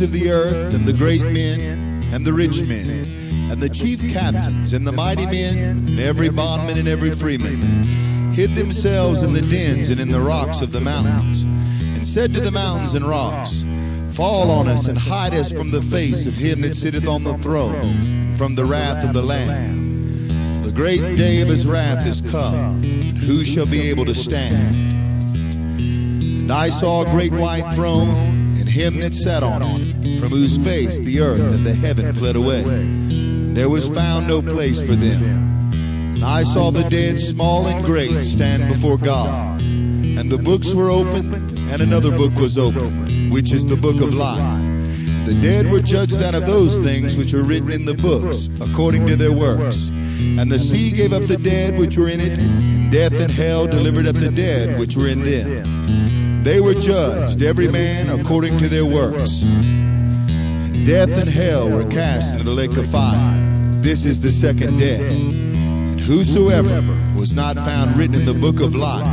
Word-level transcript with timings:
of 0.00 0.12
the 0.12 0.30
earth, 0.30 0.72
and 0.72 0.86
the 0.86 0.92
great 0.92 1.22
men, 1.22 2.02
and 2.12 2.24
the 2.24 2.32
rich 2.32 2.62
men, 2.62 3.50
and 3.50 3.60
the 3.60 3.68
chief 3.68 4.00
captains, 4.12 4.72
and 4.72 4.86
the 4.86 4.92
mighty 4.92 5.26
men, 5.26 5.58
and 5.58 6.00
every 6.00 6.28
bondman 6.28 6.78
and 6.78 6.88
every 6.88 7.10
freeman, 7.10 7.60
hid 8.32 8.54
themselves 8.54 9.22
in 9.22 9.32
the 9.32 9.42
dens 9.42 9.90
and 9.90 10.00
in 10.00 10.08
the 10.08 10.20
rocks 10.20 10.60
of 10.62 10.72
the 10.72 10.80
mountains, 10.80 11.42
and 11.42 12.06
said 12.06 12.32
to 12.34 12.40
the 12.40 12.50
mountains 12.50 12.94
and 12.94 13.04
rocks, 13.04 13.64
Fall 14.14 14.50
on 14.50 14.68
us 14.68 14.86
and 14.86 14.98
hide 14.98 15.34
us 15.34 15.50
from 15.52 15.70
the 15.70 15.82
face 15.82 16.26
of 16.26 16.34
him 16.34 16.62
that 16.62 16.74
sitteth 16.74 17.08
on 17.08 17.24
the 17.24 17.36
throne, 17.38 18.36
from 18.36 18.54
the 18.54 18.64
wrath 18.64 19.04
of 19.04 19.12
the 19.12 19.22
Lamb. 19.22 20.62
The 20.62 20.72
great 20.72 21.16
day 21.16 21.42
of 21.42 21.48
his 21.48 21.66
wrath 21.66 22.06
is 22.06 22.20
come. 22.20 22.54
and 22.54 23.18
Who 23.18 23.44
shall 23.44 23.66
be 23.66 23.90
able 23.90 24.06
to 24.06 24.14
stand? 24.14 24.74
And 25.80 26.52
I 26.52 26.68
saw 26.68 27.02
a 27.02 27.06
great 27.06 27.32
white 27.32 27.74
throne, 27.74 28.10
and 28.58 28.68
him 28.68 29.00
that 29.00 29.14
sat 29.14 29.42
on 29.42 29.62
it, 29.62 29.89
from 30.18 30.30
whose 30.30 30.58
face 30.58 30.98
the 30.98 31.20
earth 31.20 31.40
and 31.40 31.66
the 31.66 31.74
heaven 31.74 32.12
fled 32.14 32.36
away. 32.36 32.62
There 33.54 33.68
was 33.68 33.88
found 33.88 34.26
no 34.26 34.42
place 34.42 34.80
for 34.80 34.94
them. 34.94 35.72
And 36.14 36.24
I 36.24 36.42
saw 36.42 36.70
the 36.70 36.84
dead, 36.84 37.18
small 37.18 37.66
and 37.66 37.84
great, 37.84 38.22
stand 38.24 38.68
before 38.68 38.98
God. 38.98 39.60
And 39.60 40.30
the 40.30 40.38
books 40.38 40.74
were 40.74 40.90
opened, 40.90 41.34
and 41.34 41.80
another 41.82 42.16
book 42.16 42.34
was 42.34 42.58
opened, 42.58 43.32
which 43.32 43.52
is 43.52 43.64
the 43.64 43.76
book 43.76 44.00
of 44.00 44.14
life. 44.14 44.60
The 45.26 45.40
dead 45.40 45.70
were 45.70 45.80
judged 45.80 46.22
out 46.22 46.34
of 46.34 46.46
those 46.46 46.78
things 46.78 47.16
which 47.16 47.32
were 47.32 47.42
written 47.42 47.70
in 47.70 47.84
the 47.84 47.94
books, 47.94 48.48
according 48.60 49.06
to 49.06 49.16
their 49.16 49.32
works. 49.32 49.88
And 49.88 50.50
the 50.50 50.58
sea 50.58 50.90
gave 50.90 51.12
up 51.12 51.22
the 51.22 51.36
dead 51.36 51.78
which 51.78 51.96
were 51.96 52.08
in 52.08 52.20
it, 52.20 52.38
and 52.38 52.90
death 52.90 53.18
and 53.18 53.30
hell 53.30 53.66
delivered 53.66 54.06
up 54.06 54.16
the 54.16 54.30
dead 54.30 54.78
which 54.78 54.96
were 54.96 55.08
in 55.08 55.22
them. 55.22 56.42
They 56.42 56.60
were 56.60 56.74
judged, 56.74 57.42
every 57.42 57.68
man 57.68 58.10
according 58.10 58.58
to 58.58 58.68
their 58.68 58.84
works. 58.84 59.42
Death 60.84 61.10
and 61.10 61.28
hell 61.28 61.68
were 61.68 61.84
cast 61.84 62.32
into 62.32 62.44
the 62.44 62.52
lake 62.52 62.74
of 62.76 62.88
fire. 62.90 63.82
This 63.82 64.06
is 64.06 64.20
the 64.20 64.32
second 64.32 64.78
death. 64.78 65.00
And 65.00 66.00
whosoever 66.00 66.80
was 67.18 67.34
not 67.34 67.56
found 67.56 67.96
written 67.96 68.14
in 68.14 68.24
the 68.24 68.32
book 68.32 68.60
of 68.60 68.74
life 68.74 69.06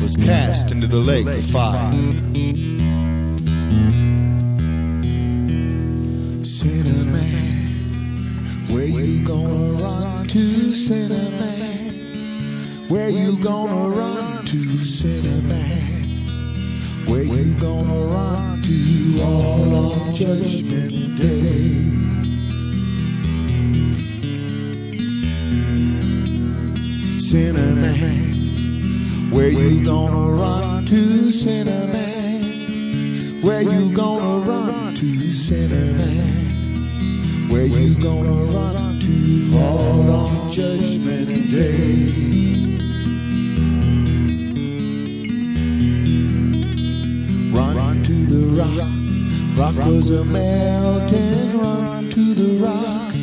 was 0.00 0.16
cast 0.16 0.70
into 0.70 0.86
the 0.86 0.96
lake 0.96 1.26
of 1.26 1.44
fire. 1.44 1.92
Sinner 6.42 7.04
man, 7.12 8.68
where 8.72 8.86
you 8.86 9.26
gonna 9.26 9.82
run 9.82 10.26
to, 10.28 10.72
sinner 10.72 11.30
man? 11.38 12.88
Where 12.88 13.10
you 13.10 13.36
gonna 13.42 13.90
run 13.90 14.46
to, 14.46 14.84
sinner 14.84 15.42
man? 15.48 16.04
Where 17.06 17.24
you 17.24 17.54
gonna 17.60 18.06
run 18.06 18.53
to 18.64 19.22
all 19.22 19.92
on 19.92 20.14
judgment 20.14 21.18
day? 21.18 21.74
Sinner 27.20 27.74
man, 27.74 29.30
where 29.30 29.50
you 29.50 29.84
gonna 29.84 30.30
run 30.30 30.86
to, 30.86 31.30
sinner 31.30 31.86
man? 31.92 33.42
Where 33.42 33.60
you 33.60 33.94
gonna 33.94 34.46
run 34.46 34.94
to, 34.94 35.32
sinner 35.34 35.92
man? 35.92 37.48
Where 37.50 37.66
you 37.66 37.94
gonna 38.00 38.44
run 38.44 39.00
to 39.00 39.58
all 39.58 40.10
on 40.10 40.52
judgment 40.52 41.28
day? 41.52 42.73
To 48.14 48.26
the 48.26 48.46
rock, 48.62 49.74
rock 49.74 49.86
was 49.86 50.10
a 50.10 50.24
melting. 50.24 51.58
Run 51.58 52.10
to 52.10 52.34
the 52.34 52.62
rock, 52.62 53.14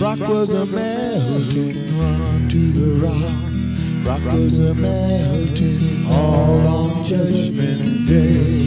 rock 0.00 0.28
was 0.28 0.52
a 0.52 0.66
melting. 0.66 1.98
Run 1.98 2.48
to 2.48 2.72
the 2.72 2.90
rock, 3.06 4.06
rock 4.06 4.32
was 4.32 4.58
a 4.58 4.74
melting. 4.74 6.06
All 6.06 6.66
on 6.66 7.04
judgment 7.04 8.08
day. 8.08 8.66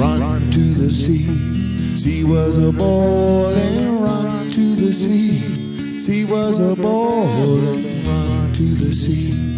Run 0.00 0.50
to 0.52 0.74
the 0.74 0.90
sea, 0.90 1.96
sea 1.96 2.24
was 2.24 2.56
a 2.56 2.72
ball 2.72 3.48
and 3.48 4.00
Run 4.00 4.50
to 4.50 4.76
the 4.76 4.94
sea, 4.94 6.00
sea 6.00 6.24
was 6.24 6.58
a 6.58 6.74
ball 6.74 7.26
and 7.26 8.06
Run 8.06 8.52
to 8.54 8.74
the 8.74 8.94
sea, 8.94 9.49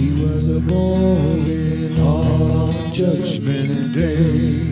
sea 0.00 0.12
was 0.24 0.46
a 0.48 0.60
boiling. 0.60 2.00
All 2.00 2.52
on 2.52 2.92
judgment 2.92 3.94
day. 3.94 4.64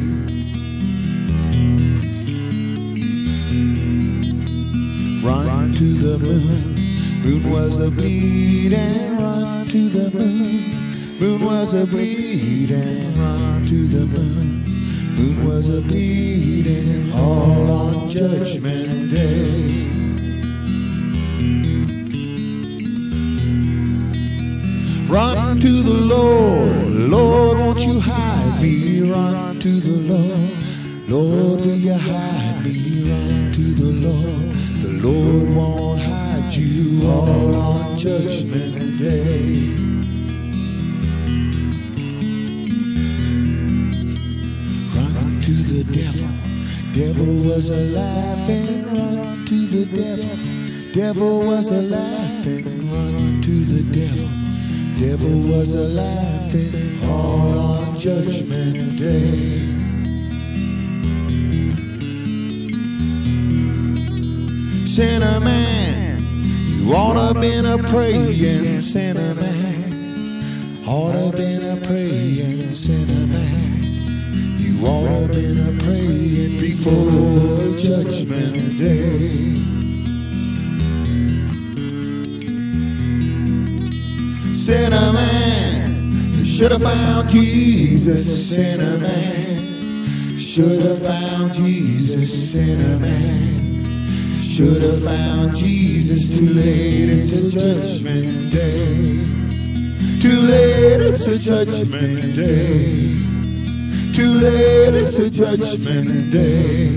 Run 5.23 5.75
to 5.75 5.89
the 6.05 6.19
moon, 6.25 7.23
moon 7.23 7.51
was 7.51 7.79
a 7.79 7.91
bleeding. 7.91 9.19
Run 9.19 9.67
to 9.69 9.89
the 9.91 10.11
moon, 10.17 11.21
moon 11.21 11.41
was 11.45 11.75
a 11.75 11.85
bleeding. 11.87 13.19
Run 13.19 13.67
to 13.67 13.87
the 13.87 14.07
moon. 14.07 14.65
Moon 15.17 15.45
was 15.47 15.69
a 15.69 15.81
bleeding 15.83 17.13
all 17.13 17.71
on 17.71 18.09
judgment 18.09 19.11
day. 19.11 19.98
Run 25.09 25.59
to 25.61 25.83
the 25.83 25.91
Lord, 25.91 26.93
Lord, 26.93 27.59
won't 27.59 27.81
you 27.81 27.99
hide 27.99 28.61
me? 28.61 29.01
Run 29.11 29.59
to 29.59 29.69
the 29.81 30.13
Lord, 30.13 31.09
Lord, 31.09 31.61
will 31.63 31.77
you 31.77 31.95
hide 31.95 32.63
me? 32.63 33.11
Run 33.11 33.53
to 33.55 33.73
the 33.73 33.93
Lord, 34.07 34.55
the 34.83 35.09
Lord 35.09 35.49
won't 35.57 36.03
hide 36.03 36.53
you 36.53 37.09
all 37.09 37.55
on 37.55 37.99
judgment 37.99 38.99
day. 38.99 39.73
Run 44.95 45.41
to 45.41 45.53
the 45.73 45.85
devil. 45.91 46.29
Devil 46.93 47.35
was 47.49 47.71
a 47.71 47.97
laughing. 47.97 48.85
Run 48.95 49.47
to 49.47 49.55
the 49.55 49.87
devil. 49.87 50.93
Devil 50.93 51.39
was 51.47 51.71
a 51.71 51.81
laughing. 51.81 52.93
Run 52.93 53.41
to 53.41 53.65
the 53.65 53.83
devil. 53.85 54.38
Devil 54.99 55.43
was 55.43 55.75
a 55.75 55.89
laughing. 55.95 57.05
All 57.05 57.57
on 57.57 57.99
judgment 58.01 58.99
day. 58.99 59.29
Sinner 64.87 65.39
man, 65.39 66.19
you 66.67 66.93
ought 66.93 67.33
to 67.33 67.41
been 67.41 67.65
a 67.65 67.79
praying 67.79 68.81
sinner 68.81 69.37
man. 69.37 70.85
Ought 70.85 71.13
to 71.13 71.37
been 71.37 71.63
a 71.63 71.77
praying 71.87 72.75
sinner 72.75 73.27
man. 73.29 73.83
You 74.59 74.85
ought 74.85 75.29
to 75.29 75.33
been 75.33 75.61
a 75.61 75.81
praying 75.81 76.59
before 76.59 77.79
judgment 77.79 78.79
day. 78.81 79.68
Sinner 84.69 85.15
man, 85.15 86.35
you 86.35 86.45
should 86.45 86.73
have 86.73 86.83
found 86.83 87.31
Jesus, 87.31 88.51
sinner 88.51 88.99
man. 88.99 89.63
Should 90.39 90.83
have 90.83 91.01
found 91.01 91.55
Jesus, 91.55 92.53
sinner 92.53 92.99
man. 92.99 93.61
Should 94.43 94.83
have 94.83 95.03
found 95.03 95.57
Jesus 95.57 96.37
too 96.37 96.51
late, 96.51 97.09
it's 97.09 97.33
a 97.39 97.51
judgment 97.51 98.53
day. 98.53 99.25
Too 100.21 100.43
late, 100.43 101.01
it's 101.01 101.27
a 101.27 101.39
judgment 101.39 102.37
day. 102.37 103.15
Too 104.15 104.35
late, 104.35 104.95
it's 104.97 105.17
a 105.17 105.31
judgment 105.31 106.31
day. 106.31 106.89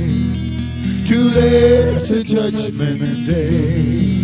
Too 1.07 1.23
late, 1.29 1.95
it's 1.95 2.09
a 2.09 2.21
judgment 2.21 2.99
day. 3.25 4.20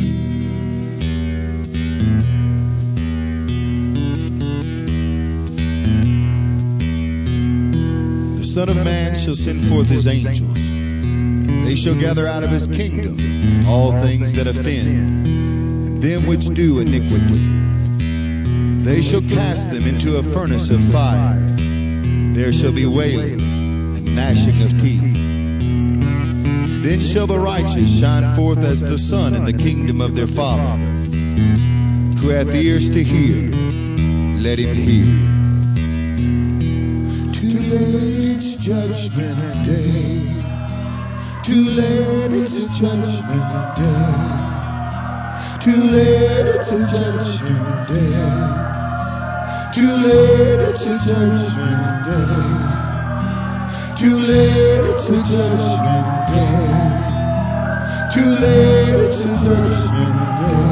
Son 8.58 8.70
of 8.70 8.84
Man 8.84 9.16
shall 9.16 9.36
send 9.36 9.70
forth 9.70 9.88
his 9.88 10.08
angels. 10.08 10.58
They 11.64 11.76
shall 11.76 11.94
gather 11.94 12.26
out 12.26 12.44
of 12.44 12.50
his 12.50 12.66
kingdom 12.66 13.68
all 13.68 13.92
things 13.92 14.34
that 14.34 14.48
offend, 14.48 15.28
and 15.28 16.02
them 16.02 16.26
which 16.26 16.48
do 16.48 16.80
iniquity. 16.80 17.38
They 18.84 19.04
shall 19.04 19.22
cast 19.22 19.70
them 19.70 19.86
into 19.86 20.18
a 20.18 20.24
furnace 20.24 20.72
of 20.72 20.84
fire. 20.86 21.40
There 21.40 22.52
shall 22.52 22.72
be 22.72 22.88
wailing 22.88 23.42
and 23.42 24.16
gnashing 24.16 24.60
of 24.64 24.82
teeth. 24.82 25.14
Then 26.84 27.04
shall 27.04 27.28
the 27.28 27.38
righteous 27.38 28.00
shine 28.00 28.36
forth 28.36 28.64
as 28.64 28.82
the 28.82 28.98
sun 28.98 29.36
in 29.36 29.46
the 29.46 29.54
kingdom 29.54 30.02
of 30.02 30.16
their 30.16 30.26
Father. 30.26 30.78
Who 32.22 32.30
hath 32.30 32.56
ears 32.56 32.90
to 32.90 33.04
hear, 33.04 33.52
let 34.42 34.58
him 34.58 34.76
hear. 34.76 35.38
It's 37.40 38.17
judgment 38.68 39.40
day. 39.66 40.20
Too 41.46 41.70
late, 41.72 42.34
it's 42.34 42.58
a 42.58 42.68
judgment 42.76 43.76
day. 43.78 44.12
Too 45.64 45.82
late, 45.94 46.48
it's 46.54 46.72
a 46.74 46.80
judgment 46.86 47.88
day. 47.88 48.28
Too 49.74 49.94
late, 50.04 50.60
it's 50.68 50.86
a 50.86 51.00
judgment 51.00 52.04
day. 52.08 52.28
Too 54.00 54.18
late, 54.28 54.84
it's 54.92 55.08
a 55.08 55.24
judgment 55.24 56.28
day. 56.28 56.68
Too 58.14 58.32
late, 58.36 59.00
it's 59.08 59.22
a 59.22 59.28
judgment 59.46 60.40
day. 60.42 60.68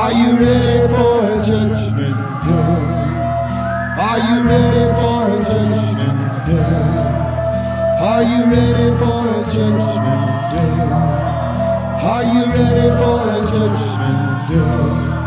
Are 0.00 0.12
you 0.12 0.38
ready 0.38 0.88
for 0.94 1.20
a 1.22 1.44
judgment 1.44 2.16
day? 2.44 2.65
Are 4.08 4.20
you 4.20 4.42
ready 4.44 4.84
for 5.00 5.22
a 5.34 5.44
judgment 5.44 6.46
day? 6.46 7.26
Are 8.00 8.22
you 8.22 8.44
ready 8.46 8.96
for 9.00 9.22
a 9.34 9.42
judgment 9.50 10.50
day? 10.52 10.90
Are 12.12 12.24
you 12.24 12.44
ready 12.46 12.88
for 13.00 13.20
a 13.36 13.40
judgment 13.50 14.46
day? 14.46 15.26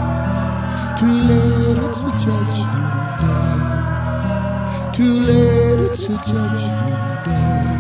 Too 0.97 1.15
late, 1.29 1.79
it's 1.87 2.03
a 2.03 2.11
judgment 2.25 3.19
day. 3.19 4.93
Too 4.93 5.13
late, 5.27 5.79
it's 5.91 6.05
a 6.05 6.17
judgment 6.17 7.25
day. 7.25 7.78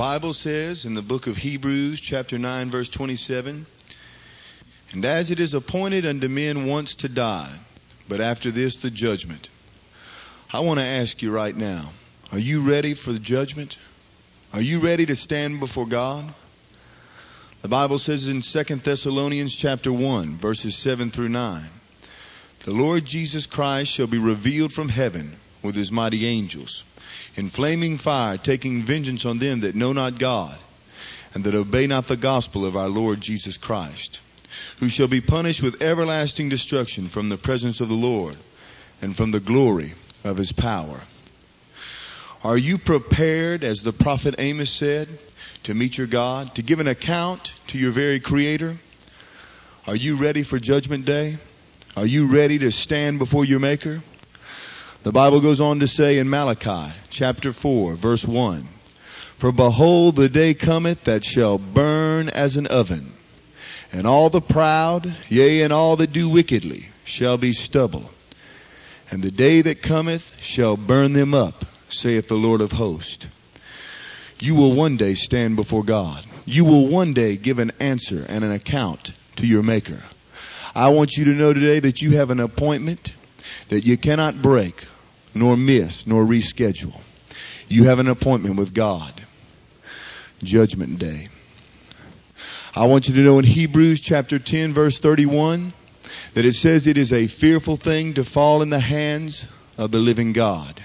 Bible 0.00 0.32
says 0.32 0.86
in 0.86 0.94
the 0.94 1.02
book 1.02 1.26
of 1.26 1.36
Hebrews, 1.36 2.00
chapter 2.00 2.38
9, 2.38 2.70
verse 2.70 2.88
27, 2.88 3.66
And 4.92 5.04
as 5.04 5.30
it 5.30 5.40
is 5.40 5.52
appointed 5.52 6.06
unto 6.06 6.26
men 6.26 6.66
once 6.66 6.94
to 6.94 7.08
die, 7.10 7.54
but 8.08 8.18
after 8.18 8.50
this 8.50 8.78
the 8.78 8.90
judgment. 8.90 9.50
I 10.50 10.60
want 10.60 10.80
to 10.80 10.86
ask 10.86 11.20
you 11.20 11.30
right 11.30 11.54
now, 11.54 11.92
are 12.32 12.38
you 12.38 12.62
ready 12.62 12.94
for 12.94 13.12
the 13.12 13.18
judgment? 13.18 13.76
Are 14.54 14.62
you 14.62 14.80
ready 14.80 15.04
to 15.04 15.16
stand 15.16 15.60
before 15.60 15.84
God? 15.84 16.32
The 17.60 17.68
Bible 17.68 17.98
says 17.98 18.26
in 18.26 18.40
2 18.40 18.76
Thessalonians 18.76 19.54
chapter 19.54 19.92
1, 19.92 20.38
verses 20.38 20.76
7 20.76 21.10
through 21.10 21.28
9, 21.28 21.62
The 22.60 22.72
Lord 22.72 23.04
Jesus 23.04 23.44
Christ 23.44 23.92
shall 23.92 24.06
be 24.06 24.16
revealed 24.16 24.72
from 24.72 24.88
heaven 24.88 25.36
with 25.62 25.74
his 25.74 25.92
mighty 25.92 26.24
angels 26.24 26.84
in 27.36 27.50
flaming 27.50 27.98
fire, 27.98 28.36
taking 28.36 28.82
vengeance 28.82 29.24
on 29.24 29.38
them 29.38 29.60
that 29.60 29.74
know 29.74 29.92
not 29.92 30.18
God, 30.18 30.56
and 31.34 31.44
that 31.44 31.54
obey 31.54 31.86
not 31.86 32.08
the 32.08 32.16
gospel 32.16 32.66
of 32.66 32.76
our 32.76 32.88
Lord 32.88 33.20
Jesus 33.20 33.56
Christ, 33.56 34.20
who 34.80 34.88
shall 34.88 35.08
be 35.08 35.20
punished 35.20 35.62
with 35.62 35.82
everlasting 35.82 36.48
destruction 36.48 37.08
from 37.08 37.28
the 37.28 37.36
presence 37.36 37.80
of 37.80 37.88
the 37.88 37.94
Lord 37.94 38.36
and 39.00 39.16
from 39.16 39.30
the 39.30 39.40
glory 39.40 39.94
of 40.24 40.36
his 40.36 40.52
power. 40.52 41.00
Are 42.42 42.58
you 42.58 42.78
prepared, 42.78 43.64
as 43.64 43.82
the 43.82 43.92
prophet 43.92 44.36
Amos 44.38 44.70
said, 44.70 45.08
to 45.64 45.74
meet 45.74 45.98
your 45.98 46.06
God, 46.06 46.54
to 46.54 46.62
give 46.62 46.80
an 46.80 46.88
account 46.88 47.52
to 47.68 47.78
your 47.78 47.90
very 47.90 48.18
Creator? 48.18 48.78
Are 49.86 49.96
you 49.96 50.16
ready 50.16 50.42
for 50.42 50.58
Judgment 50.58 51.04
Day? 51.04 51.36
Are 51.96 52.06
you 52.06 52.32
ready 52.32 52.58
to 52.60 52.72
stand 52.72 53.18
before 53.18 53.44
your 53.44 53.60
Maker? 53.60 54.02
The 55.02 55.12
Bible 55.12 55.40
goes 55.40 55.62
on 55.62 55.80
to 55.80 55.88
say 55.88 56.18
in 56.18 56.28
Malachi 56.28 56.92
chapter 57.08 57.54
4 57.54 57.94
verse 57.94 58.22
1, 58.22 58.68
For 59.38 59.50
behold 59.50 60.14
the 60.14 60.28
day 60.28 60.52
cometh 60.52 61.04
that 61.04 61.24
shall 61.24 61.56
burn 61.56 62.28
as 62.28 62.58
an 62.58 62.66
oven, 62.66 63.10
and 63.94 64.06
all 64.06 64.28
the 64.28 64.42
proud, 64.42 65.16
yea, 65.30 65.62
and 65.62 65.72
all 65.72 65.96
that 65.96 66.12
do 66.12 66.28
wickedly 66.28 66.88
shall 67.04 67.38
be 67.38 67.54
stubble. 67.54 68.10
And 69.10 69.22
the 69.22 69.30
day 69.30 69.62
that 69.62 69.80
cometh 69.80 70.36
shall 70.42 70.76
burn 70.76 71.14
them 71.14 71.32
up, 71.32 71.64
saith 71.88 72.28
the 72.28 72.34
Lord 72.34 72.60
of 72.60 72.72
hosts. 72.72 73.26
You 74.38 74.54
will 74.54 74.72
one 74.72 74.98
day 74.98 75.14
stand 75.14 75.56
before 75.56 75.82
God. 75.82 76.22
You 76.44 76.66
will 76.66 76.88
one 76.88 77.14
day 77.14 77.38
give 77.38 77.58
an 77.58 77.72
answer 77.80 78.26
and 78.28 78.44
an 78.44 78.52
account 78.52 79.12
to 79.36 79.46
your 79.46 79.62
Maker. 79.62 80.02
I 80.74 80.88
want 80.90 81.16
you 81.16 81.24
to 81.24 81.30
know 81.30 81.54
today 81.54 81.80
that 81.80 82.02
you 82.02 82.16
have 82.18 82.28
an 82.28 82.40
appointment 82.40 83.12
that 83.70 83.86
you 83.86 83.96
cannot 83.96 84.42
break, 84.42 84.84
nor 85.34 85.56
miss, 85.56 86.06
nor 86.06 86.24
reschedule. 86.24 86.98
You 87.68 87.84
have 87.84 87.98
an 87.98 88.08
appointment 88.08 88.56
with 88.56 88.74
God. 88.74 89.12
Judgment 90.42 90.98
Day. 90.98 91.28
I 92.74 92.86
want 92.86 93.08
you 93.08 93.14
to 93.14 93.20
know 93.20 93.38
in 93.38 93.44
Hebrews 93.44 94.00
chapter 94.00 94.38
10 94.38 94.72
verse 94.72 94.98
31 94.98 95.72
that 96.34 96.44
it 96.44 96.52
says 96.52 96.86
it 96.86 96.96
is 96.96 97.12
a 97.12 97.26
fearful 97.26 97.76
thing 97.76 98.14
to 98.14 98.24
fall 98.24 98.62
in 98.62 98.70
the 98.70 98.80
hands 98.80 99.46
of 99.76 99.90
the 99.90 99.98
living 99.98 100.32
God. 100.32 100.80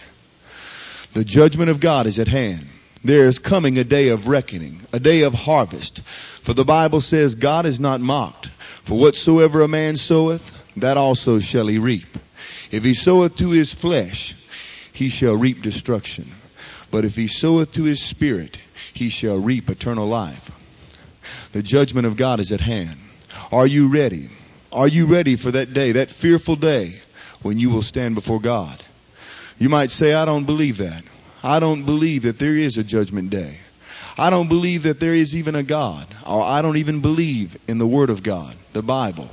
The 1.13 1.24
judgment 1.24 1.69
of 1.69 1.80
God 1.80 2.07
is 2.07 2.19
at 2.19 2.27
hand. 2.27 2.65
There 3.03 3.27
is 3.27 3.39
coming 3.39 3.77
a 3.77 3.83
day 3.83 4.09
of 4.09 4.27
reckoning, 4.27 4.81
a 4.92 5.00
day 5.00 5.21
of 5.21 5.33
harvest. 5.33 6.01
For 6.42 6.53
the 6.53 6.65
Bible 6.65 7.01
says 7.01 7.36
God 7.36 7.65
is 7.65 7.80
not 7.80 8.01
mocked. 8.01 8.47
For 8.86 8.97
whatsoever 9.00 9.62
a 9.62 9.68
man 9.68 9.95
soweth, 9.95 10.51
that 10.77 10.97
also 10.97 11.39
shall 11.39 11.68
he 11.68 11.77
reap. 11.77 12.18
If 12.71 12.83
he 12.83 12.94
soweth 12.94 13.38
to 13.38 13.51
his 13.51 13.73
flesh, 13.73 14.35
he 14.94 15.09
shall 15.09 15.35
reap 15.35 15.62
destruction. 15.62 16.31
But 16.91 17.06
if 17.06 17.15
he 17.15 17.27
soweth 17.27 17.73
to 17.73 17.83
his 17.83 18.01
spirit, 18.01 18.57
he 18.94 19.09
shall 19.09 19.38
reap 19.38 19.69
eternal 19.69 20.07
life. 20.07 20.51
The 21.51 21.63
judgment 21.63 22.07
of 22.07 22.17
God 22.17 22.39
is 22.39 22.51
at 22.51 22.62
hand. 22.62 22.97
Are 23.51 23.67
you 23.67 23.91
ready? 23.91 24.29
Are 24.71 24.88
you 24.88 25.06
ready 25.06 25.35
for 25.35 25.51
that 25.51 25.73
day, 25.73 25.94
that 25.94 26.12
fearful 26.12 26.56
day 26.56 27.00
when 27.41 27.59
you 27.59 27.69
will 27.69 27.81
stand 27.81 28.15
before 28.15 28.39
God? 28.39 28.81
You 29.57 29.69
might 29.69 29.89
say, 29.89 30.13
I 30.13 30.25
don't 30.25 30.45
believe 30.45 30.78
that. 30.78 31.04
I 31.44 31.59
don't 31.59 31.85
believe 31.85 32.23
that 32.23 32.40
there 32.40 32.57
is 32.57 32.78
a 32.78 32.83
judgment 32.83 33.30
day. 33.30 33.57
I 34.18 34.30
don't 34.30 34.47
believe 34.47 34.83
that 34.83 34.99
there 34.99 35.13
is 35.13 35.35
even 35.35 35.56
a 35.56 35.63
God, 35.63 36.07
or 36.25 36.44
I 36.44 36.61
don't 36.61 36.78
even 36.78 37.01
believe 37.01 37.57
in 37.68 37.78
the 37.78 37.87
Word 37.87 38.09
of 38.09 38.23
God, 38.23 38.56
the 38.73 38.81
Bible. 38.81 39.30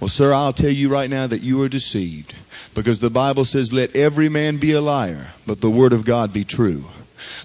Well, 0.00 0.08
sir, 0.08 0.32
I'll 0.32 0.52
tell 0.52 0.70
you 0.70 0.88
right 0.88 1.08
now 1.08 1.26
that 1.26 1.42
you 1.42 1.62
are 1.62 1.68
deceived 1.68 2.34
because 2.74 2.98
the 2.98 3.10
Bible 3.10 3.44
says, 3.44 3.72
let 3.72 3.94
every 3.96 4.28
man 4.28 4.58
be 4.58 4.72
a 4.72 4.80
liar, 4.80 5.26
but 5.46 5.60
the 5.60 5.70
Word 5.70 5.92
of 5.92 6.04
God 6.04 6.32
be 6.32 6.44
true. 6.44 6.84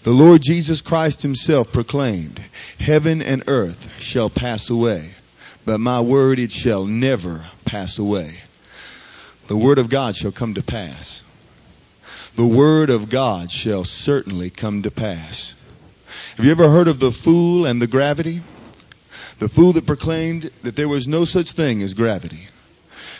The 0.04 0.12
Lord 0.12 0.42
Jesus 0.42 0.82
Christ 0.82 1.22
himself 1.22 1.72
proclaimed, 1.72 2.42
heaven 2.80 3.22
and 3.22 3.44
earth 3.48 4.02
shall 4.02 4.30
pass 4.30 4.70
away, 4.70 5.12
but 5.66 5.80
my 5.80 6.02
word 6.02 6.40
it 6.40 6.52
shall 6.52 6.86
never 6.86 7.46
pass 7.66 7.98
away. 7.98 8.40
The 9.48 9.58
Word 9.58 9.78
of 9.78 9.90
God 9.90 10.16
shall 10.16 10.32
come 10.32 10.56
to 10.56 10.64
pass. 10.64 11.24
The 12.36 12.46
Word 12.46 12.90
of 12.90 13.10
God 13.10 13.52
shall 13.52 13.84
certainly 13.84 14.50
come 14.50 14.84
to 14.84 14.92
pass. 14.92 15.54
Have 16.36 16.46
you 16.46 16.52
ever 16.52 16.70
heard 16.70 16.88
of 16.88 17.00
the 17.00 17.12
fool 17.12 17.66
and 17.66 17.82
the 17.82 17.88
gravity? 17.88 18.42
The 19.40 19.50
fool 19.50 19.74
that 19.74 19.86
proclaimed 19.86 20.52
that 20.64 20.76
there 20.76 20.90
was 20.90 21.08
no 21.08 21.26
such 21.26 21.52
thing 21.52 21.82
as 21.82 21.94
gravity. 21.94 22.48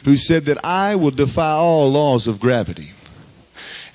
Who 0.04 0.18
said 0.18 0.46
that 0.46 0.64
I 0.64 0.96
will 0.96 1.12
defy 1.12 1.52
all 1.52 1.92
laws 1.92 2.28
of 2.28 2.40
gravity. 2.40 2.92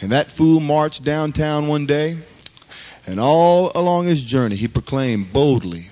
And 0.00 0.12
that 0.12 0.31
fool 0.31 0.61
marched 0.61 1.04
downtown 1.04 1.69
one 1.69 1.87
day, 1.87 2.19
and 3.07 3.21
all 3.21 3.73
along 3.75 4.07
his 4.07 4.23
journey 4.23 4.57
he 4.57 4.69
proclaimed 4.69 5.33
boldly, 5.33 5.90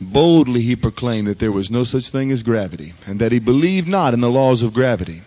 boldly 0.00 0.60
he 0.60 0.76
proclaimed 0.76 1.28
that 1.28 1.38
there 1.38 1.52
was 1.52 1.70
no 1.70 1.84
such 1.84 2.08
thing 2.08 2.30
as 2.30 2.42
gravity, 2.42 2.94
and 3.06 3.20
that 3.20 3.32
he 3.32 3.38
believed 3.38 3.88
not 3.88 4.14
in 4.14 4.20
the 4.20 4.30
laws 4.30 4.62
of 4.62 4.74
gravity. 4.74 5.22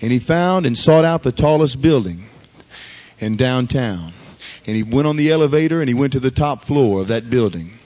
And 0.00 0.12
he 0.12 0.18
found 0.18 0.66
and 0.66 0.76
sought 0.76 1.04
out 1.04 1.22
the 1.22 1.32
tallest 1.32 1.80
building 1.80 2.28
in 3.20 3.36
downtown. 3.36 4.12
And 4.66 4.76
he 4.76 4.82
went 4.82 5.08
on 5.08 5.16
the 5.16 5.32
elevator 5.32 5.80
and 5.80 5.88
he 5.88 5.94
went 5.94 6.12
to 6.12 6.20
the 6.20 6.30
top 6.30 6.64
floor 6.64 7.00
of 7.00 7.08
that 7.08 7.30
building. 7.30 7.77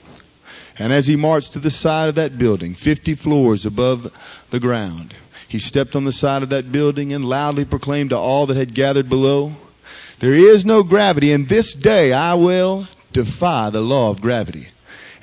And 0.79 0.91
as 0.91 1.05
he 1.05 1.15
marched 1.15 1.53
to 1.53 1.59
the 1.59 1.71
side 1.71 2.09
of 2.09 2.15
that 2.15 2.37
building, 2.37 2.75
50 2.75 3.15
floors 3.15 3.65
above 3.65 4.11
the 4.49 4.59
ground, 4.59 5.13
he 5.47 5.59
stepped 5.59 5.95
on 5.95 6.03
the 6.03 6.11
side 6.11 6.43
of 6.43 6.49
that 6.49 6.71
building 6.71 7.13
and 7.13 7.25
loudly 7.25 7.65
proclaimed 7.65 8.09
to 8.09 8.17
all 8.17 8.47
that 8.47 8.57
had 8.57 8.73
gathered 8.73 9.09
below, 9.09 9.53
There 10.19 10.33
is 10.33 10.65
no 10.65 10.83
gravity, 10.83 11.31
and 11.31 11.47
this 11.47 11.73
day 11.73 12.11
I 12.11 12.33
will 12.33 12.87
defy 13.11 13.69
the 13.69 13.81
law 13.81 14.09
of 14.09 14.21
gravity. 14.21 14.67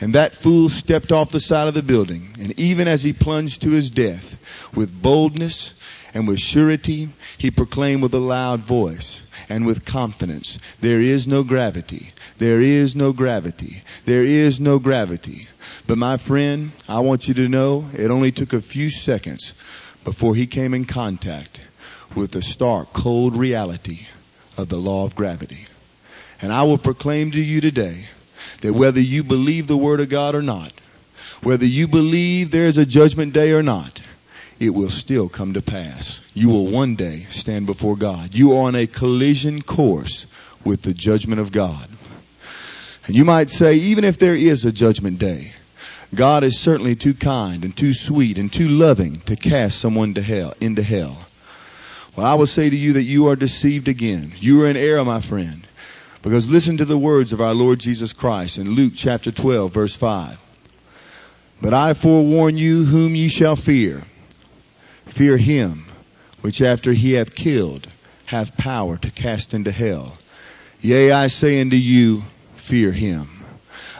And 0.00 0.14
that 0.14 0.35
fool 0.35 0.69
stepped 0.69 1.12
off 1.12 1.30
the 1.30 1.40
side 1.40 1.69
of 1.69 1.75
the 1.75 1.83
building, 1.83 2.30
and 2.38 2.59
even 2.59 2.88
as 2.88 3.02
he 3.02 3.12
plunged 3.12 3.62
to 3.62 3.71
his 3.71 3.90
death, 3.90 4.37
with 4.75 5.02
boldness 5.02 5.73
And 6.12 6.26
with 6.26 6.38
surety, 6.38 7.11
he 7.38 7.50
proclaimed 7.50 8.02
with 8.02 8.14
a 8.14 8.19
loud 8.19 8.61
voice 8.61 9.20
and 9.50 9.66
with 9.66 9.85
confidence, 9.85 10.59
there 10.80 11.02
is 11.02 11.26
no 11.26 11.42
gravity. 11.42 12.12
There 12.38 12.62
is 12.62 12.95
no 12.95 13.12
gravity. 13.12 13.83
There 14.07 14.25
is 14.25 14.61
no 14.61 14.78
gravity. 14.78 15.49
But 15.88 15.99
my 15.99 16.19
friend, 16.19 16.71
I 16.88 17.00
want 17.00 17.26
you 17.26 17.35
to 17.35 17.49
know 17.49 17.85
it 17.92 18.12
only 18.12 18.30
took 18.30 18.52
a 18.52 18.62
few 18.62 18.90
seconds 18.90 19.54
before 20.04 20.37
he 20.37 20.47
came 20.47 20.73
in 20.73 20.85
contact 20.85 21.61
with 22.14 22.30
the 22.30 22.42
stark, 22.42 22.92
cold 22.92 23.37
reality 23.37 24.07
of 24.57 24.69
the 24.69 24.78
law 24.78 25.04
of 25.04 25.16
gravity. 25.16 25.66
And 26.40 26.52
I 26.52 26.62
will 26.62 26.78
proclaim 26.78 27.33
to 27.33 27.40
you 27.40 27.61
today 27.61 28.07
that 28.62 28.73
whether 28.73 29.00
you 29.00 29.25
believe 29.25 29.66
the 29.66 29.76
Word 29.76 30.00
of 30.00 30.09
God 30.09 30.37
or 30.37 30.42
not, 30.42 30.73
whether 31.42 31.66
you 31.66 31.88
believe 31.88 32.50
there 32.50 32.66
is 32.66 32.78
a 32.78 32.87
judgment 32.87 33.33
day 33.33 33.50
or 33.50 33.64
not, 33.64 34.00
it 34.61 34.71
will 34.71 34.90
still 34.90 35.28
come 35.28 35.54
to 35.54 35.62
pass. 35.62 36.20
You 36.35 36.49
will 36.49 36.67
one 36.69 36.95
day 36.95 37.27
stand 37.31 37.67
before 37.67 37.97
God. 37.97 38.35
You 38.35 38.53
are 38.53 38.69
on 38.69 38.77
a 38.77 38.87
collision 38.87 39.63
course 39.63 40.27
with 40.65 40.83
the 40.83 40.95
judgment 40.95 41.41
of 41.41 41.51
God. 41.51 41.89
And 43.07 43.17
you 43.17 43.25
might 43.25 43.51
say, 43.51 43.75
even 43.77 44.05
if 44.05 44.19
there 44.19 44.37
is 44.37 44.65
a 44.65 44.73
judgment 44.73 45.19
day, 45.19 45.53
God 46.15 46.45
is 46.45 46.59
certainly 46.59 46.95
too 46.95 47.15
kind 47.15 47.65
and 47.65 47.77
too 47.77 47.95
sweet 47.95 48.39
and 48.39 48.53
too 48.53 48.69
loving 48.69 49.17
to 49.23 49.37
cast 49.37 49.79
someone 49.79 50.15
to 50.15 50.23
hell, 50.23 50.55
into 50.61 50.83
hell. 50.83 51.19
Well, 52.17 52.27
I 52.27 52.35
will 52.35 52.47
say 52.47 52.69
to 52.69 52.77
you 52.77 52.95
that 52.95 53.03
you 53.03 53.29
are 53.29 53.37
deceived 53.37 53.89
again. 53.89 54.33
You 54.39 54.63
are 54.63 54.69
in 54.69 54.77
error, 54.77 55.05
my 55.05 55.21
friend. 55.21 55.67
Because 56.23 56.49
listen 56.49 56.77
to 56.79 56.85
the 56.85 56.99
words 56.99 57.33
of 57.33 57.41
our 57.41 57.55
Lord 57.55 57.79
Jesus 57.79 58.13
Christ 58.13 58.59
in 58.59 58.71
Luke 58.71 58.93
chapter 58.95 59.33
12 59.33 59.73
verse 59.73 59.95
5. 59.95 60.39
But 61.63 61.75
I 61.75 61.95
forewarn 61.95 62.57
you 62.57 62.85
whom 62.85 63.15
ye 63.15 63.29
shall 63.29 63.57
fear. 63.57 64.03
Fear 65.07 65.37
him 65.37 65.89
which 66.40 66.62
after 66.62 66.92
he 66.92 67.12
hath 67.12 67.35
killed 67.35 67.87
hath 68.26 68.56
power 68.56 68.97
to 68.97 69.11
cast 69.11 69.54
into 69.54 69.73
hell. 69.73 70.16
Yea, 70.80 71.11
I 71.11 71.26
say 71.26 71.61
unto 71.61 71.76
you, 71.76 72.23
fear 72.56 72.92
him. 72.92 73.28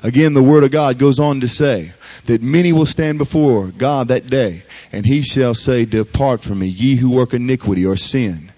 Again, 0.03 0.35
the 0.35 0.43
word 0.43 0.65
of 0.65 0.71
God 0.71 0.99
goes 0.99 1.19
on 1.19 1.41
to 1.41 1.49
say 1.49 1.93
that 2.27 2.43
many 2.43 2.73
will 2.73 2.87
stand 2.87 3.19
before 3.19 3.67
God 3.67 4.09
that 4.09 4.31
day, 4.31 4.63
and 4.93 5.05
he 5.05 5.23
shall 5.23 5.53
say, 5.55 5.85
Depart 5.85 6.43
from 6.43 6.61
me, 6.61 6.69
ye 6.69 6.95
who 6.95 7.11
work 7.11 7.35
iniquity 7.35 7.85
or 7.85 7.97
sin. 7.97 8.53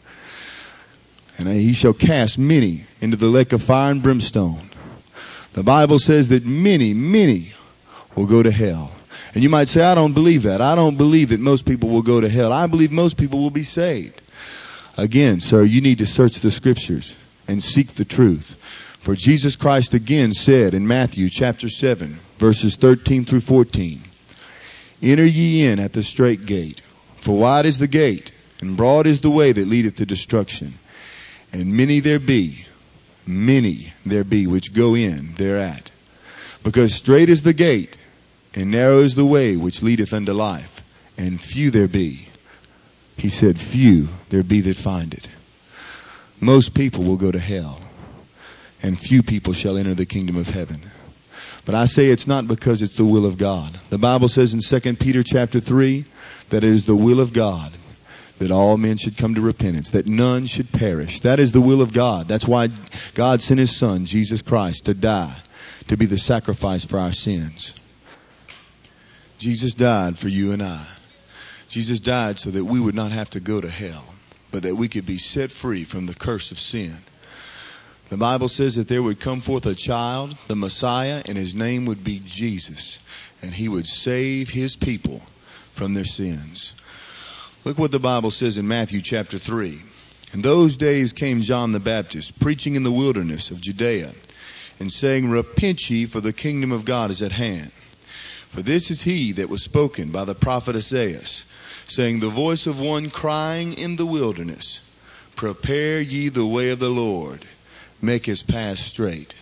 And 1.38 1.48
he 1.48 1.72
shall 1.72 1.94
cast 1.94 2.38
many 2.38 2.84
into 3.00 3.16
the 3.16 3.28
lake 3.28 3.52
of 3.52 3.62
fire 3.62 3.90
and 3.90 4.02
brimstone. 4.02 4.70
The 5.54 5.62
Bible 5.62 5.98
says 5.98 6.28
that 6.28 6.44
many, 6.44 6.94
many 6.94 7.54
will 8.14 8.26
go 8.26 8.42
to 8.42 8.50
hell. 8.50 8.92
And 9.34 9.42
you 9.42 9.48
might 9.48 9.68
say, 9.68 9.82
I 9.82 9.94
don't 9.94 10.12
believe 10.12 10.42
that. 10.42 10.60
I 10.60 10.74
don't 10.74 10.96
believe 10.96 11.30
that 11.30 11.40
most 11.40 11.64
people 11.64 11.88
will 11.88 12.02
go 12.02 12.20
to 12.20 12.28
hell. 12.28 12.52
I 12.52 12.66
believe 12.66 12.92
most 12.92 13.16
people 13.16 13.40
will 13.40 13.50
be 13.50 13.64
saved. 13.64 14.20
Again, 14.98 15.40
sir, 15.40 15.62
you 15.62 15.80
need 15.80 15.98
to 15.98 16.06
search 16.06 16.40
the 16.40 16.50
scriptures 16.50 17.14
and 17.48 17.62
seek 17.62 17.94
the 17.94 18.04
truth. 18.04 18.56
For 19.00 19.16
Jesus 19.16 19.56
Christ 19.56 19.94
again 19.94 20.32
said 20.32 20.74
in 20.74 20.86
Matthew 20.86 21.28
chapter 21.30 21.68
7, 21.68 22.18
verses 22.38 22.76
13 22.76 23.24
through 23.24 23.40
14, 23.40 24.00
Enter 25.02 25.26
ye 25.26 25.66
in 25.66 25.80
at 25.80 25.92
the 25.92 26.04
strait 26.04 26.46
gate, 26.46 26.82
for 27.16 27.36
wide 27.36 27.66
is 27.66 27.78
the 27.78 27.88
gate, 27.88 28.30
and 28.60 28.76
broad 28.76 29.08
is 29.08 29.20
the 29.20 29.30
way 29.30 29.50
that 29.50 29.66
leadeth 29.66 29.96
to 29.96 30.06
destruction. 30.06 30.74
And 31.52 31.76
many 31.76 31.98
there 31.98 32.20
be, 32.20 32.66
many 33.26 33.92
there 34.06 34.24
be 34.24 34.46
which 34.46 34.72
go 34.72 34.94
in 34.94 35.34
thereat. 35.34 35.90
Because 36.62 36.94
strait 36.94 37.28
is 37.28 37.42
the 37.42 37.52
gate, 37.52 37.96
and 38.54 38.71
narrow 38.71 38.99
is 39.00 39.14
the 39.14 39.25
way 39.25 39.56
which 39.56 39.82
leadeth 39.82 40.12
unto 40.12 40.32
life, 40.32 40.82
and 41.16 41.40
few 41.40 41.71
there 41.71 41.88
be. 41.88 42.28
He 43.16 43.28
said, 43.28 43.59
few 43.59 44.09
there 44.30 44.42
be 44.42 44.61
that 44.62 44.76
find 44.76 45.14
it. 45.14 45.28
Most 46.40 46.75
people 46.75 47.04
will 47.04 47.16
go 47.16 47.30
to 47.30 47.38
hell 47.38 47.80
and 48.82 48.99
few 48.99 49.23
people 49.23 49.52
shall 49.52 49.78
enter 49.78 49.94
the 49.94 50.06
kingdom 50.06 50.37
of 50.37 50.49
heaven. 50.49 50.82
But 51.64 51.76
I 51.76 51.85
say 51.85 52.06
it's 52.06 52.26
not 52.26 52.49
because 52.49 52.82
it's 52.82 52.97
the 52.97 53.04
will 53.04 53.25
of 53.25 53.38
God. 53.38 53.78
The 53.90 53.99
Bible 53.99 54.28
says 54.28 54.52
in 54.52 54.61
2 54.61 54.94
Peter 54.97 55.23
chapter 55.23 55.61
3 55.61 56.04
that 56.50 56.64
it 56.64 56.71
is 56.71 56.85
the 56.85 56.97
will 56.97 57.21
of 57.21 57.32
God 57.32 57.73
that 58.38 58.50
all 58.50 58.76
men 58.76 58.97
should 58.97 59.16
come 59.16 59.37
to 59.37 59.40
repentance, 59.40 59.90
that 59.90 60.06
none 60.06 60.47
should 60.47 60.73
perish. 60.73 61.21
That 61.21 61.38
is 61.38 61.52
the 61.52 61.61
will 61.61 61.80
of 61.80 61.92
God. 61.92 62.26
That's 62.26 62.47
why 62.47 62.71
God 63.14 63.40
sent 63.40 63.61
His 63.61 63.76
Son, 63.76 64.04
Jesus 64.04 64.42
Christ, 64.42 64.87
to 64.87 64.94
die, 64.94 65.40
to 65.87 65.97
be 65.97 66.06
the 66.06 66.18
sacrifice 66.18 66.85
for 66.85 66.99
our 66.99 67.12
sins. 67.12 67.75
Jesus 69.42 69.75
died 69.75 70.16
for 70.16 70.28
you 70.28 70.52
and 70.52 70.62
I. 70.62 70.87
Jesus 71.68 71.99
died 71.99 72.38
so 72.38 72.50
that 72.50 72.64
we 72.64 72.78
would 72.78 72.94
not 72.94 73.11
have 73.11 73.28
to 73.30 73.40
go 73.40 73.61
to 73.61 73.68
hell, 73.68 74.04
but 74.52 74.62
that 74.62 74.76
we 74.76 74.87
could 74.87 75.04
be 75.04 75.18
set 75.18 75.50
free 75.50 75.82
from 75.82 76.06
the 76.06 76.14
curse 76.14 76.52
of 76.52 76.61
sin. 76.61 76.96
The 78.08 78.16
Bible 78.16 78.46
says 78.46 78.76
that 78.76 78.87
there 78.87 79.02
would 79.02 79.18
come 79.18 79.40
forth 79.40 79.66
a 79.66 79.75
child, 79.75 80.37
the 80.46 80.54
Messiah, 80.54 81.25
and 81.26 81.37
his 81.37 81.56
name 81.56 81.87
would 81.87 82.04
be 82.04 82.22
Jesus, 82.25 83.00
and 83.42 83.52
he 83.52 83.68
would 83.68 83.88
save 83.88 84.49
his 84.49 84.76
people 84.76 85.20
from 85.72 85.92
their 85.92 86.04
sins. 86.04 86.72
Look 87.64 87.78
what 87.78 87.90
the 87.90 87.99
Bible 87.99 88.30
says 88.30 88.58
in 88.58 88.68
Matthew 88.68 89.00
chapter 89.00 89.38
3. 89.38 89.82
In 90.34 90.42
those 90.42 90.76
days 90.76 91.12
came 91.12 91.42
John 91.42 91.72
the 91.72 91.80
Baptist, 91.80 92.38
preaching 92.38 92.76
in 92.76 92.84
the 92.84 92.92
wilderness 92.92 93.50
of 93.50 93.61
Judea, 93.61 94.12
and 94.78 94.92
saying, 94.92 95.28
Repent 95.28 95.90
ye, 95.90 96.06
for 96.06 96.20
the 96.20 96.32
kingdom 96.32 96.70
of 96.70 96.84
God 96.84 97.11
is 97.11 97.22
at 97.22 97.32
hand. 97.32 97.72
For 98.52 98.62
this 98.62 98.90
is 98.90 99.00
he 99.00 99.32
that 99.32 99.49
was 99.49 99.62
spoken 99.62 100.11
by 100.11 100.25
the 100.25 100.35
prophet 100.35 100.76
Isaiah, 100.76 101.23
saying, 101.88 102.21
The 102.21 102.28
voice 102.28 102.66
of 102.66 102.80
one 102.80 103.09
crying 103.09 103.75
in 103.75 103.97
the 103.97 104.06
wilderness, 104.06 104.80
Prepare 105.37 106.00
ye 106.00 106.28
the 106.28 106.47
way 106.47 106.71
of 106.71 106.78
the 106.78 106.90
Lord 106.90 107.44
make 108.02 108.26
his 108.26 108.42
path 108.42 108.78
straight. 108.78 109.35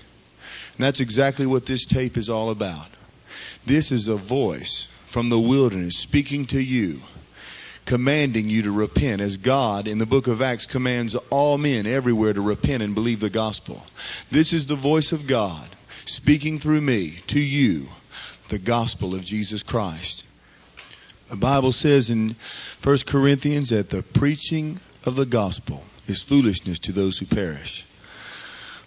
And 0.76 0.84
that's 0.84 1.00
exactly 1.00 1.46
what 1.46 1.66
this 1.66 1.86
tape 1.86 2.16
is 2.16 2.30
all 2.30 2.50
about. 2.50 2.86
This 3.66 3.90
is 3.90 4.06
a 4.06 4.16
voice 4.16 4.86
from 5.08 5.28
the 5.28 5.40
wilderness 5.40 5.98
speaking 5.98 6.46
to 6.46 6.60
you, 6.60 7.00
commanding 7.86 8.48
you 8.48 8.62
to 8.62 8.70
repent 8.70 9.20
as 9.20 9.38
God 9.38 9.88
in 9.88 9.98
the 9.98 10.06
book 10.06 10.28
of 10.28 10.40
Acts 10.40 10.66
commands 10.66 11.16
all 11.30 11.58
men 11.58 11.86
everywhere 11.86 12.32
to 12.32 12.40
repent 12.40 12.82
and 12.82 12.94
believe 12.94 13.18
the 13.18 13.28
gospel. 13.28 13.84
This 14.30 14.52
is 14.52 14.66
the 14.66 14.76
voice 14.76 15.10
of 15.10 15.26
God 15.26 15.68
speaking 16.06 16.60
through 16.60 16.80
me 16.80 17.18
to 17.26 17.40
you, 17.40 17.88
the 18.50 18.58
gospel 18.58 19.14
of 19.14 19.24
Jesus 19.24 19.62
Christ. 19.62 20.24
The 21.30 21.36
Bible 21.36 21.70
says 21.70 22.10
in 22.10 22.34
1 22.82 22.98
Corinthians 23.06 23.70
that 23.70 23.88
the 23.88 24.02
preaching 24.02 24.80
of 25.04 25.14
the 25.14 25.24
gospel 25.24 25.82
is 26.08 26.22
foolishness 26.22 26.80
to 26.80 26.92
those 26.92 27.16
who 27.16 27.26
perish. 27.26 27.86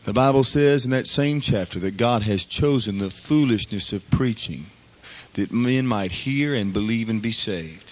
The 0.03 0.11
Bible 0.11 0.43
says 0.43 0.83
in 0.83 0.91
that 0.91 1.07
same 1.07 1.39
chapter 1.39 1.79
that 1.79 1.95
God 1.95 2.23
has 2.23 2.43
chosen 2.43 2.97
the 2.97 3.09
foolishness 3.09 3.93
of 3.93 4.09
preaching 4.11 4.65
that 5.35 5.53
men 5.53 5.87
might 5.87 6.11
hear 6.11 6.53
and 6.53 6.73
believe 6.73 7.07
and 7.07 7.21
be 7.21 7.31
saved. 7.31 7.89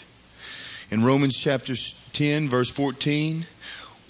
In 0.91 1.05
Romans 1.05 1.37
chapter 1.37 1.73
10 2.11 2.49
verse 2.49 2.69
14, 2.69 3.45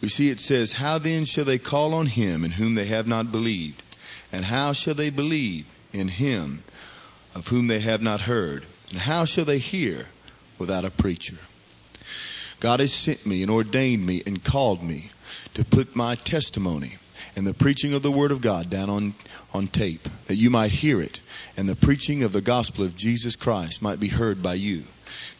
we 0.01 0.09
see 0.09 0.29
it 0.31 0.39
says, 0.39 0.71
How 0.71 0.97
then 0.97 1.25
shall 1.25 1.45
they 1.45 1.59
call 1.59 1.93
on 1.93 2.07
him 2.07 2.43
in 2.43 2.49
whom 2.49 2.73
they 2.73 2.85
have 2.85 3.05
not 3.05 3.31
believed? 3.31 3.83
And 4.31 4.43
how 4.43 4.73
shall 4.73 4.95
they 4.95 5.11
believe 5.11 5.67
in 5.93 6.07
him 6.07 6.63
of 7.35 7.47
whom 7.47 7.67
they 7.67 7.79
have 7.79 8.01
not 8.01 8.21
heard? 8.21 8.65
And 8.91 8.99
how 8.99 9.25
shall 9.25 9.45
they 9.45 9.59
hear 9.59 10.05
without 10.59 10.85
a 10.85 10.91
preacher? 10.91 11.37
God 12.59 12.79
has 12.79 12.93
sent 12.93 13.25
me 13.25 13.41
and 13.41 13.51
ordained 13.51 14.05
me 14.05 14.21
and 14.25 14.43
called 14.43 14.83
me 14.83 15.09
to 15.55 15.65
put 15.65 15.95
my 15.95 16.15
testimony 16.15 16.97
and 17.35 17.45
the 17.47 17.53
preaching 17.53 17.93
of 17.93 18.03
the 18.03 18.11
Word 18.11 18.31
of 18.31 18.41
God 18.41 18.69
down 18.69 18.89
on, 18.89 19.13
on 19.53 19.67
tape, 19.67 20.07
that 20.27 20.35
you 20.35 20.49
might 20.49 20.71
hear 20.71 21.01
it, 21.01 21.19
and 21.57 21.67
the 21.67 21.75
preaching 21.75 22.23
of 22.23 22.33
the 22.33 22.41
gospel 22.41 22.83
of 22.83 22.95
Jesus 22.95 23.35
Christ 23.35 23.81
might 23.81 23.99
be 23.99 24.07
heard 24.07 24.43
by 24.43 24.55
you, 24.55 24.83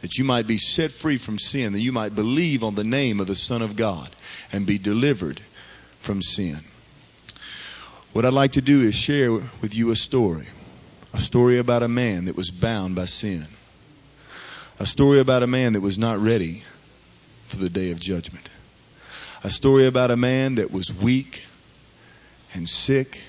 that 0.02 0.18
you 0.18 0.24
might 0.24 0.48
be 0.48 0.58
set 0.58 0.92
free 0.92 1.18
from 1.18 1.38
sin, 1.38 1.74
that 1.74 1.82
you 1.82 1.92
might 1.92 2.16
believe 2.16 2.64
on 2.64 2.76
the 2.76 2.84
name 2.84 3.20
of 3.20 3.28
the 3.28 3.36
Son 3.36 3.62
of 3.62 3.76
God 3.76 4.10
and 4.52 4.66
be 4.66 4.78
delivered 4.78 5.42
from 6.00 6.22
sin. 6.22 6.60
What 8.14 8.26
I'd 8.26 8.34
like 8.34 8.54
to 8.54 8.62
do 8.62 8.82
is 8.82 8.96
share 8.96 9.32
with 9.32 9.76
you 9.76 9.92
a 9.92 9.96
story, 9.96 10.48
a 11.14 11.20
story 11.20 11.58
about 11.58 11.84
a 11.84 11.88
man 11.88 12.26
that 12.26 12.36
was 12.36 12.52
bound 12.52 12.96
by 12.96 13.06
sin, 13.06 13.46
a 14.80 14.86
story 14.86 15.20
about 15.20 15.44
a 15.44 15.48
man 15.48 15.74
that 15.74 15.82
was 15.82 15.98
not 15.98 16.20
ready 16.20 16.64
for 17.48 17.58
the 17.58 17.70
day 17.70 17.92
of 17.92 18.00
judgment, 18.00 18.48
a 19.44 19.52
story 19.52 19.88
about 19.88 20.12
a 20.12 20.18
man 20.18 20.56
that 20.56 20.72
was 20.72 20.94
weak 20.94 21.44
and 22.54 22.68
sick 22.68 23.22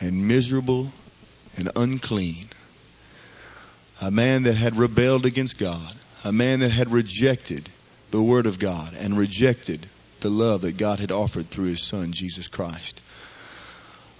and 0.00 0.26
miserable 0.26 0.92
and 1.56 1.70
unclean. 1.76 2.48
A 4.00 4.10
man 4.10 4.44
that 4.44 4.54
had 4.54 4.76
rebelled 4.76 5.26
against 5.26 5.58
God. 5.58 5.94
A 6.24 6.32
man 6.32 6.60
that 6.60 6.70
had 6.70 6.90
rejected 6.90 7.68
the 8.10 8.22
Word 8.22 8.46
of 8.46 8.58
God 8.58 8.94
and 8.94 9.16
rejected 9.16 9.86
the 10.20 10.30
love 10.30 10.62
that 10.62 10.76
God 10.76 10.98
had 10.98 11.12
offered 11.12 11.48
through 11.48 11.66
His 11.66 11.82
Son, 11.82 12.12
Jesus 12.12 12.48
Christ. 12.48 13.00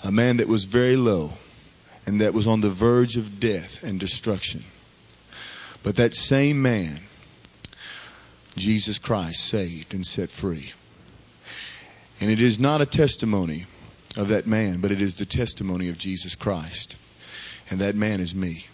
A 0.04 0.12
man 0.12 0.38
that 0.38 0.48
was 0.48 0.64
very 0.64 0.96
low 0.96 1.32
and 2.10 2.22
that 2.22 2.34
was 2.34 2.48
on 2.48 2.60
the 2.60 2.68
verge 2.68 3.16
of 3.16 3.38
death 3.38 3.84
and 3.84 4.00
destruction. 4.00 4.64
But 5.84 5.94
that 5.96 6.12
same 6.12 6.60
man 6.60 6.98
Jesus 8.56 8.98
Christ 8.98 9.44
saved 9.44 9.94
and 9.94 10.04
set 10.04 10.28
free. 10.28 10.72
And 12.20 12.28
it 12.28 12.40
is 12.40 12.58
not 12.58 12.80
a 12.80 12.86
testimony 12.86 13.66
of 14.16 14.28
that 14.28 14.48
man, 14.48 14.80
but 14.80 14.90
it 14.90 15.00
is 15.00 15.14
the 15.14 15.24
testimony 15.24 15.88
of 15.88 15.98
Jesus 15.98 16.34
Christ. 16.34 16.96
And 17.70 17.78
that 17.78 17.94
man 17.94 18.18
is 18.18 18.34
me. 18.34 18.66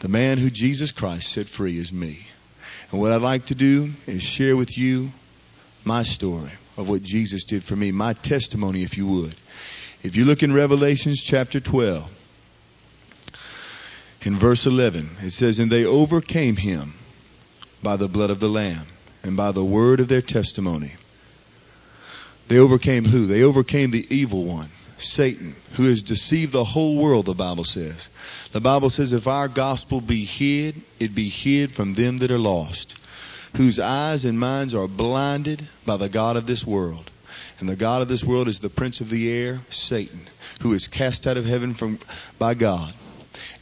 The 0.00 0.08
man 0.08 0.38
who 0.38 0.48
Jesus 0.48 0.90
Christ 0.90 1.30
set 1.30 1.50
free 1.50 1.76
is 1.76 1.92
me. 1.92 2.26
And 2.92 2.98
what 2.98 3.12
I'd 3.12 3.20
like 3.20 3.44
to 3.46 3.54
do 3.54 3.92
is 4.06 4.22
share 4.22 4.56
with 4.56 4.78
you 4.78 5.12
my 5.84 6.02
story 6.02 6.50
of 6.78 6.88
what 6.88 7.02
Jesus 7.02 7.44
did 7.44 7.62
for 7.62 7.76
me, 7.76 7.92
my 7.92 8.14
testimony, 8.14 8.84
if 8.84 8.96
you 8.96 9.06
would. 9.06 9.36
If 10.04 10.16
you 10.16 10.26
look 10.26 10.42
in 10.42 10.52
Revelations 10.52 11.22
chapter 11.22 11.60
12, 11.60 12.10
in 14.20 14.36
verse 14.36 14.66
11, 14.66 15.16
it 15.22 15.30
says, 15.30 15.58
And 15.58 15.72
they 15.72 15.86
overcame 15.86 16.56
him 16.56 16.92
by 17.82 17.96
the 17.96 18.06
blood 18.06 18.28
of 18.28 18.38
the 18.38 18.48
Lamb 18.48 18.86
and 19.22 19.34
by 19.34 19.52
the 19.52 19.64
word 19.64 20.00
of 20.00 20.08
their 20.08 20.20
testimony. 20.20 20.92
They 22.48 22.58
overcame 22.58 23.06
who? 23.06 23.24
They 23.24 23.44
overcame 23.44 23.92
the 23.92 24.06
evil 24.14 24.44
one, 24.44 24.68
Satan, 24.98 25.56
who 25.72 25.84
has 25.84 26.02
deceived 26.02 26.52
the 26.52 26.64
whole 26.64 26.98
world, 26.98 27.24
the 27.24 27.32
Bible 27.32 27.64
says. 27.64 28.10
The 28.52 28.60
Bible 28.60 28.90
says, 28.90 29.14
if 29.14 29.26
our 29.26 29.48
gospel 29.48 30.02
be 30.02 30.26
hid, 30.26 30.82
it 31.00 31.14
be 31.14 31.30
hid 31.30 31.72
from 31.72 31.94
them 31.94 32.18
that 32.18 32.30
are 32.30 32.38
lost, 32.38 32.94
whose 33.56 33.78
eyes 33.78 34.26
and 34.26 34.38
minds 34.38 34.74
are 34.74 34.86
blinded 34.86 35.66
by 35.86 35.96
the 35.96 36.10
God 36.10 36.36
of 36.36 36.46
this 36.46 36.66
world. 36.66 37.10
And 37.60 37.68
the 37.68 37.76
God 37.76 38.02
of 38.02 38.08
this 38.08 38.24
world 38.24 38.48
is 38.48 38.60
the 38.60 38.68
prince 38.68 39.00
of 39.00 39.10
the 39.10 39.30
air, 39.30 39.60
Satan, 39.70 40.20
who 40.60 40.72
is 40.72 40.88
cast 40.88 41.26
out 41.26 41.36
of 41.36 41.46
heaven 41.46 41.74
from, 41.74 41.98
by 42.38 42.54
God. 42.54 42.92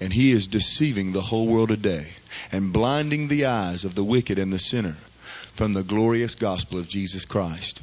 And 0.01 0.13
he 0.13 0.31
is 0.31 0.49
deceiving 0.49 1.13
the 1.13 1.21
whole 1.21 1.47
world 1.47 1.69
today 1.69 2.07
and 2.51 2.73
blinding 2.73 3.29
the 3.29 3.47
eyes 3.47 3.85
of 3.85 3.95
the 3.95 4.05
wicked 4.05 4.39
and 4.39 4.53
the 4.53 4.59
sinner 4.59 4.97
from 5.55 5.73
the 5.73 5.83
glorious 5.83 6.35
gospel 6.35 6.79
of 6.79 6.89
Jesus 6.89 7.25
Christ. 7.25 7.81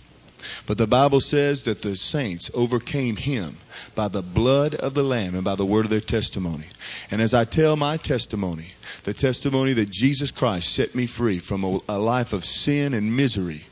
But 0.66 0.78
the 0.78 0.88
Bible 0.88 1.22
says 1.22 1.64
that 1.64 1.82
the 1.82 1.96
saints 1.96 2.50
overcame 2.54 3.16
him 3.16 3.58
by 3.96 4.08
the 4.08 4.22
blood 4.22 4.76
of 4.76 4.94
the 4.94 5.04
Lamb 5.04 5.36
and 5.36 5.44
by 5.44 5.56
the 5.56 5.66
word 5.66 5.86
of 5.86 5.92
their 5.92 6.00
testimony. 6.00 6.66
And 7.12 7.22
as 7.22 7.34
I 7.34 7.46
tell 7.46 7.76
my 7.76 7.98
testimony, 7.98 8.68
the 9.04 9.14
testimony 9.14 9.74
that 9.74 9.90
Jesus 9.90 10.32
Christ 10.32 10.74
set 10.74 10.96
me 10.96 11.08
free 11.08 11.40
from 11.40 11.64
a, 11.64 11.80
a 11.90 12.00
life 12.00 12.34
of 12.34 12.46
sin 12.46 12.94
and 12.94 13.16
misery, 13.16 13.66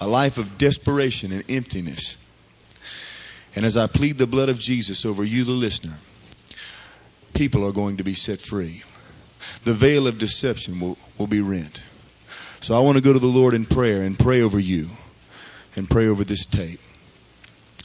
a 0.00 0.08
life 0.08 0.38
of 0.38 0.58
desperation 0.58 1.32
and 1.32 1.44
emptiness. 1.48 2.16
And 3.56 3.64
as 3.64 3.76
I 3.76 3.86
plead 3.86 4.18
the 4.18 4.26
blood 4.26 4.48
of 4.48 4.58
Jesus 4.58 5.04
over 5.04 5.24
you, 5.24 5.44
the 5.44 5.52
listener, 5.52 5.98
people 7.34 7.66
are 7.66 7.72
going 7.72 7.98
to 7.98 8.04
be 8.04 8.14
set 8.14 8.40
free. 8.40 8.82
The 9.64 9.74
veil 9.74 10.06
of 10.06 10.18
deception 10.18 10.80
will, 10.80 10.98
will 11.18 11.26
be 11.26 11.40
rent. 11.40 11.80
So 12.60 12.74
I 12.74 12.80
want 12.80 12.96
to 12.96 13.02
go 13.02 13.12
to 13.12 13.18
the 13.18 13.26
Lord 13.26 13.54
in 13.54 13.66
prayer 13.66 14.02
and 14.02 14.18
pray 14.18 14.42
over 14.42 14.58
you 14.58 14.88
and 15.76 15.88
pray 15.88 16.08
over 16.08 16.24
this 16.24 16.46
tape. 16.46 16.80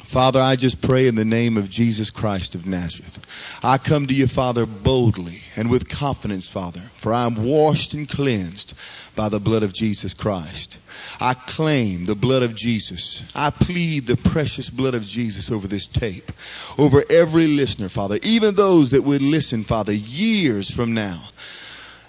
Father, 0.10 0.42
I 0.42 0.56
just 0.56 0.82
pray 0.82 1.06
in 1.06 1.14
the 1.14 1.24
name 1.24 1.56
of 1.58 1.70
Jesus 1.70 2.10
Christ 2.10 2.56
of 2.56 2.66
Nazareth. 2.66 3.20
I 3.62 3.78
come 3.78 4.08
to 4.08 4.14
you, 4.14 4.26
Father, 4.26 4.66
boldly 4.66 5.44
and 5.56 5.70
with 5.70 5.88
confidence, 5.88 6.50
Father, 6.50 6.82
for 6.98 7.14
I 7.14 7.28
am 7.28 7.36
washed 7.36 7.94
and 7.94 8.10
cleansed 8.10 8.74
by 9.16 9.30
the 9.30 9.40
blood 9.40 9.62
of 9.62 9.72
Jesus 9.72 10.16
Christ. 10.16 10.79
I 11.20 11.34
claim 11.34 12.06
the 12.06 12.16
blood 12.16 12.44
of 12.44 12.56
Jesus. 12.56 13.24
I 13.36 13.50
plead 13.50 14.08
the 14.08 14.16
precious 14.16 14.70
blood 14.70 14.94
of 14.94 15.06
Jesus 15.06 15.52
over 15.52 15.68
this 15.68 15.86
tape, 15.86 16.32
over 16.78 17.04
every 17.10 17.48
listener, 17.48 17.90
Father, 17.90 18.20
even 18.24 18.56
those 18.56 18.92
that 18.92 19.04
would 19.04 19.22
listen, 19.22 19.66
Father, 19.66 19.94
years 19.94 20.70
from 20.70 20.94
now 20.94 21.22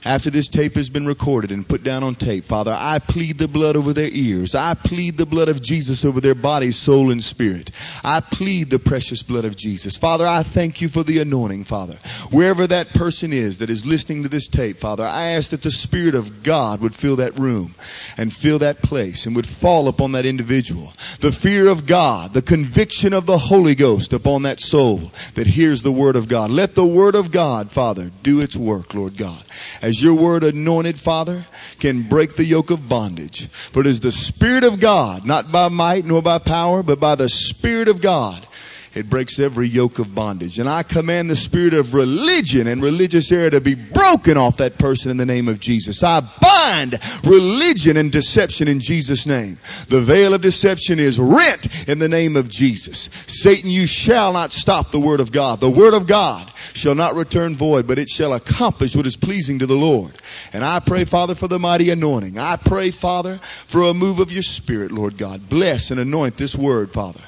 after 0.05 0.31
this 0.31 0.49
tape 0.49 0.77
has 0.77 0.89
been 0.89 1.07
recorded 1.07 1.51
and 1.51 1.69
put 1.69 1.83
down 1.83 2.03
on 2.03 2.15
tape, 2.15 2.45
Father, 2.45 2.75
I 2.77 3.01
plead 3.01 3.37
the 3.37 3.49
blood 3.49 3.77
over 3.77 3.93
their 3.93 4.09
ears. 4.09 4.55
I 4.55 4.75
plead 4.75 5.19
the 5.19 5.27
blood 5.27 5.49
of 5.49 5.61
Jesus 5.61 6.05
over 6.05 6.21
their 6.21 6.35
body, 6.35 6.73
soul, 6.73 7.11
and 7.11 7.23
spirit. 7.23 7.71
I 8.03 8.21
plead 8.21 8.71
the 8.71 8.79
precious 8.79 9.23
blood 9.23 9.45
of 9.45 9.57
Jesus. 9.57 9.97
Father, 9.97 10.27
I 10.27 10.43
thank 10.43 10.81
you 10.81 10.89
for 10.89 11.03
the 11.03 11.19
anointing, 11.19 11.65
Father. 11.65 11.99
Wherever 12.31 12.67
that 12.67 12.95
person 12.95 13.33
is 13.35 13.59
that 13.59 13.69
is 13.69 13.85
listening 13.85 14.23
to 14.23 14.31
this 14.31 14.49
tape, 14.49 14.79
Father, 14.79 15.05
I 15.05 15.33
ask 15.33 15.51
that 15.51 15.63
the 15.63 15.71
Spirit 15.71 16.15
of 16.15 16.43
God 16.43 16.81
would 16.81 16.95
fill 16.95 17.17
that 17.17 17.39
room 17.39 17.75
and 18.17 18.33
fill 18.33 18.61
that 18.61 18.81
place 18.81 19.27
and 19.27 19.37
would 19.37 19.47
fall 19.47 19.89
upon 19.89 20.13
that 20.13 20.25
individual. 20.25 20.93
The 21.21 21.33
fear 21.33 21.69
of 21.69 21.87
God, 21.87 22.33
the 22.33 22.43
conviction 22.43 23.13
of 23.13 23.27
the 23.27 23.39
Holy 23.39 23.75
Ghost 23.75 24.15
upon 24.15 24.43
that 24.43 24.61
soul 24.61 25.13
that 25.35 25.47
hears 25.47 25.83
the 25.83 25.93
Word 25.93 26.17
of 26.17 26.29
God. 26.29 26.51
Let 26.51 26.75
the 26.75 26.87
Word 26.87 27.17
of 27.17 27.31
God, 27.31 27.71
Father, 27.71 28.11
do 28.23 28.41
its 28.41 28.57
work, 28.57 28.95
Lord 28.95 29.19
God 29.19 29.45
as 29.90 29.90
your 29.99 30.15
word 30.15 30.45
anointed, 30.45 30.99
Father, 30.99 31.47
can 31.79 32.03
break 32.03 32.37
the 32.37 32.45
yoke 32.45 32.71
of 32.71 32.89
bondage. 32.89 33.47
For 33.47 33.81
it 33.81 33.87
is 33.87 34.01
the 34.01 34.13
Spirit 34.13 34.65
of 34.65 34.79
God, 34.79 35.25
not 35.25 35.51
by 35.51 35.69
might 35.69 36.05
nor 36.05 36.21
by 36.21 36.39
power, 36.39 36.83
but 36.83 37.01
by 37.01 37.15
the 37.15 37.31
Spirit 37.31 37.89
of 37.89 38.03
God 38.03 38.47
it 38.95 39.09
breaks 39.09 39.39
every 39.39 39.69
yoke 39.69 40.01
of 40.01 40.15
bondage. 40.15 40.59
And 40.59 40.69
I 40.69 40.83
command 40.83 41.31
the 41.31 41.37
spirit 41.37 41.75
of 41.75 41.95
religion 41.95 42.67
and 42.67 42.83
religious 42.83 43.31
error 43.31 43.51
to 43.51 43.61
be 43.61 43.75
broken 43.75 44.37
off 44.37 44.57
that 44.57 44.79
person 44.79 45.11
in 45.11 45.17
the 45.17 45.27
name 45.27 45.49
of 45.49 45.61
Jesus. 45.61 46.03
I 46.03 46.21
bind 46.41 46.99
religion 47.25 47.97
and 47.97 48.11
deception 48.11 48.67
in 48.67 48.81
Jesus' 48.81 49.27
name. 49.27 49.59
The 49.89 50.01
veil 50.01 50.35
of 50.35 50.41
deception 50.41 50.99
is 50.99 51.21
rent 51.21 51.69
in 51.89 52.01
the 52.01 52.09
name 52.09 52.37
of 52.37 52.49
Jesus. 52.49 53.09
Satan, 53.29 53.71
you 53.71 53.87
shall 53.87 54.33
not 54.33 54.53
stop 54.53 54.91
the 54.91 55.01
word 55.01 55.21
of 55.21 55.31
God. 55.31 55.61
The 55.61 55.71
word 55.71 55.95
of 55.95 56.09
God 56.09 56.51
shall 56.75 56.97
not 56.97 57.15
return 57.15 57.57
void, 57.57 57.87
but 57.87 57.99
it 57.99 58.09
shall 58.09 58.33
accomplish 58.33 58.97
what 58.97 59.07
is 59.07 59.17
pleasing 59.17 59.61
to 59.61 59.67
the 59.67 59.75
Lord. 59.75 60.13
And 60.53 60.65
I 60.65 60.81
pray, 60.81 61.05
Father, 61.05 61.37
for 61.37 61.47
the 61.47 61.61
mighty 61.61 61.91
anointing. 61.91 62.39
I 62.39 62.57
pray, 62.57 62.91
Father, 62.91 63.39
for 63.67 63.83
a 63.83 63.95
move 63.95 64.19
of 64.19 64.33
your 64.33 64.43
spirit, 64.43 64.91
Lord 64.91 65.17
God. 65.17 65.49
Bless 65.49 65.93
and 65.93 66.01
anoint 66.01 66.37
this 66.37 66.57
word, 66.57 66.91
Father. 66.91 67.21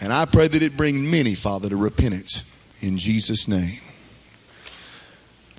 And 0.00 0.12
I 0.12 0.24
pray 0.26 0.48
that 0.48 0.62
it 0.62 0.76
bring 0.76 1.10
many, 1.10 1.34
Father, 1.34 1.68
to 1.68 1.76
repentance 1.76 2.44
in 2.80 2.98
Jesus' 2.98 3.48
name. 3.48 3.80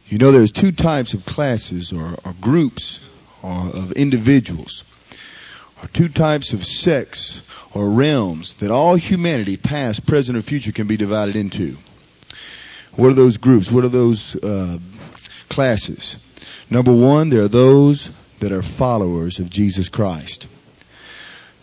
You 0.08 0.19
know, 0.19 0.32
there's 0.32 0.52
two 0.52 0.71
types 0.71 1.13
of 1.13 1.26
classes 1.26 1.91
or, 1.91 2.15
or 2.23 2.34
groups 2.39 3.04
or 3.43 3.69
of 3.73 3.91
individuals, 3.93 4.84
or 5.82 5.89
two 5.89 6.10
types 6.10 6.54
of 6.54 6.65
sects 6.65 7.41
or 7.73 7.89
realms 7.89 8.56
that 8.56 8.71
all 8.71 8.95
humanity, 8.95 9.58
past, 9.58 10.06
present, 10.06 10.38
or 10.38 10.41
future, 10.41 10.71
can 10.71 10.88
be 10.88 10.97
divided 10.97 11.36
into. 11.36 11.78
What 12.95 13.10
are 13.10 13.15
those 13.15 13.38
groups? 13.38 13.71
What 13.71 13.84
are 13.84 13.89
those 13.89 14.36
uh, 14.36 14.80
classes? 15.50 16.17
Number 16.69 16.91
one, 16.91 17.30
there 17.30 17.43
are 17.43 17.47
those 17.47 18.12
that 18.39 18.52
are 18.52 18.63
followers 18.63 19.39
of 19.39 19.50
Jesus 19.50 19.89
Christ. 19.89 20.47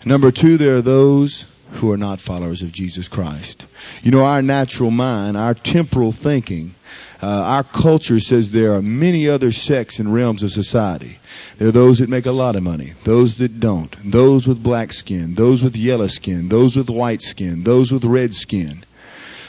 Number 0.05 0.31
two, 0.31 0.59
there 0.59 0.77
are 0.77 0.83
those 0.83 1.45
who 1.75 1.93
are 1.93 1.97
not 1.97 2.21
followers 2.21 2.63
of 2.63 2.73
Jesus 2.73 3.09
Christ. 3.09 3.67
You 4.03 4.13
know, 4.13 4.25
our 4.25 4.43
natural 4.43 4.91
mind, 4.91 5.37
our 5.37 5.55
temporal 5.55 6.13
thinking, 6.13 6.75
uh, 7.21 7.27
our 7.27 7.65
culture 7.65 8.21
says 8.21 8.53
there 8.53 8.75
are 8.75 8.83
many 8.83 9.29
other 9.29 9.51
sects 9.51 9.99
and 9.99 10.13
realms 10.13 10.43
of 10.43 10.53
society. 10.53 11.19
There 11.59 11.69
are 11.69 11.73
those 11.73 11.99
that 11.99 12.09
make 12.09 12.27
a 12.27 12.33
lot 12.33 12.55
of 12.55 12.63
money, 12.63 12.93
those 13.03 13.37
that 13.37 13.59
don't, 13.61 13.95
those 14.05 14.47
with 14.47 14.63
black 14.63 14.93
skin, 14.93 15.35
those 15.35 15.63
with 15.63 15.77
yellow 15.77 16.07
skin, 16.07 16.49
those 16.49 16.77
with 16.77 16.91
white 16.91 17.23
skin, 17.23 17.65
those 17.65 17.91
with 17.91 18.05
red 18.05 18.35
skin. 18.35 18.85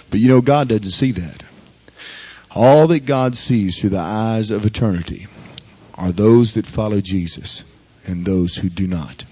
But 0.10 0.20
you 0.20 0.30
know, 0.30 0.42
God 0.42 0.70
doesn't 0.70 0.92
see 0.92 1.12
that. 1.12 1.44
All 2.52 2.88
that 2.88 3.06
God 3.06 3.36
sees 3.36 3.80
through 3.80 3.90
the 3.92 4.00
eyes 4.00 4.50
of 4.50 4.66
eternity 4.66 5.28
are 5.94 6.12
those 6.12 6.54
that 6.54 6.66
follow 6.66 7.02
Jesus 7.02 7.64
and 8.06 8.26
those 8.26 8.56
who 8.56 8.70
do 8.70 8.88
not 8.88 9.26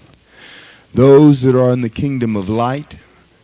those 0.94 1.42
that 1.42 1.56
are 1.56 1.72
in 1.72 1.80
the 1.80 1.90
kingdom 1.90 2.36
of 2.36 2.48
light 2.48 2.96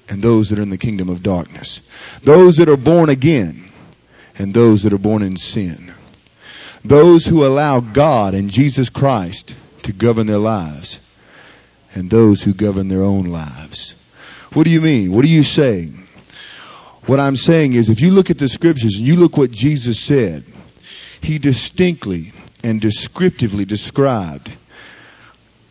and 0.08 0.22
those 0.22 0.48
that 0.48 0.58
are 0.58 0.62
in 0.62 0.70
the 0.70 0.78
kingdom 0.78 1.08
of 1.08 1.22
darkness. 1.22 1.82
Those 2.22 2.56
that 2.56 2.68
are 2.68 2.76
born 2.76 3.08
again 3.08 3.64
and 4.38 4.54
those 4.54 4.84
that 4.84 4.92
are 4.92 4.98
born 4.98 5.22
in 5.22 5.36
sin. 5.36 5.92
Those 6.84 7.26
who 7.26 7.44
allow 7.44 7.80
God 7.80 8.34
and 8.34 8.50
Jesus 8.50 8.88
Christ 8.88 9.54
to 9.82 9.92
govern 9.92 10.26
their 10.26 10.38
lives 10.38 11.00
and 11.94 12.08
those 12.08 12.40
who 12.40 12.54
govern 12.54 12.88
their 12.88 13.02
own 13.02 13.24
lives. 13.24 13.94
What 14.52 14.64
do 14.64 14.70
you 14.70 14.80
mean? 14.80 15.12
What 15.12 15.24
are 15.24 15.28
you 15.28 15.42
saying? 15.42 16.06
What 17.06 17.20
I'm 17.20 17.36
saying 17.36 17.72
is 17.72 17.88
if 17.88 18.00
you 18.00 18.12
look 18.12 18.30
at 18.30 18.38
the 18.38 18.48
scriptures 18.48 18.96
and 18.96 19.06
you 19.06 19.16
look 19.16 19.36
what 19.36 19.50
Jesus 19.50 19.98
said, 19.98 20.44
he 21.20 21.38
distinctly 21.38 22.32
and 22.62 22.80
descriptively 22.80 23.64
described 23.64 24.50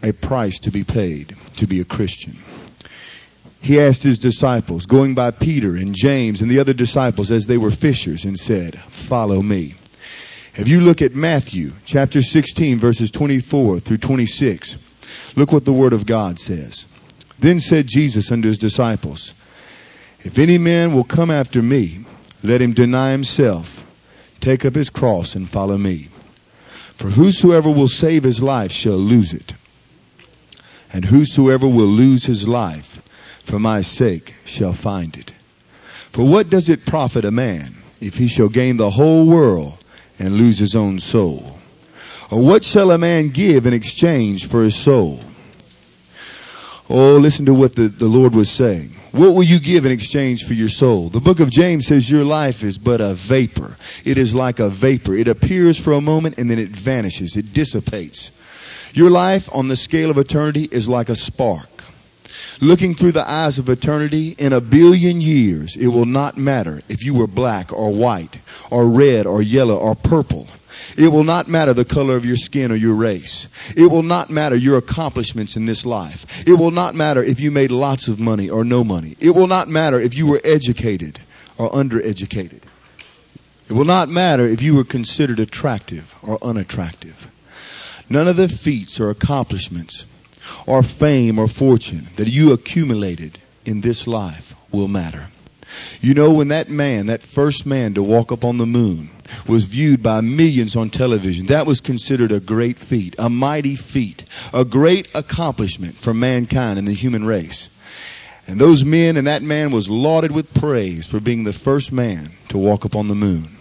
a 0.04 0.12
price 0.12 0.60
to 0.60 0.72
be 0.72 0.84
paid 0.84 1.36
to 1.60 1.68
be 1.68 1.80
a 1.80 1.86
Christian. 1.86 2.38
He 3.62 3.80
asked 3.80 4.04
his 4.04 4.20
disciples, 4.20 4.86
going 4.86 5.16
by 5.16 5.32
Peter 5.32 5.76
and 5.76 5.94
James 5.94 6.42
and 6.42 6.50
the 6.50 6.60
other 6.60 6.74
disciples 6.74 7.30
as 7.32 7.46
they 7.46 7.58
were 7.58 7.72
fishers, 7.72 8.26
and 8.26 8.40
said, 8.40 8.80
Follow 8.80 9.42
me. 9.42 9.76
If 10.56 10.68
you 10.68 10.82
look 10.82 11.02
at 11.02 11.14
Matthew 11.14 11.72
chapter 11.86 12.22
16, 12.22 12.80
verses 12.80 13.12
24 13.12 13.80
through 13.80 13.98
26, 13.98 14.76
look 15.36 15.52
what 15.52 15.66
the 15.66 15.74
Word 15.74 15.94
of 15.94 16.06
God 16.06 16.40
says. 16.40 16.86
Then 17.38 17.60
said 17.60 17.88
Jesus 17.88 18.32
unto 18.32 18.48
his 18.48 18.58
disciples, 18.58 19.34
If 20.22 20.40
any 20.40 20.58
man 20.58 20.94
will 20.94 21.04
come 21.04 21.32
after 21.32 21.62
me, 21.62 22.06
let 22.44 22.62
him 22.62 22.74
deny 22.74 23.12
himself, 23.12 23.84
take 24.40 24.66
up 24.66 24.76
his 24.76 24.90
cross, 24.90 25.36
and 25.36 25.50
follow 25.50 25.78
me. 25.78 26.08
For 26.96 27.08
whosoever 27.10 27.70
will 27.70 27.88
save 27.88 28.24
his 28.24 28.42
life 28.42 28.72
shall 28.72 28.98
lose 28.98 29.34
it. 29.34 29.54
And 30.92 31.06
whosoever 31.06 31.68
will 31.68 31.86
lose 31.86 32.26
his 32.26 32.48
life 32.48 33.02
for 33.44 33.60
my 33.60 33.82
sake 33.82 34.36
shall 34.46 34.74
find 34.74 35.16
it. 35.18 35.32
For 36.12 36.24
what 36.26 36.50
does 36.50 36.70
it 36.70 36.86
profit 36.86 37.26
a 37.26 37.32
man 37.32 37.76
if 38.02 38.18
he 38.18 38.28
shall 38.28 38.50
gain 38.50 38.78
the 38.78 38.90
whole 38.90 39.26
world 39.26 39.78
and 40.18 40.36
lose 40.36 40.58
his 40.58 40.76
own 40.76 41.00
soul? 41.00 41.58
Or 42.32 42.44
what 42.44 42.64
shall 42.64 42.92
a 42.92 42.98
man 42.98 43.30
give 43.30 43.66
in 43.66 43.74
exchange 43.74 44.48
for 44.48 44.64
his 44.64 44.76
soul? 44.76 45.20
Oh, 46.90 47.18
listen 47.18 47.46
to 47.46 47.54
what 47.54 47.76
the, 47.76 47.88
the 47.88 48.08
Lord 48.08 48.34
was 48.34 48.50
saying. 48.50 48.96
What 49.12 49.34
will 49.34 49.44
you 49.44 49.60
give 49.60 49.86
in 49.86 49.92
exchange 49.92 50.46
for 50.46 50.54
your 50.54 50.70
soul? 50.70 51.10
The 51.10 51.20
book 51.20 51.40
of 51.40 51.50
James 51.50 51.88
says 51.88 52.10
your 52.10 52.24
life 52.24 52.64
is 52.64 52.78
but 52.78 53.02
a 53.02 53.14
vapor. 53.16 53.78
It 54.06 54.18
is 54.18 54.36
like 54.36 54.60
a 54.60 54.70
vapor. 54.70 55.16
It 55.16 55.28
appears 55.28 55.80
for 55.80 55.94
a 55.94 56.02
moment 56.02 56.38
and 56.38 56.50
then 56.50 56.60
it 56.60 56.70
vanishes. 56.70 57.36
It 57.36 57.54
dissipates. 57.54 58.32
Your 58.94 59.10
life 59.10 59.50
on 59.54 59.68
the 59.68 59.76
scale 59.76 60.10
of 60.10 60.18
eternity 60.18 60.68
is 60.72 60.88
like 60.88 61.10
a 61.10 61.16
spark. 61.16 61.84
Looking 62.62 62.96
through 62.96 63.14
the 63.14 63.30
eyes 63.30 63.58
of 63.58 63.70
eternity, 63.70 64.36
in 64.38 64.52
a 64.52 64.62
billion 64.62 65.22
years, 65.22 65.76
it 65.76 65.88
will 65.88 66.06
not 66.06 66.38
matter 66.38 66.82
if 66.90 67.06
you 67.06 67.14
were 67.14 67.28
black 67.28 67.72
or 67.72 67.94
white 67.94 68.38
or 68.70 68.88
red 68.88 69.26
or 69.26 69.42
yellow 69.42 69.78
or 69.78 69.96
purple. 69.96 70.48
It 70.98 71.08
will 71.10 71.24
not 71.24 71.48
matter 71.48 71.74
the 71.74 71.86
color 71.86 72.16
of 72.16 72.26
your 72.26 72.36
skin 72.36 72.72
or 72.72 72.76
your 72.76 72.96
race. 72.96 73.48
It 73.76 73.86
will 73.86 74.04
not 74.04 74.30
matter 74.30 74.56
your 74.56 74.78
accomplishments 74.78 75.56
in 75.56 75.66
this 75.66 75.86
life. 75.86 76.26
It 76.46 76.54
will 76.54 76.72
not 76.72 76.96
matter 76.96 77.24
if 77.24 77.40
you 77.40 77.52
made 77.52 77.72
lots 77.72 78.08
of 78.08 78.20
money 78.20 78.50
or 78.50 78.64
no 78.64 78.84
money. 78.84 79.16
It 79.20 79.32
will 79.32 79.48
not 79.48 79.68
matter 79.68 80.00
if 80.00 80.16
you 80.16 80.28
were 80.28 80.42
educated 80.44 81.20
or 81.58 81.70
undereducated. 81.70 82.62
It 83.70 83.74
will 83.74 83.86
not 83.86 84.10
matter 84.10 84.46
if 84.46 84.62
you 84.62 84.76
were 84.76 84.84
considered 84.84 85.40
attractive 85.40 86.14
or 86.24 86.40
unattractive. 86.42 87.29
None 88.10 88.28
of 88.28 88.38
the 88.38 88.50
feats 88.50 89.00
or 89.00 89.10
accomplishments 89.10 90.06
or 90.66 90.82
fame 90.82 91.38
or 91.38 91.48
fortune 91.48 92.08
that 92.16 92.28
you 92.28 92.54
accumulated 92.54 93.38
in 93.66 93.82
this 93.82 94.08
life 94.08 94.56
will 94.72 94.88
matter. 94.88 95.28
You 96.02 96.16
know, 96.16 96.34
when 96.34 96.48
that 96.48 96.70
man, 96.70 97.08
that 97.08 97.22
first 97.22 97.66
man 97.66 97.94
to 97.94 98.04
walk 98.04 98.32
up 98.32 98.44
on 98.44 98.58
the 98.58 98.66
moon, 98.66 99.12
was 99.48 99.64
viewed 99.64 100.02
by 100.02 100.22
millions 100.22 100.76
on 100.76 100.90
television, 100.90 101.48
that 101.48 101.68
was 101.68 101.82
considered 101.82 102.32
a 102.32 102.40
great 102.40 102.80
feat, 102.80 103.16
a 103.20 103.30
mighty 103.30 103.76
feat, 103.76 104.26
a 104.54 104.66
great 104.66 105.08
accomplishment 105.14 105.96
for 105.96 106.14
mankind 106.14 106.80
and 106.80 106.88
the 106.88 106.94
human 106.94 107.24
race. 107.26 107.70
And 108.48 108.60
those 108.60 108.84
men 108.84 109.18
and 109.18 109.28
that 109.28 109.44
man 109.44 109.70
was 109.70 109.88
lauded 109.90 110.32
with 110.32 110.52
praise 110.56 111.06
for 111.06 111.20
being 111.20 111.44
the 111.44 111.54
first 111.54 111.92
man 111.92 112.32
to 112.48 112.58
walk 112.58 112.86
upon 112.86 113.08
the 113.08 113.16
moon. 113.16 113.59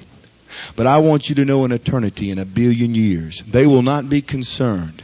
But 0.77 0.87
I 0.87 0.99
want 0.99 1.29
you 1.29 1.35
to 1.37 1.44
know 1.44 1.64
in 1.64 1.73
eternity, 1.73 2.31
in 2.31 2.38
a 2.38 2.44
billion 2.44 2.94
years, 2.94 3.42
they 3.42 3.66
will 3.66 3.83
not 3.83 4.09
be 4.09 4.23
concerned 4.23 5.03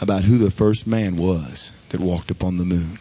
about 0.00 0.24
who 0.24 0.38
the 0.38 0.50
first 0.50 0.86
man 0.86 1.16
was 1.16 1.70
that 1.90 2.00
walked 2.00 2.30
upon 2.30 2.56
the 2.56 2.64
moon. 2.64 2.98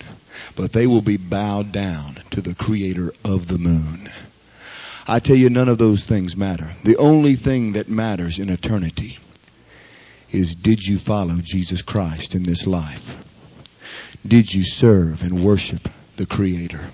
But 0.55 0.73
they 0.73 0.87
will 0.87 1.01
be 1.01 1.17
bowed 1.17 1.71
down 1.71 2.17
to 2.31 2.41
the 2.41 2.55
creator 2.55 3.13
of 3.23 3.47
the 3.47 3.57
moon. 3.57 4.09
I 5.07 5.19
tell 5.19 5.35
you, 5.35 5.49
none 5.49 5.69
of 5.69 5.77
those 5.77 6.03
things 6.03 6.37
matter. 6.37 6.71
The 6.83 6.97
only 6.97 7.35
thing 7.35 7.73
that 7.73 7.89
matters 7.89 8.39
in 8.39 8.49
eternity 8.49 9.17
is 10.31 10.55
did 10.55 10.81
you 10.81 10.97
follow 10.97 11.35
Jesus 11.41 11.81
Christ 11.81 12.35
in 12.35 12.43
this 12.43 12.65
life? 12.65 13.17
Did 14.25 14.53
you 14.53 14.63
serve 14.63 15.21
and 15.21 15.43
worship 15.43 15.89
the 16.15 16.25
Creator? 16.25 16.89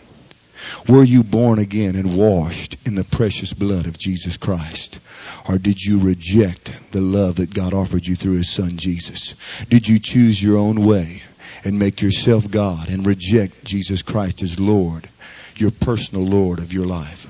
Were 0.88 1.04
you 1.04 1.24
born 1.24 1.60
again 1.60 1.96
and 1.96 2.18
washed 2.18 2.78
in 2.86 2.96
the 2.96 3.04
precious 3.04 3.54
blood 3.54 3.86
of 3.86 3.98
Jesus 3.98 4.38
Christ? 4.38 5.00
Or 5.48 5.58
did 5.58 5.82
you 5.82 6.00
reject 6.00 6.72
the 6.92 7.02
love 7.02 7.36
that 7.36 7.54
God 7.54 7.74
offered 7.74 8.06
you 8.06 8.16
through 8.16 8.38
His 8.38 8.50
Son 8.50 8.78
Jesus? 8.78 9.36
Did 9.70 9.88
you 9.88 10.00
choose 10.00 10.42
your 10.42 10.58
own 10.58 10.86
way 10.86 11.24
and 11.64 11.80
make 11.80 12.02
yourself 12.02 12.50
God 12.50 12.90
and 12.90 13.06
reject 13.06 13.64
Jesus 13.64 14.02
Christ 14.02 14.42
as 14.42 14.60
Lord, 14.60 15.08
your 15.56 15.72
personal 15.72 16.26
Lord 16.26 16.60
of 16.60 16.74
your 16.74 16.86
life? 16.86 17.28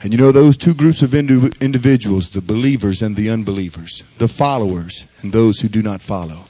And 0.00 0.12
you 0.12 0.18
know 0.18 0.30
those 0.30 0.56
two 0.56 0.74
groups 0.74 1.02
of 1.02 1.14
indi- 1.14 1.52
individuals, 1.60 2.28
the 2.28 2.40
believers 2.40 3.02
and 3.02 3.16
the 3.16 3.30
unbelievers, 3.30 4.04
the 4.18 4.28
followers 4.28 5.06
and 5.22 5.32
those 5.32 5.58
who 5.58 5.68
do 5.68 5.82
not 5.82 6.00
follow. 6.00 6.44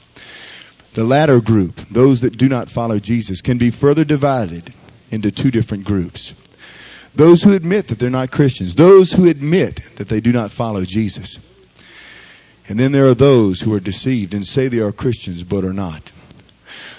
The 0.93 1.03
latter 1.03 1.39
group, 1.41 1.75
those 1.89 2.21
that 2.21 2.37
do 2.37 2.47
not 2.47 2.69
follow 2.69 2.99
Jesus, 2.99 3.41
can 3.41 3.57
be 3.57 3.71
further 3.71 4.03
divided 4.03 4.73
into 5.11 5.31
two 5.31 5.51
different 5.51 5.85
groups. 5.85 6.33
Those 7.15 7.43
who 7.43 7.53
admit 7.53 7.87
that 7.87 7.99
they're 7.99 8.09
not 8.09 8.31
Christians, 8.31 8.75
those 8.75 9.11
who 9.11 9.27
admit 9.27 9.81
that 9.95 10.09
they 10.09 10.21
do 10.21 10.31
not 10.31 10.51
follow 10.51 10.85
Jesus. 10.85 11.39
And 12.67 12.79
then 12.79 12.91
there 12.91 13.07
are 13.07 13.15
those 13.15 13.59
who 13.59 13.73
are 13.73 13.79
deceived 13.79 14.33
and 14.33 14.45
say 14.45 14.67
they 14.67 14.79
are 14.79 14.91
Christians 14.91 15.43
but 15.43 15.65
are 15.65 15.73
not. 15.73 16.11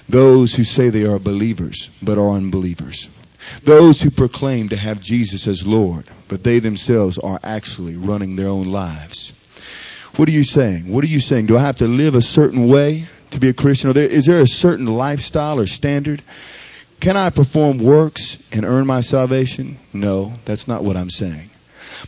Those 0.09 0.53
who 0.53 0.65
say 0.65 0.91
they 0.91 1.05
are 1.05 1.21
believers 1.21 1.91
but 2.03 2.19
are 2.19 2.31
unbelievers. 2.31 3.09
Those 3.63 4.01
who 4.01 4.11
proclaim 4.11 4.71
to 4.71 4.77
have 4.77 5.01
Jesus 5.01 5.47
as 5.47 5.67
Lord, 5.67 6.07
but 6.29 6.43
they 6.43 6.59
themselves 6.59 7.19
are 7.19 7.39
actually 7.43 7.97
running 7.97 8.37
their 8.37 8.49
own 8.49 8.67
lives. 8.67 9.33
What 10.17 10.29
are 10.29 10.33
you 10.33 10.45
saying? 10.45 10.89
What 10.89 11.05
are 11.05 11.09
you 11.09 11.21
saying? 11.21 11.47
Do 11.47 11.57
I 11.57 11.63
have 11.63 11.79
to 11.79 11.87
live 11.87 12.15
a 12.15 12.23
certain 12.23 12.69
way 12.69 13.07
to 13.31 13.39
be 13.39 13.49
a 13.49 13.53
Christian? 13.53 13.91
Or 13.91 13.93
there, 13.93 14.07
is 14.07 14.27
there 14.27 14.41
a 14.41 14.47
certain 14.47 14.87
lifestyle 14.87 15.61
or 15.61 15.67
standard? 15.67 16.23
Can 17.01 17.17
I 17.17 17.31
perform 17.31 17.79
works 17.79 18.37
and 18.53 18.65
earn 18.67 18.87
my 18.87 19.01
salvation? 19.01 19.79
No, 19.93 20.35
that's 20.45 20.69
not 20.69 20.85
what 20.85 20.99
I'm 20.99 21.11
saying. 21.11 21.49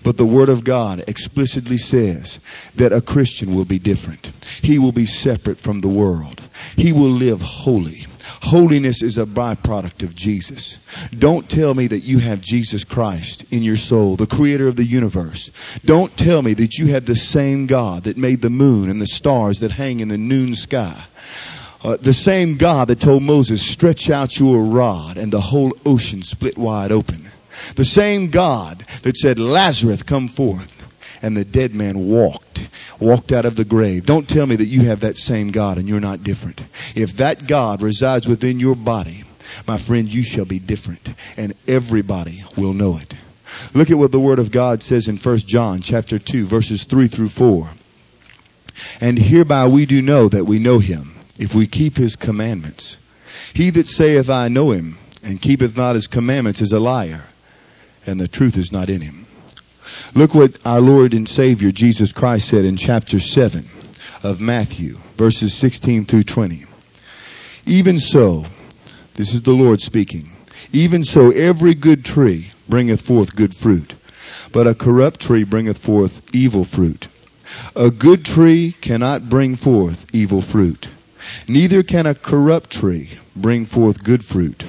But 0.04 0.16
the 0.16 0.26
Word 0.26 0.48
of 0.48 0.64
God 0.64 1.04
explicitly 1.06 1.78
says 1.78 2.40
that 2.76 2.92
a 2.92 3.00
Christian 3.00 3.54
will 3.54 3.64
be 3.64 3.78
different. 3.78 4.30
He 4.60 4.78
will 4.78 4.92
be 4.92 5.06
separate 5.06 5.58
from 5.58 5.80
the 5.80 5.88
world. 5.88 6.40
He 6.76 6.92
will 6.92 7.10
live 7.10 7.40
holy. 7.40 8.06
Holiness 8.42 9.02
is 9.02 9.18
a 9.18 9.24
byproduct 9.24 10.02
of 10.02 10.14
Jesus. 10.14 10.78
Don't 11.16 11.48
tell 11.48 11.72
me 11.72 11.86
that 11.86 12.02
you 12.02 12.18
have 12.18 12.40
Jesus 12.40 12.84
Christ 12.84 13.44
in 13.50 13.62
your 13.62 13.76
soul, 13.76 14.16
the 14.16 14.26
creator 14.26 14.68
of 14.68 14.76
the 14.76 14.84
universe. 14.84 15.50
Don't 15.84 16.14
tell 16.16 16.42
me 16.42 16.54
that 16.54 16.76
you 16.78 16.88
have 16.88 17.06
the 17.06 17.16
same 17.16 17.66
God 17.66 18.04
that 18.04 18.16
made 18.16 18.42
the 18.42 18.50
moon 18.50 18.90
and 18.90 19.00
the 19.00 19.06
stars 19.06 19.60
that 19.60 19.72
hang 19.72 20.00
in 20.00 20.08
the 20.08 20.18
noon 20.18 20.54
sky. 20.54 21.02
Uh, 21.84 21.96
the 22.00 22.12
same 22.12 22.56
God 22.56 22.88
that 22.88 23.00
told 23.00 23.22
Moses, 23.22 23.60
stretch 23.60 24.08
out 24.08 24.38
your 24.38 24.62
rod 24.64 25.18
and 25.18 25.32
the 25.32 25.40
whole 25.40 25.76
ocean 25.84 26.22
split 26.22 26.56
wide 26.56 26.92
open. 26.92 27.30
The 27.74 27.84
same 27.84 28.30
God 28.30 28.84
that 29.02 29.16
said, 29.16 29.38
Lazarus, 29.38 30.02
come 30.02 30.28
forth. 30.28 30.70
And 31.22 31.36
the 31.36 31.44
dead 31.44 31.74
man 31.74 32.08
walked, 32.08 32.66
walked 32.98 33.30
out 33.30 33.44
of 33.44 33.54
the 33.54 33.64
grave. 33.64 34.06
Don't 34.06 34.28
tell 34.28 34.44
me 34.44 34.56
that 34.56 34.66
you 34.66 34.86
have 34.86 35.00
that 35.00 35.16
same 35.16 35.52
God 35.52 35.78
and 35.78 35.88
you're 35.88 36.00
not 36.00 36.24
different. 36.24 36.60
If 36.96 37.18
that 37.18 37.46
God 37.46 37.80
resides 37.80 38.26
within 38.26 38.58
your 38.58 38.74
body, 38.74 39.24
my 39.66 39.78
friend, 39.78 40.12
you 40.12 40.22
shall 40.22 40.44
be 40.44 40.58
different. 40.58 41.14
And 41.36 41.54
everybody 41.68 42.42
will 42.56 42.72
know 42.74 42.96
it. 42.96 43.14
Look 43.74 43.90
at 43.90 43.98
what 43.98 44.12
the 44.12 44.20
Word 44.20 44.38
of 44.38 44.50
God 44.50 44.82
says 44.82 45.08
in 45.08 45.16
1 45.16 45.38
John 45.38 45.80
chapter 45.80 46.18
2, 46.18 46.46
verses 46.46 46.84
3 46.84 47.06
through 47.06 47.28
4. 47.28 47.68
And 49.00 49.18
hereby 49.18 49.68
we 49.68 49.86
do 49.86 50.02
know 50.02 50.28
that 50.28 50.44
we 50.44 50.58
know 50.58 50.78
him, 50.78 51.14
if 51.38 51.54
we 51.54 51.66
keep 51.66 51.96
his 51.96 52.16
commandments. 52.16 52.96
He 53.54 53.70
that 53.70 53.86
saith, 53.86 54.30
I 54.30 54.48
know 54.48 54.70
him, 54.70 54.98
and 55.22 55.40
keepeth 55.40 55.76
not 55.76 55.94
his 55.94 56.06
commandments 56.06 56.60
is 56.60 56.72
a 56.72 56.80
liar, 56.80 57.22
and 58.06 58.20
the 58.20 58.28
truth 58.28 58.56
is 58.56 58.72
not 58.72 58.90
in 58.90 59.00
him. 59.00 59.26
Look 60.14 60.34
what 60.34 60.64
our 60.66 60.80
Lord 60.80 61.14
and 61.14 61.28
Savior 61.28 61.70
Jesus 61.70 62.12
Christ 62.12 62.48
said 62.48 62.64
in 62.64 62.76
chapter 62.76 63.18
7 63.18 63.68
of 64.22 64.40
Matthew, 64.40 64.98
verses 65.16 65.54
16 65.54 66.04
through 66.04 66.24
20. 66.24 66.64
Even 67.66 67.98
so, 67.98 68.44
this 69.14 69.34
is 69.34 69.42
the 69.42 69.52
Lord 69.52 69.80
speaking, 69.80 70.30
even 70.72 71.04
so 71.04 71.30
every 71.30 71.74
good 71.74 72.04
tree 72.04 72.50
bringeth 72.68 73.00
forth 73.00 73.36
good 73.36 73.54
fruit, 73.54 73.94
but 74.52 74.66
a 74.66 74.74
corrupt 74.74 75.20
tree 75.20 75.44
bringeth 75.44 75.78
forth 75.78 76.34
evil 76.34 76.64
fruit. 76.64 77.08
A 77.76 77.90
good 77.90 78.24
tree 78.24 78.74
cannot 78.80 79.28
bring 79.28 79.56
forth 79.56 80.06
evil 80.14 80.40
fruit, 80.40 80.88
neither 81.48 81.82
can 81.82 82.06
a 82.06 82.14
corrupt 82.14 82.70
tree 82.70 83.10
bring 83.34 83.66
forth 83.66 84.02
good 84.02 84.24
fruit. 84.24 84.64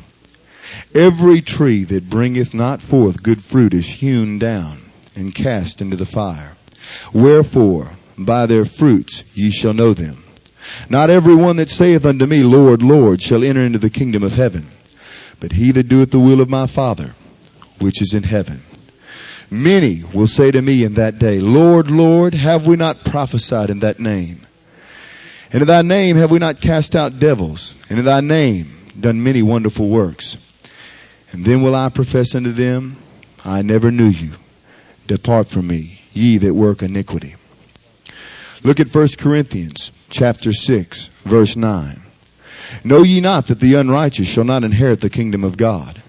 Every 0.93 1.41
tree 1.41 1.83
that 1.85 2.09
bringeth 2.09 2.53
not 2.53 2.81
forth 2.81 3.21
good 3.21 3.41
fruit 3.41 3.73
is 3.73 3.85
hewn 3.85 4.39
down 4.39 4.81
and 5.15 5.33
cast 5.33 5.81
into 5.81 5.95
the 5.95 6.05
fire. 6.05 6.55
Wherefore, 7.13 7.91
by 8.17 8.45
their 8.45 8.65
fruits 8.65 9.23
ye 9.33 9.49
shall 9.49 9.73
know 9.73 9.93
them. 9.93 10.23
Not 10.89 11.09
every 11.09 11.35
one 11.35 11.57
that 11.57 11.69
saith 11.69 12.05
unto 12.05 12.25
me, 12.25 12.43
Lord, 12.43 12.81
Lord, 12.81 13.21
shall 13.21 13.43
enter 13.43 13.61
into 13.61 13.79
the 13.79 13.89
kingdom 13.89 14.23
of 14.23 14.35
heaven, 14.35 14.67
but 15.39 15.51
he 15.51 15.71
that 15.71 15.89
doeth 15.89 16.11
the 16.11 16.19
will 16.19 16.41
of 16.41 16.49
my 16.49 16.67
Father, 16.67 17.13
which 17.79 18.01
is 18.01 18.13
in 18.13 18.23
heaven. 18.23 18.61
Many 19.51 20.03
will 20.13 20.27
say 20.27 20.51
to 20.51 20.61
me 20.61 20.83
in 20.83 20.95
that 20.95 21.19
day, 21.19 21.39
Lord, 21.39 21.91
Lord, 21.91 22.33
have 22.33 22.65
we 22.65 22.75
not 22.75 23.03
prophesied 23.03 23.69
in 23.69 23.79
that 23.79 23.99
name? 23.99 24.41
And 25.53 25.61
in 25.61 25.67
thy 25.67 25.83
name 25.83 26.17
have 26.17 26.31
we 26.31 26.39
not 26.39 26.61
cast 26.61 26.95
out 26.95 27.19
devils? 27.19 27.75
And 27.87 27.99
in 27.99 28.05
thy 28.05 28.21
name 28.21 28.75
done 28.99 29.23
many 29.23 29.43
wonderful 29.43 29.87
works? 29.87 30.35
And 31.31 31.45
then 31.45 31.61
will 31.61 31.75
I 31.75 31.89
profess 31.89 32.33
unto 32.33 32.51
them, 32.51 32.97
I 33.45 33.61
never 33.61 33.91
knew 33.91 34.07
you. 34.07 34.31
Depart 35.05 35.47
from 35.47 35.67
me, 35.67 36.01
ye 36.11 36.39
that 36.39 36.53
work 36.53 36.81
iniquity. 36.81 37.35
Look 38.63 38.79
at 38.79 38.93
1 38.93 39.07
Corinthians 39.19 39.91
chapter 40.09 40.51
6, 40.51 41.09
verse 41.23 41.55
9. 41.55 42.01
Know 42.83 43.03
ye 43.03 43.19
not 43.19 43.47
that 43.47 43.59
the 43.59 43.75
unrighteous 43.75 44.27
shall 44.27 44.45
not 44.45 44.63
inherit 44.63 45.01
the 45.01 45.09
kingdom 45.09 45.43
of 45.43 45.57
God? 45.57 46.01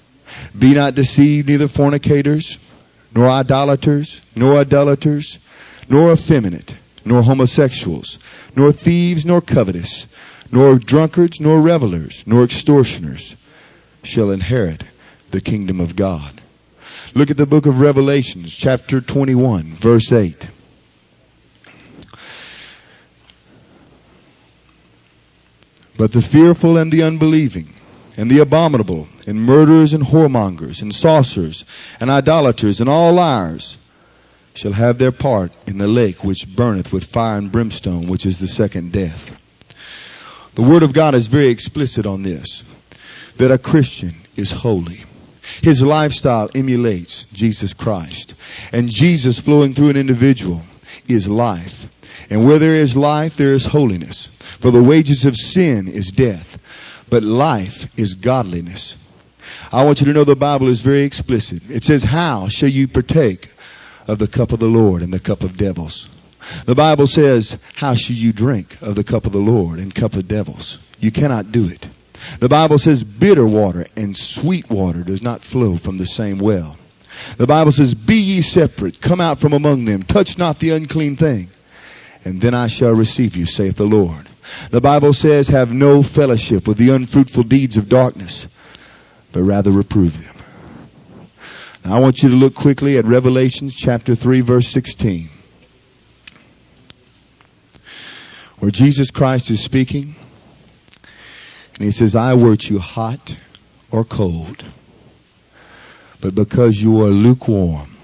Be 0.59 0.72
not 0.72 0.94
deceived, 0.94 1.48
neither 1.48 1.68
fornicators, 1.68 2.59
nor 3.14 3.28
idolaters, 3.28 4.20
nor 4.35 4.59
idolaters, 4.59 5.38
nor 5.88 6.12
effeminate, 6.12 6.74
nor 7.05 7.23
homosexuals, 7.23 8.19
nor 8.57 8.73
thieves, 8.73 9.25
nor 9.25 9.40
covetous, 9.40 10.07
nor 10.51 10.79
drunkards, 10.79 11.40
nor 11.40 11.61
revelers, 11.61 12.25
nor 12.27 12.45
extortioners 12.45 13.37
shall 14.03 14.31
inherit 14.31 14.83
the 15.31 15.40
kingdom 15.40 15.81
of 15.81 15.97
God. 15.97 16.40
Look 17.14 17.31
at 17.31 17.37
the 17.37 17.47
book 17.47 17.67
of 17.67 17.81
Revelations, 17.81 18.55
chapter 18.55 19.01
21, 19.01 19.75
verse 19.75 20.12
8. 20.12 20.49
But 25.97 26.12
the 26.12 26.23
fearful 26.23 26.77
and 26.77 26.93
the 26.93 27.05
unbelieving, 27.05 27.73
and 28.17 28.31
the 28.31 28.40
abominable, 28.40 29.09
and 29.27 29.40
murderers 29.40 29.95
and 29.95 30.03
whoremongers, 30.03 30.83
and 30.83 30.95
sorcerers, 30.95 31.64
and 32.01 32.11
idolaters, 32.11 32.81
and 32.81 32.88
all 32.88 33.12
liars, 33.12 33.77
shall 34.55 34.73
have 34.73 34.99
their 34.99 35.12
part 35.12 35.53
in 35.67 35.79
the 35.79 35.88
lake 35.88 36.25
which 36.25 36.49
burneth 36.49 36.93
with 36.93 37.05
fire 37.05 37.38
and 37.38 37.51
brimstone, 37.51 38.07
which 38.07 38.25
is 38.25 38.38
the 38.38 38.49
second 38.49 38.93
death. 38.93 39.37
The 40.55 40.62
Word 40.62 40.85
of 40.85 40.93
God 40.93 41.14
is 41.14 41.27
very 41.27 41.49
explicit 41.49 42.07
on 42.07 42.23
this, 42.23 42.62
that 43.37 43.51
a 43.51 43.59
Christian 43.59 44.14
is 44.37 44.53
holy. 44.53 45.03
His 45.61 45.83
lifestyle 45.83 46.51
emulates 46.55 47.25
Jesus 47.33 47.75
Christ. 47.75 48.35
And 48.73 48.88
Jesus 48.88 49.38
flowing 49.38 49.75
through 49.75 49.90
an 49.90 49.97
individual 49.97 50.62
is 51.09 51.29
life. 51.29 51.88
And 52.31 52.47
where 52.47 52.59
there 52.59 52.77
is 52.77 52.97
life, 52.97 53.37
there 53.37 53.53
is 53.53 53.67
holiness. 53.67 54.27
For 54.27 54.71
the 54.71 54.83
wages 54.83 55.25
of 55.25 55.37
sin 55.37 55.88
is 55.88 56.11
death, 56.11 56.59
but 57.11 57.23
life 57.23 57.93
is 57.99 58.14
godliness. 58.14 58.97
I 59.73 59.85
want 59.85 60.01
you 60.01 60.07
to 60.07 60.12
know 60.12 60.25
the 60.25 60.37
Bible 60.37 60.69
is 60.69 60.81
very 60.81 61.03
explicit. 61.03 61.69
It 61.69 61.85
says, 61.85 62.03
How 62.03 62.49
shall 62.49 62.69
you 62.69 62.88
partake 62.88 63.49
of 64.07 64.19
the 64.19 64.29
cup 64.29 64.53
of 64.53 64.61
the 64.61 64.67
Lord 64.67 65.03
and 65.03 65.12
the 65.12 65.21
cup 65.21 65.43
of 65.43 65.57
devils? 65.57 66.09
The 66.67 66.75
Bible 66.75 67.07
says, 67.07 67.57
How 67.75 67.95
shall 67.95 68.17
you 68.17 68.33
drink 68.33 68.77
of 68.83 68.95
the 68.95 69.05
cup 69.05 69.27
of 69.27 69.33
the 69.33 69.38
Lord 69.38 69.79
and 69.79 69.95
cup 69.95 70.14
of 70.14 70.29
devils? 70.29 70.79
You 71.01 71.11
cannot 71.11 71.53
do 71.53 71.69
it. 71.69 71.88
The 72.40 72.49
Bible 72.49 72.79
says, 72.79 73.03
Bitter 73.03 73.47
water 73.47 73.87
and 73.97 74.17
sweet 74.17 74.71
water 74.71 75.03
does 75.03 75.23
not 75.23 75.43
flow 75.43 75.77
from 75.77 75.99
the 75.99 76.07
same 76.07 76.38
well. 76.38 76.77
The 77.37 77.47
Bible 77.47 77.73
says, 77.73 77.95
Be 77.95 78.17
ye 78.17 78.43
separate, 78.43 79.01
come 79.01 79.21
out 79.21 79.38
from 79.40 79.53
among 79.53 79.85
them, 79.85 80.03
touch 80.03 80.38
not 80.38 80.59
the 80.59 80.71
unclean 80.71 81.17
thing, 81.17 81.49
and 82.25 82.40
then 82.40 82.55
I 82.55 82.69
shall 82.69 82.93
receive 82.93 83.37
you, 83.37 83.47
saith 83.47 83.77
the 83.77 83.87
Lord. 83.87 84.29
The 84.71 84.81
Bible 84.81 85.12
says, 85.12 85.49
Have 85.49 85.73
no 85.73 86.03
fellowship 86.03 86.67
with 86.69 86.77
the 86.77 86.90
unfruitful 86.90 87.45
deeds 87.45 87.77
of 87.77 87.88
darkness, 87.88 88.47
but 89.33 89.43
rather 89.43 89.71
reprove 89.71 90.23
them. 90.23 90.34
I 91.87 91.99
want 91.99 92.23
you 92.23 92.31
to 92.31 92.35
look 92.35 92.55
quickly 92.55 92.97
at 92.97 93.05
Revelations 93.05 93.77
chapter 93.77 94.14
3 94.14 94.40
verse 94.40 94.68
16. 94.68 95.29
Where 98.59 98.70
Jesus 98.70 99.11
Christ 99.11 99.51
is 99.51 99.62
speaking, 99.62 100.16
and 101.75 101.85
he 101.85 101.90
says, 101.90 102.14
I 102.14 102.35
were 102.35 102.55
you 102.55 102.79
hot 102.79 103.37
or 103.90 104.03
cold, 104.03 104.64
but 106.23 106.35
because 106.35 106.81
you 106.81 107.03
are 107.03 107.11
lukewarm, 107.11 107.94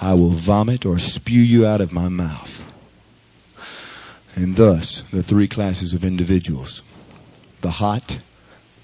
I 0.00 0.14
will 0.14 0.30
vomit 0.30 0.84
or 0.84 0.98
spew 0.98 1.40
you 1.40 1.66
out 1.66 1.80
of 1.80 1.92
my 1.92 2.08
mouth. 2.08 2.62
And 4.34 4.56
thus, 4.56 5.02
the 5.12 5.22
three 5.22 5.46
classes 5.46 5.94
of 5.94 6.04
individuals 6.04 6.82
the 7.60 7.70
hot, 7.70 8.18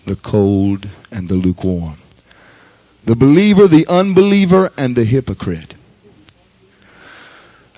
the 0.07 0.15
cold, 0.15 0.89
and 1.11 1.29
the 1.29 1.35
lukewarm. 1.35 1.97
The 3.05 3.17
believer, 3.17 3.67
the 3.67 3.87
unbeliever, 3.87 4.71
and 4.77 4.95
the 4.95 5.05
hypocrite. 5.05 5.75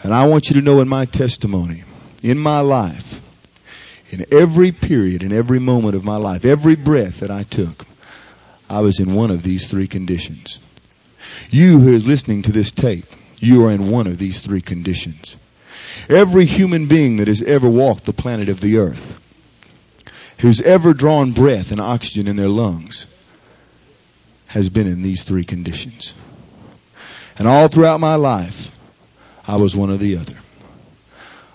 And 0.02 0.12
I 0.12 0.26
want 0.26 0.48
you 0.48 0.54
to 0.54 0.62
know 0.62 0.80
in 0.80 0.88
my 0.88 1.04
testimony, 1.04 1.84
in 2.22 2.38
my 2.38 2.60
life, 2.60 3.20
in 4.10 4.26
every 4.32 4.72
period, 4.72 5.22
in 5.22 5.32
every 5.32 5.58
moment 5.58 5.94
of 5.94 6.04
my 6.04 6.16
life, 6.16 6.44
every 6.44 6.74
breath 6.74 7.20
that 7.20 7.30
I 7.30 7.44
took, 7.44 7.86
I 8.68 8.80
was 8.80 8.98
in 8.98 9.14
one 9.14 9.30
of 9.30 9.42
these 9.42 9.68
three 9.68 9.86
conditions. 9.86 10.58
You 11.50 11.78
who 11.78 11.94
is 11.94 12.06
listening 12.06 12.42
to 12.42 12.52
this 12.52 12.70
tape, 12.70 13.06
you 13.38 13.66
are 13.66 13.72
in 13.72 13.90
one 13.90 14.06
of 14.06 14.18
these 14.18 14.40
three 14.40 14.60
conditions. 14.60 15.36
Every 16.08 16.46
human 16.46 16.86
being 16.86 17.18
that 17.18 17.28
has 17.28 17.42
ever 17.42 17.68
walked 17.68 18.04
the 18.04 18.12
planet 18.12 18.48
of 18.48 18.60
the 18.60 18.78
earth, 18.78 19.20
who's 20.38 20.60
ever 20.60 20.94
drawn 20.94 21.32
breath 21.32 21.70
and 21.70 21.80
oxygen 21.80 22.28
in 22.28 22.36
their 22.36 22.48
lungs, 22.48 23.06
has 24.52 24.68
been 24.68 24.86
in 24.86 25.00
these 25.00 25.22
three 25.22 25.44
conditions. 25.44 26.14
And 27.38 27.48
all 27.48 27.68
throughout 27.68 28.00
my 28.00 28.16
life, 28.16 28.70
I 29.48 29.56
was 29.56 29.74
one 29.74 29.88
or 29.88 29.96
the 29.96 30.18
other. 30.18 30.36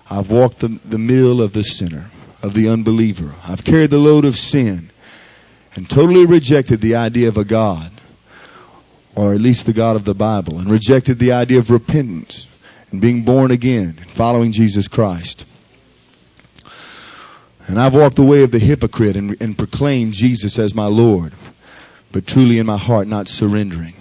I've 0.09 0.31
walked 0.31 0.59
the, 0.59 0.79
the 0.83 0.97
mill 0.97 1.39
of 1.39 1.53
the 1.53 1.63
sinner, 1.63 2.09
of 2.41 2.55
the 2.55 2.69
unbeliever. 2.69 3.31
I've 3.45 3.63
carried 3.63 3.91
the 3.91 3.99
load 3.99 4.25
of 4.25 4.35
sin 4.35 4.89
and 5.75 5.87
totally 5.87 6.25
rejected 6.25 6.81
the 6.81 6.95
idea 6.95 7.27
of 7.27 7.37
a 7.37 7.43
God, 7.43 7.91
or 9.13 9.35
at 9.35 9.41
least 9.41 9.67
the 9.67 9.73
God 9.73 9.95
of 9.95 10.03
the 10.03 10.15
Bible, 10.15 10.57
and 10.57 10.67
rejected 10.67 11.19
the 11.19 11.33
idea 11.33 11.59
of 11.59 11.69
repentance 11.69 12.47
and 12.91 12.99
being 12.99 13.21
born 13.21 13.51
again 13.51 13.95
and 13.99 14.09
following 14.09 14.51
Jesus 14.51 14.87
Christ. 14.87 15.45
And 17.67 17.79
I've 17.79 17.93
walked 17.93 18.15
the 18.15 18.23
way 18.23 18.41
of 18.41 18.49
the 18.49 18.59
hypocrite 18.59 19.17
and, 19.17 19.39
and 19.39 19.55
proclaimed 19.55 20.13
Jesus 20.13 20.57
as 20.57 20.73
my 20.73 20.87
Lord, 20.87 21.31
but 22.11 22.25
truly 22.27 22.59
in 22.59 22.65
my 22.65 22.77
heart 22.77 23.07
not 23.07 23.27
surrendering. 23.27 23.93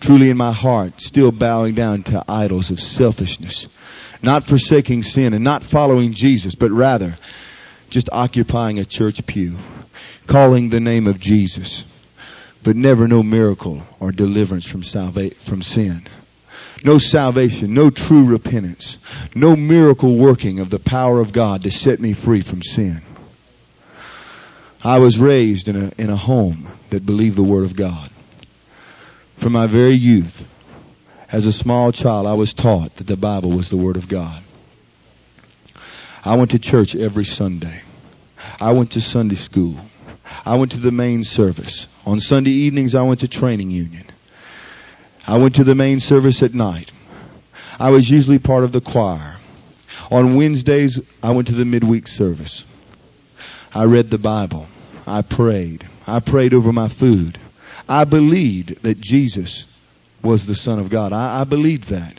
Truly 0.00 0.30
in 0.30 0.36
my 0.36 0.52
heart 0.52 1.00
still 1.00 1.32
bowing 1.32 1.74
down 1.74 2.04
to 2.04 2.24
idols 2.28 2.70
of 2.70 2.80
selfishness. 2.80 3.68
Not 4.22 4.44
forsaking 4.44 5.02
sin 5.02 5.34
and 5.34 5.44
not 5.44 5.62
following 5.62 6.12
Jesus, 6.12 6.54
but 6.54 6.70
rather 6.70 7.16
just 7.90 8.08
occupying 8.12 8.78
a 8.78 8.84
church 8.84 9.26
pew, 9.26 9.56
calling 10.26 10.68
the 10.68 10.80
name 10.80 11.06
of 11.06 11.18
Jesus, 11.18 11.84
but 12.62 12.76
never 12.76 13.08
no 13.08 13.22
miracle 13.22 13.82
or 13.98 14.12
deliverance 14.12 14.66
from 14.66 14.82
salva- 14.82 15.30
from 15.30 15.62
sin 15.62 16.06
no 16.84 16.98
salvation, 16.98 17.74
no 17.74 17.90
true 17.90 18.24
repentance, 18.24 18.98
no 19.34 19.56
miracle 19.56 20.16
working 20.16 20.60
of 20.60 20.70
the 20.70 20.78
power 20.78 21.20
of 21.20 21.32
God 21.32 21.62
to 21.62 21.70
set 21.70 22.00
me 22.00 22.12
free 22.12 22.40
from 22.40 22.62
sin. 22.62 23.02
I 24.82 24.98
was 24.98 25.18
raised 25.18 25.68
in 25.68 25.76
a, 25.76 25.92
in 25.98 26.10
a 26.10 26.16
home 26.16 26.68
that 26.90 27.04
believed 27.04 27.36
the 27.36 27.42
Word 27.42 27.64
of 27.64 27.74
God. 27.74 28.10
From 29.36 29.52
my 29.52 29.66
very 29.66 29.94
youth, 29.94 30.46
as 31.30 31.46
a 31.46 31.52
small 31.52 31.92
child, 31.92 32.26
I 32.26 32.34
was 32.34 32.54
taught 32.54 32.94
that 32.96 33.06
the 33.06 33.16
Bible 33.16 33.50
was 33.50 33.70
the 33.70 33.76
Word 33.76 33.96
of 33.96 34.08
God. 34.08 34.42
I 36.24 36.36
went 36.36 36.52
to 36.52 36.58
church 36.58 36.94
every 36.94 37.24
Sunday. 37.24 37.82
I 38.60 38.72
went 38.72 38.92
to 38.92 39.00
Sunday 39.00 39.34
school. 39.34 39.76
I 40.46 40.56
went 40.56 40.72
to 40.72 40.78
the 40.78 40.92
main 40.92 41.24
service. 41.24 41.88
On 42.06 42.20
Sunday 42.20 42.50
evenings, 42.50 42.94
I 42.94 43.02
went 43.02 43.20
to 43.20 43.28
training 43.28 43.70
union. 43.70 44.04
I 45.26 45.38
went 45.38 45.56
to 45.56 45.64
the 45.64 45.74
main 45.74 46.00
service 46.00 46.42
at 46.42 46.54
night. 46.54 46.92
I 47.80 47.90
was 47.90 48.08
usually 48.08 48.38
part 48.38 48.64
of 48.64 48.72
the 48.72 48.80
choir. 48.80 49.38
On 50.10 50.36
Wednesdays, 50.36 51.00
I 51.22 51.32
went 51.32 51.48
to 51.48 51.54
the 51.54 51.64
midweek 51.64 52.08
service. 52.08 52.64
I 53.74 53.84
read 53.84 54.10
the 54.10 54.18
Bible. 54.18 54.66
I 55.06 55.22
prayed. 55.22 55.86
I 56.06 56.20
prayed 56.20 56.54
over 56.54 56.72
my 56.72 56.88
food. 56.88 57.38
I 57.88 58.04
believed 58.04 58.82
that 58.82 59.00
Jesus 59.00 59.64
was 60.22 60.44
the 60.44 60.54
Son 60.54 60.78
of 60.78 60.90
God. 60.90 61.12
I, 61.12 61.40
I 61.40 61.44
believed 61.44 61.88
that. 61.88 62.14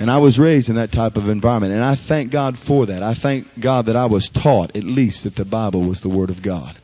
And 0.00 0.10
I 0.10 0.18
was 0.18 0.38
raised 0.38 0.68
in 0.68 0.76
that 0.76 0.92
type 0.92 1.16
of 1.16 1.28
environment. 1.28 1.72
And 1.72 1.82
I 1.82 1.96
thank 1.96 2.30
God 2.30 2.56
for 2.58 2.86
that. 2.86 3.02
I 3.02 3.14
thank 3.14 3.48
God 3.58 3.86
that 3.86 3.96
I 3.96 4.06
was 4.06 4.28
taught, 4.28 4.76
at 4.76 4.84
least, 4.84 5.24
that 5.24 5.34
the 5.34 5.44
Bible 5.44 5.82
was 5.82 6.00
the 6.00 6.08
Word 6.08 6.30
of 6.30 6.40
God. 6.40 6.76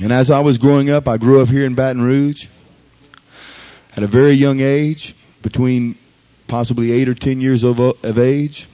And 0.00 0.12
as 0.12 0.30
I 0.30 0.40
was 0.40 0.58
growing 0.58 0.90
up, 0.90 1.08
I 1.08 1.16
grew 1.18 1.42
up 1.42 1.48
here 1.48 1.66
in 1.66 1.74
Baton 1.74 2.00
Rouge 2.00 2.46
at 3.96 4.02
a 4.02 4.06
very 4.06 4.32
young 4.32 4.60
age, 4.60 5.14
between 5.42 5.96
possibly 6.46 6.92
eight 6.92 7.08
or 7.08 7.14
ten 7.14 7.40
years 7.40 7.64
of, 7.64 7.80
of 7.80 8.18
age, 8.18 8.68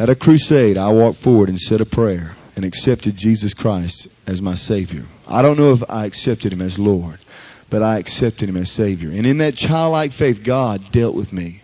at 0.00 0.08
a 0.08 0.14
crusade, 0.14 0.78
I 0.78 0.88
walked 0.88 1.18
forward 1.18 1.50
and 1.50 1.60
said 1.60 1.82
a 1.82 1.84
prayer 1.84 2.34
and 2.56 2.64
accepted 2.64 3.18
Jesus 3.18 3.52
Christ 3.52 4.08
as 4.26 4.40
my 4.40 4.54
Savior. 4.54 5.04
I 5.28 5.42
don't 5.42 5.58
know 5.58 5.74
if 5.74 5.82
I 5.90 6.06
accepted 6.06 6.54
Him 6.54 6.62
as 6.62 6.78
Lord, 6.78 7.18
but 7.68 7.82
I 7.82 7.98
accepted 7.98 8.48
Him 8.48 8.56
as 8.56 8.70
Savior. 8.72 9.10
And 9.10 9.26
in 9.26 9.38
that 9.38 9.56
childlike 9.56 10.12
faith, 10.12 10.42
God 10.42 10.90
dealt 10.90 11.14
with 11.14 11.34
me. 11.34 11.60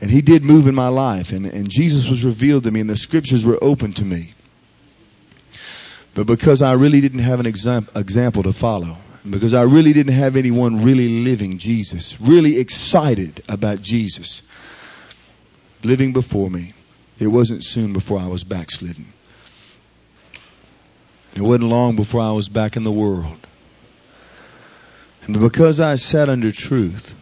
And 0.00 0.10
He 0.10 0.22
did 0.22 0.42
move 0.42 0.66
in 0.66 0.74
my 0.74 0.88
life. 0.88 1.30
And, 1.30 1.46
and 1.46 1.70
Jesus 1.70 2.08
was 2.08 2.24
revealed 2.24 2.64
to 2.64 2.72
me, 2.72 2.80
and 2.80 2.90
the 2.90 2.96
Scriptures 2.96 3.44
were 3.44 3.62
open 3.62 3.92
to 3.92 4.04
me. 4.04 4.32
But 6.14 6.26
because 6.26 6.62
I 6.62 6.72
really 6.72 7.00
didn't 7.00 7.20
have 7.20 7.38
an 7.38 7.46
exam- 7.46 7.86
example 7.94 8.42
to 8.42 8.52
follow, 8.52 8.96
because 9.28 9.54
I 9.54 9.62
really 9.62 9.92
didn't 9.92 10.14
have 10.14 10.34
anyone 10.34 10.82
really 10.82 11.22
living 11.22 11.58
Jesus, 11.58 12.20
really 12.20 12.58
excited 12.58 13.44
about 13.48 13.82
Jesus. 13.82 14.42
living 15.84 16.12
before 16.12 16.50
me. 16.50 16.72
It 17.22 17.28
wasn't 17.28 17.62
soon 17.62 17.92
before 17.92 18.18
I 18.18 18.26
was 18.26 18.42
backslidden. 18.42 19.06
It 21.36 21.40
wasn't 21.40 21.70
long 21.70 21.94
before 21.94 22.20
I 22.20 22.32
was 22.32 22.48
back 22.48 22.76
in 22.76 22.82
the 22.82 22.90
world. 22.90 23.38
And 25.22 25.38
because 25.38 25.78
I 25.78 25.94
sat 25.94 26.28
under 26.28 26.50
truth, 26.50 27.14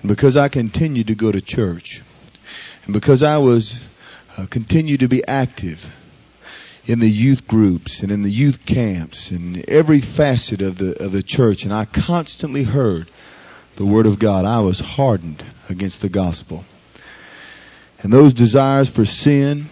and 0.00 0.08
because 0.08 0.36
I 0.36 0.48
continued 0.48 1.08
to 1.08 1.16
go 1.16 1.32
to 1.32 1.40
church, 1.40 2.00
and 2.84 2.92
because 2.92 3.24
I 3.24 3.38
was 3.38 3.76
uh, 4.38 4.46
continued 4.48 5.00
to 5.00 5.08
be 5.08 5.26
active 5.26 5.92
in 6.86 7.00
the 7.00 7.10
youth 7.10 7.48
groups 7.48 8.04
and 8.04 8.12
in 8.12 8.22
the 8.22 8.30
youth 8.30 8.64
camps 8.64 9.32
and 9.32 9.68
every 9.68 10.00
facet 10.00 10.62
of 10.62 10.78
the 10.78 11.02
of 11.02 11.10
the 11.10 11.24
church, 11.24 11.64
and 11.64 11.72
I 11.72 11.86
constantly 11.86 12.62
heard 12.62 13.10
the 13.74 13.84
word 13.84 14.06
of 14.06 14.20
God, 14.20 14.44
I 14.44 14.60
was 14.60 14.78
hardened 14.78 15.42
against 15.68 16.02
the 16.02 16.08
gospel. 16.08 16.64
And 18.02 18.12
those 18.12 18.32
desires 18.32 18.88
for 18.88 19.04
sin 19.04 19.68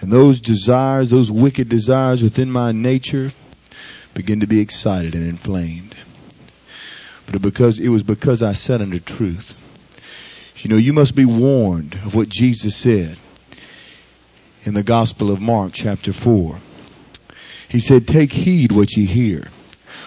and 0.00 0.12
those 0.12 0.40
desires, 0.40 1.10
those 1.10 1.30
wicked 1.30 1.68
desires 1.68 2.22
within 2.22 2.50
my 2.50 2.72
nature 2.72 3.32
begin 4.14 4.40
to 4.40 4.46
be 4.46 4.60
excited 4.60 5.14
and 5.14 5.28
inflamed. 5.28 5.94
But 7.30 7.42
because 7.42 7.78
it 7.78 7.88
was 7.88 8.02
because 8.02 8.42
I 8.42 8.52
sat 8.52 8.80
under 8.80 9.00
truth. 9.00 9.54
You 10.58 10.70
know, 10.70 10.76
you 10.76 10.92
must 10.92 11.14
be 11.14 11.24
warned 11.24 11.94
of 11.94 12.14
what 12.14 12.28
Jesus 12.28 12.74
said 12.74 13.16
in 14.64 14.74
the 14.74 14.82
Gospel 14.82 15.30
of 15.30 15.40
Mark 15.40 15.72
chapter 15.72 16.12
4. 16.12 16.58
He 17.68 17.80
said, 17.80 18.08
Take 18.08 18.32
heed 18.32 18.72
what 18.72 18.96
ye 18.96 19.04
hear. 19.04 19.48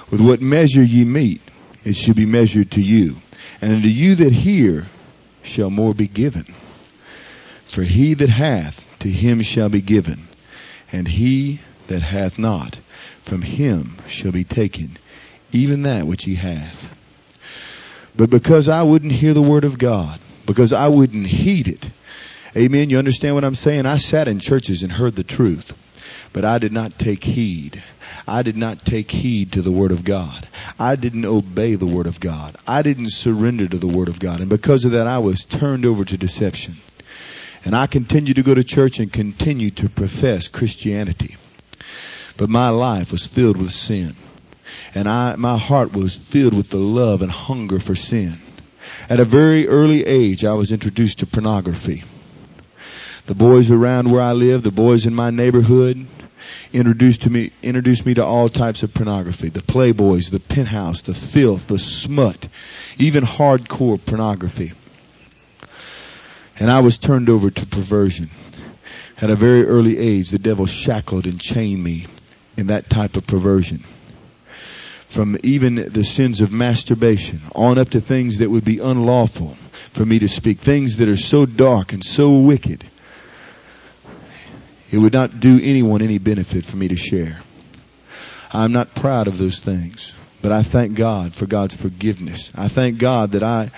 With 0.10 0.20
what 0.20 0.42
measure 0.42 0.84
ye 0.84 1.06
meet, 1.06 1.42
it 1.84 1.96
shall 1.96 2.16
be 2.16 2.26
measured 2.26 2.72
to 2.72 2.82
you. 2.82 3.18
And 3.62 3.74
unto 3.74 3.88
you 3.88 4.16
that 4.16 4.34
hear 4.34 4.88
shall 5.44 5.70
more 5.70 5.94
be 5.94 6.08
given. 6.08 6.54
For 7.72 7.84
he 7.84 8.16
that 8.16 8.28
hath, 8.28 8.84
to 9.00 9.10
him 9.10 9.42
shall 9.44 9.70
be 9.70 9.80
given. 9.80 10.28
And 10.92 11.08
he 11.08 11.62
that 11.88 12.02
hath 12.02 12.38
not, 12.38 12.76
from 13.24 13.42
him 13.42 13.96
shall 14.10 14.34
be 14.34 14.44
taken, 14.44 14.98
even 15.54 15.84
that 15.84 16.06
which 16.06 16.26
he 16.26 16.36
hath. 16.36 16.94
But 18.18 18.30
because 18.30 18.68
I 18.68 18.82
wouldn't 18.84 19.14
hear 19.14 19.34
the 19.34 19.42
word 19.42 19.64
of 19.64 19.78
God, 19.78 20.20
because 20.46 20.74
I 20.74 20.90
wouldn't 20.90 21.26
heed 21.28 21.70
it, 21.70 21.90
amen, 22.58 22.90
you 22.90 22.98
understand 22.98 23.36
what 23.36 23.46
I'm 23.46 23.56
saying? 23.56 23.86
I 23.86 23.96
sat 23.96 24.28
in 24.28 24.40
churches 24.40 24.84
and 24.84 24.92
heard 24.92 25.16
the 25.16 25.24
truth, 25.24 25.72
but 26.34 26.44
I 26.44 26.58
did 26.58 26.74
not 26.74 27.00
take 27.00 27.24
heed. 27.24 27.82
I 28.28 28.42
did 28.42 28.58
not 28.58 28.84
take 28.84 29.10
heed 29.10 29.54
to 29.54 29.62
the 29.62 29.72
Word 29.72 29.94
of 29.94 30.04
God. 30.04 30.46
I 30.78 30.98
didn't 30.98 31.24
obey 31.24 31.76
the 31.76 31.88
Word 31.88 32.08
of 32.08 32.20
God. 32.20 32.58
I 32.68 32.82
didn't 32.82 33.12
surrender 33.12 33.66
to 33.66 33.78
the 33.78 33.88
Word 33.88 34.10
of 34.10 34.20
God. 34.20 34.42
And 34.42 34.50
because 34.50 34.84
of 34.84 34.92
that, 34.92 35.08
I 35.08 35.20
was 35.20 35.46
turned 35.46 35.86
over 35.86 36.04
to 36.04 36.18
deception. 36.18 36.76
And 37.64 37.76
I 37.76 37.88
continued 37.88 38.38
to 38.38 38.44
go 38.44 38.56
to 38.56 38.64
church 38.64 39.00
and 39.00 39.12
continued 39.12 39.78
to 39.78 39.90
profess 39.90 40.48
Christianity. 40.48 41.38
But 42.38 42.50
my 42.50 42.70
life 42.70 43.12
was 43.12 43.26
filled 43.26 43.58
with 43.58 43.72
sin. 43.72 44.16
And 44.96 45.08
I, 45.08 45.36
my 45.36 45.58
heart 45.58 45.94
was 45.94 46.16
filled 46.16 46.54
with 46.54 46.70
the 46.70 46.78
love 46.78 47.22
and 47.22 47.32
hunger 47.32 47.80
for 47.80 47.96
sin. 47.96 48.40
At 49.10 49.20
a 49.20 49.26
very 49.26 49.68
early 49.68 50.06
age, 50.06 50.44
I 50.44 50.54
was 50.54 50.72
introduced 50.72 51.20
to 51.20 51.28
pornography. 51.28 52.04
The 53.28 53.36
boys 53.36 53.70
around 53.70 54.12
where 54.12 54.22
I 54.22 54.34
lived, 54.34 54.64
the 54.64 54.72
boys 54.72 55.06
in 55.06 55.14
my 55.14 55.30
neighborhood, 55.30 56.08
introduced 56.74 57.24
to 57.24 57.30
me 57.30 57.52
introduced 57.62 58.06
me 58.06 58.14
to 58.14 58.24
all 58.24 58.48
types 58.48 58.82
of 58.82 58.94
pornography 58.94 59.50
the 59.50 59.62
playboys 59.62 60.32
the 60.32 60.40
penthouse 60.40 61.02
the 61.02 61.14
filth 61.14 61.68
the 61.68 61.78
smut 61.78 62.48
even 62.98 63.24
hardcore 63.24 64.04
pornography 64.04 64.72
and 66.62 66.70
I 66.70 66.82
was 66.82 67.00
turned 67.00 67.28
over 67.28 67.50
to 67.50 67.66
perversion. 67.66 68.30
At 69.20 69.32
a 69.32 69.36
very 69.36 69.66
early 69.66 69.98
age, 69.98 70.30
the 70.30 70.38
devil 70.38 70.68
shackled 70.68 71.26
and 71.26 71.42
chained 71.42 71.84
me 71.84 72.06
in 72.56 72.68
that 72.68 72.88
type 72.88 73.18
of 73.18 73.26
perversion. 73.26 73.84
From 75.10 75.40
even 75.42 75.74
the 75.74 76.04
sins 76.04 76.40
of 76.40 76.52
masturbation 76.52 77.42
on 77.56 77.80
up 77.80 77.90
to 77.90 78.00
things 78.00 78.38
that 78.38 78.52
would 78.52 78.64
be 78.64 78.78
unlawful 78.78 79.58
for 79.94 80.06
me 80.06 80.20
to 80.20 80.30
speak, 80.30 80.60
things 80.60 80.98
that 80.98 81.10
are 81.10 81.18
so 81.18 81.48
dark 81.48 81.94
and 81.94 82.06
so 82.06 82.38
wicked, 82.38 82.84
it 84.92 85.00
would 85.00 85.14
not 85.14 85.40
do 85.40 85.60
anyone 85.64 86.04
any 86.04 86.20
benefit 86.20 86.64
for 86.64 86.78
me 86.78 86.90
to 86.90 86.96
share. 86.96 87.42
I'm 88.54 88.72
not 88.72 88.94
proud 88.94 89.28
of 89.28 89.40
those 89.40 89.58
things, 89.58 90.14
but 90.44 90.52
I 90.52 90.62
thank 90.62 90.94
God 90.94 91.34
for 91.34 91.48
God's 91.48 91.76
forgiveness. 91.76 92.52
I 92.56 92.68
thank 92.68 93.00
God 93.00 93.32
that 93.32 93.42
I 93.42 93.72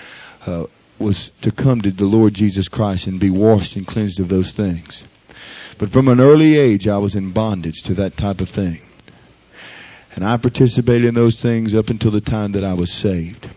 uh, 0.46 0.66
was 1.04 1.30
to 1.42 1.52
come 1.52 1.82
to 1.82 1.90
the 1.90 2.06
Lord 2.06 2.34
Jesus 2.34 2.68
Christ 2.68 3.06
and 3.06 3.20
be 3.20 3.30
washed 3.30 3.76
and 3.76 3.86
cleansed 3.86 4.18
of 4.20 4.28
those 4.28 4.50
things. 4.50 5.04
But 5.78 5.90
from 5.90 6.08
an 6.08 6.20
early 6.20 6.56
age, 6.56 6.88
I 6.88 6.98
was 6.98 7.14
in 7.14 7.32
bondage 7.32 7.82
to 7.84 7.94
that 7.94 8.16
type 8.16 8.40
of 8.40 8.48
thing. 8.48 8.80
And 10.14 10.24
I 10.24 10.36
participated 10.36 11.04
in 11.04 11.14
those 11.14 11.36
things 11.36 11.74
up 11.74 11.90
until 11.90 12.10
the 12.10 12.20
time 12.20 12.52
that 12.52 12.64
I 12.64 12.74
was 12.74 12.92
saved. 12.92 13.48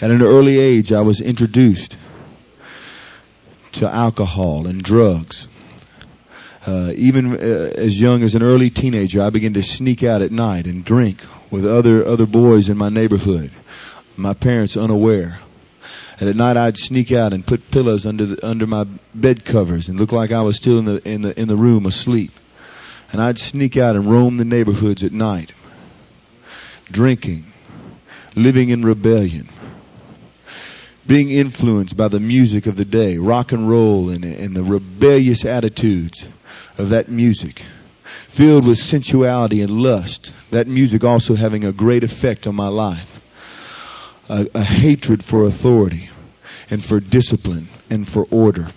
At 0.00 0.10
an 0.10 0.22
early 0.22 0.58
age, 0.58 0.92
I 0.92 1.02
was 1.02 1.20
introduced 1.20 1.96
to 3.72 3.88
alcohol 3.88 4.66
and 4.66 4.82
drugs. 4.82 5.48
Uh, 6.66 6.92
even 6.94 7.32
uh, 7.32 7.72
as 7.76 8.00
young 8.00 8.22
as 8.22 8.34
an 8.34 8.42
early 8.42 8.70
teenager, 8.70 9.20
I 9.20 9.30
began 9.30 9.54
to 9.54 9.62
sneak 9.62 10.02
out 10.02 10.22
at 10.22 10.32
night 10.32 10.66
and 10.66 10.84
drink 10.84 11.22
with 11.50 11.66
other 11.66 12.06
other 12.06 12.26
boys 12.26 12.68
in 12.68 12.78
my 12.78 12.88
neighborhood. 12.88 13.50
My 14.16 14.32
parents 14.32 14.76
unaware. 14.76 15.40
And 16.20 16.28
at 16.28 16.36
night 16.36 16.56
I'd 16.56 16.78
sneak 16.78 17.10
out 17.12 17.32
and 17.32 17.44
put 17.44 17.70
pillows 17.70 18.06
under 18.06 18.26
the, 18.26 18.46
under 18.46 18.66
my 18.66 18.86
bed 19.14 19.44
covers 19.44 19.88
and 19.88 19.98
look 19.98 20.12
like 20.12 20.30
I 20.30 20.42
was 20.42 20.56
still 20.56 20.78
in 20.78 20.84
the 20.84 21.08
in 21.08 21.22
the 21.22 21.38
in 21.40 21.48
the 21.48 21.56
room 21.56 21.86
asleep. 21.86 22.30
And 23.12 23.20
I'd 23.20 23.38
sneak 23.38 23.76
out 23.76 23.96
and 23.96 24.10
roam 24.10 24.36
the 24.36 24.44
neighborhoods 24.44 25.04
at 25.04 25.12
night, 25.12 25.52
drinking, 26.90 27.44
living 28.34 28.70
in 28.70 28.84
rebellion, 28.84 29.48
being 31.06 31.30
influenced 31.30 31.96
by 31.96 32.08
the 32.08 32.20
music 32.20 32.66
of 32.66 32.76
the 32.76 32.84
day, 32.84 33.18
rock 33.18 33.52
and 33.52 33.68
roll, 33.68 34.10
and, 34.10 34.24
and 34.24 34.56
the 34.56 34.64
rebellious 34.64 35.44
attitudes 35.44 36.28
of 36.78 36.90
that 36.90 37.08
music, 37.08 37.62
filled 38.28 38.66
with 38.66 38.78
sensuality 38.78 39.60
and 39.60 39.70
lust. 39.70 40.32
That 40.50 40.66
music 40.66 41.04
also 41.04 41.34
having 41.34 41.64
a 41.64 41.72
great 41.72 42.02
effect 42.02 42.46
on 42.46 42.54
my 42.54 42.68
life 42.68 43.13
a, 44.28 44.46
a 44.54 44.62
hatred 44.62 45.24
for 45.24 45.44
authority 45.44 46.10
and 46.70 46.82
for 46.82 47.00
discipline 47.00 47.68
and 47.90 48.08
for 48.08 48.26
order. 48.30 48.68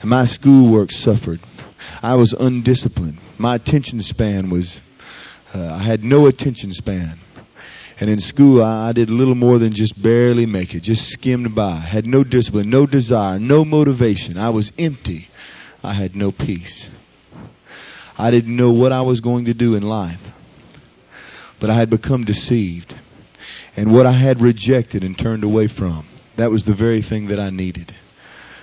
And 0.00 0.10
my 0.10 0.24
schoolwork 0.24 0.90
suffered. 0.90 1.40
I 2.02 2.14
was 2.16 2.32
undisciplined. 2.32 3.18
My 3.38 3.54
attention 3.54 4.00
span 4.00 4.50
was, 4.50 4.80
uh, 5.54 5.74
I 5.74 5.78
had 5.78 6.04
no 6.04 6.26
attention 6.26 6.72
span. 6.72 7.18
And 8.00 8.08
in 8.08 8.20
school, 8.20 8.62
I, 8.62 8.88
I 8.88 8.92
did 8.92 9.10
little 9.10 9.34
more 9.34 9.58
than 9.58 9.72
just 9.72 10.00
barely 10.00 10.46
make 10.46 10.74
it, 10.74 10.80
just 10.80 11.08
skimmed 11.08 11.54
by. 11.54 11.74
Had 11.74 12.06
no 12.06 12.22
discipline, 12.22 12.70
no 12.70 12.86
desire, 12.86 13.38
no 13.38 13.64
motivation. 13.64 14.38
I 14.38 14.50
was 14.50 14.70
empty. 14.78 15.28
I 15.82 15.92
had 15.92 16.14
no 16.14 16.30
peace. 16.30 16.88
I 18.16 18.30
didn't 18.30 18.54
know 18.54 18.72
what 18.72 18.92
I 18.92 19.02
was 19.02 19.20
going 19.20 19.46
to 19.46 19.54
do 19.54 19.74
in 19.74 19.82
life. 19.82 20.32
But 21.60 21.70
I 21.70 21.74
had 21.74 21.90
become 21.90 22.24
deceived. 22.24 22.94
And 23.78 23.92
what 23.92 24.06
I 24.06 24.10
had 24.10 24.40
rejected 24.40 25.04
and 25.04 25.16
turned 25.16 25.44
away 25.44 25.68
from, 25.68 26.04
that 26.34 26.50
was 26.50 26.64
the 26.64 26.74
very 26.74 27.00
thing 27.00 27.28
that 27.28 27.38
I 27.38 27.50
needed. 27.50 27.94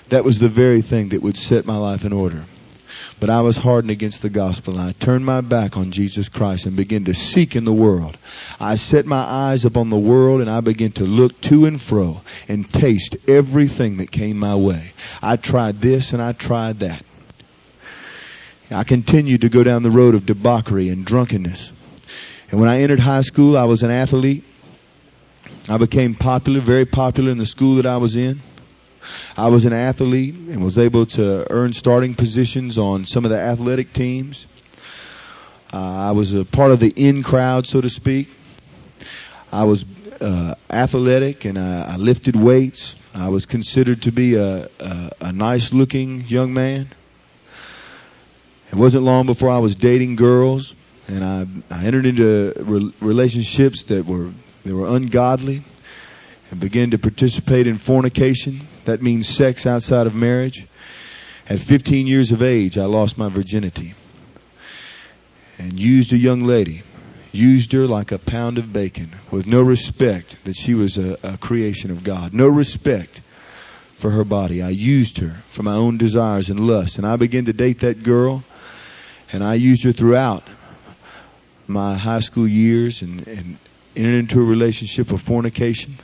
That 0.09 0.25
was 0.25 0.39
the 0.39 0.49
very 0.49 0.81
thing 0.81 1.09
that 1.09 1.21
would 1.21 1.37
set 1.37 1.65
my 1.65 1.77
life 1.77 2.03
in 2.03 2.11
order. 2.11 2.43
But 3.21 3.29
I 3.29 3.39
was 3.39 3.55
hardened 3.55 3.91
against 3.91 4.21
the 4.21 4.29
gospel. 4.29 4.77
I 4.77 4.91
turned 4.91 5.25
my 5.25 5.39
back 5.39 5.77
on 5.77 5.91
Jesus 5.91 6.27
Christ 6.27 6.65
and 6.65 6.75
began 6.75 7.05
to 7.05 7.13
seek 7.13 7.55
in 7.55 7.63
the 7.63 7.71
world. 7.71 8.17
I 8.59 8.75
set 8.75 9.05
my 9.05 9.23
eyes 9.23 9.63
upon 9.63 9.89
the 9.89 9.97
world 9.97 10.41
and 10.41 10.49
I 10.49 10.59
began 10.59 10.91
to 10.93 11.05
look 11.05 11.39
to 11.43 11.65
and 11.65 11.81
fro 11.81 12.19
and 12.49 12.69
taste 12.69 13.15
everything 13.25 13.97
that 13.97 14.11
came 14.11 14.37
my 14.37 14.55
way. 14.55 14.91
I 15.21 15.37
tried 15.37 15.79
this 15.79 16.11
and 16.11 16.21
I 16.21 16.33
tried 16.33 16.79
that. 16.81 17.05
I 18.69 18.83
continued 18.83 19.41
to 19.41 19.49
go 19.49 19.63
down 19.63 19.83
the 19.83 19.91
road 19.91 20.13
of 20.13 20.25
debauchery 20.25 20.89
and 20.89 21.05
drunkenness. 21.05 21.71
And 22.51 22.59
when 22.59 22.67
I 22.67 22.81
entered 22.81 22.99
high 22.99 23.21
school, 23.21 23.57
I 23.57 23.63
was 23.63 23.81
an 23.81 23.91
athlete. 23.91 24.43
I 25.67 25.77
became 25.77 26.13
popular, 26.13 26.59
very 26.59 26.85
popular 26.85 27.31
in 27.31 27.39
the 27.39 27.45
school 27.45 27.77
that 27.77 27.87
I 27.87 27.97
was 27.97 28.15
in. 28.15 28.39
I 29.35 29.47
was 29.47 29.65
an 29.65 29.73
athlete 29.73 30.35
and 30.35 30.63
was 30.63 30.77
able 30.77 31.07
to 31.07 31.47
earn 31.51 31.73
starting 31.73 32.13
positions 32.13 32.77
on 32.77 33.05
some 33.05 33.25
of 33.25 33.31
the 33.31 33.39
athletic 33.39 33.91
teams. 33.91 34.45
Uh, 35.73 36.09
I 36.09 36.11
was 36.11 36.33
a 36.33 36.45
part 36.45 36.71
of 36.71 36.79
the 36.79 36.93
in 36.95 37.23
crowd, 37.23 37.65
so 37.65 37.81
to 37.81 37.89
speak. 37.89 38.29
I 39.51 39.63
was 39.63 39.85
uh, 40.21 40.53
athletic 40.69 41.45
and 41.45 41.57
I, 41.57 41.93
I 41.93 41.95
lifted 41.95 42.35
weights. 42.35 42.95
I 43.15 43.29
was 43.29 43.47
considered 43.47 44.03
to 44.03 44.11
be 44.11 44.35
a, 44.35 44.69
a, 44.79 45.11
a 45.21 45.31
nice 45.31 45.73
looking 45.73 46.25
young 46.27 46.53
man. 46.53 46.89
It 48.69 48.75
wasn't 48.75 49.03
long 49.03 49.25
before 49.25 49.49
I 49.49 49.57
was 49.57 49.75
dating 49.75 50.15
girls 50.15 50.75
and 51.07 51.23
I, 51.23 51.47
I 51.71 51.85
entered 51.85 52.05
into 52.05 52.53
re- 52.57 52.93
relationships 52.99 53.83
that 53.85 54.05
were 54.05 54.31
they 54.65 54.73
were 54.73 54.87
ungodly. 54.87 55.63
and 56.51 56.59
began 56.59 56.91
to 56.91 56.97
participate 56.97 57.67
in 57.67 57.77
fornication. 57.77 58.67
That 58.85 59.01
means 59.01 59.27
sex 59.27 59.65
outside 59.65 60.07
of 60.07 60.13
marriage. 60.13 60.67
At 61.47 61.59
15 61.59 62.07
years 62.07 62.31
of 62.31 62.41
age, 62.41 62.77
I 62.77 62.85
lost 62.85 63.17
my 63.17 63.29
virginity 63.29 63.93
and 65.57 65.79
used 65.79 66.11
a 66.11 66.17
young 66.17 66.43
lady, 66.43 66.81
used 67.31 67.71
her 67.71 67.87
like 67.87 68.11
a 68.11 68.19
pound 68.19 68.57
of 68.57 68.73
bacon 68.73 69.11
with 69.31 69.47
no 69.47 69.61
respect 69.61 70.43
that 70.45 70.55
she 70.55 70.73
was 70.73 70.97
a, 70.97 71.17
a 71.23 71.37
creation 71.37 71.91
of 71.91 72.03
God, 72.03 72.33
no 72.33 72.47
respect 72.47 73.21
for 73.95 74.09
her 74.09 74.23
body. 74.23 74.61
I 74.61 74.69
used 74.69 75.19
her 75.19 75.43
for 75.49 75.63
my 75.63 75.73
own 75.73 75.97
desires 75.97 76.49
and 76.49 76.59
lusts. 76.59 76.97
And 76.97 77.07
I 77.07 77.15
began 77.15 77.45
to 77.45 77.53
date 77.53 77.81
that 77.81 78.03
girl, 78.03 78.43
and 79.31 79.43
I 79.43 79.53
used 79.53 79.83
her 79.83 79.91
throughout 79.91 80.43
my 81.67 81.95
high 81.95 82.19
school 82.19 82.47
years 82.47 83.01
and, 83.01 83.25
and 83.27 83.57
entered 83.95 84.15
into 84.15 84.41
a 84.41 84.43
relationship 84.43 85.11
of 85.11 85.21
fornication, 85.21 85.95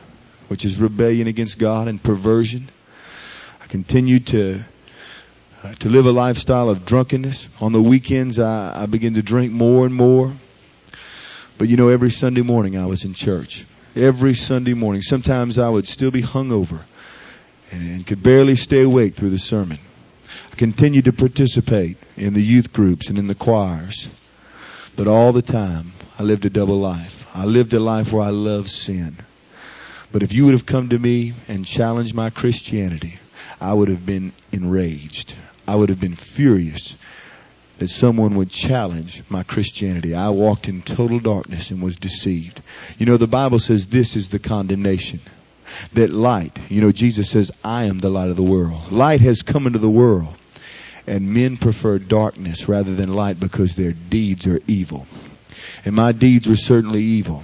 which 0.48 0.66
is 0.66 0.80
rebellion 0.80 1.28
against 1.28 1.60
God 1.60 1.88
and 1.88 2.02
perversion. 2.02 2.70
I 3.62 3.68
continued 3.68 4.28
to 4.28 4.64
uh, 5.64 5.76
to 5.76 5.90
live 5.90 6.08
a 6.08 6.12
lifestyle 6.12 6.70
of 6.70 6.86
drunkenness. 6.86 7.50
On 7.60 7.72
the 7.72 7.82
weekends, 7.82 8.40
I, 8.40 8.84
I 8.84 8.86
began 8.88 9.14
to 9.14 9.22
drink 9.22 9.52
more 9.52 9.86
and 9.86 9.94
more. 9.94 10.34
But 11.58 11.70
you 11.70 11.78
know, 11.78 11.90
every 11.90 12.10
Sunday 12.10 12.42
morning 12.42 12.78
I 12.78 12.88
was 12.88 13.06
in 13.06 13.14
church. 13.14 13.66
Every 13.96 14.34
Sunday 14.34 14.74
morning. 14.74 15.04
Sometimes 15.04 15.60
I 15.60 15.70
would 15.70 15.88
still 15.88 16.10
be 16.10 16.24
hungover 16.24 16.82
and, 17.72 17.82
and 17.82 18.08
could 18.08 18.24
barely 18.24 18.56
stay 18.56 18.82
awake 18.82 19.14
through 19.14 19.30
the 19.30 19.40
sermon. 19.40 19.78
I 20.52 20.56
continued 20.56 21.06
to 21.06 21.14
participate 21.14 21.98
in 22.18 22.34
the 22.34 22.42
youth 22.42 22.74
groups 22.74 23.10
and 23.10 23.18
in 23.20 23.28
the 23.28 23.36
choirs. 23.36 24.10
But 24.96 25.08
all 25.08 25.32
the 25.32 25.42
time, 25.42 25.94
I 26.18 26.24
lived 26.24 26.46
a 26.46 26.50
double 26.50 26.80
life. 26.80 27.21
I 27.34 27.46
lived 27.46 27.74
a 27.74 27.80
life 27.80 28.12
where 28.12 28.24
I 28.24 28.30
loved 28.30 28.70
sin. 28.70 29.16
But 30.12 30.24
if 30.24 30.34
you 30.34 30.46
would 30.46 30.54
have 30.54 30.66
come 30.66 30.90
to 30.90 31.00
me 31.00 31.34
and 31.48 31.66
challenged 31.66 32.14
my 32.14 32.30
Christianity, 32.30 33.20
I 33.62 33.74
would 33.74 33.88
have 33.88 34.06
been 34.06 34.34
enraged. 34.52 35.34
I 35.68 35.76
would 35.76 35.90
have 35.90 36.00
been 36.00 36.16
furious 36.16 36.96
that 37.78 37.90
someone 37.90 38.36
would 38.36 38.50
challenge 38.50 39.24
my 39.30 39.44
Christianity. 39.44 40.14
I 40.14 40.30
walked 40.30 40.68
in 40.68 40.82
total 40.82 41.20
darkness 41.20 41.72
and 41.72 41.82
was 41.82 41.96
deceived. 41.96 42.62
You 43.00 43.06
know, 43.06 43.18
the 43.18 43.28
Bible 43.28 43.60
says 43.60 43.88
this 43.88 44.16
is 44.16 44.30
the 44.30 44.40
condemnation. 44.40 45.20
That 45.94 46.10
light, 46.10 46.60
you 46.70 46.82
know, 46.82 46.92
Jesus 46.92 47.30
says, 47.30 47.50
I 47.64 47.86
am 47.86 48.00
the 48.00 48.10
light 48.10 48.30
of 48.30 48.36
the 48.36 48.44
world. 48.44 48.92
Light 48.92 49.22
has 49.22 49.42
come 49.42 49.66
into 49.66 49.80
the 49.80 49.90
world. 49.90 50.36
And 51.08 51.34
men 51.34 51.58
prefer 51.58 51.98
darkness 51.98 52.68
rather 52.68 52.94
than 52.94 53.14
light 53.14 53.40
because 53.40 53.76
their 53.76 53.94
deeds 53.94 54.46
are 54.46 54.60
evil. 54.68 55.08
And 55.86 55.96
my 55.96 56.12
deeds 56.12 56.48
were 56.48 56.56
certainly 56.56 57.02
evil. 57.02 57.44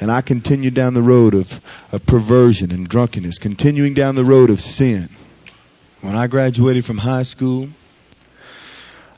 And 0.00 0.10
I 0.10 0.20
continued 0.20 0.74
down 0.74 0.94
the 0.94 1.02
road 1.02 1.34
of, 1.34 1.60
of 1.90 2.04
perversion 2.06 2.70
and 2.70 2.88
drunkenness, 2.88 3.38
continuing 3.38 3.94
down 3.94 4.14
the 4.14 4.24
road 4.24 4.50
of 4.50 4.60
sin. 4.60 5.08
When 6.02 6.14
I 6.14 6.26
graduated 6.26 6.84
from 6.84 6.98
high 6.98 7.22
school, 7.22 7.68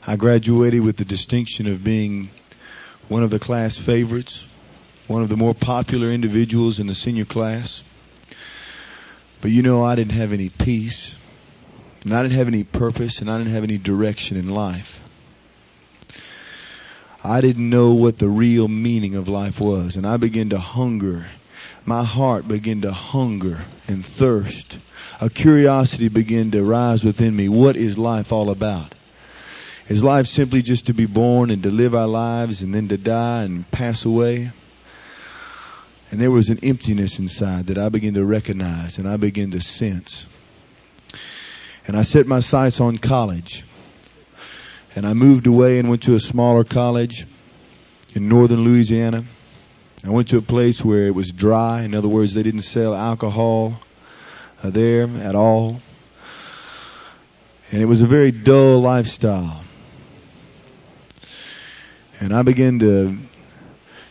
I 0.07 0.15
graduated 0.15 0.81
with 0.81 0.97
the 0.97 1.05
distinction 1.05 1.67
of 1.67 1.83
being 1.83 2.29
one 3.09 3.23
of 3.23 3.29
the 3.29 3.39
class 3.39 3.77
favorites, 3.77 4.47
one 5.07 5.21
of 5.21 5.29
the 5.29 5.37
more 5.37 5.53
popular 5.53 6.09
individuals 6.09 6.79
in 6.79 6.87
the 6.87 6.95
senior 6.95 7.25
class. 7.25 7.83
But 9.41 9.51
you 9.51 9.61
know, 9.61 9.83
I 9.83 9.95
didn't 9.95 10.13
have 10.13 10.33
any 10.33 10.49
peace. 10.49 11.15
And 12.03 12.13
I 12.13 12.23
didn't 12.23 12.37
have 12.37 12.47
any 12.47 12.63
purpose 12.63 13.19
and 13.19 13.29
I 13.29 13.37
didn't 13.37 13.51
have 13.51 13.63
any 13.63 13.77
direction 13.77 14.37
in 14.37 14.49
life. 14.49 15.01
I 17.23 17.41
didn't 17.41 17.69
know 17.69 17.93
what 17.93 18.17
the 18.17 18.29
real 18.29 18.67
meaning 18.67 19.15
of 19.15 19.27
life 19.27 19.59
was. 19.59 19.95
And 19.95 20.07
I 20.07 20.17
began 20.17 20.49
to 20.49 20.59
hunger. 20.59 21.25
My 21.85 22.03
heart 22.03 22.47
began 22.47 22.81
to 22.81 22.91
hunger 22.91 23.59
and 23.87 24.05
thirst. 24.05 24.77
A 25.19 25.29
curiosity 25.29 26.07
began 26.07 26.51
to 26.51 26.63
rise 26.63 27.03
within 27.03 27.35
me. 27.35 27.49
What 27.49 27.75
is 27.75 27.97
life 27.97 28.31
all 28.31 28.49
about? 28.49 28.93
Is 29.89 30.03
life 30.03 30.27
simply 30.27 30.61
just 30.61 30.87
to 30.87 30.93
be 30.93 31.07
born 31.07 31.49
and 31.49 31.63
to 31.63 31.71
live 31.71 31.95
our 31.95 32.07
lives 32.07 32.61
and 32.61 32.73
then 32.73 32.87
to 32.89 32.97
die 32.97 33.43
and 33.43 33.69
pass 33.71 34.05
away? 34.05 34.51
And 36.11 36.21
there 36.21 36.31
was 36.31 36.49
an 36.49 36.59
emptiness 36.63 37.19
inside 37.19 37.67
that 37.67 37.77
I 37.77 37.89
began 37.89 38.13
to 38.13 38.23
recognize 38.23 38.97
and 38.97 39.07
I 39.07 39.17
began 39.17 39.51
to 39.51 39.61
sense. 39.61 40.25
And 41.87 41.97
I 41.97 42.03
set 42.03 42.27
my 42.27 42.39
sights 42.39 42.79
on 42.79 42.97
college. 42.97 43.63
And 44.95 45.05
I 45.05 45.13
moved 45.13 45.47
away 45.47 45.79
and 45.79 45.89
went 45.89 46.03
to 46.03 46.15
a 46.15 46.19
smaller 46.19 46.63
college 46.63 47.25
in 48.13 48.27
northern 48.27 48.63
Louisiana. 48.63 49.23
I 50.05 50.09
went 50.09 50.29
to 50.29 50.37
a 50.37 50.41
place 50.41 50.83
where 50.83 51.07
it 51.07 51.13
was 51.13 51.31
dry. 51.31 51.81
In 51.81 51.93
other 51.93 52.07
words, 52.07 52.33
they 52.33 52.43
didn't 52.43 52.61
sell 52.61 52.95
alcohol 52.95 53.79
uh, 54.63 54.69
there 54.69 55.03
at 55.03 55.35
all. 55.35 55.81
And 57.71 57.81
it 57.81 57.85
was 57.85 58.01
a 58.01 58.07
very 58.07 58.31
dull 58.31 58.79
lifestyle. 58.79 59.63
And 62.19 62.33
I 62.33 62.41
began 62.41 62.79
to 62.79 63.17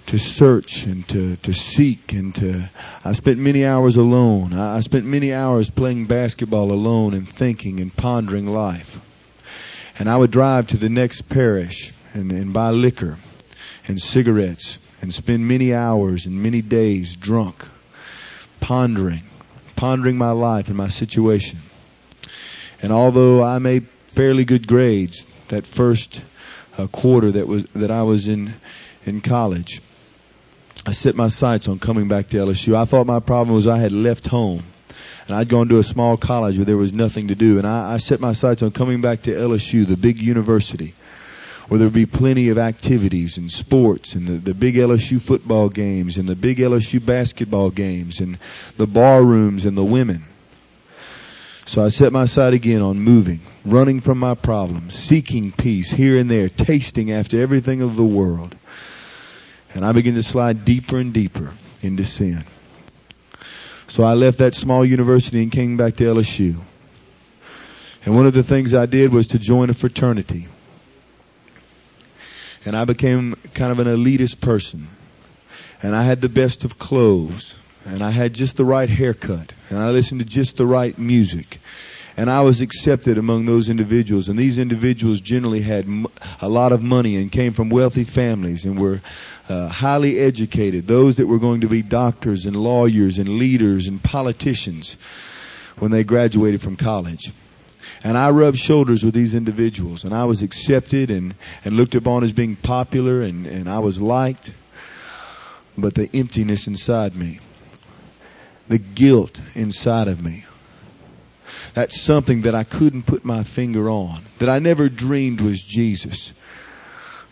to 0.06 0.18
search 0.18 0.84
and 0.84 1.06
to, 1.06 1.36
to 1.36 1.52
seek 1.52 2.14
and 2.14 2.34
to 2.34 2.66
I 3.04 3.12
spent 3.12 3.38
many 3.38 3.66
hours 3.66 3.96
alone. 3.96 4.54
I, 4.54 4.76
I 4.76 4.80
spent 4.80 5.04
many 5.04 5.34
hours 5.34 5.68
playing 5.68 6.06
basketball 6.06 6.72
alone 6.72 7.12
and 7.12 7.28
thinking 7.28 7.80
and 7.80 7.94
pondering 7.94 8.46
life. 8.46 8.98
And 9.98 10.08
I 10.08 10.16
would 10.16 10.30
drive 10.30 10.68
to 10.68 10.76
the 10.76 10.88
next 10.88 11.22
parish 11.28 11.92
and, 12.14 12.30
and 12.30 12.52
buy 12.52 12.70
liquor 12.70 13.16
and 13.86 14.00
cigarettes 14.00 14.78
and 15.00 15.12
spend 15.12 15.46
many 15.46 15.74
hours 15.74 16.26
and 16.26 16.42
many 16.42 16.62
days 16.62 17.16
drunk, 17.16 17.64
pondering, 18.60 19.22
pondering 19.76 20.18
my 20.18 20.30
life 20.30 20.68
and 20.68 20.76
my 20.76 20.88
situation. 20.88 21.60
And 22.82 22.92
although 22.92 23.42
I 23.42 23.58
made 23.58 23.86
fairly 24.08 24.44
good 24.44 24.66
grades 24.66 25.26
that 25.48 25.66
first 25.66 26.20
uh, 26.76 26.86
quarter 26.86 27.32
that 27.32 27.48
was 27.48 27.64
that 27.74 27.90
I 27.90 28.02
was 28.02 28.28
in 28.28 28.54
in 29.04 29.20
college, 29.20 29.80
I 30.86 30.92
set 30.92 31.16
my 31.16 31.28
sights 31.28 31.68
on 31.68 31.78
coming 31.78 32.08
back 32.08 32.28
to 32.28 32.36
LSU. 32.36 32.74
I 32.74 32.84
thought 32.84 33.06
my 33.06 33.20
problem 33.20 33.54
was 33.54 33.66
I 33.66 33.78
had 33.78 33.92
left 33.92 34.26
home. 34.26 34.62
And 35.28 35.36
I'd 35.36 35.48
gone 35.50 35.68
to 35.68 35.78
a 35.78 35.84
small 35.84 36.16
college 36.16 36.56
where 36.56 36.64
there 36.64 36.78
was 36.78 36.94
nothing 36.94 37.28
to 37.28 37.34
do. 37.34 37.58
And 37.58 37.66
I, 37.66 37.94
I 37.94 37.98
set 37.98 38.18
my 38.18 38.32
sights 38.32 38.62
on 38.62 38.70
coming 38.70 39.02
back 39.02 39.22
to 39.22 39.30
LSU, 39.30 39.86
the 39.86 39.98
big 39.98 40.16
university, 40.22 40.94
where 41.68 41.76
there 41.76 41.86
would 41.86 41.94
be 41.94 42.06
plenty 42.06 42.48
of 42.48 42.56
activities 42.56 43.36
and 43.36 43.50
sports 43.50 44.14
and 44.14 44.26
the, 44.26 44.32
the 44.32 44.54
big 44.54 44.76
LSU 44.76 45.20
football 45.20 45.68
games 45.68 46.16
and 46.16 46.26
the 46.26 46.34
big 46.34 46.56
LSU 46.56 47.04
basketball 47.04 47.68
games 47.68 48.20
and 48.20 48.38
the 48.78 48.86
bar 48.86 49.22
rooms 49.22 49.66
and 49.66 49.76
the 49.76 49.84
women. 49.84 50.24
So 51.66 51.84
I 51.84 51.90
set 51.90 52.10
my 52.10 52.24
sight 52.24 52.54
again 52.54 52.80
on 52.80 52.98
moving, 52.98 53.42
running 53.66 54.00
from 54.00 54.16
my 54.18 54.34
problems, 54.34 54.94
seeking 54.94 55.52
peace 55.52 55.90
here 55.90 56.16
and 56.16 56.30
there, 56.30 56.48
tasting 56.48 57.12
after 57.12 57.42
everything 57.42 57.82
of 57.82 57.96
the 57.96 58.04
world. 58.04 58.56
And 59.74 59.84
I 59.84 59.92
began 59.92 60.14
to 60.14 60.22
slide 60.22 60.64
deeper 60.64 60.96
and 60.96 61.12
deeper 61.12 61.52
into 61.82 62.06
sin. 62.06 62.46
So 63.88 64.04
I 64.04 64.12
left 64.12 64.38
that 64.38 64.54
small 64.54 64.84
university 64.84 65.42
and 65.42 65.50
came 65.50 65.76
back 65.76 65.96
to 65.96 66.04
LSU. 66.04 66.60
And 68.04 68.14
one 68.14 68.26
of 68.26 68.34
the 68.34 68.42
things 68.42 68.74
I 68.74 68.86
did 68.86 69.12
was 69.12 69.28
to 69.28 69.38
join 69.38 69.70
a 69.70 69.74
fraternity. 69.74 70.46
And 72.64 72.76
I 72.76 72.84
became 72.84 73.34
kind 73.54 73.72
of 73.72 73.78
an 73.78 73.86
elitist 73.86 74.40
person. 74.40 74.88
And 75.82 75.96
I 75.96 76.02
had 76.02 76.20
the 76.20 76.28
best 76.28 76.64
of 76.64 76.78
clothes. 76.78 77.56
And 77.86 78.02
I 78.02 78.10
had 78.10 78.34
just 78.34 78.56
the 78.56 78.64
right 78.64 78.88
haircut. 78.88 79.52
And 79.70 79.78
I 79.78 79.90
listened 79.90 80.20
to 80.20 80.26
just 80.26 80.58
the 80.58 80.66
right 80.66 80.96
music. 80.98 81.58
And 82.16 82.28
I 82.28 82.42
was 82.42 82.60
accepted 82.60 83.16
among 83.16 83.46
those 83.46 83.70
individuals. 83.70 84.28
And 84.28 84.38
these 84.38 84.58
individuals 84.58 85.20
generally 85.20 85.62
had 85.62 85.86
a 86.42 86.48
lot 86.48 86.72
of 86.72 86.82
money 86.82 87.16
and 87.16 87.32
came 87.32 87.52
from 87.54 87.70
wealthy 87.70 88.04
families 88.04 88.64
and 88.64 88.78
were 88.78 89.00
uh, 89.48 89.68
highly 89.68 90.18
educated, 90.18 90.86
those 90.86 91.16
that 91.16 91.26
were 91.26 91.38
going 91.38 91.62
to 91.62 91.68
be 91.68 91.82
doctors 91.82 92.46
and 92.46 92.54
lawyers 92.54 93.18
and 93.18 93.28
leaders 93.38 93.86
and 93.86 94.02
politicians 94.02 94.96
when 95.78 95.90
they 95.90 96.04
graduated 96.04 96.60
from 96.60 96.76
college. 96.76 97.32
And 98.04 98.16
I 98.16 98.30
rubbed 98.30 98.58
shoulders 98.58 99.02
with 99.04 99.14
these 99.14 99.34
individuals, 99.34 100.04
and 100.04 100.14
I 100.14 100.24
was 100.26 100.42
accepted 100.42 101.10
and, 101.10 101.34
and 101.64 101.76
looked 101.76 101.94
upon 101.94 102.24
as 102.24 102.32
being 102.32 102.56
popular, 102.56 103.22
and, 103.22 103.46
and 103.46 103.68
I 103.68 103.80
was 103.80 104.00
liked. 104.00 104.52
But 105.76 105.94
the 105.94 106.08
emptiness 106.12 106.66
inside 106.66 107.16
me, 107.16 107.40
the 108.68 108.78
guilt 108.78 109.40
inside 109.54 110.08
of 110.08 110.22
me, 110.22 110.44
that's 111.74 112.00
something 112.00 112.42
that 112.42 112.54
I 112.54 112.64
couldn't 112.64 113.06
put 113.06 113.24
my 113.24 113.44
finger 113.44 113.88
on, 113.88 114.24
that 114.38 114.48
I 114.48 114.58
never 114.58 114.88
dreamed 114.88 115.40
was 115.40 115.60
Jesus. 115.60 116.32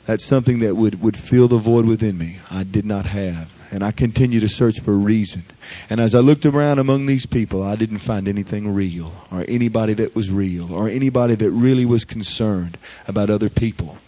That's 0.06 0.24
something 0.24 0.60
that 0.60 0.74
would, 0.74 1.02
would 1.02 1.16
fill 1.16 1.48
the 1.48 1.58
void 1.58 1.84
within 1.84 2.16
me. 2.16 2.38
I 2.50 2.62
did 2.62 2.84
not 2.84 3.06
have. 3.06 3.52
And 3.72 3.82
I 3.82 3.90
continue 3.90 4.40
to 4.40 4.48
search 4.48 4.80
for 4.80 4.92
a 4.92 4.96
reason. 4.96 5.42
And 5.90 6.00
as 6.00 6.14
I 6.14 6.20
looked 6.20 6.46
around 6.46 6.78
among 6.78 7.06
these 7.06 7.26
people, 7.26 7.64
I 7.64 7.74
didn't 7.74 7.98
find 7.98 8.28
anything 8.28 8.72
real 8.72 9.12
or 9.32 9.44
anybody 9.46 9.94
that 9.94 10.14
was 10.14 10.30
real 10.30 10.72
or 10.72 10.88
anybody 10.88 11.34
that 11.34 11.50
really 11.50 11.84
was 11.84 12.04
concerned 12.04 12.78
about 13.08 13.28
other 13.28 13.50
people. 13.50 13.98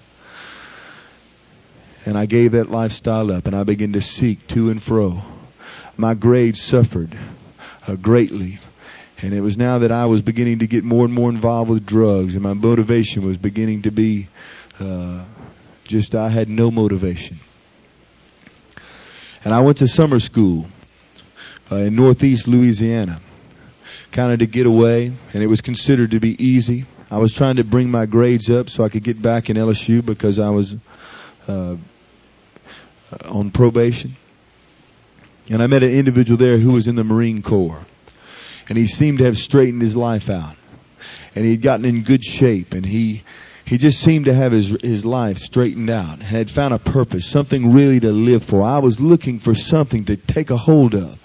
And 2.06 2.16
I 2.16 2.26
gave 2.26 2.52
that 2.52 2.70
lifestyle 2.70 3.32
up 3.32 3.46
and 3.46 3.56
I 3.56 3.64
began 3.64 3.94
to 3.94 4.00
seek 4.00 4.46
to 4.48 4.70
and 4.70 4.80
fro. 4.80 5.20
My 5.96 6.14
grades 6.14 6.62
suffered 6.62 7.18
uh, 7.88 7.96
greatly. 7.96 8.60
And 9.20 9.34
it 9.34 9.40
was 9.40 9.58
now 9.58 9.78
that 9.78 9.90
I 9.90 10.06
was 10.06 10.22
beginning 10.22 10.60
to 10.60 10.68
get 10.68 10.84
more 10.84 11.04
and 11.04 11.12
more 11.12 11.28
involved 11.28 11.70
with 11.70 11.84
drugs, 11.84 12.34
and 12.34 12.42
my 12.44 12.54
motivation 12.54 13.24
was 13.24 13.36
beginning 13.36 13.82
to 13.82 13.90
be 13.90 14.28
uh, 14.78 15.24
just 15.88 16.14
I 16.14 16.28
had 16.28 16.48
no 16.48 16.70
motivation. 16.70 17.38
And 19.44 19.52
I 19.52 19.60
went 19.60 19.78
to 19.78 19.88
summer 19.88 20.20
school 20.20 20.66
uh, 21.72 21.76
in 21.76 21.96
northeast 21.96 22.46
Louisiana, 22.46 23.20
kind 24.12 24.32
of 24.32 24.38
to 24.38 24.46
get 24.46 24.66
away, 24.66 25.06
and 25.32 25.42
it 25.42 25.48
was 25.48 25.60
considered 25.60 26.12
to 26.12 26.20
be 26.20 26.42
easy. 26.42 26.86
I 27.10 27.18
was 27.18 27.32
trying 27.32 27.56
to 27.56 27.64
bring 27.64 27.90
my 27.90 28.06
grades 28.06 28.48
up 28.48 28.70
so 28.70 28.84
I 28.84 28.88
could 28.88 29.02
get 29.02 29.20
back 29.20 29.50
in 29.50 29.56
LSU 29.56 30.04
because 30.04 30.38
I 30.38 30.50
was 30.50 30.76
uh, 31.48 31.76
on 33.24 33.50
probation. 33.50 34.14
And 35.50 35.62
I 35.62 35.66
met 35.66 35.82
an 35.82 35.90
individual 35.90 36.38
there 36.38 36.58
who 36.58 36.72
was 36.72 36.86
in 36.86 36.94
the 36.94 37.04
Marine 37.04 37.42
Corps 37.42 37.84
and 38.68 38.76
he 38.76 38.86
seemed 38.86 39.18
to 39.18 39.24
have 39.24 39.38
straightened 39.38 39.82
his 39.82 39.96
life 39.96 40.28
out, 40.28 40.56
and 41.34 41.44
he 41.44 41.52
had 41.52 41.62
gotten 41.62 41.84
in 41.84 42.02
good 42.02 42.24
shape, 42.24 42.74
and 42.74 42.84
he 42.84 43.22
he 43.68 43.76
just 43.76 44.00
seemed 44.00 44.24
to 44.24 44.32
have 44.32 44.50
his 44.50 44.70
his 44.80 45.04
life 45.04 45.36
straightened 45.36 45.90
out, 45.90 46.22
had 46.22 46.50
found 46.50 46.72
a 46.72 46.78
purpose, 46.78 47.26
something 47.26 47.74
really 47.74 48.00
to 48.00 48.10
live 48.12 48.42
for. 48.42 48.62
I 48.62 48.78
was 48.78 48.98
looking 48.98 49.40
for 49.40 49.54
something 49.54 50.06
to 50.06 50.16
take 50.16 50.48
a 50.48 50.56
hold 50.56 50.94
of, 50.94 51.18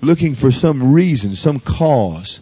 looking 0.00 0.34
for 0.34 0.50
some 0.50 0.92
reason, 0.92 1.36
some 1.36 1.60
cause 1.60 2.40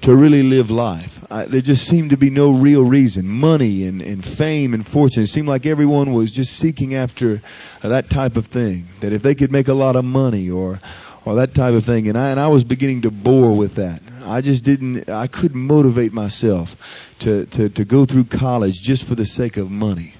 to 0.00 0.16
really 0.16 0.42
live 0.42 0.70
life. 0.70 1.22
I, 1.30 1.44
there 1.44 1.60
just 1.60 1.86
seemed 1.86 2.10
to 2.10 2.16
be 2.16 2.30
no 2.30 2.50
real 2.50 2.82
reason. 2.82 3.28
Money 3.28 3.84
and, 3.86 4.00
and 4.00 4.24
fame 4.24 4.72
and 4.72 4.86
fortune. 4.86 5.22
It 5.22 5.26
seemed 5.26 5.48
like 5.48 5.66
everyone 5.66 6.14
was 6.14 6.32
just 6.32 6.54
seeking 6.54 6.94
after 6.94 7.42
that 7.82 8.08
type 8.08 8.36
of 8.36 8.46
thing. 8.46 8.86
That 9.00 9.12
if 9.12 9.22
they 9.22 9.34
could 9.34 9.52
make 9.52 9.68
a 9.68 9.74
lot 9.74 9.96
of 9.96 10.06
money 10.06 10.48
or 10.48 10.80
or 11.26 11.36
that 11.36 11.54
type 11.54 11.74
of 11.74 11.84
thing. 11.84 12.08
And 12.08 12.16
I 12.16 12.30
and 12.30 12.40
I 12.40 12.48
was 12.48 12.64
beginning 12.64 13.02
to 13.02 13.10
bore 13.10 13.54
with 13.54 13.74
that. 13.74 14.00
I 14.24 14.40
just 14.40 14.64
didn't. 14.64 15.10
I 15.10 15.26
couldn't 15.26 15.60
motivate 15.60 16.14
myself 16.14 16.74
to 17.22 17.46
to 17.46 17.68
to 17.68 17.84
go 17.84 18.04
through 18.04 18.24
college 18.24 18.80
just 18.80 19.04
for 19.04 19.14
the 19.14 19.24
sake 19.24 19.56
of 19.56 19.70
money. 19.70 20.14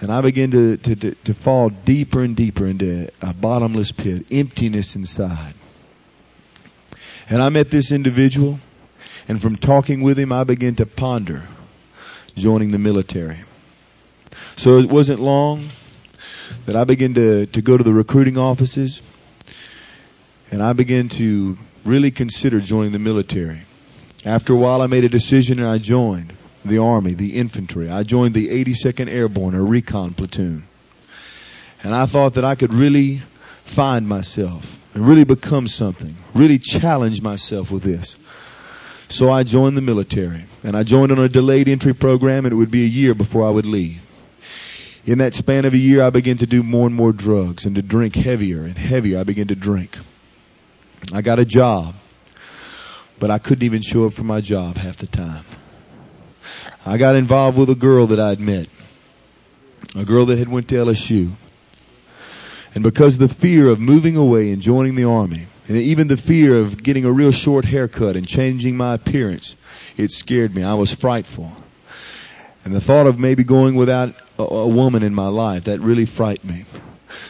And 0.00 0.10
I 0.10 0.22
began 0.22 0.50
to, 0.52 0.78
to, 0.78 0.96
to, 0.96 1.14
to 1.14 1.34
fall 1.34 1.68
deeper 1.68 2.22
and 2.22 2.34
deeper 2.34 2.64
into 2.64 3.10
a 3.20 3.34
bottomless 3.34 3.92
pit, 3.92 4.24
emptiness 4.30 4.96
inside. 4.96 5.52
And 7.28 7.42
I 7.42 7.50
met 7.50 7.70
this 7.70 7.92
individual, 7.92 8.58
and 9.28 9.42
from 9.42 9.56
talking 9.56 10.00
with 10.00 10.18
him, 10.18 10.32
I 10.32 10.44
began 10.44 10.74
to 10.76 10.86
ponder 10.86 11.42
joining 12.34 12.70
the 12.70 12.78
military. 12.78 13.40
So 14.56 14.78
it 14.78 14.88
wasn't 14.88 15.20
long 15.20 15.68
that 16.64 16.76
I 16.76 16.84
began 16.84 17.12
to, 17.14 17.44
to 17.44 17.60
go 17.60 17.76
to 17.76 17.84
the 17.84 17.92
recruiting 17.92 18.38
offices 18.38 19.02
and 20.50 20.62
I 20.62 20.72
began 20.72 21.08
to 21.10 21.56
really 21.84 22.10
consider 22.10 22.60
joining 22.60 22.92
the 22.92 22.98
military. 22.98 23.62
After 24.24 24.52
a 24.52 24.56
while, 24.56 24.82
I 24.82 24.86
made 24.86 25.04
a 25.04 25.08
decision 25.08 25.58
and 25.58 25.68
I 25.68 25.78
joined 25.78 26.32
the 26.64 26.78
Army, 26.78 27.14
the 27.14 27.36
infantry. 27.36 27.88
I 27.88 28.02
joined 28.02 28.34
the 28.34 28.48
82nd 28.48 29.08
Airborne, 29.08 29.54
a 29.54 29.62
recon 29.62 30.12
platoon. 30.12 30.64
And 31.82 31.94
I 31.94 32.06
thought 32.06 32.34
that 32.34 32.44
I 32.44 32.54
could 32.54 32.74
really 32.74 33.22
find 33.64 34.06
myself 34.06 34.78
and 34.92 35.06
really 35.06 35.24
become 35.24 35.68
something, 35.68 36.14
really 36.34 36.58
challenge 36.58 37.22
myself 37.22 37.70
with 37.70 37.82
this. 37.82 38.18
So 39.08 39.30
I 39.30 39.42
joined 39.42 39.76
the 39.76 39.82
military. 39.82 40.44
And 40.62 40.76
I 40.76 40.82
joined 40.82 41.12
on 41.12 41.18
a 41.18 41.28
delayed 41.28 41.68
entry 41.68 41.94
program, 41.94 42.44
and 42.44 42.52
it 42.52 42.56
would 42.56 42.70
be 42.70 42.84
a 42.84 42.88
year 42.88 43.14
before 43.14 43.46
I 43.46 43.50
would 43.50 43.66
leave. 43.66 44.02
In 45.06 45.18
that 45.18 45.32
span 45.32 45.64
of 45.64 45.72
a 45.72 45.78
year, 45.78 46.02
I 46.02 46.10
began 46.10 46.36
to 46.38 46.46
do 46.46 46.62
more 46.62 46.86
and 46.86 46.94
more 46.94 47.12
drugs 47.12 47.64
and 47.64 47.76
to 47.76 47.82
drink 47.82 48.14
heavier 48.14 48.64
and 48.64 48.76
heavier. 48.76 49.18
I 49.18 49.24
began 49.24 49.48
to 49.48 49.56
drink. 49.56 49.96
I 51.12 51.22
got 51.22 51.38
a 51.38 51.44
job, 51.46 51.94
but 53.20 53.30
I 53.30 53.38
couldn't 53.38 53.62
even 53.64 53.82
show 53.82 54.06
up 54.06 54.14
for 54.14 54.24
my 54.24 54.40
job 54.40 54.76
half 54.76 54.96
the 54.96 55.06
time. 55.06 55.44
I 56.84 56.96
got 56.96 57.14
involved 57.14 57.58
with 57.58 57.68
a 57.68 57.74
girl 57.74 58.08
that 58.08 58.18
I'd 58.18 58.40
met, 58.40 58.66
a 59.94 60.04
girl 60.04 60.26
that 60.26 60.38
had 60.38 60.48
went 60.48 60.68
to 60.68 60.76
LSU. 60.76 61.30
And 62.74 62.82
because 62.82 63.14
of 63.14 63.20
the 63.20 63.28
fear 63.28 63.68
of 63.68 63.78
moving 63.78 64.16
away 64.16 64.52
and 64.52 64.62
joining 64.62 64.94
the 64.94 65.04
army, 65.04 65.46
and 65.68 65.76
even 65.76 66.08
the 66.08 66.16
fear 66.16 66.56
of 66.56 66.82
getting 66.82 67.04
a 67.04 67.12
real 67.12 67.30
short 67.30 67.64
haircut 67.64 68.16
and 68.16 68.26
changing 68.26 68.76
my 68.76 68.94
appearance, 68.94 69.54
it 69.96 70.10
scared 70.10 70.54
me. 70.54 70.62
I 70.62 70.74
was 70.74 70.92
frightful. 70.92 71.52
And 72.64 72.74
the 72.74 72.80
thought 72.80 73.06
of 73.06 73.18
maybe 73.18 73.44
going 73.44 73.74
without 73.74 74.14
a, 74.38 74.42
a 74.42 74.68
woman 74.68 75.02
in 75.02 75.14
my 75.14 75.28
life, 75.28 75.64
that 75.64 75.80
really 75.80 76.06
frightened 76.06 76.50
me. 76.50 76.64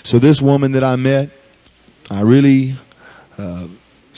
So 0.04 0.18
this 0.18 0.40
woman 0.40 0.72
that 0.72 0.84
I 0.84 0.96
met, 0.96 1.30
I 2.10 2.20
really 2.20 2.74
uh, 3.36 3.66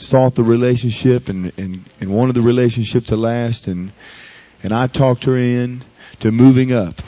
sought 0.03 0.35
the 0.35 0.43
relationship 0.43 1.29
and, 1.29 1.51
and, 1.57 1.83
and 1.99 2.09
wanted 2.09 2.33
the 2.33 2.41
relationship 2.41 3.05
to 3.05 3.15
last 3.15 3.67
and 3.67 3.91
and 4.61 4.73
I 4.73 4.87
talked 4.87 5.25
her 5.25 5.37
in 5.37 5.83
to 6.21 6.31
moving 6.31 6.71
up 6.71 7.01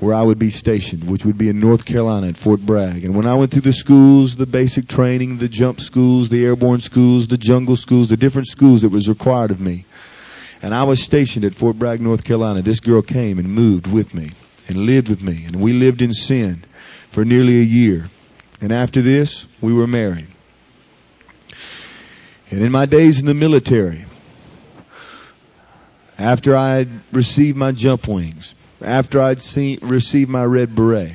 where 0.00 0.14
I 0.14 0.22
would 0.22 0.38
be 0.38 0.50
stationed, 0.50 1.08
which 1.10 1.24
would 1.24 1.36
be 1.36 1.48
in 1.48 1.58
North 1.58 1.84
Carolina 1.84 2.28
at 2.28 2.36
Fort 2.36 2.60
Bragg. 2.60 3.04
And 3.04 3.16
when 3.16 3.26
I 3.26 3.34
went 3.34 3.50
through 3.50 3.62
the 3.62 3.72
schools, 3.72 4.36
the 4.36 4.46
basic 4.46 4.86
training, 4.86 5.38
the 5.38 5.48
jump 5.48 5.80
schools, 5.80 6.28
the 6.28 6.44
airborne 6.44 6.80
schools, 6.80 7.26
the 7.26 7.36
jungle 7.36 7.74
schools, 7.74 8.08
the 8.08 8.16
different 8.16 8.46
schools 8.46 8.82
that 8.82 8.90
was 8.90 9.08
required 9.08 9.50
of 9.50 9.60
me, 9.60 9.84
and 10.62 10.74
I 10.74 10.84
was 10.84 11.02
stationed 11.02 11.44
at 11.44 11.54
Fort 11.54 11.78
Bragg, 11.78 12.00
North 12.00 12.24
Carolina, 12.24 12.62
this 12.62 12.80
girl 12.80 13.02
came 13.02 13.38
and 13.38 13.48
moved 13.48 13.86
with 13.86 14.14
me 14.14 14.30
and 14.68 14.76
lived 14.76 15.08
with 15.08 15.22
me. 15.22 15.44
And 15.46 15.60
we 15.60 15.72
lived 15.72 16.02
in 16.02 16.12
sin 16.12 16.62
for 17.10 17.24
nearly 17.24 17.58
a 17.58 17.64
year. 17.64 18.08
And 18.60 18.72
after 18.72 19.00
this, 19.00 19.46
we 19.60 19.72
were 19.72 19.86
married. 19.86 20.28
And 22.50 22.62
in 22.62 22.72
my 22.72 22.86
days 22.86 23.20
in 23.20 23.26
the 23.26 23.34
military, 23.34 24.04
after 26.18 26.56
I 26.56 26.76
had 26.76 26.88
received 27.12 27.56
my 27.56 27.72
jump 27.72 28.08
wings, 28.08 28.54
after 28.80 29.20
I'd 29.20 29.40
seen, 29.40 29.80
received 29.82 30.30
my 30.30 30.44
red 30.44 30.74
beret, 30.74 31.12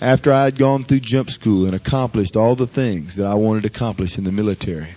after 0.00 0.32
I 0.32 0.44
had 0.44 0.56
gone 0.56 0.84
through 0.84 1.00
jump 1.00 1.30
school 1.30 1.66
and 1.66 1.74
accomplished 1.74 2.36
all 2.36 2.56
the 2.56 2.66
things 2.66 3.16
that 3.16 3.26
I 3.26 3.34
wanted 3.34 3.62
to 3.62 3.66
accomplish 3.68 4.16
in 4.16 4.24
the 4.24 4.32
military, 4.32 4.94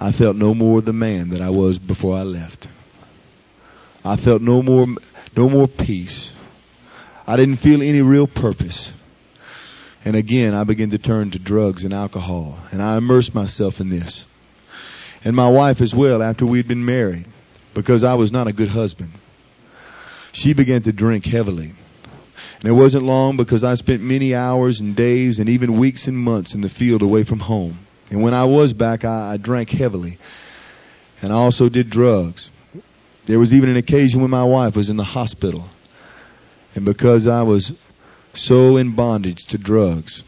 I 0.00 0.12
felt 0.12 0.36
no 0.36 0.54
more 0.54 0.80
the 0.80 0.92
man 0.92 1.30
that 1.30 1.40
I 1.40 1.50
was 1.50 1.78
before 1.78 2.16
I 2.16 2.22
left. 2.22 2.68
I 4.04 4.16
felt 4.16 4.42
no 4.42 4.62
more, 4.62 4.86
no 5.36 5.48
more 5.48 5.66
peace. 5.66 6.30
I 7.26 7.36
didn't 7.36 7.56
feel 7.56 7.82
any 7.82 8.02
real 8.02 8.26
purpose. 8.26 8.92
And 10.08 10.16
again, 10.16 10.54
I 10.54 10.64
began 10.64 10.88
to 10.88 10.98
turn 10.98 11.32
to 11.32 11.38
drugs 11.38 11.84
and 11.84 11.92
alcohol, 11.92 12.58
and 12.70 12.80
I 12.80 12.96
immersed 12.96 13.34
myself 13.34 13.78
in 13.78 13.90
this. 13.90 14.24
And 15.22 15.36
my 15.36 15.50
wife 15.50 15.82
as 15.82 15.94
well, 15.94 16.22
after 16.22 16.46
we'd 16.46 16.66
been 16.66 16.86
married, 16.86 17.26
because 17.74 18.04
I 18.04 18.14
was 18.14 18.32
not 18.32 18.46
a 18.46 18.54
good 18.54 18.70
husband. 18.70 19.10
She 20.32 20.54
began 20.54 20.80
to 20.80 20.94
drink 20.94 21.26
heavily. 21.26 21.74
And 22.60 22.64
it 22.64 22.72
wasn't 22.72 23.04
long 23.04 23.36
because 23.36 23.62
I 23.62 23.74
spent 23.74 24.00
many 24.00 24.34
hours 24.34 24.80
and 24.80 24.96
days 24.96 25.40
and 25.40 25.50
even 25.50 25.76
weeks 25.76 26.08
and 26.08 26.16
months 26.16 26.54
in 26.54 26.62
the 26.62 26.70
field 26.70 27.02
away 27.02 27.22
from 27.22 27.38
home. 27.38 27.78
And 28.08 28.22
when 28.22 28.32
I 28.32 28.46
was 28.46 28.72
back, 28.72 29.04
I, 29.04 29.34
I 29.34 29.36
drank 29.36 29.68
heavily. 29.68 30.16
And 31.20 31.34
I 31.34 31.36
also 31.36 31.68
did 31.68 31.90
drugs. 31.90 32.50
There 33.26 33.38
was 33.38 33.52
even 33.52 33.68
an 33.68 33.76
occasion 33.76 34.22
when 34.22 34.30
my 34.30 34.44
wife 34.44 34.74
was 34.74 34.88
in 34.88 34.96
the 34.96 35.04
hospital. 35.04 35.68
And 36.74 36.86
because 36.86 37.26
I 37.26 37.42
was 37.42 37.74
so 38.38 38.76
in 38.76 38.92
bondage 38.92 39.46
to 39.46 39.58
drugs. 39.58 40.22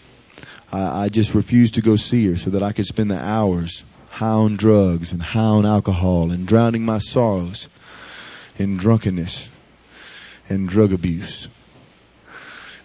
I, 0.73 1.05
I 1.05 1.09
just 1.09 1.35
refused 1.35 1.75
to 1.75 1.83
go 1.83 1.97
see 1.97 2.27
her 2.27 2.37
so 2.37 2.51
that 2.51 2.63
I 2.63 2.73
could 2.73 2.87
spend 2.87 3.11
the 3.11 3.19
hours 3.19 3.85
on 4.21 4.57
drugs 4.57 5.13
and 5.13 5.23
on 5.35 5.65
alcohol 5.65 6.31
and 6.31 6.47
drowning 6.47 6.85
my 6.85 6.99
sorrows 6.99 7.69
in 8.59 8.77
drunkenness 8.77 9.49
and 10.49 10.69
drug 10.69 10.93
abuse. 10.93 11.49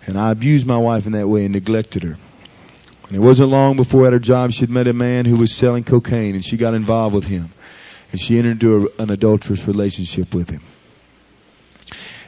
And 0.06 0.18
I 0.18 0.32
abused 0.32 0.68
my 0.68 0.78
wife 0.78 1.08
in 1.08 1.14
that 1.14 1.28
way 1.28 1.46
and 1.46 1.54
neglected 1.54 2.04
her. 2.04 2.18
And 3.08 3.16
it 3.16 3.20
wasn't 3.20 3.50
long 3.50 3.76
before 3.76 4.08
at 4.08 4.14
her 4.14 4.20
job 4.20 4.52
she'd 4.52 4.70
met 4.70 4.88
a 4.88 4.94
man 4.94 5.26
who 5.26 5.38
was 5.38 5.54
selling 5.54 5.84
cocaine 5.84 6.36
and 6.36 6.46
she 6.46 6.58
got 6.58 6.74
involved 6.74 7.16
with 7.16 7.26
him. 7.26 7.50
And 8.12 8.22
she 8.22 8.38
entered 8.38 8.52
into 8.64 8.88
a, 8.98 9.02
an 9.02 9.10
adulterous 9.10 9.68
relationship 9.68 10.34
with 10.34 10.50
him. 10.50 10.62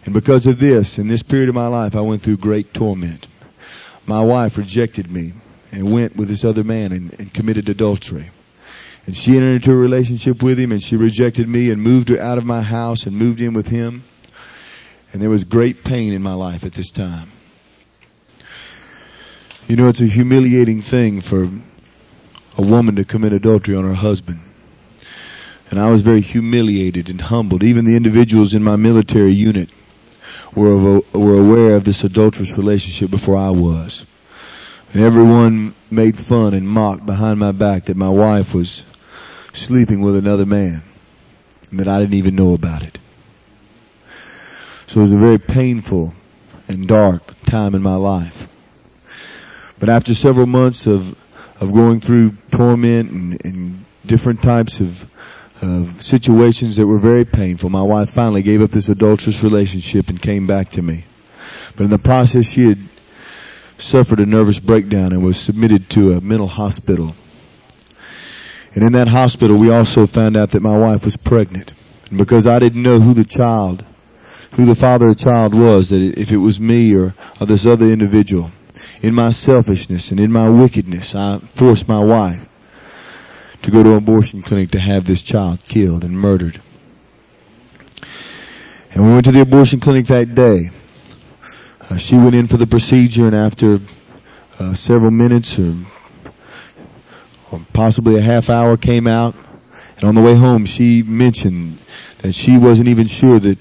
And 0.08 0.14
because 0.14 0.46
of 0.46 0.58
this, 0.58 1.00
in 1.00 1.10
this 1.10 1.22
period 1.22 1.50
of 1.50 1.56
my 1.56 1.68
life, 1.68 1.94
I 1.94 2.00
went 2.00 2.22
through 2.22 2.38
great 2.38 2.74
torment. 2.74 3.28
My 4.06 4.22
wife 4.22 4.58
rejected 4.58 5.12
me 5.12 5.34
and 5.74 5.92
went 5.92 6.16
with 6.16 6.30
this 6.30 6.46
other 6.46 6.64
man 6.64 6.94
and, 6.94 7.14
and 7.20 7.34
committed 7.34 7.68
adultery. 7.68 8.30
And 9.06 9.14
she 9.14 9.36
entered 9.36 9.56
into 9.56 9.74
a 9.74 9.76
relationship 9.76 10.42
with 10.42 10.58
him 10.58 10.72
and 10.72 10.82
she 10.82 10.96
rejected 10.96 11.50
me 11.50 11.72
and 11.72 11.82
moved 11.82 12.08
her 12.08 12.22
out 12.22 12.38
of 12.38 12.46
my 12.46 12.62
house 12.62 13.06
and 13.06 13.18
moved 13.18 13.42
in 13.42 13.54
with 13.54 13.68
him. 13.68 14.06
And 15.12 15.22
there 15.22 15.30
was 15.30 15.44
great 15.44 15.84
pain 15.84 16.14
in 16.14 16.24
my 16.24 16.36
life 16.36 16.64
at 16.64 16.72
this 16.72 16.90
time. 16.90 17.30
You 19.68 19.76
know, 19.76 19.90
it's 19.90 20.00
a 20.00 20.08
humiliating 20.08 20.84
thing 20.84 21.20
for 21.20 21.50
a 22.58 22.62
woman 22.62 22.96
to 22.96 23.04
commit 23.04 23.34
adultery 23.34 23.76
on 23.76 23.84
her 23.84 23.94
husband. 23.94 24.40
And 25.70 25.78
I 25.82 25.90
was 25.90 26.02
very 26.02 26.22
humiliated 26.22 27.10
and 27.10 27.20
humbled. 27.20 27.62
Even 27.62 27.84
the 27.84 27.98
individuals 27.98 28.54
in 28.54 28.64
my 28.64 28.78
military 28.78 29.34
unit 29.34 29.70
were, 30.58 31.02
were 31.14 31.40
aware 31.40 31.76
of 31.76 31.84
this 31.84 32.04
adulterous 32.04 32.58
relationship 32.58 33.12
before 33.12 33.38
I 33.38 33.52
was. 33.52 34.06
And 34.92 35.04
everyone 35.04 35.76
made 35.92 36.18
fun 36.18 36.54
and 36.54 36.68
mocked 36.68 37.06
behind 37.06 37.40
my 37.40 37.52
back 37.52 37.86
that 37.86 37.98
my 37.98 38.10
wife 38.10 38.54
was 38.54 38.84
sleeping 39.54 40.02
with 40.02 40.16
another 40.16 40.46
man 40.46 40.82
and 41.70 41.80
that 41.80 41.88
I 41.88 42.00
didn't 42.00 42.16
even 42.16 42.36
know 42.36 42.54
about 42.54 42.82
it. 42.82 42.98
So 44.88 45.00
it 45.00 45.04
was 45.04 45.12
a 45.12 45.18
very 45.18 45.38
painful 45.38 46.14
and 46.68 46.88
dark 46.88 47.40
time 47.44 47.76
in 47.76 47.84
my 47.84 47.96
life. 47.96 48.48
But 49.80 49.90
after 49.90 50.16
several 50.16 50.48
months 50.48 50.88
of, 50.88 51.16
of 51.62 51.72
going 51.74 52.00
through 52.00 52.32
torment 52.52 53.12
and, 53.12 53.46
and 53.46 53.86
different 54.06 54.42
types 54.42 54.80
of, 54.80 55.06
of 55.62 56.02
situations 56.02 56.76
that 56.76 56.88
were 56.88 57.00
very 57.00 57.26
painful, 57.26 57.70
my 57.70 57.82
wife 57.82 58.10
finally 58.10 58.44
gave 58.44 58.62
up 58.62 58.72
this 58.72 58.90
adulterous 58.90 59.44
relationship 59.44 60.10
and 60.10 60.22
came 60.22 60.48
back 60.48 60.70
to 60.72 60.82
me. 60.82 61.06
But 61.76 61.86
in 61.86 61.90
the 61.90 62.00
process 62.00 62.46
she 62.50 62.68
had 62.68 62.80
suffered 63.78 64.20
a 64.20 64.26
nervous 64.26 64.60
breakdown 64.60 65.14
and 65.14 65.24
was 65.24 65.40
submitted 65.40 65.90
to 65.92 66.14
a 66.14 66.22
mental 66.22 66.48
hospital. 66.48 67.16
And 68.74 68.84
in 68.84 68.94
that 68.94 69.08
hospital 69.08 69.58
we 69.58 69.70
also 69.70 70.08
found 70.08 70.38
out 70.38 70.52
that 70.52 70.62
my 70.62 70.78
wife 70.78 71.06
was 71.06 71.18
pregnant. 71.18 71.72
And 72.10 72.18
because 72.18 72.48
I 72.48 72.60
didn't 72.60 72.84
know 72.84 73.00
who 73.00 73.14
the 73.14 73.26
child 73.26 73.86
who 74.52 74.66
the 74.66 74.76
father 74.76 75.10
of 75.10 75.18
the 75.18 75.24
child 75.24 75.54
was, 75.54 75.90
that 75.90 76.02
if 76.02 76.32
it 76.32 76.38
was 76.38 76.60
me 76.60 76.96
or, 76.96 77.14
or 77.40 77.46
this 77.46 77.66
other 77.66 77.86
individual, 77.86 78.52
in 79.02 79.14
my 79.14 79.32
selfishness 79.32 80.12
and 80.12 80.20
in 80.20 80.32
my 80.32 80.50
wickedness, 80.50 81.16
I 81.16 81.40
forced 81.40 81.88
my 81.88 82.04
wife 82.04 82.47
to 83.64 83.72
go 83.72 83.84
to 83.84 83.92
an 83.92 83.98
abortion 83.98 84.42
clinic 84.42 84.72
to 84.72 84.80
have 84.80 85.06
this 85.06 85.22
child 85.22 85.60
killed 85.68 86.04
and 86.04 86.14
murdered. 86.14 86.62
And 88.94 89.06
we 89.06 89.14
went 89.14 89.26
to 89.26 89.32
the 89.32 89.42
abortion 89.42 89.80
clinic 89.80 90.08
that 90.08 90.34
day. 90.34 90.70
Uh, 91.82 91.98
she 91.98 92.16
went 92.16 92.36
in 92.36 92.48
for 92.48 92.58
the 92.58 92.68
procedure 92.68 93.26
and 93.26 93.36
after 93.36 93.80
uh, 94.60 94.74
several 94.74 95.12
minutes 95.12 95.58
or, 95.60 95.76
or 97.52 97.62
possibly 97.74 98.18
a 98.18 98.22
half 98.22 98.50
hour 98.50 98.78
came 98.78 99.08
out 99.08 99.36
and 99.96 100.04
on 100.04 100.16
the 100.16 100.22
way 100.22 100.36
home 100.36 100.66
she 100.66 101.04
mentioned 101.04 101.80
that 102.20 102.34
she 102.34 102.58
wasn't 102.58 102.88
even 102.88 103.08
sure 103.08 103.40
that 103.40 103.58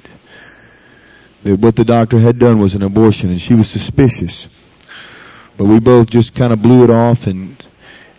that 1.46 1.60
what 1.60 1.76
the 1.76 1.84
doctor 1.84 2.18
had 2.18 2.40
done 2.40 2.58
was 2.58 2.74
an 2.74 2.82
abortion 2.82 3.30
and 3.30 3.40
she 3.40 3.54
was 3.54 3.70
suspicious. 3.70 4.48
But 5.56 5.66
we 5.66 5.78
both 5.78 6.10
just 6.10 6.34
kind 6.34 6.52
of 6.52 6.60
blew 6.60 6.82
it 6.82 6.90
off 6.90 7.28
and, 7.28 7.62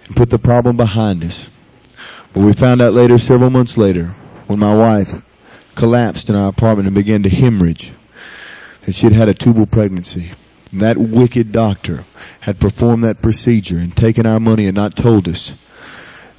and 0.06 0.16
put 0.16 0.30
the 0.30 0.40
problem 0.40 0.78
behind 0.78 1.24
us. 1.26 1.50
But 2.38 2.46
we 2.46 2.54
found 2.54 2.84
out 2.84 2.94
later, 2.94 3.18
several 3.18 3.50
months 3.50 3.78
later, 3.78 4.14
when 4.46 4.60
my 4.60 4.72
wife 4.72 5.10
collapsed 5.74 6.30
in 6.30 6.36
our 6.36 6.50
apartment 6.50 6.86
and 6.86 6.94
began 6.94 7.24
to 7.24 7.30
hemorrhage, 7.30 7.92
that 8.84 8.94
she 8.94 9.08
had 9.08 9.14
had 9.14 9.28
a 9.28 9.34
tubal 9.34 9.66
pregnancy. 9.66 10.32
And 10.72 10.82
that 10.82 10.98
wicked 10.98 11.52
doctor 11.52 12.06
had 12.40 12.60
performed 12.60 13.06
that 13.06 13.24
procedure 13.24 13.80
and 13.80 13.98
taken 13.98 14.28
our 14.28 14.40
money 14.40 14.68
and 14.68 14.76
not 14.76 14.96
told 14.96 15.28
us 15.28 15.56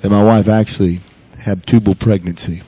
that 0.01 0.11
my 0.11 0.22
wife 0.22 0.46
actually 0.46 1.01
had 1.36 1.66
tubal 1.66 1.96
pregnancy. 1.96 2.62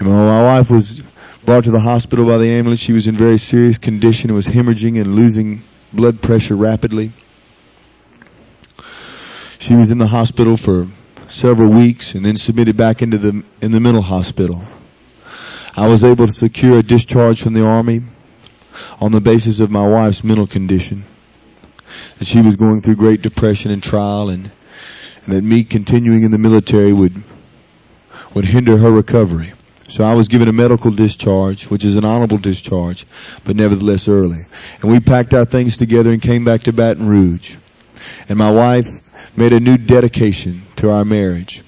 And 0.00 0.08
when 0.08 0.16
my 0.16 0.42
wife 0.42 0.72
was 0.72 1.00
Brought 1.44 1.64
to 1.64 1.70
the 1.70 1.80
hospital 1.80 2.26
by 2.26 2.36
the 2.36 2.50
ambulance. 2.50 2.80
She 2.80 2.92
was 2.92 3.06
in 3.06 3.16
very 3.16 3.38
serious 3.38 3.78
condition 3.78 4.28
and 4.28 4.36
was 4.36 4.46
hemorrhaging 4.46 5.00
and 5.00 5.14
losing 5.14 5.62
blood 5.94 6.20
pressure 6.20 6.56
rapidly. 6.56 7.12
She 9.58 9.74
was 9.74 9.90
in 9.90 9.96
the 9.96 10.06
hospital 10.06 10.58
for 10.58 10.88
several 11.28 11.70
weeks 11.70 12.14
and 12.14 12.24
then 12.24 12.36
submitted 12.36 12.76
back 12.76 13.02
into 13.02 13.18
the, 13.18 13.44
in 13.60 13.72
the 13.72 13.80
mental 13.80 14.02
hospital. 14.02 14.62
I 15.76 15.86
was 15.86 16.02
able 16.02 16.26
to 16.26 16.32
secure 16.32 16.78
a 16.78 16.82
discharge 16.82 17.42
from 17.42 17.54
the 17.54 17.64
army 17.64 18.00
on 19.00 19.12
the 19.12 19.20
basis 19.20 19.60
of 19.60 19.70
my 19.70 19.86
wife's 19.86 20.24
mental 20.24 20.46
condition. 20.46 21.04
That 22.18 22.26
she 22.26 22.40
was 22.40 22.56
going 22.56 22.82
through 22.82 22.96
great 22.96 23.22
depression 23.22 23.70
and 23.70 23.82
trial 23.82 24.30
and, 24.30 24.50
and 25.24 25.34
that 25.34 25.42
me 25.42 25.64
continuing 25.64 26.24
in 26.24 26.30
the 26.30 26.38
military 26.38 26.92
would, 26.92 27.22
would 28.34 28.44
hinder 28.44 28.76
her 28.76 28.90
recovery. 28.90 29.52
So 29.88 30.04
I 30.04 30.14
was 30.14 30.28
given 30.28 30.48
a 30.48 30.52
medical 30.52 30.90
discharge, 30.90 31.64
which 31.64 31.84
is 31.84 31.96
an 31.96 32.04
honorable 32.04 32.36
discharge, 32.36 33.06
but 33.44 33.56
nevertheless 33.56 34.06
early. 34.06 34.40
And 34.82 34.90
we 34.90 35.00
packed 35.00 35.32
our 35.32 35.46
things 35.46 35.76
together 35.78 36.10
and 36.10 36.20
came 36.20 36.44
back 36.44 36.62
to 36.62 36.72
Baton 36.72 37.06
Rouge. 37.06 37.56
And 38.28 38.38
my 38.38 38.50
wife 38.50 38.86
made 39.36 39.52
a 39.52 39.60
new 39.60 39.78
dedication 39.78 40.62
to 40.76 40.90
our 40.90 41.04
marriage. 41.04 41.62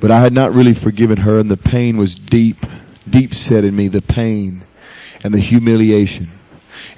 But 0.00 0.10
I 0.10 0.20
had 0.20 0.32
not 0.32 0.52
really 0.52 0.74
forgiven 0.74 1.16
her 1.18 1.38
and 1.38 1.50
the 1.50 1.56
pain 1.56 1.96
was 1.96 2.14
deep, 2.14 2.58
deep 3.08 3.34
set 3.34 3.64
in 3.64 3.74
me, 3.74 3.88
the 3.88 4.02
pain 4.02 4.62
and 5.22 5.32
the 5.32 5.40
humiliation. 5.40 6.28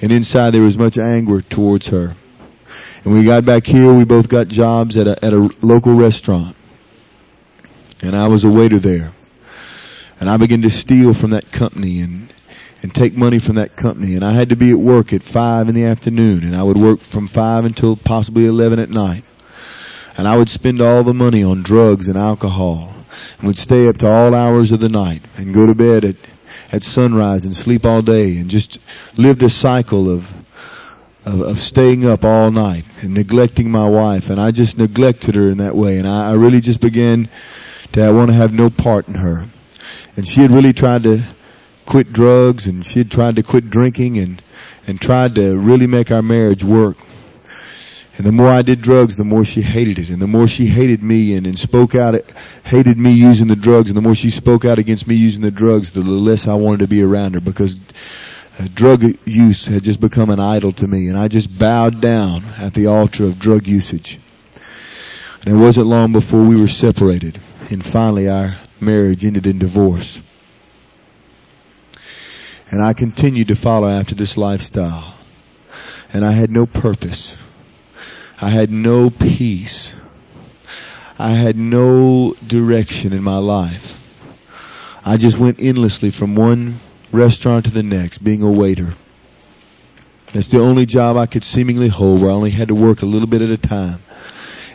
And 0.03 0.11
inside 0.11 0.51
there 0.51 0.63
was 0.63 0.77
much 0.77 0.99
anger 0.99 1.41
towards 1.43 1.89
her. 1.89 2.17
And 3.05 3.15
we 3.15 3.25
got 3.25 3.45
back 3.45 3.65
here, 3.65 3.93
we 3.93 4.05
both 4.05 4.29
got 4.29 4.49
jobs 4.49 4.97
at 4.97 5.07
a, 5.07 5.25
at 5.25 5.33
a 5.33 5.51
local 5.63 5.95
restaurant. 5.95 6.57
And 8.03 8.17
I 8.17 8.29
was 8.29 8.45
a 8.45 8.51
waiter 8.51 8.79
there. 8.79 9.13
And 10.19 10.29
I 10.29 10.37
began 10.39 10.63
to 10.63 10.71
steal 10.71 11.15
from 11.15 11.31
that 11.31 11.53
company 11.53 12.01
and, 12.01 12.33
and 12.83 12.95
take 12.95 13.17
money 13.17 13.39
from 13.39 13.57
that 13.57 13.77
company. 13.77 14.15
And 14.15 14.25
I 14.25 14.33
had 14.33 14.51
to 14.51 14.57
be 14.57 14.71
at 14.71 14.79
work 14.79 15.13
at 15.13 15.23
five 15.23 15.69
in 15.69 15.75
the 15.75 15.85
afternoon 15.85 16.45
and 16.45 16.57
I 16.57 16.63
would 16.63 16.77
work 16.77 17.01
from 17.01 17.27
five 17.27 17.65
until 17.65 17.97
possibly 17.97 18.47
11 18.47 18.79
at 18.79 18.91
night. 18.91 19.25
And 20.17 20.27
I 20.27 20.37
would 20.37 20.49
spend 20.49 20.81
all 20.81 21.03
the 21.03 21.15
money 21.15 21.43
on 21.43 21.63
drugs 21.63 22.09
and 22.09 22.17
alcohol 22.17 22.95
and 23.39 23.47
would 23.47 23.59
stay 23.59 23.89
up 23.89 23.99
to 23.99 24.07
all 24.07 24.35
hours 24.35 24.73
of 24.73 24.81
the 24.81 24.89
night 24.89 25.23
and 25.37 25.55
go 25.55 25.67
to 25.67 25.75
bed 25.75 26.05
at, 26.05 26.17
at 26.73 26.83
sunrise 26.83 27.45
and 27.45 27.55
sleep 27.55 27.85
all 27.85 28.03
day 28.03 28.39
and 28.39 28.49
just 28.49 28.79
lived 29.17 29.43
a 29.43 29.51
cycle 29.51 30.11
of, 30.11 30.33
of, 31.25 31.41
of 31.41 31.61
staying 31.61 32.07
up 32.07 32.25
all 32.25 32.51
night 32.51 32.85
and 33.03 33.15
neglecting 33.15 33.71
my 33.71 33.89
wife. 33.89 34.31
And 34.31 34.41
I 34.41 34.53
just 34.53 34.79
neglected 34.79 35.35
her 35.35 35.49
in 35.49 35.59
that 35.59 35.75
way. 35.75 35.99
And 35.99 36.09
I, 36.09 36.31
I 36.31 36.35
really 36.35 36.61
just 36.61 36.81
began 36.81 37.29
to 37.93 38.03
I 38.03 38.11
want 38.11 38.31
to 38.31 38.37
have 38.37 38.53
no 38.53 38.71
part 38.71 39.09
in 39.09 39.15
her 39.15 39.49
and 40.17 40.27
she 40.27 40.41
had 40.41 40.51
really 40.51 40.73
tried 40.73 41.03
to 41.05 41.23
quit 41.87 42.13
drugs 42.13 42.67
and 42.67 42.85
she 42.85 42.99
had 42.99 43.11
tried 43.11 43.37
to 43.37 43.43
quit 43.43 43.71
drinking 43.71 44.19
and, 44.19 44.43
and 44.87 45.01
tried 45.01 45.37
to 45.37 45.57
really 45.57 45.87
make 45.87 46.11
our 46.11 46.23
marriage 46.23 46.65
work. 46.65 46.97
And 48.17 48.25
the 48.25 48.33
more 48.33 48.49
I 48.49 48.63
did 48.63 48.81
drugs, 48.81 49.17
the 49.17 49.25
more 49.25 49.45
she 49.45 49.61
hated 49.61 49.99
it. 49.99 50.09
And 50.09 50.23
the 50.23 50.27
more 50.27 50.49
she 50.49 50.67
hated 50.67 51.03
me 51.03 51.35
and, 51.35 51.47
and 51.47 51.59
spoke 51.59 51.95
out, 51.95 52.15
hated 52.65 52.97
me 52.97 53.13
using 53.13 53.47
the 53.47 53.57
drugs. 53.57 53.91
And 53.91 53.97
the 53.97 54.03
more 54.03 54.15
she 54.15 54.31
spoke 54.31 54.65
out 54.65 54.79
against 54.79 55.07
me 55.07 55.17
using 55.17 55.43
the 55.43 55.51
drugs, 55.51 55.93
the 55.93 56.01
less 56.01 56.47
I 56.49 56.55
wanted 56.55 56.81
to 56.81 56.89
be 56.89 57.03
around 57.03 57.35
her 57.35 57.41
because 57.41 57.77
uh, 58.59 58.69
drug 58.73 59.05
use 59.27 59.67
had 59.67 59.85
just 59.85 60.01
become 60.01 60.31
an 60.31 60.41
idol 60.41 60.73
to 60.73 60.87
me. 60.89 61.09
And 61.09 61.19
I 61.19 61.29
just 61.29 61.59
bowed 61.59 62.01
down 62.01 62.45
at 62.57 62.73
the 62.73 62.87
altar 62.87 63.25
of 63.25 63.39
drug 63.39 63.67
usage. 63.67 64.19
And 65.45 65.55
it 65.55 65.59
wasn't 65.63 65.87
long 65.87 66.13
before 66.13 66.43
we 66.43 66.59
were 66.59 66.69
separated. 66.69 67.39
And 67.71 67.85
finally 67.85 68.31
our 68.31 68.57
marriage 68.81 69.27
ended 69.27 69.47
in 69.47 69.59
divorce. 69.59 70.23
And 72.71 72.83
I 72.83 72.95
continued 72.95 73.49
to 73.49 73.57
follow 73.57 73.89
after 73.89 74.15
this 74.15 74.37
lifestyle. 74.37 75.15
And 76.13 76.25
I 76.25 76.33
had 76.33 76.51
no 76.51 76.67
purpose. 76.67 77.37
I 78.41 78.51
had 78.51 78.71
no 78.71 79.11
peace. 79.11 79.95
I 81.19 81.31
had 81.31 81.57
no 81.57 82.35
direction 82.47 83.13
in 83.13 83.23
my 83.23 83.39
life. 83.39 83.95
I 85.05 85.17
just 85.17 85.39
went 85.39 85.61
endlessly 85.61 86.11
from 86.11 86.35
one 86.35 86.81
restaurant 87.13 87.67
to 87.67 87.71
the 87.71 87.83
next, 87.83 88.19
being 88.19 88.43
a 88.43 88.51
waiter. 88.51 88.95
That's 90.33 90.49
the 90.49 90.61
only 90.61 90.85
job 90.85 91.17
I 91.17 91.27
could 91.27 91.45
seemingly 91.45 91.89
hold 91.89 92.21
where 92.21 92.31
I 92.31 92.35
only 92.35 92.51
had 92.51 92.69
to 92.69 92.75
work 92.75 93.03
a 93.03 93.07
little 93.07 93.29
bit 93.29 93.43
at 93.43 93.51
a 93.51 93.57
time. 93.57 94.01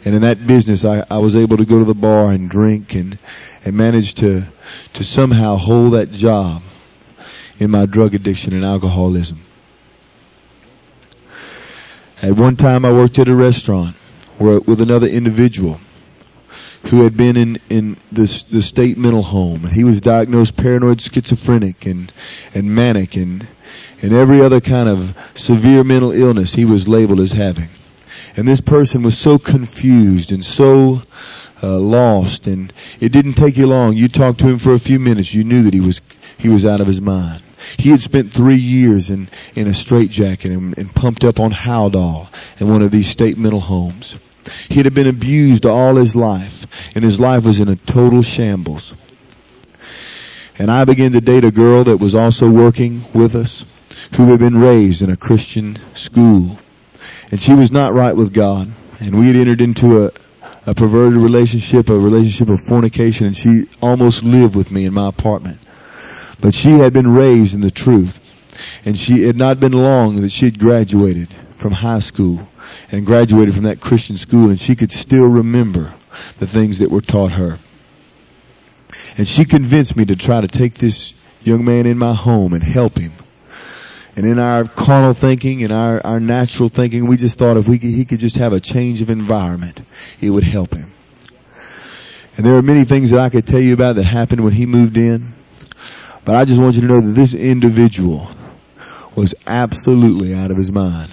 And 0.04 0.16
in 0.16 0.22
that 0.22 0.48
business, 0.48 0.86
I, 0.86 1.06
I 1.12 1.18
was 1.20 1.36
able 1.36 1.58
to 1.58 1.66
go 1.66 1.80
to 1.80 1.86
the 1.86 1.94
bar 1.94 2.32
and 2.32 2.50
drink 2.50 2.96
and, 2.96 3.20
and 3.64 3.76
managed 3.76 4.18
to, 4.18 4.48
to 4.94 5.04
somehow 5.04 5.58
hold 5.58 5.94
that 5.94 6.12
job 6.12 6.64
in 7.62 7.70
my 7.70 7.86
drug 7.86 8.16
addiction 8.16 8.54
and 8.54 8.66
alcoholism. 8.66 9.40
At 12.24 12.32
one 12.32 12.56
time 12.56 12.86
I 12.86 12.92
worked 12.92 13.20
at 13.20 13.28
a 13.28 13.36
restaurant 13.36 13.96
where, 14.40 14.60
with 14.60 14.82
another 14.82 15.06
individual 15.06 15.80
who 16.90 17.04
had 17.04 17.16
been 17.16 17.38
in, 17.38 17.60
in 17.70 17.98
the 18.12 18.26
state 18.26 18.98
mental 18.98 19.22
home 19.22 19.64
and 19.64 19.72
he 19.72 19.84
was 19.84 20.02
diagnosed 20.02 20.58
paranoid 20.58 21.02
schizophrenic 21.02 21.86
and, 21.86 22.12
and 22.56 22.74
manic 22.74 23.16
and, 23.16 23.48
and 24.02 24.12
every 24.12 24.42
other 24.42 24.60
kind 24.60 24.90
of 24.90 25.16
severe 25.36 25.84
mental 25.84 26.12
illness 26.14 26.52
he 26.52 26.66
was 26.66 26.88
labeled 26.88 27.20
as 27.20 27.32
having. 27.32 27.70
And 28.36 28.48
this 28.48 28.60
person 28.60 29.04
was 29.04 29.20
so 29.20 29.38
confused 29.38 30.32
and 30.32 30.44
so 30.44 31.04
uh, 31.62 31.78
lost 31.78 32.48
and 32.48 32.74
it 33.00 33.12
didn't 33.12 33.36
take 33.36 33.56
you 33.56 33.68
long. 33.68 33.96
You 33.96 34.08
talked 34.08 34.40
to 34.40 34.48
him 34.48 34.58
for 34.58 34.74
a 34.74 34.80
few 34.80 34.98
minutes. 34.98 35.32
You 35.32 35.44
knew 35.44 35.62
that 35.62 35.76
he 35.76 35.82
was, 35.82 36.02
he 36.40 36.50
was 36.50 36.66
out 36.66 36.82
of 36.82 36.88
his 36.88 37.00
mind. 37.00 37.44
He 37.78 37.90
had 37.90 38.00
spent 38.00 38.34
three 38.34 38.58
years 38.58 39.10
in, 39.10 39.30
in 39.56 39.68
a 39.68 39.74
straitjacket 39.74 40.52
and, 40.52 40.78
and 40.78 40.94
pumped 40.94 41.24
up 41.24 41.40
on 41.40 41.52
Haldol 41.52 42.28
in 42.60 42.68
one 42.68 42.82
of 42.82 42.92
these 42.92 43.08
state 43.08 43.38
mental 43.38 43.60
homes. 43.60 44.18
He 44.70 44.82
had 44.82 44.94
been 44.94 45.08
abused 45.08 45.66
all 45.66 45.96
his 45.96 46.16
life 46.16 46.66
and 46.96 47.04
his 47.04 47.20
life 47.20 47.46
was 47.46 47.60
in 47.60 47.70
a 47.70 47.76
total 47.76 48.22
shambles. 48.22 48.94
And 50.58 50.70
I 50.70 50.86
began 50.86 51.14
to 51.14 51.22
date 51.22 51.46
a 51.46 51.52
girl 51.52 51.84
that 51.86 51.98
was 51.98 52.16
also 52.16 52.50
working 52.50 53.06
with 53.14 53.36
us 53.36 53.66
who 54.16 54.32
had 54.32 54.40
been 54.40 54.58
raised 54.58 55.02
in 55.02 55.10
a 55.10 55.18
Christian 55.18 55.80
school 55.96 56.60
And 57.32 57.40
she 57.40 57.54
was 57.54 57.72
not 57.72 57.94
right 57.94 58.16
with 58.16 58.34
God. 58.34 58.72
And 59.00 59.18
we 59.18 59.28
had 59.28 59.36
entered 59.38 59.62
into 59.62 60.06
a, 60.06 60.12
a 60.68 60.76
perverted 60.76 61.18
relationship, 61.18 61.90
a 61.90 61.98
relationship 61.98 62.50
of 62.50 62.62
fornication, 62.62 63.28
and 63.28 63.36
she 63.36 63.68
almost 63.82 64.22
lived 64.22 64.56
with 64.56 64.70
me 64.70 64.86
in 64.86 64.94
my 64.94 65.08
apartment. 65.08 65.60
But 66.42 66.56
she 66.56 66.72
had 66.72 66.94
been 66.94 67.08
raised 67.08 67.54
in 67.54 67.62
the 67.62 67.72
truth. 67.72 68.20
And 68.86 68.98
she 68.98 69.24
had 69.24 69.38
not 69.38 69.60
been 69.60 69.74
long 69.74 70.22
that 70.22 70.32
she 70.32 70.46
had 70.46 70.60
graduated 70.60 71.32
from 71.58 71.72
high 71.72 72.00
school 72.00 72.48
and 72.92 73.06
graduated 73.06 73.54
from 73.54 73.64
that 73.64 73.80
Christian 73.80 74.18
school 74.18 74.50
and 74.50 74.60
she 74.60 74.76
could 74.76 74.92
still 74.92 75.28
remember 75.28 75.94
the 76.40 76.48
things 76.48 76.80
that 76.80 76.90
were 76.90 77.02
taught 77.02 77.32
her. 77.32 77.60
And 79.18 79.28
she 79.28 79.46
convinced 79.46 79.96
me 79.96 80.06
to 80.06 80.16
try 80.16 80.42
to 80.42 80.48
take 80.48 80.76
this 80.76 81.14
young 81.44 81.66
man 81.66 81.86
in 81.86 81.98
my 81.98 82.14
home 82.14 82.54
and 82.54 82.64
help 82.64 82.98
him. 82.98 83.14
And 84.16 84.26
in 84.26 84.40
our 84.40 84.66
carnal 84.66 85.14
thinking 85.14 85.64
and 85.64 85.72
our, 85.72 86.06
our 86.06 86.20
natural 86.20 86.70
thinking, 86.70 87.08
we 87.08 87.18
just 87.18 87.38
thought 87.38 87.58
if 87.58 87.68
we 87.68 87.80
could, 87.80 87.90
he 87.90 88.06
could 88.06 88.20
just 88.20 88.36
have 88.36 88.52
a 88.52 88.60
change 88.60 89.02
of 89.02 89.10
environment, 89.10 89.82
it 90.20 90.30
would 90.30 90.44
help 90.44 90.74
him. 90.74 90.92
And 92.36 92.46
there 92.46 92.56
are 92.56 92.62
many 92.62 92.84
things 92.84 93.12
that 93.12 93.20
I 93.20 93.30
could 93.30 93.48
tell 93.48 93.60
you 93.60 93.74
about 93.74 93.96
that 93.96 94.06
happened 94.06 94.44
when 94.44 94.54
he 94.54 94.66
moved 94.66 94.98
in. 94.98 95.34
But 96.24 96.36
I 96.36 96.46
just 96.46 96.62
want 96.62 96.76
you 96.76 96.82
to 96.82 96.88
know 96.88 97.02
that 97.02 97.12
this 97.14 97.34
individual 97.34 98.30
was 99.16 99.34
absolutely 99.48 100.34
out 100.34 100.52
of 100.52 100.58
his 100.58 100.72
mind. 100.72 101.12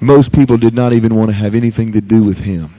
Most 0.00 0.34
people 0.34 0.58
did 0.58 0.74
not 0.74 0.92
even 0.92 1.14
want 1.14 1.30
to 1.30 1.36
have 1.36 1.54
anything 1.54 1.92
to 1.92 2.00
do 2.00 2.22
with 2.22 2.38
him. 2.38 2.74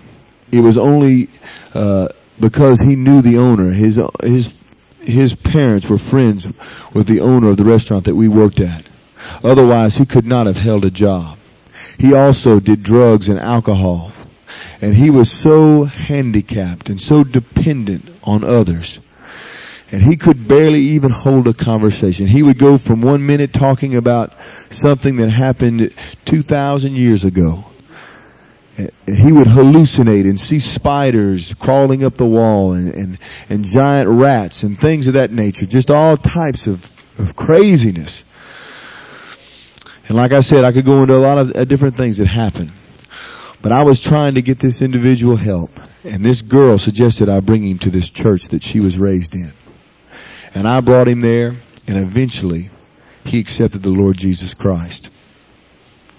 It 0.51 0.59
was 0.59 0.77
only 0.77 1.29
uh, 1.73 2.09
because 2.39 2.79
he 2.79 2.95
knew 2.95 3.21
the 3.21 3.39
owner. 3.39 3.71
His 3.71 3.99
his 4.21 4.63
his 5.01 5.33
parents 5.33 5.89
were 5.89 5.97
friends 5.97 6.45
with 6.93 7.07
the 7.07 7.21
owner 7.21 7.49
of 7.49 7.57
the 7.57 7.65
restaurant 7.65 8.05
that 8.05 8.15
we 8.15 8.27
worked 8.27 8.59
at. 8.59 8.85
Otherwise, 9.43 9.95
he 9.95 10.05
could 10.05 10.25
not 10.25 10.45
have 10.45 10.57
held 10.57 10.85
a 10.85 10.91
job. 10.91 11.37
He 11.97 12.13
also 12.13 12.59
did 12.59 12.83
drugs 12.83 13.27
and 13.27 13.39
alcohol. 13.39 14.13
And 14.81 14.93
he 14.93 15.09
was 15.09 15.31
so 15.31 15.85
handicapped 15.85 16.89
and 16.89 17.01
so 17.01 17.23
dependent 17.23 18.09
on 18.23 18.43
others 18.43 18.99
and 19.91 20.01
he 20.01 20.17
could 20.17 20.47
barely 20.47 20.81
even 20.81 21.11
hold 21.11 21.47
a 21.47 21.53
conversation. 21.53 22.27
He 22.27 22.43
would 22.43 22.57
go 22.57 22.77
from 22.77 23.01
one 23.01 23.25
minute 23.25 23.53
talking 23.53 23.95
about 23.95 24.33
something 24.69 25.15
that 25.17 25.29
happened 25.29 25.93
2,000 26.25 26.95
years 26.95 27.23
ago. 27.23 27.65
He 28.77 29.31
would 29.31 29.47
hallucinate 29.47 30.25
and 30.25 30.39
see 30.39 30.59
spiders 30.59 31.53
crawling 31.55 32.03
up 32.03 32.15
the 32.15 32.25
wall 32.25 32.73
and, 32.73 32.93
and, 32.93 33.19
and 33.49 33.65
giant 33.65 34.09
rats 34.09 34.63
and 34.63 34.79
things 34.79 35.07
of 35.07 35.13
that 35.13 35.31
nature. 35.31 35.65
Just 35.65 35.89
all 35.89 36.17
types 36.17 36.67
of, 36.67 36.85
of 37.17 37.35
craziness. 37.35 38.23
And 40.07 40.15
like 40.15 40.31
I 40.31 40.41
said, 40.41 40.63
I 40.63 40.73
could 40.73 40.85
go 40.85 41.01
into 41.01 41.15
a 41.15 41.17
lot 41.17 41.37
of 41.37 41.55
uh, 41.55 41.63
different 41.63 41.95
things 41.95 42.17
that 42.17 42.27
happened. 42.27 42.71
But 43.61 43.71
I 43.71 43.83
was 43.83 44.01
trying 44.01 44.35
to 44.35 44.41
get 44.41 44.59
this 44.59 44.81
individual 44.81 45.35
help. 45.35 45.71
And 46.03 46.23
this 46.23 46.41
girl 46.41 46.77
suggested 46.77 47.29
I 47.29 47.39
bring 47.39 47.63
him 47.63 47.79
to 47.79 47.89
this 47.89 48.09
church 48.09 48.49
that 48.49 48.63
she 48.63 48.79
was 48.79 48.99
raised 48.99 49.33
in. 49.33 49.51
And 50.53 50.67
I 50.67 50.81
brought 50.81 51.07
him 51.07 51.21
there 51.21 51.55
and 51.87 51.97
eventually 51.97 52.69
he 53.25 53.39
accepted 53.39 53.81
the 53.81 53.91
Lord 53.91 54.17
Jesus 54.17 54.53
Christ. 54.53 55.09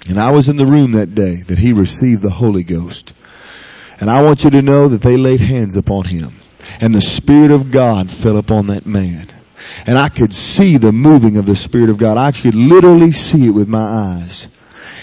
And 0.09 0.19
I 0.19 0.31
was 0.31 0.49
in 0.49 0.57
the 0.57 0.67
room 0.67 0.93
that 0.93 1.15
day 1.15 1.43
that 1.49 1.59
he 1.59 1.73
received 1.73 2.23
the 2.23 2.31
Holy 2.31 2.65
Ghost. 2.65 3.13
And 4.01 4.09
I 4.09 4.23
want 4.23 4.45
you 4.45 4.51
to 4.51 4.63
know 4.63 4.89
that 4.89 5.03
they 5.03 5.17
laid 5.17 5.41
hands 5.41 5.77
upon 5.77 6.05
him 6.05 6.39
and 6.81 6.95
the 6.95 7.01
Spirit 7.01 7.51
of 7.51 7.71
God 7.71 8.11
fell 8.11 8.37
upon 8.37 8.69
that 8.69 8.87
man. 8.87 9.29
And 9.87 9.99
I 9.99 10.09
could 10.09 10.33
see 10.33 10.77
the 10.77 10.93
moving 10.93 11.37
of 11.37 11.47
the 11.47 11.57
Spirit 11.57 11.91
of 11.91 11.99
God. 11.99 12.17
I 12.17 12.33
could 12.33 12.55
literally 12.55 13.13
see 13.13 13.47
it 13.47 13.51
with 13.51 13.69
my 13.69 13.81
eyes 13.81 14.49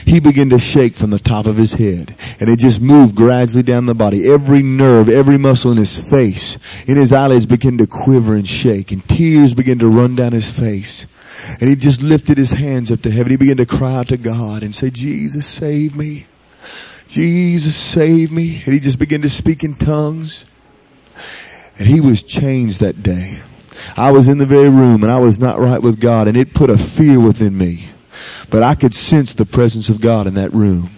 he 0.05 0.19
began 0.19 0.49
to 0.49 0.59
shake 0.59 0.95
from 0.95 1.09
the 1.09 1.19
top 1.19 1.45
of 1.45 1.55
his 1.55 1.73
head. 1.73 2.15
And 2.39 2.49
it 2.49 2.59
just 2.59 2.81
moved 2.81 3.15
gradually 3.15 3.63
down 3.63 3.85
the 3.85 3.95
body. 3.95 4.31
Every 4.31 4.61
nerve, 4.61 5.09
every 5.09 5.37
muscle 5.37 5.71
in 5.71 5.77
his 5.77 6.09
face, 6.09 6.57
in 6.87 6.97
his 6.97 7.13
eyelids 7.13 7.45
began 7.45 7.77
to 7.77 7.87
quiver 7.87 8.35
and 8.35 8.47
shake. 8.47 8.91
And 8.91 9.07
tears 9.07 9.53
began 9.53 9.79
to 9.79 9.87
run 9.87 10.15
down 10.15 10.31
his 10.31 10.57
face. 10.57 11.05
And 11.59 11.69
he 11.69 11.75
just 11.75 12.01
lifted 12.01 12.37
his 12.37 12.51
hands 12.51 12.91
up 12.91 13.01
to 13.03 13.11
heaven. 13.11 13.31
He 13.31 13.37
began 13.37 13.57
to 13.57 13.65
cry 13.65 13.95
out 13.95 14.07
to 14.09 14.17
God 14.17 14.63
and 14.63 14.73
say, 14.73 14.89
Jesus, 14.89 15.45
save 15.45 15.95
me. 15.95 16.25
Jesus, 17.07 17.75
save 17.75 18.31
me. 18.31 18.61
And 18.65 18.73
he 18.73 18.79
just 18.79 18.99
began 18.99 19.21
to 19.21 19.29
speak 19.29 19.63
in 19.63 19.75
tongues. 19.75 20.45
And 21.77 21.87
he 21.87 21.99
was 21.99 22.23
changed 22.23 22.79
that 22.79 23.01
day. 23.03 23.41
I 23.97 24.11
was 24.11 24.27
in 24.27 24.37
the 24.37 24.45
very 24.45 24.69
room 24.69 25.03
and 25.03 25.11
I 25.11 25.19
was 25.19 25.39
not 25.39 25.59
right 25.59 25.81
with 25.81 25.99
God 25.99 26.27
and 26.27 26.37
it 26.37 26.53
put 26.53 26.69
a 26.69 26.77
fear 26.77 27.19
within 27.19 27.55
me. 27.57 27.89
But 28.49 28.63
I 28.63 28.75
could 28.75 28.93
sense 28.93 29.33
the 29.33 29.45
presence 29.45 29.89
of 29.89 30.01
God 30.01 30.27
in 30.27 30.35
that 30.35 30.53
room. 30.53 30.89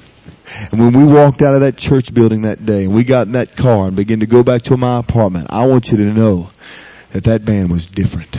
And 0.71 0.79
when 0.79 0.93
we 0.93 1.11
walked 1.11 1.41
out 1.41 1.55
of 1.55 1.61
that 1.61 1.77
church 1.77 2.13
building 2.13 2.43
that 2.43 2.65
day 2.65 2.85
and 2.85 2.95
we 2.95 3.03
got 3.03 3.27
in 3.27 3.33
that 3.33 3.55
car 3.55 3.87
and 3.87 3.95
began 3.95 4.21
to 4.21 4.27
go 4.27 4.43
back 4.43 4.63
to 4.63 4.77
my 4.77 4.99
apartment, 4.99 5.47
I 5.49 5.65
want 5.65 5.91
you 5.91 5.97
to 5.97 6.13
know 6.13 6.49
that 7.11 7.25
that 7.25 7.45
man 7.45 7.69
was 7.69 7.87
different. 7.87 8.37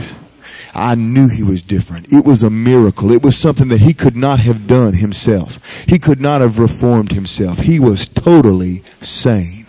I 0.73 0.95
knew 0.95 1.27
he 1.27 1.43
was 1.43 1.63
different. 1.63 2.13
It 2.13 2.23
was 2.23 2.43
a 2.43 2.49
miracle. 2.49 3.11
It 3.11 3.23
was 3.23 3.37
something 3.37 3.69
that 3.69 3.79
he 3.79 3.93
could 3.93 4.15
not 4.15 4.39
have 4.39 4.67
done 4.67 4.93
himself. 4.93 5.59
He 5.87 5.99
could 5.99 6.21
not 6.21 6.41
have 6.41 6.59
reformed 6.59 7.11
himself. 7.11 7.59
He 7.59 7.79
was 7.79 8.07
totally 8.07 8.83
sane. 9.01 9.65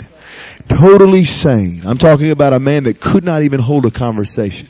Totally 0.68 1.24
sane. 1.24 1.82
I'm 1.84 1.98
talking 1.98 2.30
about 2.30 2.52
a 2.52 2.60
man 2.60 2.84
that 2.84 3.00
could 3.00 3.24
not 3.24 3.42
even 3.42 3.60
hold 3.60 3.86
a 3.86 3.90
conversation. 3.90 4.68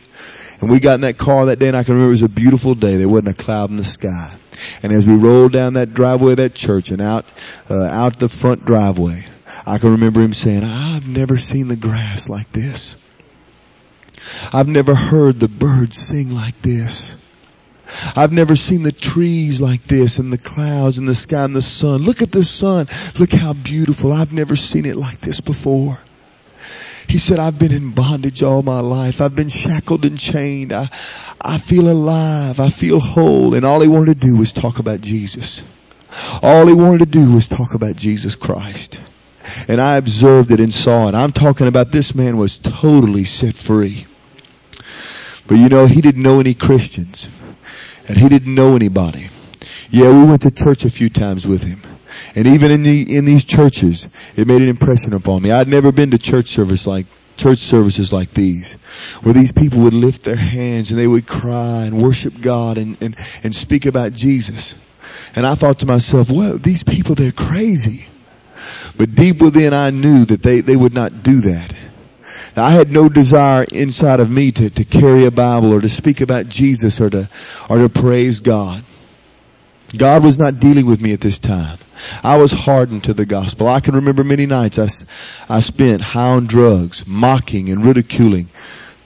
And 0.60 0.70
we 0.70 0.80
got 0.80 0.96
in 0.96 1.00
that 1.02 1.16
car 1.16 1.46
that 1.46 1.58
day 1.58 1.68
and 1.68 1.76
I 1.76 1.84
can 1.84 1.94
remember 1.94 2.10
it 2.10 2.20
was 2.20 2.22
a 2.22 2.28
beautiful 2.28 2.74
day. 2.74 2.96
There 2.96 3.08
wasn't 3.08 3.40
a 3.40 3.42
cloud 3.42 3.70
in 3.70 3.76
the 3.76 3.84
sky. 3.84 4.36
And 4.82 4.92
as 4.92 5.06
we 5.06 5.14
rolled 5.14 5.52
down 5.52 5.74
that 5.74 5.94
driveway 5.94 6.32
of 6.32 6.36
that 6.38 6.54
church 6.54 6.90
and 6.90 7.00
out, 7.00 7.24
uh, 7.70 7.84
out 7.84 8.18
the 8.18 8.28
front 8.28 8.66
driveway, 8.66 9.26
I 9.66 9.78
can 9.78 9.92
remember 9.92 10.20
him 10.20 10.34
saying, 10.34 10.62
I've 10.62 11.08
never 11.08 11.38
seen 11.38 11.68
the 11.68 11.76
grass 11.76 12.28
like 12.28 12.50
this. 12.52 12.96
I've 14.52 14.68
never 14.68 14.94
heard 14.94 15.40
the 15.40 15.48
birds 15.48 15.96
sing 15.96 16.34
like 16.34 16.60
this. 16.60 17.16
I've 18.14 18.32
never 18.32 18.54
seen 18.54 18.82
the 18.82 18.92
trees 18.92 19.60
like 19.60 19.84
this 19.84 20.18
and 20.18 20.32
the 20.32 20.38
clouds 20.38 20.98
and 20.98 21.08
the 21.08 21.14
sky 21.14 21.44
and 21.44 21.56
the 21.56 21.62
sun. 21.62 22.02
Look 22.02 22.22
at 22.22 22.32
the 22.32 22.44
sun. 22.44 22.88
Look 23.18 23.32
how 23.32 23.52
beautiful. 23.52 24.12
I've 24.12 24.32
never 24.32 24.56
seen 24.56 24.86
it 24.86 24.96
like 24.96 25.20
this 25.20 25.40
before. 25.40 25.98
He 27.10 27.18
said, 27.18 27.40
I've 27.40 27.58
been 27.58 27.72
in 27.72 27.90
bondage 27.90 28.44
all 28.44 28.62
my 28.62 28.78
life. 28.78 29.20
I've 29.20 29.34
been 29.34 29.48
shackled 29.48 30.04
and 30.04 30.16
chained. 30.16 30.72
I, 30.72 30.88
I 31.40 31.58
feel 31.58 31.90
alive. 31.90 32.60
I 32.60 32.70
feel 32.70 33.00
whole. 33.00 33.54
And 33.54 33.66
all 33.66 33.80
he 33.80 33.88
wanted 33.88 34.20
to 34.20 34.28
do 34.28 34.36
was 34.36 34.52
talk 34.52 34.78
about 34.78 35.00
Jesus. 35.00 35.60
All 36.40 36.68
he 36.68 36.72
wanted 36.72 37.00
to 37.00 37.06
do 37.06 37.34
was 37.34 37.48
talk 37.48 37.74
about 37.74 37.96
Jesus 37.96 38.36
Christ. 38.36 39.00
And 39.66 39.80
I 39.80 39.96
observed 39.96 40.52
it 40.52 40.60
and 40.60 40.72
saw 40.72 41.08
it. 41.08 41.16
I'm 41.16 41.32
talking 41.32 41.66
about 41.66 41.90
this 41.90 42.14
man 42.14 42.36
was 42.36 42.58
totally 42.58 43.24
set 43.24 43.56
free. 43.56 44.06
But 45.48 45.56
you 45.56 45.68
know, 45.68 45.86
he 45.86 46.00
didn't 46.02 46.22
know 46.22 46.38
any 46.38 46.54
Christians. 46.54 47.28
And 48.06 48.16
he 48.16 48.28
didn't 48.28 48.54
know 48.54 48.76
anybody. 48.76 49.30
Yeah, 49.90 50.12
we 50.12 50.28
went 50.28 50.42
to 50.42 50.52
church 50.52 50.84
a 50.84 50.90
few 50.90 51.08
times 51.08 51.44
with 51.44 51.64
him. 51.64 51.82
And 52.34 52.46
even 52.46 52.70
in 52.70 52.82
the, 52.82 53.16
in 53.16 53.24
these 53.24 53.44
churches, 53.44 54.08
it 54.36 54.46
made 54.46 54.62
an 54.62 54.68
impression 54.68 55.14
upon 55.14 55.42
me. 55.42 55.50
I'd 55.50 55.68
never 55.68 55.92
been 55.92 56.12
to 56.12 56.18
church 56.18 56.48
service 56.48 56.86
like, 56.86 57.06
church 57.36 57.58
services 57.58 58.12
like 58.12 58.32
these, 58.34 58.74
where 59.22 59.32
these 59.32 59.52
people 59.52 59.80
would 59.80 59.94
lift 59.94 60.24
their 60.24 60.36
hands 60.36 60.90
and 60.90 60.98
they 60.98 61.06
would 61.06 61.26
cry 61.26 61.84
and 61.84 62.02
worship 62.02 62.38
God 62.40 62.76
and, 62.76 63.00
and, 63.00 63.16
and 63.42 63.54
speak 63.54 63.86
about 63.86 64.12
Jesus. 64.12 64.74
And 65.34 65.46
I 65.46 65.54
thought 65.54 65.78
to 65.78 65.86
myself, 65.86 66.28
well, 66.30 66.58
these 66.58 66.82
people, 66.82 67.14
they're 67.14 67.32
crazy. 67.32 68.06
But 68.96 69.14
deep 69.14 69.40
within 69.40 69.72
I 69.72 69.90
knew 69.90 70.26
that 70.26 70.42
they, 70.42 70.60
they 70.60 70.76
would 70.76 70.92
not 70.92 71.22
do 71.22 71.40
that. 71.40 71.74
Now, 72.56 72.64
I 72.64 72.70
had 72.70 72.90
no 72.90 73.08
desire 73.08 73.64
inside 73.64 74.20
of 74.20 74.30
me 74.30 74.52
to, 74.52 74.70
to 74.70 74.84
carry 74.84 75.24
a 75.24 75.30
Bible 75.30 75.72
or 75.72 75.80
to 75.80 75.88
speak 75.88 76.20
about 76.20 76.48
Jesus 76.48 77.00
or 77.00 77.08
to, 77.10 77.28
or 77.68 77.78
to 77.78 77.88
praise 77.88 78.40
God. 78.40 78.82
God 79.96 80.24
was 80.24 80.38
not 80.38 80.60
dealing 80.60 80.86
with 80.86 81.00
me 81.00 81.12
at 81.12 81.20
this 81.20 81.38
time. 81.38 81.78
I 82.22 82.36
was 82.36 82.52
hardened 82.52 83.04
to 83.04 83.14
the 83.14 83.26
gospel. 83.26 83.68
I 83.68 83.80
can 83.80 83.94
remember 83.94 84.24
many 84.24 84.46
nights 84.46 84.78
I, 84.78 84.88
I 85.48 85.60
spent 85.60 86.02
high 86.02 86.30
on 86.30 86.46
drugs, 86.46 87.06
mocking 87.06 87.70
and 87.70 87.84
ridiculing 87.84 88.48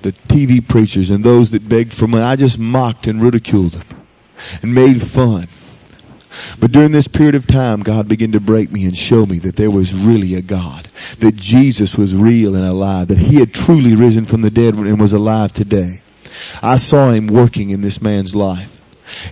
the 0.02 0.12
TV 0.12 0.66
preachers 0.66 1.10
and 1.10 1.24
those 1.24 1.50
that 1.52 1.68
begged 1.68 1.94
for 1.94 2.06
money. 2.06 2.24
I 2.24 2.36
just 2.36 2.58
mocked 2.58 3.06
and 3.06 3.22
ridiculed 3.22 3.72
them 3.72 3.86
and 4.62 4.74
made 4.74 5.00
fun. 5.00 5.48
But 6.58 6.72
during 6.72 6.92
this 6.92 7.08
period 7.08 7.36
of 7.36 7.46
time, 7.46 7.82
God 7.82 8.08
began 8.08 8.32
to 8.32 8.40
break 8.40 8.70
me 8.70 8.84
and 8.84 8.96
show 8.96 9.24
me 9.24 9.38
that 9.40 9.56
there 9.56 9.70
was 9.70 9.94
really 9.94 10.34
a 10.34 10.42
God, 10.42 10.88
that 11.20 11.36
Jesus 11.36 11.96
was 11.96 12.14
real 12.14 12.56
and 12.56 12.66
alive, 12.66 13.08
that 13.08 13.18
He 13.18 13.38
had 13.38 13.54
truly 13.54 13.94
risen 13.94 14.24
from 14.24 14.42
the 14.42 14.50
dead 14.50 14.74
and 14.74 15.00
was 15.00 15.12
alive 15.12 15.52
today. 15.52 16.02
I 16.62 16.76
saw 16.76 17.10
Him 17.10 17.28
working 17.28 17.70
in 17.70 17.80
this 17.80 18.02
man's 18.02 18.34
life. 18.34 18.73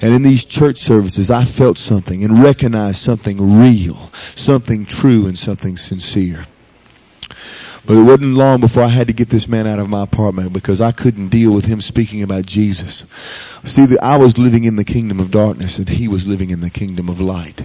And 0.01 0.15
in 0.15 0.23
these 0.23 0.45
church 0.45 0.79
services, 0.79 1.31
I 1.31 1.45
felt 1.45 1.79
something 1.79 2.25
and 2.25 2.43
recognized 2.43 3.03
something 3.03 3.61
real, 3.61 4.11
something 4.35 4.87
true 4.87 5.27
and 5.27 5.39
something 5.39 5.77
sincere. 5.77 6.47
But 7.85 7.97
it 7.97 8.03
wasn't 8.03 8.35
long 8.35 8.61
before 8.61 8.85
I 8.85 8.89
had 8.89 9.09
to 9.09 9.13
get 9.13 9.29
this 9.29 9.49
man 9.49 9.67
out 9.67 9.81
of 9.81 9.89
my 9.89 10.05
apartment 10.05 10.53
because 10.53 10.81
I 10.81 10.93
couldn't 10.93 11.31
deal 11.31 11.53
with 11.53 11.65
him 11.65 11.81
speaking 11.81 12.23
about 12.23 12.47
Jesus. 12.47 13.05
See, 13.65 13.99
I 14.01 14.19
was 14.19 14.39
living 14.39 14.65
in 14.65 14.77
the 14.77 14.85
kingdom 14.85 15.19
of 15.19 15.33
darkness 15.33 15.79
and 15.79 15.89
he 15.89 16.07
was 16.07 16.27
living 16.27 16.51
in 16.51 16.61
the 16.61 16.71
kingdom 16.71 17.09
of 17.09 17.21
light. 17.21 17.61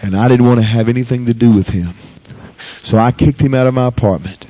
And 0.00 0.16
I 0.16 0.26
didn't 0.26 0.46
want 0.46 0.58
to 0.58 0.66
have 0.66 0.88
anything 0.88 1.26
to 1.26 1.34
do 1.34 1.52
with 1.52 1.68
him. 1.68 1.94
So 2.82 2.98
I 2.98 3.12
kicked 3.12 3.40
him 3.40 3.54
out 3.54 3.68
of 3.68 3.74
my 3.74 3.86
apartment. 3.86 4.44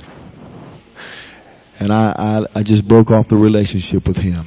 And 1.78 1.92
I, 1.92 2.14
I, 2.16 2.60
I 2.60 2.62
just 2.62 2.88
broke 2.88 3.10
off 3.10 3.28
the 3.28 3.36
relationship 3.36 4.08
with 4.08 4.16
him. 4.16 4.46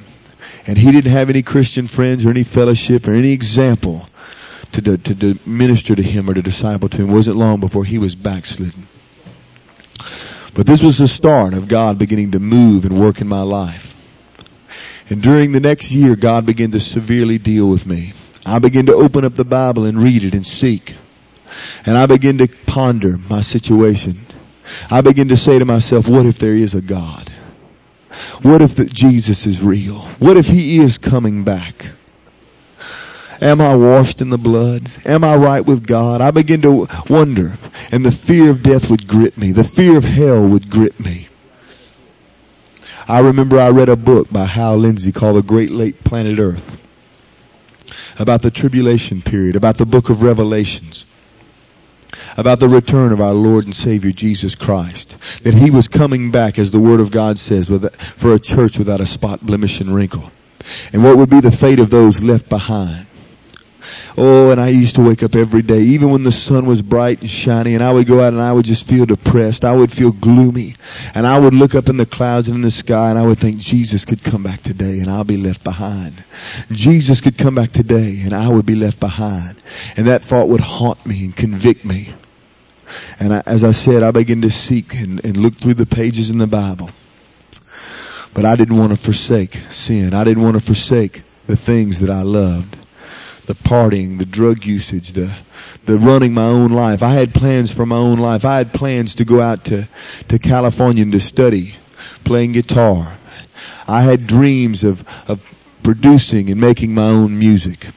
And 0.67 0.77
he 0.77 0.91
didn't 0.91 1.11
have 1.11 1.29
any 1.29 1.43
Christian 1.43 1.87
friends 1.87 2.25
or 2.25 2.29
any 2.29 2.43
fellowship 2.43 3.07
or 3.07 3.13
any 3.13 3.31
example 3.31 4.05
to, 4.71 4.81
to, 4.81 5.15
to 5.15 5.39
minister 5.45 5.95
to 5.95 6.01
him 6.01 6.29
or 6.29 6.33
to 6.33 6.41
disciple 6.41 6.89
to 6.89 6.97
him. 6.97 7.09
It 7.09 7.13
wasn't 7.13 7.37
long 7.37 7.59
before 7.59 7.85
he 7.85 7.99
was 7.99 8.15
backslidden. 8.15 8.87
But 10.55 10.65
this 10.65 10.81
was 10.81 10.97
the 10.97 11.07
start 11.07 11.53
of 11.53 11.67
God 11.67 11.99
beginning 11.99 12.31
to 12.31 12.39
move 12.39 12.85
and 12.85 12.99
work 12.99 13.21
in 13.21 13.27
my 13.27 13.41
life. 13.41 13.93
And 15.09 15.21
during 15.21 15.51
the 15.51 15.59
next 15.59 15.91
year, 15.91 16.15
God 16.15 16.45
began 16.45 16.71
to 16.71 16.79
severely 16.79 17.37
deal 17.37 17.69
with 17.69 17.85
me. 17.85 18.13
I 18.45 18.59
began 18.59 18.87
to 18.87 18.95
open 18.95 19.25
up 19.25 19.33
the 19.33 19.45
Bible 19.45 19.85
and 19.85 20.01
read 20.01 20.23
it 20.23 20.33
and 20.33 20.45
seek. 20.45 20.95
And 21.85 21.97
I 21.97 22.05
began 22.05 22.39
to 22.39 22.47
ponder 22.65 23.17
my 23.29 23.41
situation. 23.41 24.25
I 24.89 25.01
began 25.01 25.27
to 25.27 25.37
say 25.37 25.59
to 25.59 25.65
myself, 25.65 26.07
what 26.07 26.25
if 26.25 26.39
there 26.39 26.55
is 26.55 26.73
a 26.73 26.81
God? 26.81 27.24
What 28.41 28.61
if 28.61 28.77
Jesus 28.91 29.45
is 29.45 29.61
real? 29.61 30.01
What 30.19 30.37
if 30.37 30.45
He 30.45 30.79
is 30.79 30.97
coming 30.97 31.43
back? 31.43 31.85
Am 33.41 33.59
I 33.59 33.75
washed 33.75 34.21
in 34.21 34.29
the 34.29 34.37
blood? 34.37 34.89
Am 35.05 35.23
I 35.23 35.35
right 35.35 35.65
with 35.65 35.85
God? 35.85 36.21
I 36.21 36.31
begin 36.31 36.61
to 36.61 36.87
wonder 37.09 37.57
and 37.91 38.05
the 38.05 38.11
fear 38.11 38.49
of 38.49 38.63
death 38.63 38.89
would 38.89 39.07
grip 39.07 39.37
me. 39.37 39.51
The 39.51 39.63
fear 39.63 39.97
of 39.97 40.03
hell 40.03 40.49
would 40.51 40.69
grip 40.69 40.99
me. 40.99 41.27
I 43.07 43.19
remember 43.19 43.59
I 43.59 43.69
read 43.69 43.89
a 43.89 43.95
book 43.95 44.31
by 44.31 44.45
Hal 44.45 44.77
Lindsey 44.77 45.11
called 45.11 45.35
The 45.35 45.43
Great 45.43 45.71
Lake 45.71 46.03
Planet 46.03 46.39
Earth 46.39 46.81
about 48.17 48.41
the 48.41 48.51
tribulation 48.51 49.21
period, 49.21 49.55
about 49.55 49.77
the 49.77 49.85
book 49.85 50.09
of 50.09 50.21
Revelations, 50.21 51.05
about 52.37 52.59
the 52.59 52.69
return 52.69 53.11
of 53.11 53.21
our 53.21 53.33
Lord 53.33 53.65
and 53.65 53.75
Savior 53.75 54.11
Jesus 54.11 54.55
Christ, 54.55 55.15
that 55.43 55.53
He 55.53 55.71
was 55.71 55.87
coming 55.87 56.31
back 56.31 56.59
as 56.59 56.71
the 56.71 56.79
Word 56.79 57.01
of 57.01 57.11
God 57.11 57.39
says 57.39 57.69
for 58.17 58.33
a 58.33 58.39
church 58.39 58.77
without 58.77 59.01
a 59.01 59.07
spot, 59.07 59.45
blemish, 59.45 59.79
and 59.79 59.93
wrinkle. 59.93 60.31
And 60.93 61.03
what 61.03 61.17
would 61.17 61.29
be 61.29 61.41
the 61.41 61.51
fate 61.51 61.79
of 61.79 61.89
those 61.89 62.21
left 62.21 62.49
behind? 62.49 63.07
Oh, 64.17 64.51
and 64.51 64.61
I 64.61 64.69
used 64.69 64.95
to 64.95 65.05
wake 65.05 65.23
up 65.23 65.35
every 65.35 65.61
day, 65.61 65.81
even 65.81 66.09
when 66.09 66.23
the 66.23 66.31
sun 66.31 66.65
was 66.65 66.81
bright 66.81 67.21
and 67.21 67.29
shiny, 67.29 67.75
and 67.75 67.83
I 67.83 67.91
would 67.91 68.07
go 68.07 68.21
out 68.21 68.31
and 68.31 68.41
I 68.41 68.53
would 68.53 68.65
just 68.65 68.87
feel 68.87 69.05
depressed. 69.05 69.65
I 69.65 69.73
would 69.73 69.91
feel 69.91 70.11
gloomy. 70.11 70.75
And 71.13 71.27
I 71.27 71.37
would 71.37 71.53
look 71.53 71.75
up 71.75 71.89
in 71.89 71.97
the 71.97 72.05
clouds 72.05 72.47
and 72.47 72.55
in 72.55 72.61
the 72.61 72.71
sky 72.71 73.09
and 73.09 73.19
I 73.19 73.25
would 73.25 73.39
think 73.39 73.57
Jesus 73.57 74.05
could 74.05 74.23
come 74.23 74.43
back 74.43 74.63
today 74.63 74.99
and 74.99 75.09
I'll 75.09 75.25
be 75.25 75.37
left 75.37 75.63
behind. 75.65 76.23
Jesus 76.71 77.19
could 77.19 77.37
come 77.37 77.55
back 77.55 77.73
today 77.73 78.21
and 78.23 78.33
I 78.33 78.47
would 78.47 78.65
be 78.65 78.75
left 78.75 79.01
behind. 79.01 79.57
And 79.97 80.07
that 80.07 80.21
thought 80.21 80.47
would 80.47 80.61
haunt 80.61 81.05
me 81.05 81.25
and 81.25 81.35
convict 81.35 81.83
me. 81.83 82.13
And 83.19 83.33
I, 83.33 83.43
as 83.45 83.63
I 83.63 83.71
said, 83.71 84.03
I 84.03 84.11
began 84.11 84.41
to 84.41 84.51
seek 84.51 84.93
and, 84.93 85.23
and 85.23 85.37
look 85.37 85.55
through 85.55 85.75
the 85.75 85.85
pages 85.85 86.29
in 86.29 86.37
the 86.37 86.47
Bible. 86.47 86.89
But 88.33 88.45
I 88.45 88.55
didn't 88.55 88.77
want 88.77 88.91
to 88.91 88.97
forsake 88.97 89.59
sin. 89.71 90.13
I 90.13 90.23
didn't 90.23 90.43
want 90.43 90.55
to 90.55 90.61
forsake 90.61 91.23
the 91.47 91.55
things 91.55 91.99
that 91.99 92.09
I 92.09 92.23
loved 92.23 92.75
the 93.45 93.53
partying, 93.53 94.17
the 94.17 94.25
drug 94.25 94.65
usage, 94.65 95.13
the 95.13 95.37
the 95.85 95.97
running 95.97 96.33
my 96.33 96.45
own 96.45 96.71
life. 96.71 97.03
I 97.03 97.11
had 97.11 97.33
plans 97.33 97.71
for 97.71 97.85
my 97.85 97.97
own 97.97 98.17
life. 98.17 98.43
I 98.43 98.57
had 98.57 98.73
plans 98.73 99.15
to 99.15 99.25
go 99.25 99.41
out 99.41 99.65
to 99.65 99.87
to 100.29 100.39
California 100.39 101.03
and 101.03 101.11
to 101.11 101.19
study 101.19 101.75
playing 102.23 102.53
guitar. 102.53 103.17
I 103.87 104.01
had 104.01 104.27
dreams 104.27 104.83
of 104.83 105.03
of 105.27 105.41
producing 105.83 106.49
and 106.49 106.59
making 106.59 106.93
my 106.93 107.07
own 107.07 107.37
music. 107.37 107.87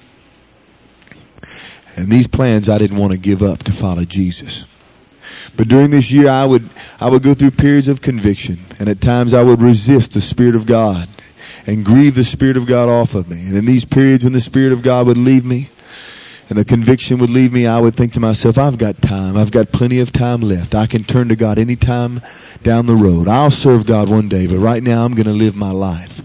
And 1.96 2.12
these 2.12 2.28
plans 2.28 2.68
I 2.68 2.78
didn't 2.78 2.98
want 2.98 3.12
to 3.12 3.18
give 3.18 3.42
up 3.42 3.62
to 3.64 3.72
follow 3.72 4.04
Jesus. 4.04 4.66
But 5.58 5.66
during 5.66 5.90
this 5.90 6.10
year 6.12 6.30
I 6.30 6.46
would, 6.46 6.70
I 7.00 7.08
would 7.08 7.24
go 7.24 7.34
through 7.34 7.50
periods 7.50 7.88
of 7.88 8.00
conviction 8.00 8.60
and 8.78 8.88
at 8.88 9.00
times 9.00 9.34
I 9.34 9.42
would 9.42 9.60
resist 9.60 10.12
the 10.12 10.20
Spirit 10.20 10.54
of 10.54 10.66
God 10.66 11.08
and 11.66 11.84
grieve 11.84 12.14
the 12.14 12.22
Spirit 12.22 12.56
of 12.56 12.64
God 12.64 12.88
off 12.88 13.16
of 13.16 13.28
me. 13.28 13.44
And 13.44 13.56
in 13.56 13.66
these 13.66 13.84
periods 13.84 14.22
when 14.22 14.32
the 14.32 14.40
Spirit 14.40 14.72
of 14.72 14.82
God 14.82 15.08
would 15.08 15.18
leave 15.18 15.44
me 15.44 15.68
and 16.48 16.56
the 16.56 16.64
conviction 16.64 17.18
would 17.18 17.28
leave 17.28 17.52
me, 17.52 17.66
I 17.66 17.76
would 17.76 17.96
think 17.96 18.12
to 18.12 18.20
myself, 18.20 18.56
I've 18.56 18.78
got 18.78 19.02
time. 19.02 19.36
I've 19.36 19.50
got 19.50 19.72
plenty 19.72 19.98
of 19.98 20.12
time 20.12 20.42
left. 20.42 20.76
I 20.76 20.86
can 20.86 21.02
turn 21.02 21.30
to 21.30 21.36
God 21.36 21.58
anytime 21.58 22.22
down 22.62 22.86
the 22.86 22.94
road. 22.94 23.26
I'll 23.26 23.50
serve 23.50 23.84
God 23.84 24.08
one 24.08 24.28
day, 24.28 24.46
but 24.46 24.58
right 24.58 24.82
now 24.82 25.04
I'm 25.04 25.14
going 25.16 25.26
to 25.26 25.32
live 25.32 25.56
my 25.56 25.72
life. 25.72 26.22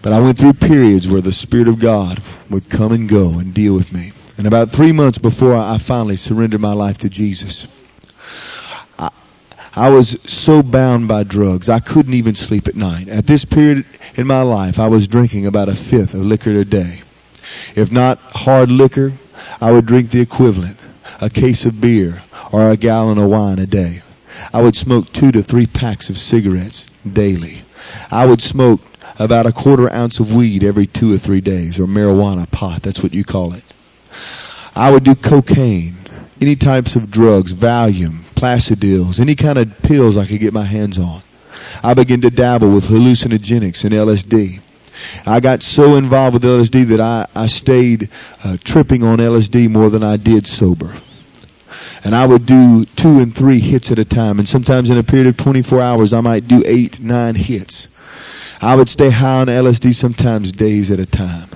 But 0.00 0.12
I 0.12 0.20
went 0.20 0.38
through 0.38 0.52
periods 0.52 1.08
where 1.08 1.20
the 1.20 1.32
Spirit 1.32 1.66
of 1.66 1.80
God 1.80 2.22
would 2.50 2.70
come 2.70 2.92
and 2.92 3.08
go 3.08 3.40
and 3.40 3.52
deal 3.52 3.74
with 3.74 3.92
me. 3.92 4.12
And 4.38 4.46
about 4.46 4.70
three 4.70 4.92
months 4.92 5.18
before 5.18 5.56
I 5.56 5.78
finally 5.78 6.14
surrendered 6.14 6.60
my 6.60 6.72
life 6.72 6.98
to 6.98 7.08
Jesus, 7.08 7.66
I 8.98 9.90
was 9.90 10.16
so 10.22 10.62
bound 10.62 11.08
by 11.08 11.24
drugs, 11.24 11.68
I 11.68 11.80
couldn't 11.80 12.14
even 12.14 12.36
sleep 12.36 12.68
at 12.68 12.76
night. 12.76 13.08
At 13.08 13.26
this 13.26 13.44
period 13.44 13.84
in 14.14 14.28
my 14.28 14.42
life, 14.42 14.78
I 14.78 14.86
was 14.86 15.08
drinking 15.08 15.46
about 15.46 15.68
a 15.68 15.74
fifth 15.74 16.14
of 16.14 16.20
liquor 16.20 16.52
a 16.52 16.64
day. 16.64 17.02
If 17.74 17.90
not 17.90 18.18
hard 18.18 18.70
liquor, 18.70 19.12
I 19.60 19.72
would 19.72 19.86
drink 19.86 20.12
the 20.12 20.20
equivalent, 20.20 20.78
a 21.20 21.30
case 21.30 21.64
of 21.64 21.80
beer 21.80 22.22
or 22.52 22.68
a 22.68 22.76
gallon 22.76 23.18
of 23.18 23.28
wine 23.28 23.58
a 23.58 23.66
day. 23.66 24.02
I 24.52 24.62
would 24.62 24.76
smoke 24.76 25.12
two 25.12 25.32
to 25.32 25.42
three 25.42 25.66
packs 25.66 26.10
of 26.10 26.16
cigarettes 26.16 26.86
daily. 27.10 27.62
I 28.10 28.24
would 28.24 28.40
smoke 28.40 28.80
about 29.18 29.46
a 29.46 29.52
quarter 29.52 29.92
ounce 29.92 30.20
of 30.20 30.32
weed 30.32 30.62
every 30.62 30.86
two 30.86 31.12
or 31.12 31.18
three 31.18 31.40
days, 31.40 31.80
or 31.80 31.86
marijuana 31.86 32.48
pot, 32.48 32.82
that's 32.82 33.02
what 33.02 33.14
you 33.14 33.24
call 33.24 33.54
it. 33.54 33.64
I 34.78 34.92
would 34.92 35.02
do 35.02 35.16
cocaine, 35.16 35.96
any 36.40 36.54
types 36.54 36.94
of 36.94 37.10
drugs, 37.10 37.52
Valium, 37.52 38.22
Placidyls, 38.36 39.18
any 39.18 39.34
kind 39.34 39.58
of 39.58 39.76
pills 39.82 40.16
I 40.16 40.24
could 40.24 40.38
get 40.38 40.52
my 40.52 40.62
hands 40.62 41.00
on. 41.00 41.20
I 41.82 41.94
began 41.94 42.20
to 42.20 42.30
dabble 42.30 42.70
with 42.70 42.84
hallucinogenics 42.84 43.82
and 43.82 43.92
LSD. 43.92 44.60
I 45.26 45.40
got 45.40 45.64
so 45.64 45.96
involved 45.96 46.34
with 46.34 46.44
LSD 46.44 46.90
that 46.90 47.00
I, 47.00 47.26
I 47.34 47.48
stayed 47.48 48.08
uh, 48.44 48.56
tripping 48.64 49.02
on 49.02 49.18
LSD 49.18 49.68
more 49.68 49.90
than 49.90 50.04
I 50.04 50.16
did 50.16 50.46
sober. 50.46 50.96
And 52.04 52.14
I 52.14 52.24
would 52.24 52.46
do 52.46 52.84
two 52.84 53.18
and 53.18 53.34
three 53.34 53.58
hits 53.58 53.90
at 53.90 53.98
a 53.98 54.04
time. 54.04 54.38
And 54.38 54.48
sometimes 54.48 54.90
in 54.90 54.98
a 54.98 55.02
period 55.02 55.26
of 55.26 55.36
24 55.36 55.80
hours, 55.80 56.12
I 56.12 56.20
might 56.20 56.46
do 56.46 56.62
eight, 56.64 57.00
nine 57.00 57.34
hits. 57.34 57.88
I 58.60 58.76
would 58.76 58.88
stay 58.88 59.10
high 59.10 59.40
on 59.40 59.48
LSD 59.48 59.92
sometimes 59.92 60.52
days 60.52 60.92
at 60.92 61.00
a 61.00 61.06
time. 61.06 61.48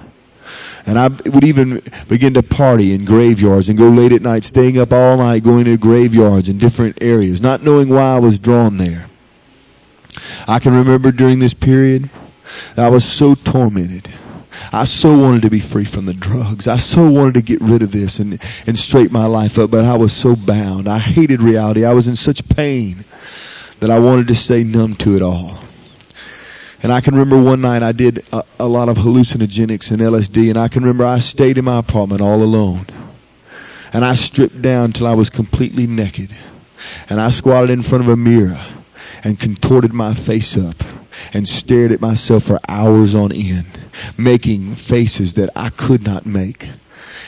And 0.85 0.99
I 0.99 1.09
would 1.09 1.45
even 1.45 1.81
begin 2.09 2.35
to 2.35 2.43
party 2.43 2.93
in 2.93 3.05
graveyards 3.05 3.69
and 3.69 3.79
go 3.79 3.89
late 3.89 4.13
at 4.13 4.23
night, 4.23 4.45
staying 4.45 4.79
up 4.79 4.93
all 4.93 5.17
night, 5.17 5.45
going 5.45 5.65
to 5.67 5.77
graveyards 5.77 6.49
in 6.49 6.59
different 6.59 6.99
areas, 7.01 7.41
not 7.41 7.63
knowing 7.63 7.89
why 7.89 8.17
I 8.17 8.19
was 8.19 8.39
drawn 8.39 8.77
there. 8.79 9.07
I 10.47 10.59
can 10.59 10.75
remember 10.75 11.13
during 11.13 11.39
this 11.39 11.55
period, 11.55 12.11
I 12.77 12.89
was 12.89 13.05
so 13.05 13.35
tormented. 13.35 14.13
I 14.73 14.85
so 14.85 15.19
wanted 15.19 15.43
to 15.43 15.51
be 15.51 15.61
free 15.61 15.85
from 15.85 16.07
the 16.07 16.15
drugs. 16.15 16.67
I 16.67 16.79
so 16.79 17.11
wanted 17.11 17.35
to 17.35 17.43
get 17.43 17.61
rid 17.61 17.83
of 17.83 17.93
this 17.93 18.19
and, 18.19 18.39
and 18.67 18.77
straighten 18.77 19.13
my 19.13 19.27
life 19.27 19.59
up, 19.59 19.71
but 19.71 19.85
I 19.85 19.97
was 19.97 20.13
so 20.13 20.37
bound. 20.37 20.89
I 20.89 20.99
hated 20.99 21.43
reality. 21.43 21.85
I 21.85 21.93
was 21.93 22.09
in 22.09 22.17
such 22.17 22.47
pain 22.49 23.05
that 23.81 23.91
I 23.91 23.99
wanted 23.99 24.29
to 24.29 24.35
stay 24.35 24.65
numb 24.65 24.97
to 24.97 25.17
it 25.17 25.23
all. 25.23 25.59
And 26.83 26.93
I 26.93 27.01
can 27.01 27.15
remember 27.15 27.41
one 27.41 27.61
night 27.61 27.83
I 27.83 27.93
did 27.93 28.25
a, 28.33 28.43
a 28.59 28.67
lot 28.67 28.89
of 28.89 28.97
hallucinogenics 28.97 29.93
and 29.93 30.01
LSD 30.01 30.51
and 30.51 30.59
I 30.59 30.69
can 30.69 30.83
remember 30.83 31.05
I 31.05 31.21
stayed 31.21 31.59
in 31.59 31.65
my 31.65 31.79
apartment 31.79 32.21
all 32.21 32.43
alone. 32.43 32.87
And 33.93 34.05
I 34.05 34.15
stripped 34.15 34.61
down 34.61 34.93
till 34.93 35.07
I 35.07 35.15
was 35.15 35.31
completely 35.31 35.87
naked. 35.87 36.35
And 37.09 37.21
I 37.21 37.29
squatted 37.29 37.71
in 37.71 37.83
front 37.83 38.05
of 38.05 38.11
a 38.11 38.17
mirror 38.17 38.65
and 39.23 39.39
contorted 39.39 39.93
my 39.93 40.15
face 40.15 40.57
up 40.57 40.75
and 41.33 41.47
stared 41.47 41.93
at 41.93 42.01
myself 42.01 42.45
for 42.45 42.59
hours 42.69 43.15
on 43.15 43.31
end, 43.33 43.67
making 44.19 44.75
faces 44.75 45.35
that 45.35 45.51
I 45.55 45.69
could 45.69 46.03
not 46.03 46.27
make. 46.27 46.67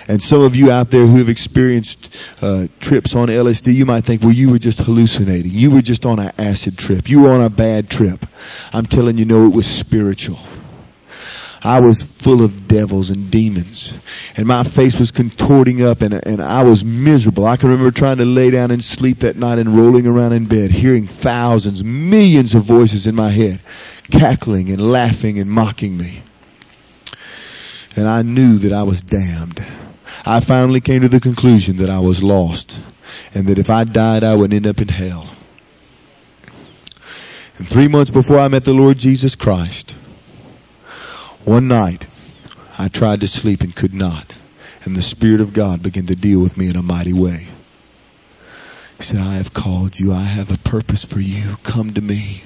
And 0.06 0.22
some 0.22 0.42
of 0.42 0.54
you 0.54 0.70
out 0.70 0.90
there 0.90 1.06
who 1.06 1.16
have 1.18 1.28
experienced 1.28 2.14
uh, 2.42 2.66
trips 2.80 3.14
on 3.14 3.28
LSD, 3.28 3.72
you 3.72 3.86
might 3.86 4.04
think, 4.04 4.22
well, 4.22 4.32
you 4.32 4.50
were 4.50 4.58
just 4.58 4.78
hallucinating. 4.78 5.52
You 5.52 5.70
were 5.70 5.82
just 5.82 6.04
on 6.04 6.18
an 6.18 6.32
acid 6.36 6.76
trip. 6.76 7.08
You 7.08 7.22
were 7.22 7.32
on 7.32 7.42
a 7.42 7.50
bad 7.50 7.88
trip. 7.88 8.24
I'm 8.72 8.86
telling 8.86 9.16
you, 9.16 9.24
no, 9.24 9.46
it 9.46 9.54
was 9.54 9.66
spiritual. 9.66 10.38
I 11.62 11.80
was 11.80 12.02
full 12.02 12.42
of 12.42 12.68
devils 12.68 13.08
and 13.08 13.30
demons. 13.30 13.94
And 14.36 14.46
my 14.46 14.64
face 14.64 14.96
was 14.98 15.10
contorting 15.10 15.82
up 15.82 16.02
and, 16.02 16.12
and 16.12 16.42
I 16.42 16.62
was 16.62 16.84
miserable. 16.84 17.46
I 17.46 17.56
can 17.56 17.70
remember 17.70 17.90
trying 17.90 18.18
to 18.18 18.26
lay 18.26 18.50
down 18.50 18.70
and 18.70 18.84
sleep 18.84 19.20
that 19.20 19.36
night 19.36 19.58
and 19.58 19.74
rolling 19.74 20.06
around 20.06 20.34
in 20.34 20.44
bed, 20.44 20.70
hearing 20.70 21.06
thousands, 21.06 21.82
millions 21.82 22.54
of 22.54 22.64
voices 22.64 23.06
in 23.06 23.14
my 23.14 23.30
head, 23.30 23.60
cackling 24.10 24.68
and 24.68 24.92
laughing 24.92 25.38
and 25.38 25.50
mocking 25.50 25.96
me. 25.96 26.22
And 27.96 28.06
I 28.06 28.20
knew 28.20 28.58
that 28.58 28.74
I 28.74 28.82
was 28.82 29.02
damned. 29.02 29.64
I 30.26 30.40
finally 30.40 30.80
came 30.80 31.02
to 31.02 31.08
the 31.08 31.20
conclusion 31.20 31.78
that 31.78 31.90
I 31.90 31.98
was 31.98 32.22
lost 32.22 32.80
and 33.34 33.46
that 33.48 33.58
if 33.58 33.68
I 33.68 33.84
died, 33.84 34.24
I 34.24 34.34
would 34.34 34.52
end 34.54 34.66
up 34.66 34.80
in 34.80 34.88
hell. 34.88 35.28
And 37.58 37.68
three 37.68 37.88
months 37.88 38.10
before 38.10 38.38
I 38.38 38.48
met 38.48 38.64
the 38.64 38.72
Lord 38.72 38.96
Jesus 38.96 39.34
Christ, 39.34 39.94
one 41.44 41.68
night 41.68 42.06
I 42.78 42.88
tried 42.88 43.20
to 43.20 43.28
sleep 43.28 43.60
and 43.60 43.74
could 43.74 43.92
not. 43.92 44.32
And 44.84 44.96
the 44.96 45.02
Spirit 45.02 45.40
of 45.40 45.52
God 45.52 45.82
began 45.82 46.06
to 46.06 46.14
deal 46.14 46.42
with 46.42 46.56
me 46.56 46.68
in 46.68 46.76
a 46.76 46.82
mighty 46.82 47.12
way. 47.12 47.48
He 48.98 49.04
said, 49.04 49.20
I 49.20 49.34
have 49.34 49.52
called 49.52 49.98
you. 49.98 50.12
I 50.12 50.22
have 50.22 50.50
a 50.50 50.58
purpose 50.58 51.04
for 51.04 51.20
you. 51.20 51.56
Come 51.62 51.94
to 51.94 52.00
me. 52.00 52.44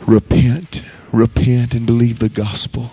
Repent. 0.00 0.82
Repent 1.12 1.74
and 1.74 1.86
believe 1.86 2.18
the 2.18 2.28
gospel. 2.28 2.92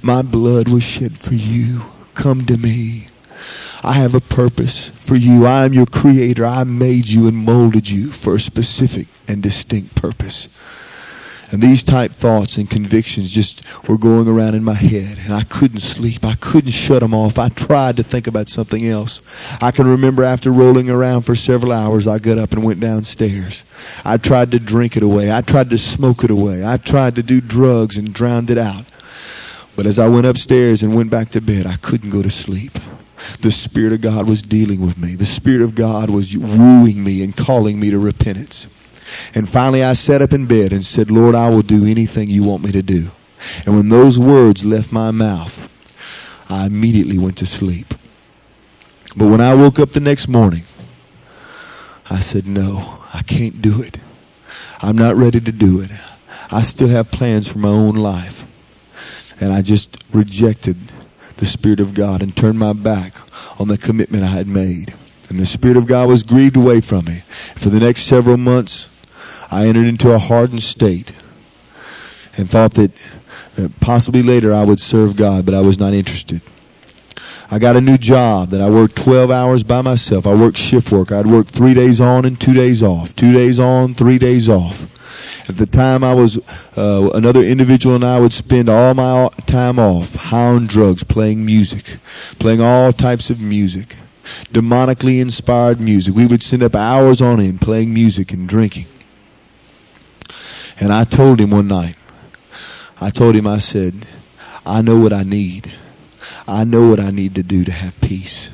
My 0.00 0.22
blood 0.22 0.68
was 0.68 0.82
shed 0.82 1.18
for 1.18 1.34
you. 1.34 1.82
Come 2.14 2.46
to 2.46 2.56
me. 2.56 3.08
I 3.84 3.94
have 3.94 4.14
a 4.14 4.20
purpose 4.20 4.88
for 4.88 5.16
you. 5.16 5.44
I 5.44 5.64
am 5.64 5.72
your 5.72 5.86
creator. 5.86 6.46
I 6.46 6.62
made 6.62 7.08
you 7.08 7.26
and 7.26 7.36
molded 7.36 7.90
you 7.90 8.12
for 8.12 8.36
a 8.36 8.40
specific 8.40 9.08
and 9.26 9.42
distinct 9.42 9.96
purpose. 9.96 10.48
And 11.50 11.60
these 11.60 11.82
type 11.82 12.12
thoughts 12.12 12.58
and 12.58 12.70
convictions 12.70 13.28
just 13.28 13.60
were 13.88 13.98
going 13.98 14.28
around 14.28 14.54
in 14.54 14.62
my 14.62 14.72
head 14.74 15.18
and 15.18 15.34
I 15.34 15.42
couldn't 15.42 15.80
sleep. 15.80 16.24
I 16.24 16.36
couldn't 16.36 16.70
shut 16.70 17.00
them 17.00 17.12
off. 17.12 17.40
I 17.40 17.48
tried 17.48 17.96
to 17.96 18.04
think 18.04 18.28
about 18.28 18.48
something 18.48 18.86
else. 18.86 19.20
I 19.60 19.72
can 19.72 19.88
remember 19.88 20.22
after 20.22 20.52
rolling 20.52 20.88
around 20.88 21.22
for 21.22 21.34
several 21.34 21.72
hours, 21.72 22.06
I 22.06 22.20
got 22.20 22.38
up 22.38 22.52
and 22.52 22.62
went 22.62 22.78
downstairs. 22.78 23.64
I 24.04 24.16
tried 24.16 24.52
to 24.52 24.60
drink 24.60 24.96
it 24.96 25.02
away. 25.02 25.30
I 25.30 25.40
tried 25.40 25.70
to 25.70 25.78
smoke 25.78 26.22
it 26.22 26.30
away. 26.30 26.64
I 26.64 26.76
tried 26.76 27.16
to 27.16 27.22
do 27.24 27.40
drugs 27.40 27.96
and 27.96 28.14
drowned 28.14 28.50
it 28.50 28.58
out. 28.58 28.84
But 29.74 29.86
as 29.86 29.98
I 29.98 30.08
went 30.08 30.26
upstairs 30.26 30.82
and 30.82 30.94
went 30.94 31.10
back 31.10 31.30
to 31.30 31.40
bed, 31.40 31.66
I 31.66 31.76
couldn't 31.76 32.10
go 32.10 32.22
to 32.22 32.30
sleep. 32.30 32.78
The 33.40 33.50
Spirit 33.50 33.92
of 33.92 34.00
God 34.00 34.28
was 34.28 34.42
dealing 34.42 34.84
with 34.84 34.98
me. 34.98 35.14
The 35.14 35.26
Spirit 35.26 35.62
of 35.62 35.74
God 35.74 36.10
was 36.10 36.36
wooing 36.36 37.02
me 37.02 37.22
and 37.22 37.36
calling 37.36 37.78
me 37.78 37.90
to 37.90 37.98
repentance. 37.98 38.66
And 39.34 39.48
finally 39.48 39.82
I 39.82 39.94
sat 39.94 40.22
up 40.22 40.32
in 40.32 40.46
bed 40.46 40.72
and 40.72 40.84
said, 40.84 41.10
Lord, 41.10 41.34
I 41.34 41.50
will 41.50 41.62
do 41.62 41.86
anything 41.86 42.28
you 42.30 42.44
want 42.44 42.62
me 42.62 42.72
to 42.72 42.82
do. 42.82 43.10
And 43.66 43.76
when 43.76 43.88
those 43.88 44.18
words 44.18 44.64
left 44.64 44.92
my 44.92 45.10
mouth, 45.10 45.52
I 46.48 46.66
immediately 46.66 47.18
went 47.18 47.38
to 47.38 47.46
sleep. 47.46 47.92
But 49.16 49.28
when 49.28 49.40
I 49.40 49.54
woke 49.54 49.78
up 49.78 49.90
the 49.90 50.00
next 50.00 50.28
morning, 50.28 50.62
I 52.08 52.20
said, 52.20 52.46
no, 52.46 52.98
I 53.12 53.22
can't 53.22 53.60
do 53.60 53.82
it. 53.82 53.98
I'm 54.80 54.96
not 54.96 55.16
ready 55.16 55.40
to 55.40 55.52
do 55.52 55.80
it. 55.82 55.90
I 56.50 56.62
still 56.62 56.88
have 56.88 57.10
plans 57.10 57.48
for 57.48 57.58
my 57.58 57.68
own 57.68 57.94
life. 57.94 58.38
And 59.40 59.52
I 59.52 59.62
just 59.62 59.96
rejected 60.12 60.76
the 61.42 61.48
Spirit 61.48 61.80
of 61.80 61.92
God 61.92 62.22
and 62.22 62.36
turned 62.36 62.56
my 62.56 62.72
back 62.72 63.14
on 63.58 63.66
the 63.66 63.76
commitment 63.76 64.22
I 64.22 64.28
had 64.28 64.46
made. 64.46 64.94
And 65.28 65.40
the 65.40 65.46
Spirit 65.46 65.76
of 65.76 65.88
God 65.88 66.06
was 66.08 66.22
grieved 66.22 66.56
away 66.56 66.80
from 66.80 67.04
me. 67.04 67.20
For 67.56 67.68
the 67.68 67.80
next 67.80 68.02
several 68.02 68.36
months, 68.36 68.86
I 69.50 69.66
entered 69.66 69.88
into 69.88 70.12
a 70.12 70.20
hardened 70.20 70.62
state 70.62 71.10
and 72.36 72.48
thought 72.48 72.74
that 72.74 72.92
possibly 73.80 74.22
later 74.22 74.54
I 74.54 74.62
would 74.62 74.78
serve 74.78 75.16
God, 75.16 75.44
but 75.44 75.52
I 75.52 75.62
was 75.62 75.80
not 75.80 75.94
interested. 75.94 76.42
I 77.50 77.58
got 77.58 77.74
a 77.74 77.80
new 77.80 77.98
job 77.98 78.50
that 78.50 78.60
I 78.60 78.70
worked 78.70 78.94
12 78.94 79.32
hours 79.32 79.64
by 79.64 79.82
myself. 79.82 80.28
I 80.28 80.34
worked 80.34 80.58
shift 80.58 80.92
work. 80.92 81.10
I'd 81.10 81.26
work 81.26 81.48
three 81.48 81.74
days 81.74 82.00
on 82.00 82.24
and 82.24 82.40
two 82.40 82.54
days 82.54 82.84
off. 82.84 83.16
Two 83.16 83.32
days 83.32 83.58
on, 83.58 83.94
three 83.94 84.18
days 84.18 84.48
off. 84.48 84.86
At 85.48 85.56
the 85.56 85.66
time 85.66 86.04
I 86.04 86.14
was, 86.14 86.38
uh, 86.76 87.10
another 87.14 87.42
individual 87.42 87.96
and 87.96 88.04
I 88.04 88.18
would 88.18 88.32
spend 88.32 88.68
all 88.68 88.94
my 88.94 89.28
time 89.46 89.78
off, 89.78 90.14
high 90.14 90.48
on 90.48 90.66
drugs, 90.66 91.02
playing 91.02 91.44
music, 91.44 91.98
playing 92.38 92.60
all 92.60 92.92
types 92.92 93.30
of 93.30 93.40
music, 93.40 93.96
demonically 94.52 95.20
inspired 95.20 95.80
music. 95.80 96.14
We 96.14 96.26
would 96.26 96.42
sit 96.42 96.62
up 96.62 96.76
hours 96.76 97.20
on 97.20 97.40
end 97.40 97.60
playing 97.60 97.92
music 97.92 98.32
and 98.32 98.48
drinking. 98.48 98.86
And 100.78 100.92
I 100.92 101.04
told 101.04 101.40
him 101.40 101.50
one 101.50 101.68
night, 101.68 101.96
I 103.00 103.10
told 103.10 103.34
him, 103.34 103.46
I 103.48 103.58
said, 103.58 104.06
I 104.64 104.82
know 104.82 104.98
what 105.00 105.12
I 105.12 105.24
need. 105.24 105.72
I 106.46 106.64
know 106.64 106.88
what 106.88 107.00
I 107.00 107.10
need 107.10 107.34
to 107.34 107.42
do 107.42 107.64
to 107.64 107.72
have 107.72 108.00
peace. 108.00 108.48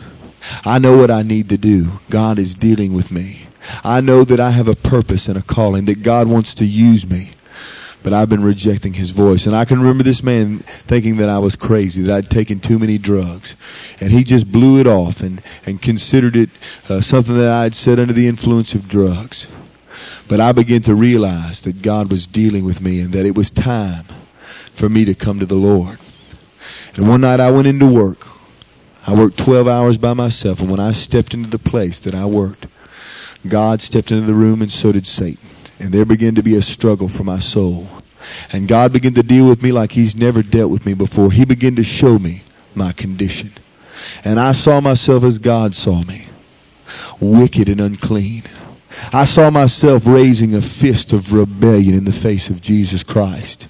I 0.64 0.78
know 0.78 0.96
what 0.96 1.10
I 1.10 1.22
need 1.22 1.50
to 1.50 1.58
do. 1.58 2.00
God 2.08 2.38
is 2.38 2.54
dealing 2.54 2.94
with 2.94 3.10
me. 3.10 3.47
I 3.84 4.00
know 4.00 4.24
that 4.24 4.40
I 4.40 4.50
have 4.50 4.68
a 4.68 4.74
purpose 4.74 5.28
and 5.28 5.36
a 5.36 5.42
calling, 5.42 5.86
that 5.86 6.02
God 6.02 6.28
wants 6.28 6.54
to 6.54 6.64
use 6.64 7.08
me. 7.08 7.32
But 8.02 8.12
I've 8.12 8.28
been 8.28 8.44
rejecting 8.44 8.94
His 8.94 9.10
voice. 9.10 9.46
And 9.46 9.56
I 9.56 9.64
can 9.64 9.80
remember 9.80 10.04
this 10.04 10.22
man 10.22 10.60
thinking 10.60 11.16
that 11.16 11.28
I 11.28 11.38
was 11.38 11.56
crazy, 11.56 12.02
that 12.02 12.16
I'd 12.16 12.30
taken 12.30 12.60
too 12.60 12.78
many 12.78 12.96
drugs. 12.96 13.54
And 14.00 14.12
he 14.12 14.24
just 14.24 14.50
blew 14.50 14.80
it 14.80 14.86
off 14.86 15.20
and, 15.20 15.42
and 15.66 15.82
considered 15.82 16.36
it 16.36 16.50
uh, 16.88 17.00
something 17.00 17.36
that 17.36 17.48
I'd 17.48 17.74
said 17.74 17.98
under 17.98 18.12
the 18.12 18.28
influence 18.28 18.74
of 18.74 18.88
drugs. 18.88 19.46
But 20.28 20.40
I 20.40 20.52
began 20.52 20.82
to 20.82 20.94
realize 20.94 21.62
that 21.62 21.82
God 21.82 22.10
was 22.10 22.26
dealing 22.26 22.64
with 22.64 22.80
me 22.80 23.00
and 23.00 23.14
that 23.14 23.26
it 23.26 23.34
was 23.34 23.50
time 23.50 24.04
for 24.74 24.88
me 24.88 25.06
to 25.06 25.14
come 25.14 25.40
to 25.40 25.46
the 25.46 25.56
Lord. 25.56 25.98
And 26.94 27.08
one 27.08 27.22
night 27.22 27.40
I 27.40 27.50
went 27.50 27.66
into 27.66 27.86
work. 27.86 28.26
I 29.06 29.14
worked 29.14 29.38
12 29.38 29.66
hours 29.66 29.96
by 29.96 30.12
myself 30.12 30.60
and 30.60 30.70
when 30.70 30.80
I 30.80 30.92
stepped 30.92 31.32
into 31.32 31.48
the 31.48 31.58
place 31.58 32.00
that 32.00 32.14
I 32.14 32.26
worked, 32.26 32.66
God 33.46 33.80
stepped 33.80 34.10
into 34.10 34.26
the 34.26 34.34
room 34.34 34.62
and 34.62 34.72
so 34.72 34.92
did 34.92 35.06
Satan. 35.06 35.38
And 35.78 35.92
there 35.92 36.04
began 36.04 36.36
to 36.36 36.42
be 36.42 36.56
a 36.56 36.62
struggle 36.62 37.08
for 37.08 37.24
my 37.24 37.38
soul. 37.38 37.88
And 38.52 38.68
God 38.68 38.92
began 38.92 39.14
to 39.14 39.22
deal 39.22 39.48
with 39.48 39.62
me 39.62 39.72
like 39.72 39.92
He's 39.92 40.16
never 40.16 40.42
dealt 40.42 40.70
with 40.70 40.84
me 40.84 40.94
before. 40.94 41.30
He 41.30 41.44
began 41.44 41.76
to 41.76 41.84
show 41.84 42.18
me 42.18 42.42
my 42.74 42.92
condition. 42.92 43.52
And 44.24 44.40
I 44.40 44.52
saw 44.52 44.80
myself 44.80 45.24
as 45.24 45.38
God 45.38 45.74
saw 45.74 46.02
me. 46.02 46.28
Wicked 47.20 47.68
and 47.68 47.80
unclean. 47.80 48.42
I 49.12 49.24
saw 49.24 49.50
myself 49.50 50.06
raising 50.06 50.54
a 50.54 50.62
fist 50.62 51.12
of 51.12 51.32
rebellion 51.32 51.94
in 51.94 52.04
the 52.04 52.12
face 52.12 52.50
of 52.50 52.60
Jesus 52.60 53.02
Christ. 53.02 53.68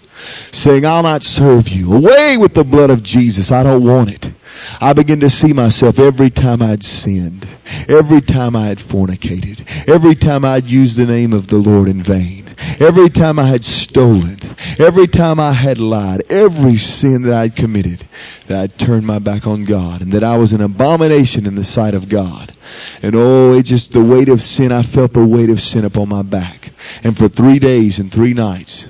Saying, 0.53 0.86
I'll 0.86 1.03
not 1.03 1.22
serve 1.22 1.68
you. 1.68 1.94
Away 1.94 2.36
with 2.36 2.55
the 2.55 2.64
blood 2.64 2.90
of 2.90 3.03
Jesus. 3.03 3.53
I 3.53 3.62
don't 3.62 3.84
want 3.84 4.11
it. 4.11 4.32
I 4.80 4.92
began 4.92 5.20
to 5.20 5.30
see 5.30 5.53
myself 5.53 5.99
every 5.99 6.30
time 6.30 6.62
I'd 6.62 6.82
sinned, 6.82 7.46
every 7.88 8.20
time 8.20 8.57
I 8.57 8.66
had 8.66 8.78
fornicated, 8.78 9.64
every 9.88 10.14
time 10.14 10.44
I'd 10.44 10.66
used 10.66 10.96
the 10.96 11.07
name 11.07 11.32
of 11.32 11.46
the 11.46 11.59
Lord 11.59 11.88
in 11.88 12.03
vain, 12.03 12.55
every 12.80 13.09
time 13.09 13.38
I 13.38 13.44
had 13.44 13.64
stolen, 13.64 14.38
every 14.78 15.07
time 15.07 15.40
I 15.40 15.53
had 15.53 15.78
lied, 15.78 16.22
every 16.28 16.76
sin 16.76 17.22
that 17.22 17.34
I'd 17.34 17.57
committed, 17.57 18.05
that 18.46 18.61
I'd 18.61 18.78
turned 18.78 19.07
my 19.07 19.18
back 19.18 19.46
on 19.46 19.64
God 19.64 20.01
and 20.01 20.12
that 20.12 20.24
I 20.24 20.36
was 20.36 20.53
an 20.53 20.61
abomination 20.61 21.46
in 21.46 21.55
the 21.55 21.64
sight 21.64 21.94
of 21.94 22.09
God. 22.09 22.55
And 23.03 23.14
oh, 23.14 23.55
it 23.55 23.64
just, 23.64 23.92
the 23.92 24.05
weight 24.05 24.28
of 24.28 24.42
sin, 24.42 24.72
I 24.72 24.82
felt 24.82 25.12
the 25.12 25.26
weight 25.26 25.51
of 25.51 25.62
sin 25.62 25.84
upon 25.84 26.09
my 26.09 26.22
back. 26.22 26.70
And 27.03 27.16
for 27.16 27.28
three 27.28 27.59
days 27.59 27.99
and 27.99 28.12
three 28.12 28.34
nights, 28.34 28.88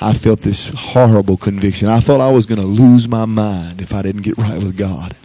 I 0.00 0.12
felt 0.12 0.40
this 0.40 0.66
horrible 0.66 1.36
conviction. 1.36 1.88
I 1.88 2.00
thought 2.00 2.20
I 2.20 2.30
was 2.30 2.46
going 2.46 2.60
to 2.60 2.66
lose 2.66 3.08
my 3.08 3.24
mind 3.24 3.80
if 3.80 3.94
I 3.94 4.02
didn't 4.02 4.22
get 4.22 4.36
right 4.36 4.58
with 4.58 4.76
God. 4.76 5.16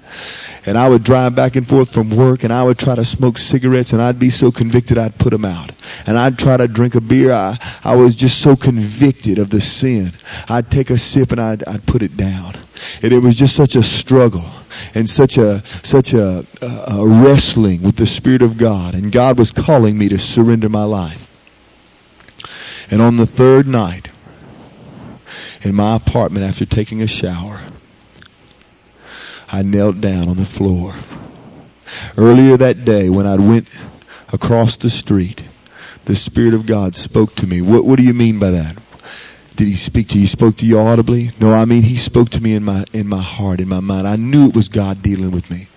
And 0.63 0.77
I 0.77 0.87
would 0.87 1.03
drive 1.03 1.35
back 1.35 1.55
and 1.55 1.67
forth 1.67 1.91
from 1.91 2.15
work 2.15 2.43
and 2.43 2.53
I 2.53 2.61
would 2.63 2.77
try 2.77 2.93
to 2.93 3.03
smoke 3.03 3.39
cigarettes 3.39 3.93
and 3.93 4.01
I'd 4.01 4.19
be 4.19 4.29
so 4.29 4.51
convicted 4.51 4.97
I'd 4.99 5.17
put 5.17 5.31
them 5.31 5.43
out. 5.43 5.71
And 6.05 6.17
I'd 6.17 6.37
try 6.37 6.57
to 6.57 6.67
drink 6.67 6.93
a 6.93 7.01
beer. 7.01 7.33
I, 7.33 7.57
I 7.83 7.95
was 7.95 8.15
just 8.15 8.39
so 8.39 8.55
convicted 8.55 9.39
of 9.39 9.49
the 9.49 9.59
sin. 9.59 10.11
I'd 10.47 10.69
take 10.69 10.91
a 10.91 10.99
sip 10.99 11.31
and 11.31 11.41
I'd, 11.41 11.67
I'd 11.67 11.87
put 11.87 12.03
it 12.03 12.15
down. 12.15 12.57
And 13.01 13.11
it 13.11 13.19
was 13.19 13.35
just 13.35 13.55
such 13.55 13.75
a 13.75 13.81
struggle 13.81 14.45
and 14.93 15.09
such 15.09 15.37
a, 15.37 15.63
such 15.83 16.13
a, 16.13 16.45
a 16.61 17.07
wrestling 17.07 17.81
with 17.81 17.95
the 17.95 18.07
Spirit 18.07 18.43
of 18.43 18.57
God. 18.57 18.93
And 18.93 19.11
God 19.11 19.39
was 19.39 19.51
calling 19.51 19.97
me 19.97 20.09
to 20.09 20.19
surrender 20.19 20.69
my 20.69 20.83
life. 20.83 21.27
And 22.91 23.01
on 23.01 23.15
the 23.15 23.25
third 23.25 23.67
night, 23.67 24.10
in 25.63 25.75
my 25.75 25.95
apartment 25.95 26.45
after 26.45 26.65
taking 26.65 27.01
a 27.01 27.07
shower, 27.07 27.65
I 29.47 29.61
knelt 29.61 30.01
down 30.01 30.29
on 30.29 30.37
the 30.37 30.45
floor. 30.45 30.93
Earlier 32.17 32.57
that 32.57 32.85
day 32.85 33.09
when 33.09 33.27
I 33.27 33.35
went 33.35 33.67
across 34.31 34.77
the 34.77 34.89
street, 34.89 35.43
the 36.05 36.15
Spirit 36.15 36.53
of 36.53 36.65
God 36.65 36.95
spoke 36.95 37.35
to 37.35 37.47
me. 37.47 37.61
What, 37.61 37.85
what 37.85 37.97
do 37.97 38.03
you 38.03 38.13
mean 38.13 38.39
by 38.39 38.51
that? 38.51 38.77
Did 39.55 39.67
he 39.67 39.75
speak 39.75 40.09
to 40.09 40.15
you? 40.15 40.21
He 40.21 40.27
spoke 40.27 40.57
to 40.57 40.65
you 40.65 40.79
audibly? 40.79 41.31
No, 41.39 41.53
I 41.53 41.65
mean 41.65 41.83
he 41.83 41.97
spoke 41.97 42.29
to 42.31 42.41
me 42.41 42.55
in 42.55 42.63
my, 42.63 42.85
in 42.93 43.07
my 43.07 43.21
heart, 43.21 43.59
in 43.59 43.67
my 43.67 43.81
mind. 43.81 44.07
I 44.07 44.15
knew 44.15 44.47
it 44.47 44.55
was 44.55 44.69
God 44.69 45.03
dealing 45.03 45.31
with 45.31 45.49
me. 45.51 45.67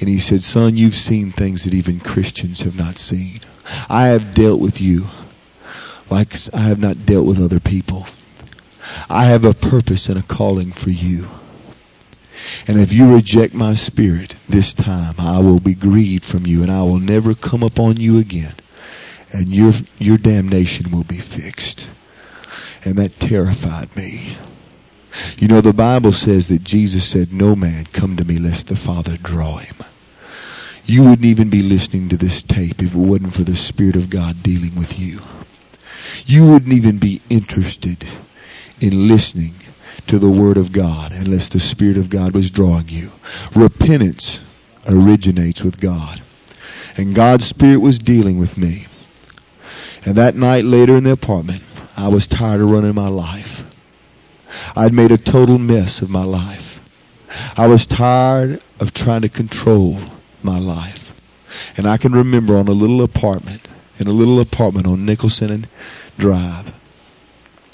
And 0.00 0.08
he 0.08 0.18
said, 0.18 0.42
son, 0.42 0.76
you've 0.76 0.96
seen 0.96 1.30
things 1.30 1.64
that 1.64 1.74
even 1.74 2.00
Christians 2.00 2.60
have 2.60 2.74
not 2.74 2.98
seen. 2.98 3.40
I 3.64 4.08
have 4.08 4.34
dealt 4.34 4.60
with 4.60 4.80
you 4.80 5.06
like 6.10 6.34
I 6.52 6.62
have 6.62 6.80
not 6.80 7.06
dealt 7.06 7.26
with 7.26 7.40
other 7.40 7.60
people. 7.60 8.06
I 9.12 9.26
have 9.26 9.44
a 9.44 9.52
purpose 9.52 10.08
and 10.08 10.18
a 10.18 10.22
calling 10.22 10.72
for 10.72 10.88
you. 10.88 11.28
And 12.66 12.80
if 12.80 12.92
you 12.92 13.14
reject 13.14 13.52
my 13.52 13.74
spirit 13.74 14.34
this 14.48 14.72
time, 14.72 15.16
I 15.18 15.40
will 15.40 15.60
be 15.60 15.74
grieved 15.74 16.24
from 16.24 16.46
you 16.46 16.62
and 16.62 16.70
I 16.70 16.80
will 16.80 16.98
never 16.98 17.34
come 17.34 17.62
upon 17.62 17.96
you 17.96 18.20
again. 18.20 18.54
And 19.30 19.48
your, 19.48 19.74
your 19.98 20.16
damnation 20.16 20.90
will 20.92 21.04
be 21.04 21.18
fixed. 21.18 21.90
And 22.86 22.96
that 22.96 23.20
terrified 23.20 23.94
me. 23.94 24.38
You 25.36 25.48
know, 25.48 25.60
the 25.60 25.74
Bible 25.74 26.12
says 26.12 26.48
that 26.48 26.64
Jesus 26.64 27.06
said, 27.06 27.34
no 27.34 27.54
man 27.54 27.84
come 27.84 28.16
to 28.16 28.24
me 28.24 28.38
lest 28.38 28.68
the 28.68 28.76
Father 28.76 29.18
draw 29.18 29.58
him. 29.58 29.76
You 30.86 31.02
wouldn't 31.02 31.26
even 31.26 31.50
be 31.50 31.62
listening 31.62 32.08
to 32.08 32.16
this 32.16 32.42
tape 32.42 32.80
if 32.80 32.94
it 32.94 32.98
wasn't 32.98 33.34
for 33.34 33.44
the 33.44 33.56
Spirit 33.56 33.96
of 33.96 34.08
God 34.08 34.42
dealing 34.42 34.74
with 34.74 34.98
you. 34.98 35.20
You 36.24 36.46
wouldn't 36.46 36.72
even 36.72 36.96
be 36.96 37.20
interested 37.28 38.08
in 38.82 39.08
listening 39.08 39.54
to 40.08 40.18
the 40.18 40.28
Word 40.28 40.56
of 40.56 40.72
God 40.72 41.12
unless 41.12 41.48
the 41.48 41.60
Spirit 41.60 41.96
of 41.96 42.10
God 42.10 42.34
was 42.34 42.50
drawing 42.50 42.88
you. 42.88 43.12
Repentance 43.54 44.42
originates 44.86 45.62
with 45.62 45.80
God. 45.80 46.20
And 46.96 47.14
God's 47.14 47.46
Spirit 47.46 47.78
was 47.78 48.00
dealing 48.00 48.38
with 48.38 48.58
me. 48.58 48.86
And 50.04 50.16
that 50.16 50.34
night 50.34 50.64
later 50.64 50.96
in 50.96 51.04
the 51.04 51.12
apartment, 51.12 51.62
I 51.96 52.08
was 52.08 52.26
tired 52.26 52.60
of 52.60 52.70
running 52.70 52.94
my 52.94 53.08
life. 53.08 53.48
I'd 54.74 54.92
made 54.92 55.12
a 55.12 55.18
total 55.18 55.58
mess 55.58 56.02
of 56.02 56.10
my 56.10 56.24
life. 56.24 56.78
I 57.56 57.68
was 57.68 57.86
tired 57.86 58.60
of 58.80 58.92
trying 58.92 59.22
to 59.22 59.28
control 59.28 60.00
my 60.42 60.58
life. 60.58 60.98
And 61.76 61.86
I 61.86 61.96
can 61.96 62.12
remember 62.12 62.56
on 62.56 62.68
a 62.68 62.72
little 62.72 63.02
apartment, 63.02 63.66
in 63.98 64.08
a 64.08 64.12
little 64.12 64.40
apartment 64.40 64.86
on 64.86 65.06
Nicholson 65.06 65.66
Drive, 66.18 66.74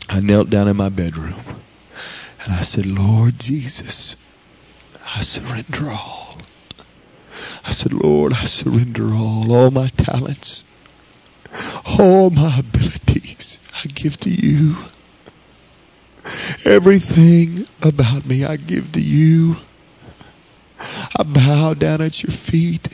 I 0.08 0.20
knelt 0.20 0.50
down 0.50 0.68
in 0.68 0.76
my 0.76 0.88
bedroom 0.88 1.34
and 2.44 2.52
I 2.52 2.62
said, 2.62 2.86
Lord 2.86 3.38
Jesus, 3.38 4.16
I 5.04 5.22
surrender 5.22 5.90
all. 5.90 6.38
I 7.64 7.72
said, 7.72 7.92
Lord, 7.92 8.32
I 8.32 8.46
surrender 8.46 9.10
all, 9.12 9.52
all 9.52 9.70
my 9.70 9.88
talents, 9.88 10.64
all 11.84 12.30
my 12.30 12.58
abilities 12.58 13.58
I 13.74 13.88
give 13.88 14.18
to 14.20 14.30
you. 14.30 14.76
Everything 16.64 17.66
about 17.82 18.24
me 18.24 18.44
I 18.44 18.56
give 18.56 18.92
to 18.92 19.00
you. 19.00 19.56
I 20.80 21.22
bow 21.22 21.74
down 21.74 22.00
at 22.00 22.22
your 22.22 22.36
feet. 22.36 22.88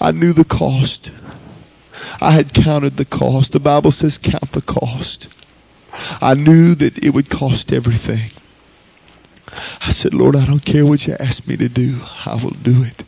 I 0.00 0.10
knew 0.10 0.32
the 0.32 0.44
cost. 0.44 1.12
I 2.20 2.32
had 2.32 2.52
counted 2.52 2.96
the 2.96 3.04
cost. 3.04 3.52
The 3.52 3.60
Bible 3.60 3.90
says 3.90 4.18
count 4.18 4.52
the 4.52 4.62
cost. 4.62 5.28
I 6.20 6.34
knew 6.34 6.74
that 6.74 7.04
it 7.04 7.10
would 7.10 7.30
cost 7.30 7.72
everything. 7.72 8.30
I 9.80 9.92
said, 9.92 10.14
Lord, 10.14 10.36
I 10.36 10.46
don't 10.46 10.64
care 10.64 10.84
what 10.84 11.06
you 11.06 11.16
ask 11.18 11.46
me 11.46 11.56
to 11.56 11.68
do. 11.68 12.00
I 12.24 12.40
will 12.42 12.50
do 12.50 12.82
it. 12.82 13.04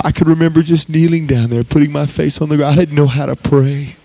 I 0.00 0.12
could 0.12 0.28
remember 0.28 0.62
just 0.62 0.88
kneeling 0.88 1.26
down 1.26 1.50
there, 1.50 1.64
putting 1.64 1.92
my 1.92 2.06
face 2.06 2.40
on 2.40 2.48
the 2.48 2.56
ground. 2.56 2.72
I 2.72 2.76
didn't 2.76 2.94
know 2.94 3.06
how 3.06 3.26
to 3.26 3.36
pray. 3.36 3.96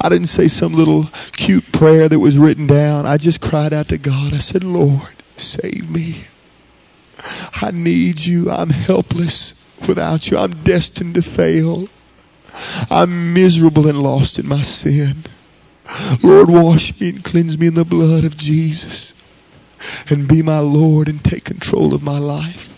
I 0.00 0.08
didn't 0.08 0.28
say 0.28 0.48
some 0.48 0.74
little 0.74 1.08
cute 1.32 1.70
prayer 1.72 2.08
that 2.08 2.18
was 2.18 2.38
written 2.38 2.66
down. 2.66 3.06
I 3.06 3.16
just 3.16 3.40
cried 3.40 3.72
out 3.72 3.88
to 3.88 3.98
God. 3.98 4.34
I 4.34 4.38
said, 4.38 4.64
Lord, 4.64 5.14
save 5.36 5.88
me. 5.88 6.16
I 7.22 7.70
need 7.70 8.20
you. 8.20 8.50
I'm 8.50 8.70
helpless 8.70 9.54
without 9.86 10.28
you. 10.28 10.38
I'm 10.38 10.64
destined 10.64 11.14
to 11.14 11.22
fail. 11.22 11.88
I'm 12.90 13.32
miserable 13.32 13.88
and 13.88 13.98
lost 13.98 14.38
in 14.38 14.48
my 14.48 14.62
sin. 14.62 15.24
Lord, 16.22 16.48
wash 16.50 16.98
me 17.00 17.10
and 17.10 17.24
cleanse 17.24 17.58
me 17.58 17.66
in 17.68 17.74
the 17.74 17.84
blood 17.84 18.24
of 18.24 18.36
Jesus 18.36 19.12
and 20.08 20.28
be 20.28 20.42
my 20.42 20.58
Lord 20.58 21.08
and 21.08 21.22
take 21.22 21.44
control 21.44 21.94
of 21.94 22.02
my 22.02 22.18
life. 22.18 22.74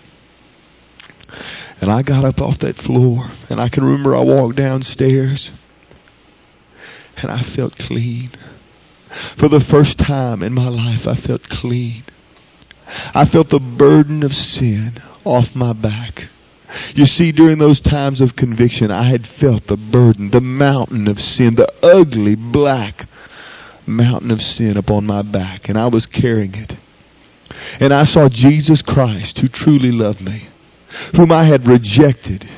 And 1.81 1.91
I 1.91 2.03
got 2.03 2.25
up 2.25 2.41
off 2.41 2.59
that 2.59 2.77
floor 2.77 3.29
and 3.51 3.61
I 3.61 3.69
can 3.69 3.85
remember 3.85 4.15
I 4.15 4.21
walked 4.21 4.57
downstairs 4.57 5.51
and 7.17 7.31
I 7.31 7.43
felt 7.43 7.77
clean. 7.77 8.31
For 9.37 9.49
the 9.49 9.61
first 9.61 9.99
time 9.99 10.43
in 10.43 10.53
my 10.53 10.69
life 10.69 11.07
I 11.07 11.15
felt 11.15 11.49
clean. 11.49 12.05
I 13.15 13.25
felt 13.25 13.49
the 13.49 13.61
burden 13.61 14.23
of 14.23 14.35
sin 14.35 14.93
off 15.25 15.55
my 15.55 15.73
back. 15.73 16.29
You 16.95 17.07
see, 17.07 17.33
during 17.33 17.59
those 17.59 17.81
times 17.81 18.21
of 18.21 18.37
conviction, 18.37 18.91
I 18.91 19.05
had 19.05 19.27
felt 19.27 19.67
the 19.67 19.77
burden, 19.77 20.31
the 20.31 20.41
mountain 20.41 21.09
of 21.09 21.21
sin, 21.21 21.55
the 21.55 21.73
ugly 21.83 22.35
black 22.35 23.09
mountain 23.87 24.31
of 24.31 24.41
sin 24.41 24.77
upon 24.77 25.07
my 25.07 25.23
back, 25.23 25.69
and 25.69 25.79
I 25.79 25.89
was 25.89 26.07
carrying 26.07 26.55
it. 26.55 26.77
And 27.81 27.93
I 27.93 28.05
saw 28.05 28.29
Jesus 28.29 28.83
Christ, 28.83 29.39
who 29.39 29.49
truly 29.49 29.93
loved 29.93 30.21
me, 30.21 30.47
whom 31.15 31.33
I 31.33 31.45
had 31.45 31.67
rejected 31.67 32.49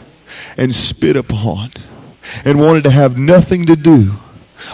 and 0.57 0.75
spit 0.75 1.17
upon, 1.17 1.71
and 2.45 2.61
wanted 2.61 2.85
to 2.85 2.91
have 2.91 3.19
nothing 3.19 3.67
to 3.67 3.77
do 3.77 4.13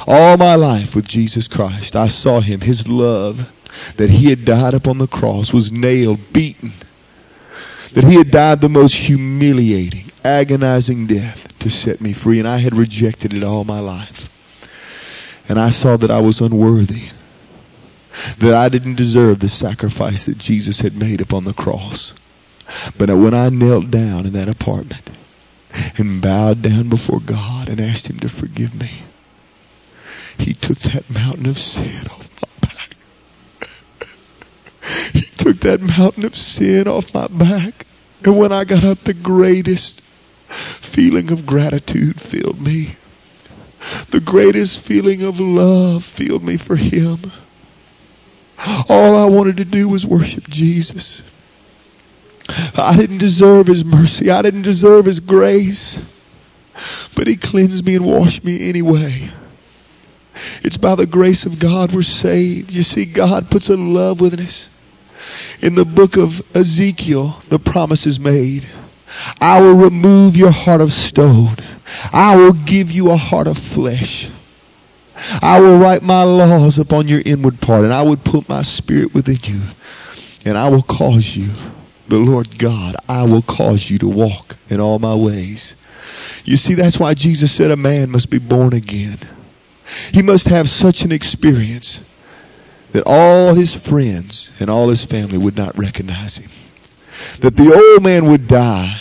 all 0.07 0.36
my 0.36 0.55
life 0.55 0.95
with 0.95 1.07
Jesus 1.07 1.49
Christ. 1.49 1.97
I 1.97 2.09
saw 2.09 2.41
him, 2.41 2.61
his 2.61 2.86
love, 2.88 3.51
that 3.97 4.11
he 4.11 4.30
had 4.30 4.45
died 4.45 4.74
upon 4.74 4.99
the 4.99 5.07
cross, 5.07 5.53
was 5.53 5.72
nailed, 5.72 6.32
beaten, 6.32 6.72
that 7.95 8.05
he 8.05 8.14
had 8.14 8.30
died 8.30 8.61
the 8.61 8.68
most 8.68 8.95
humiliating, 8.95 10.11
agonizing 10.24 11.07
death 11.07 11.47
to 11.59 11.70
set 11.70 12.01
me 12.01 12.12
free, 12.12 12.38
and 12.38 12.49
I 12.49 12.59
had 12.59 12.74
rejected 12.74 13.32
it 13.34 13.43
all 13.43 13.64
my 13.64 13.80
life. 13.80 14.28
And 15.49 15.59
I 15.59 15.70
saw 15.70 15.97
that 15.97 16.11
I 16.11 16.20
was 16.20 16.41
unworthy, 16.41 17.09
that 18.38 18.55
I 18.55 18.68
didn't 18.68 18.95
deserve 18.97 19.41
the 19.41 19.49
sacrifice 19.49 20.26
that 20.26 20.38
Jesus 20.38 20.78
had 20.78 20.97
made 20.97 21.20
upon 21.20 21.45
the 21.45 21.55
cross. 21.55 22.14
But 22.97 23.09
when 23.11 23.34
I 23.34 23.49
knelt 23.49 23.91
down 23.91 24.26
in 24.26 24.34
that 24.34 24.49
apartment 24.49 25.11
and 25.97 26.22
bowed 26.22 26.62
down 26.62 26.88
before 26.88 27.20
God 27.20 27.68
and 27.68 27.80
asked 27.80 28.09
Him 28.09 28.20
to 28.20 28.28
forgive 28.28 28.74
me, 28.74 29.03
He 30.38 30.55
took 30.55 30.78
that 30.78 31.11
mountain 31.11 31.47
of 31.47 31.59
sin 31.59 32.07
off 32.07 32.30
my 32.43 32.68
back. 32.68 32.97
He 35.14 35.30
took 35.51 35.63
that 35.63 35.81
mountain 35.81 36.25
of 36.25 36.37
sin 36.37 36.87
off 36.87 37.13
my 37.13 37.27
back. 37.27 37.85
And 38.25 38.39
when 38.39 38.53
I 38.53 38.65
got 38.65 38.85
up, 38.85 38.99
the 38.99 39.15
greatest 39.15 40.01
feeling 40.49 41.33
of 41.33 41.45
gratitude 41.45 42.21
filled 42.21 42.61
me. 42.61 42.95
The 44.11 44.21
greatest 44.21 44.79
feeling 44.81 45.25
of 45.25 45.41
love 45.41 46.05
filled 46.05 46.45
me 46.45 46.57
for 46.57 46.77
Him. 46.77 47.33
All 48.89 49.17
I 49.17 49.25
wanted 49.25 49.57
to 49.57 49.65
do 49.65 49.89
was 49.89 50.07
worship 50.07 50.49
Jesus. 50.49 51.23
I 52.77 52.97
didn't 52.97 53.19
deserve 53.19 53.67
His 53.67 53.85
mercy. 53.85 54.31
I 54.31 54.43
didn't 54.43 54.63
deserve 54.63 55.07
His 55.07 55.19
grace. 55.19 55.99
But 57.17 57.27
He 57.27 57.37
cleansed 57.37 57.85
me 57.85 57.97
and 57.97 58.07
washed 58.07 58.45
me 58.45 58.69
anyway. 58.69 59.33
It's 60.63 60.77
by 60.77 60.95
the 60.95 61.07
grace 61.07 61.45
of 61.47 61.59
God 61.59 61.93
we're 61.93 62.03
saved. 62.03 62.71
You 62.71 62.85
see, 62.85 63.05
God 63.05 63.51
puts 63.51 63.69
a 63.69 63.77
love 63.77 64.21
within 64.21 64.47
us. 64.47 64.69
In 65.63 65.75
the 65.75 65.85
book 65.85 66.17
of 66.17 66.41
Ezekiel, 66.55 67.41
the 67.49 67.59
promise 67.59 68.07
is 68.07 68.19
made. 68.19 68.69
I 69.41 69.61
will 69.61 69.75
remove 69.75 70.37
your 70.37 70.51
heart 70.51 70.81
of 70.81 70.93
stone. 70.93 71.57
I 72.13 72.37
will 72.37 72.53
give 72.53 72.91
you 72.91 73.11
a 73.11 73.17
heart 73.17 73.47
of 73.47 73.59
flesh. 73.59 74.31
I 75.43 75.61
will 75.61 75.79
write 75.79 76.03
my 76.03 76.23
laws 76.23 76.79
upon 76.79 77.09
your 77.09 77.21
inward 77.25 77.61
part 77.61 77.85
and 77.85 77.93
I 77.93 78.03
would 78.03 78.25
put 78.25 78.49
my 78.49 78.63
spirit 78.63 79.13
within 79.13 79.39
you 79.43 79.63
and 80.47 80.57
I 80.57 80.69
will 80.69 80.83
cause 80.83 81.37
you, 81.37 81.51
the 82.09 82.19
Lord 82.19 82.59
God, 82.59 82.97
I 83.09 83.25
will 83.25 83.43
cause 83.43 83.89
you 83.89 83.99
to 83.99 84.09
walk 84.09 84.57
in 84.68 84.80
all 84.80 84.99
my 84.99 85.14
ways. 85.14 85.76
You 86.45 86.57
see, 86.57 86.75
that's 86.75 86.99
why 86.99 87.14
Jesus 87.14 87.53
said 87.53 87.71
a 87.71 87.76
man 87.76 88.11
must 88.11 88.30
be 88.30 88.39
born 88.39 88.72
again. 88.72 89.18
He 90.13 90.22
must 90.22 90.49
have 90.49 90.71
such 90.71 91.03
an 91.03 91.13
experience 91.13 92.01
that 92.92 93.04
all 93.07 93.54
his 93.54 93.75
friends 93.75 94.50
and 94.58 94.71
all 94.71 94.88
his 94.88 95.04
family 95.04 95.38
would 95.38 95.57
not 95.57 95.79
recognize 95.79 96.37
him. 96.37 96.50
That 97.41 97.57
the 97.57 97.75
old 97.75 98.03
man 98.03 98.26
would 98.26 98.49
die. 98.49 99.00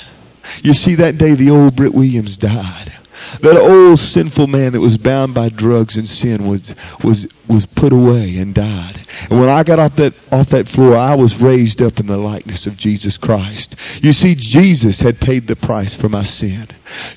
You 0.62 0.74
see, 0.74 0.96
that 0.96 1.18
day 1.18 1.36
the 1.36 1.52
old 1.52 1.76
Britt 1.76 1.94
Williams 1.94 2.38
died. 2.38 2.94
That 3.42 3.58
old 3.58 4.00
sinful 4.00 4.48
man 4.48 4.74
that 4.74 4.82
was 4.82 4.98
bound 4.98 5.34
by 5.34 5.50
drugs 5.50 5.98
and 5.98 6.08
sin 6.08 6.48
was, 6.48 6.74
was, 7.04 7.28
was 7.48 7.66
put 7.66 7.94
away 7.94 8.38
and 8.38 8.56
died. 8.56 8.96
And 9.30 9.40
when 9.40 9.50
I 9.50 9.64
got 9.64 9.80
off 9.80 9.96
that, 9.98 10.14
off 10.32 10.50
that 10.50 10.68
floor, 10.68 10.96
I 10.96 11.16
was 11.16 11.40
raised 11.40 11.82
up 11.82 12.00
in 12.00 12.08
the 12.08 12.18
likeness 12.18 12.66
of 12.66 12.76
Jesus 12.76 13.18
Christ. 13.18 13.76
You 14.02 14.14
see, 14.14 14.36
Jesus 14.36 15.00
had 15.00 15.20
paid 15.20 15.48
the 15.48 15.56
price 15.56 15.94
for 15.94 16.10
my 16.10 16.24
sin. 16.24 16.68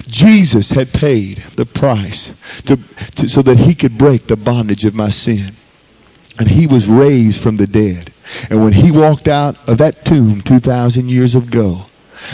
Jesus 0.07 0.69
had 0.71 0.93
paid 0.93 1.43
the 1.57 1.67
price 1.67 2.33
to, 2.67 2.77
to, 3.17 3.29
so 3.29 3.43
that 3.43 3.59
he 3.59 3.75
could 3.75 3.97
break 3.97 4.27
the 4.27 4.37
bondage 4.37 4.85
of 4.85 4.95
my 4.95 5.11
sin. 5.11 5.57
And 6.39 6.49
he 6.49 6.67
was 6.67 6.87
raised 6.89 7.43
from 7.43 7.57
the 7.57 7.67
dead. 7.67 8.13
And 8.49 8.63
when 8.63 8.73
he 8.73 8.91
walked 8.91 9.29
out 9.29 9.57
of 9.69 9.79
that 9.79 10.05
tomb 10.05 10.41
2,000 10.41 11.09
years 11.09 11.35
ago, 11.35 11.87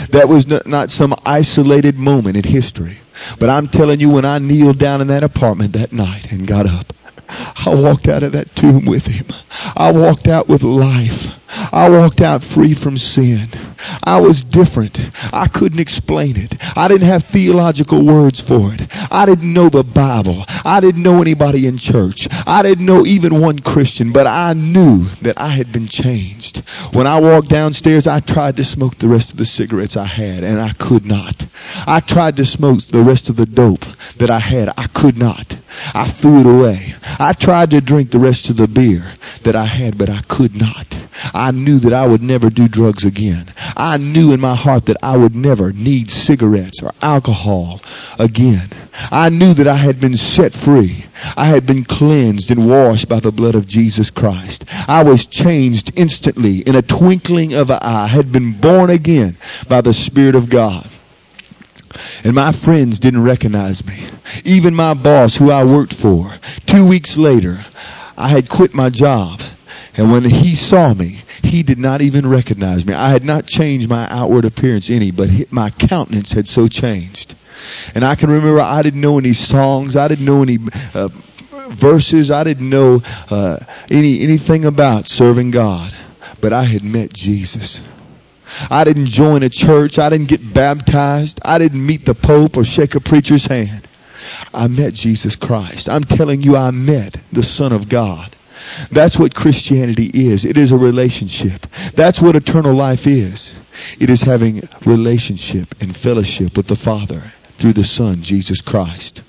that 0.09 0.29
was 0.29 0.47
not, 0.47 0.89
some 0.91 1.15
isolated 1.25 1.97
moment 1.97 2.37
in 2.37 2.43
history. 2.43 2.99
But 3.39 3.49
I'm 3.49 3.67
telling 3.67 3.99
you, 3.99 4.09
when 4.09 4.25
I 4.25 4.39
kneeled 4.39 4.77
down 4.77 5.01
in 5.01 5.07
that 5.07 5.23
apartment 5.23 5.73
that 5.73 5.91
night 5.91 6.31
and 6.31 6.47
got 6.47 6.65
up, 6.65 6.93
I 7.29 7.73
walked 7.73 8.07
out 8.07 8.23
of 8.23 8.33
that 8.33 8.55
tomb 8.55 8.85
with 8.85 9.05
him. 9.05 9.25
I 9.75 9.91
walked 9.91 10.27
out 10.27 10.47
with 10.47 10.63
life. 10.63 11.38
I 11.71 11.89
walked 11.89 12.21
out 12.21 12.43
free 12.43 12.73
from 12.73 12.97
sin. 12.97 13.49
I 14.03 14.21
was 14.21 14.43
different. 14.43 14.99
I 15.33 15.47
couldn't 15.47 15.79
explain 15.79 16.37
it. 16.37 16.55
I 16.75 16.87
didn't 16.87 17.07
have 17.07 17.23
theological 17.23 18.05
words 18.05 18.39
for 18.39 18.73
it. 18.73 18.87
I 19.11 19.25
didn't 19.25 19.53
know 19.53 19.69
the 19.69 19.83
Bible. 19.83 20.43
I 20.47 20.79
didn't 20.79 21.03
know 21.03 21.21
anybody 21.21 21.67
in 21.67 21.77
church. 21.77 22.27
I 22.47 22.63
didn't 22.63 22.85
know 22.85 23.05
even 23.05 23.41
one 23.41 23.59
Christian, 23.59 24.11
but 24.11 24.25
I 24.25 24.53
knew 24.53 25.05
that 25.21 25.39
I 25.39 25.49
had 25.49 25.71
been 25.71 25.87
changed. 25.87 26.57
When 26.93 27.07
I 27.07 27.19
walked 27.19 27.49
downstairs, 27.49 28.07
I 28.07 28.19
tried 28.19 28.57
to 28.57 28.63
smoke 28.63 28.97
the 28.97 29.07
rest 29.07 29.31
of 29.31 29.37
the 29.37 29.45
cigarettes 29.45 29.97
I 29.97 30.05
had, 30.05 30.43
and 30.43 30.59
I 30.59 30.73
could 30.73 31.05
not. 31.05 31.45
I 31.85 31.99
tried 31.99 32.37
to 32.37 32.45
smoke 32.45 32.83
the 32.85 33.01
rest 33.01 33.29
of 33.29 33.35
the 33.35 33.45
dope 33.45 33.85
that 34.17 34.31
I 34.31 34.39
had. 34.39 34.69
I 34.77 34.87
could 34.87 35.17
not. 35.17 35.57
I 35.93 36.07
threw 36.07 36.39
it 36.39 36.45
away. 36.45 36.95
I 37.03 37.33
tried 37.33 37.71
to 37.71 37.81
drink 37.81 38.11
the 38.11 38.19
rest 38.19 38.49
of 38.49 38.57
the 38.57 38.67
beer 38.67 39.13
that 39.43 39.55
I 39.55 39.65
had, 39.65 39.97
but 39.97 40.09
I 40.09 40.21
could 40.21 40.55
not. 40.55 40.87
I 41.33 41.48
knew 41.51 41.79
that 41.79 41.93
I 41.93 42.05
would 42.05 42.21
never 42.21 42.49
do 42.49 42.67
drugs 42.67 43.05
again. 43.05 43.51
I 43.77 43.97
knew 43.97 44.33
in 44.33 44.39
my 44.39 44.55
heart 44.55 44.85
that 44.85 44.97
I 45.03 45.15
would 45.17 45.35
never 45.35 45.71
need 45.71 46.11
cigarettes 46.11 46.81
or 46.83 46.91
alcohol 47.01 47.81
again. 48.17 48.69
I 48.93 49.29
knew 49.29 49.53
that 49.53 49.67
I 49.67 49.75
had 49.75 49.99
been 49.99 50.17
set 50.17 50.53
free. 50.53 51.05
I 51.37 51.45
had 51.45 51.65
been 51.65 51.83
cleansed 51.83 52.51
and 52.51 52.69
washed 52.69 53.07
by 53.07 53.19
the 53.19 53.31
blood 53.31 53.55
of 53.55 53.67
Jesus 53.67 54.09
Christ. 54.09 54.65
I 54.71 55.03
was 55.03 55.25
changed 55.25 55.93
instantly 55.97 56.59
in 56.59 56.75
a 56.75 56.81
twinkling 56.81 57.53
of 57.53 57.69
an 57.69 57.79
eye. 57.81 58.03
I 58.03 58.07
had 58.07 58.31
been 58.31 58.53
born 58.53 58.89
again 58.89 59.37
by 59.67 59.81
the 59.81 59.93
Spirit 59.93 60.35
of 60.35 60.49
God. 60.49 60.87
And 62.23 62.35
my 62.35 62.51
friends 62.51 62.99
didn't 62.99 63.23
recognize 63.23 63.85
me. 63.85 63.95
Even 64.45 64.75
my 64.75 64.93
boss 64.93 65.35
who 65.35 65.51
I 65.51 65.63
worked 65.63 65.93
for. 65.93 66.31
Two 66.65 66.85
weeks 66.85 67.17
later, 67.17 67.57
I 68.17 68.27
had 68.27 68.49
quit 68.49 68.73
my 68.73 68.89
job. 68.89 69.41
And 69.95 70.11
when 70.11 70.23
he 70.23 70.55
saw 70.55 70.93
me, 70.93 71.23
he 71.43 71.63
did 71.63 71.77
not 71.77 72.01
even 72.01 72.27
recognize 72.27 72.85
me. 72.85 72.93
I 72.93 73.09
had 73.09 73.23
not 73.23 73.45
changed 73.45 73.89
my 73.89 74.07
outward 74.09 74.45
appearance 74.45 74.89
any, 74.89 75.11
but 75.11 75.29
my 75.51 75.69
countenance 75.69 76.31
had 76.31 76.47
so 76.47 76.67
changed. 76.67 77.35
And 77.95 78.03
I 78.03 78.15
can 78.15 78.29
remember 78.29 78.61
I 78.61 78.81
didn't 78.81 79.01
know 79.01 79.17
any 79.17 79.33
songs. 79.33 79.95
I 79.95 80.07
didn't 80.07 80.25
know 80.25 80.41
any 80.41 80.59
uh, 80.93 81.09
verses. 81.69 82.31
I 82.31 82.43
didn't 82.43 82.69
know 82.69 83.01
uh, 83.29 83.59
any 83.89 84.21
anything 84.21 84.65
about 84.65 85.07
serving 85.07 85.51
God. 85.51 85.93
But 86.41 86.53
I 86.53 86.63
had 86.63 86.83
met 86.83 87.11
Jesus. 87.11 87.81
I 88.69 88.83
didn't 88.83 89.07
join 89.07 89.43
a 89.43 89.49
church. 89.49 89.99
I 89.99 90.09
didn't 90.09 90.29
get 90.29 90.53
baptized. 90.53 91.39
I 91.43 91.57
didn't 91.57 91.85
meet 91.85 92.05
the 92.05 92.15
Pope 92.15 92.57
or 92.57 92.63
shake 92.63 92.95
a 92.95 92.99
preacher's 92.99 93.45
hand. 93.45 93.87
I 94.53 94.67
met 94.67 94.93
Jesus 94.93 95.35
Christ. 95.35 95.89
I'm 95.89 96.03
telling 96.03 96.41
you, 96.41 96.55
I 96.55 96.71
met 96.71 97.17
the 97.31 97.43
Son 97.43 97.73
of 97.73 97.89
God. 97.89 98.35
That's 98.91 99.17
what 99.17 99.35
Christianity 99.35 100.09
is. 100.13 100.45
It 100.45 100.57
is 100.57 100.71
a 100.71 100.77
relationship. 100.77 101.65
That's 101.93 102.21
what 102.21 102.35
eternal 102.35 102.73
life 102.73 103.07
is. 103.07 103.55
It 103.99 104.09
is 104.09 104.21
having 104.21 104.67
relationship 104.85 105.75
and 105.81 105.95
fellowship 105.95 106.57
with 106.57 106.67
the 106.67 106.75
Father 106.75 107.31
through 107.57 107.73
the 107.73 107.83
Son, 107.83 108.21
Jesus 108.21 108.61
Christ. 108.61 109.21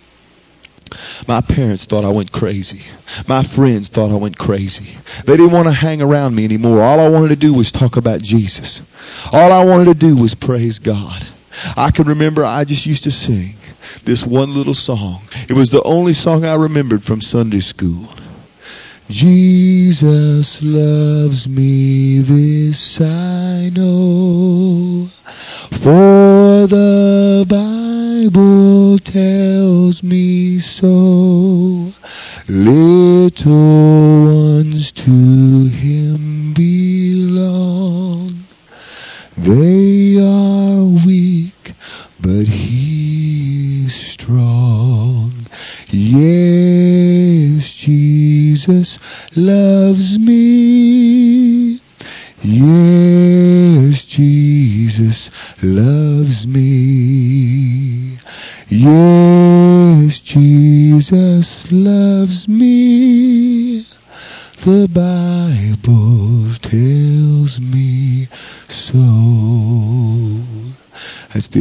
My 1.28 1.40
parents 1.40 1.84
thought 1.84 2.04
I 2.04 2.10
went 2.10 2.32
crazy. 2.32 2.90
My 3.28 3.42
friends 3.42 3.88
thought 3.88 4.10
I 4.10 4.16
went 4.16 4.36
crazy. 4.36 4.96
They 5.24 5.36
didn't 5.36 5.52
want 5.52 5.68
to 5.68 5.72
hang 5.72 6.02
around 6.02 6.34
me 6.34 6.44
anymore. 6.44 6.82
All 6.82 6.98
I 6.98 7.08
wanted 7.08 7.28
to 7.28 7.36
do 7.36 7.54
was 7.54 7.70
talk 7.70 7.96
about 7.96 8.22
Jesus. 8.22 8.82
All 9.32 9.52
I 9.52 9.64
wanted 9.64 9.84
to 9.86 9.94
do 9.94 10.16
was 10.16 10.34
praise 10.34 10.80
God. 10.80 11.26
I 11.76 11.90
can 11.90 12.08
remember 12.08 12.44
I 12.44 12.64
just 12.64 12.86
used 12.86 13.04
to 13.04 13.10
sing 13.10 13.56
this 14.04 14.24
one 14.24 14.54
little 14.54 14.74
song. 14.74 15.22
It 15.48 15.52
was 15.52 15.70
the 15.70 15.82
only 15.82 16.14
song 16.14 16.44
I 16.44 16.54
remembered 16.54 17.04
from 17.04 17.20
Sunday 17.20 17.60
school. 17.60 18.08
Jesus 19.10 20.62
loves 20.62 21.48
me, 21.48 22.20
this 22.20 23.00
I 23.00 23.68
know, 23.74 25.08
for 25.82 26.68
the 26.68 27.44
Bible 27.48 28.98
tells 28.98 30.04
me 30.04 30.60
so. 30.60 31.90
Little 32.46 34.26
ones 34.26 34.92
to 34.92 35.10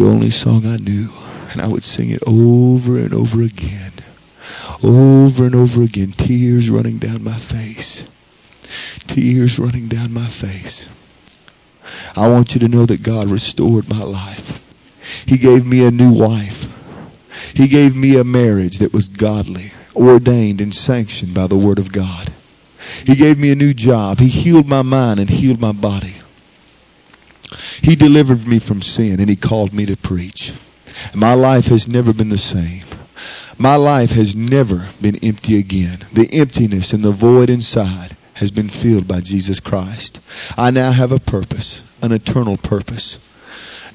only 0.10 0.30
song 0.30 0.66
I 0.66 0.78
knew. 0.78 1.10
And 1.52 1.62
I 1.62 1.68
would 1.68 1.84
sing 1.84 2.10
it 2.10 2.24
over 2.28 2.98
and 2.98 3.14
over 3.14 3.42
again. 3.42 3.94
Over 4.84 5.46
and 5.46 5.56
over 5.56 5.84
again. 5.84 6.12
Tears 6.12 6.70
running 6.70 6.98
down 6.98 7.24
my 7.24 7.38
face. 7.38 8.06
Tears 9.08 9.58
running 9.58 9.88
down 9.88 10.14
my 10.14 10.28
face. 10.28 10.88
I 12.16 12.28
want 12.28 12.54
you 12.54 12.62
to 12.62 12.68
know 12.68 12.86
that 12.86 13.02
God 13.02 13.30
restored 13.30 13.90
my 13.90 14.04
life. 14.04 14.60
He 15.26 15.38
gave 15.38 15.66
me 15.66 15.86
a 15.86 15.92
new 15.92 16.14
wife. 16.14 16.68
He 17.54 17.68
gave 17.68 17.96
me 17.96 18.18
a 18.18 18.24
marriage 18.24 18.80
that 18.80 18.94
was 18.94 19.10
godly, 19.10 19.72
ordained 19.96 20.62
and 20.62 20.74
sanctioned 20.74 21.34
by 21.34 21.48
the 21.48 21.58
Word 21.58 21.80
of 21.80 21.92
God. 21.92 22.30
He 23.06 23.16
gave 23.16 23.40
me 23.40 23.52
a 23.52 23.56
new 23.56 23.74
job. 23.74 24.20
He 24.20 24.28
healed 24.28 24.68
my 24.68 24.82
mind 24.82 25.20
and 25.20 25.30
healed 25.30 25.60
my 25.60 25.72
body. 25.72 26.16
He 27.82 27.96
delivered 27.96 28.48
me 28.48 28.60
from 28.60 28.82
sin 28.82 29.20
and 29.20 29.30
He 29.30 29.36
called 29.36 29.74
me 29.74 29.88
to 29.88 29.98
preach. 29.98 30.54
My 31.14 31.34
life 31.34 31.68
has 31.68 31.88
never 31.88 32.14
been 32.14 32.30
the 32.30 32.38
same. 32.38 32.86
My 33.58 33.76
life 33.76 34.12
has 34.12 34.36
never 34.36 34.88
been 35.02 35.18
empty 35.24 35.60
again. 35.60 36.00
The 36.14 36.30
emptiness 36.32 36.94
and 36.94 37.04
the 37.04 37.12
void 37.12 37.50
inside 37.50 38.16
has 38.34 38.52
been 38.52 38.70
filled 38.70 39.08
by 39.08 39.20
Jesus 39.20 39.60
Christ. 39.60 40.20
I 40.58 40.72
now 40.72 40.92
have 40.92 41.12
a 41.12 41.20
purpose, 41.20 41.84
an 42.02 42.14
eternal 42.14 42.56
purpose. 42.56 43.20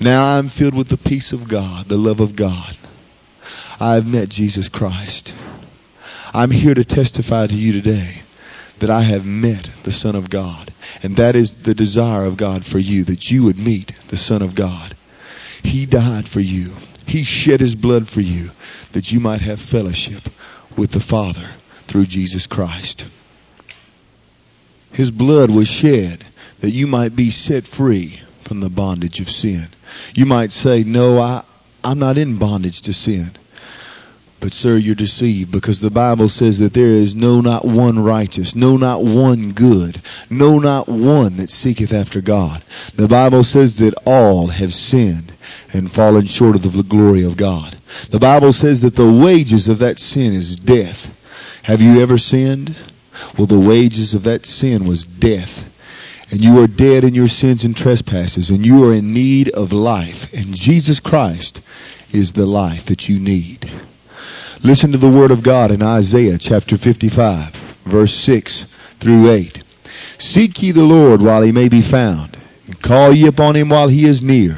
Now 0.00 0.36
I'm 0.36 0.48
filled 0.48 0.74
with 0.74 0.88
the 0.88 0.98
peace 0.98 1.32
of 1.32 1.48
God, 1.48 1.88
the 1.88 1.96
love 1.96 2.20
of 2.20 2.36
God. 2.36 2.76
I've 3.80 4.06
met 4.06 4.28
Jesus 4.28 4.68
Christ. 4.68 5.34
I'm 6.34 6.50
here 6.50 6.74
to 6.74 6.84
testify 6.84 7.46
to 7.46 7.54
you 7.54 7.72
today 7.72 8.20
that 8.80 8.90
I 8.90 9.00
have 9.00 9.24
met 9.24 9.70
the 9.84 9.92
Son 9.92 10.14
of 10.14 10.28
God. 10.28 10.73
And 11.02 11.16
that 11.16 11.36
is 11.36 11.52
the 11.52 11.74
desire 11.74 12.24
of 12.24 12.36
God 12.36 12.64
for 12.64 12.78
you, 12.78 13.04
that 13.04 13.30
you 13.30 13.44
would 13.44 13.58
meet 13.58 13.92
the 14.08 14.16
Son 14.16 14.42
of 14.42 14.54
God. 14.54 14.94
He 15.62 15.86
died 15.86 16.28
for 16.28 16.40
you. 16.40 16.72
He 17.06 17.24
shed 17.24 17.60
His 17.60 17.74
blood 17.74 18.08
for 18.08 18.20
you, 18.20 18.50
that 18.92 19.10
you 19.12 19.20
might 19.20 19.40
have 19.40 19.60
fellowship 19.60 20.28
with 20.76 20.90
the 20.90 21.00
Father 21.00 21.48
through 21.86 22.06
Jesus 22.06 22.46
Christ. 22.46 23.06
His 24.92 25.10
blood 25.10 25.50
was 25.50 25.68
shed 25.68 26.24
that 26.60 26.70
you 26.70 26.86
might 26.86 27.14
be 27.16 27.30
set 27.30 27.66
free 27.66 28.20
from 28.44 28.60
the 28.60 28.70
bondage 28.70 29.20
of 29.20 29.28
sin. 29.28 29.66
You 30.14 30.26
might 30.26 30.52
say, 30.52 30.84
no, 30.84 31.18
I, 31.18 31.42
I'm 31.82 31.98
not 31.98 32.16
in 32.16 32.38
bondage 32.38 32.82
to 32.82 32.94
sin. 32.94 33.32
But 34.44 34.52
sir, 34.52 34.76
you're 34.76 34.94
deceived 34.94 35.52
because 35.52 35.80
the 35.80 35.88
Bible 35.88 36.28
says 36.28 36.58
that 36.58 36.74
there 36.74 36.90
is 36.90 37.14
no 37.14 37.40
not 37.40 37.64
one 37.64 37.98
righteous, 37.98 38.54
no 38.54 38.76
not 38.76 39.02
one 39.02 39.52
good, 39.52 39.98
no 40.28 40.58
not 40.58 40.86
one 40.86 41.38
that 41.38 41.48
seeketh 41.48 41.94
after 41.94 42.20
God. 42.20 42.62
The 42.94 43.08
Bible 43.08 43.42
says 43.42 43.78
that 43.78 43.94
all 44.04 44.48
have 44.48 44.74
sinned 44.74 45.32
and 45.72 45.90
fallen 45.90 46.26
short 46.26 46.56
of 46.56 46.70
the 46.70 46.82
glory 46.82 47.24
of 47.24 47.38
God. 47.38 47.74
The 48.10 48.18
Bible 48.18 48.52
says 48.52 48.82
that 48.82 48.94
the 48.94 49.10
wages 49.10 49.68
of 49.68 49.78
that 49.78 49.98
sin 49.98 50.34
is 50.34 50.56
death. 50.56 51.16
Have 51.62 51.80
you 51.80 52.02
ever 52.02 52.18
sinned? 52.18 52.76
Well, 53.38 53.46
the 53.46 53.58
wages 53.58 54.12
of 54.12 54.24
that 54.24 54.44
sin 54.44 54.84
was 54.84 55.04
death. 55.04 55.64
And 56.30 56.44
you 56.44 56.62
are 56.62 56.66
dead 56.66 57.04
in 57.04 57.14
your 57.14 57.28
sins 57.28 57.64
and 57.64 57.74
trespasses 57.74 58.50
and 58.50 58.66
you 58.66 58.84
are 58.84 58.92
in 58.92 59.14
need 59.14 59.48
of 59.48 59.72
life. 59.72 60.34
And 60.34 60.54
Jesus 60.54 61.00
Christ 61.00 61.62
is 62.12 62.34
the 62.34 62.44
life 62.44 62.84
that 62.86 63.08
you 63.08 63.18
need. 63.18 63.70
Listen 64.64 64.92
to 64.92 64.98
the 64.98 65.10
word 65.10 65.30
of 65.30 65.42
God 65.42 65.70
in 65.70 65.82
Isaiah 65.82 66.38
chapter 66.38 66.78
55 66.78 67.50
verse 67.84 68.14
6 68.14 68.64
through 68.98 69.30
8. 69.30 69.62
Seek 70.16 70.62
ye 70.62 70.70
the 70.70 70.82
Lord 70.82 71.20
while 71.20 71.42
he 71.42 71.52
may 71.52 71.68
be 71.68 71.82
found, 71.82 72.38
and 72.66 72.80
call 72.80 73.12
ye 73.12 73.26
upon 73.26 73.56
him 73.56 73.68
while 73.68 73.88
he 73.88 74.06
is 74.06 74.22
near. 74.22 74.56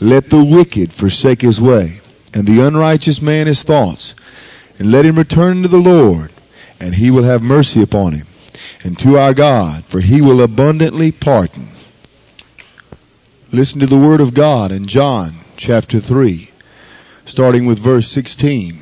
Let 0.00 0.30
the 0.30 0.44
wicked 0.44 0.92
forsake 0.92 1.42
his 1.42 1.60
way, 1.60 2.00
and 2.32 2.46
the 2.46 2.64
unrighteous 2.64 3.20
man 3.20 3.48
his 3.48 3.64
thoughts, 3.64 4.14
and 4.78 4.92
let 4.92 5.04
him 5.04 5.18
return 5.18 5.62
to 5.62 5.68
the 5.68 5.76
Lord, 5.76 6.30
and 6.78 6.94
he 6.94 7.10
will 7.10 7.24
have 7.24 7.42
mercy 7.42 7.82
upon 7.82 8.12
him, 8.12 8.28
and 8.84 8.96
to 9.00 9.18
our 9.18 9.34
God, 9.34 9.84
for 9.86 9.98
he 9.98 10.22
will 10.22 10.40
abundantly 10.40 11.10
pardon. 11.10 11.66
Listen 13.50 13.80
to 13.80 13.86
the 13.86 13.98
word 13.98 14.20
of 14.20 14.34
God 14.34 14.70
in 14.70 14.86
John 14.86 15.32
chapter 15.56 15.98
3, 15.98 16.48
starting 17.26 17.66
with 17.66 17.80
verse 17.80 18.08
16. 18.08 18.81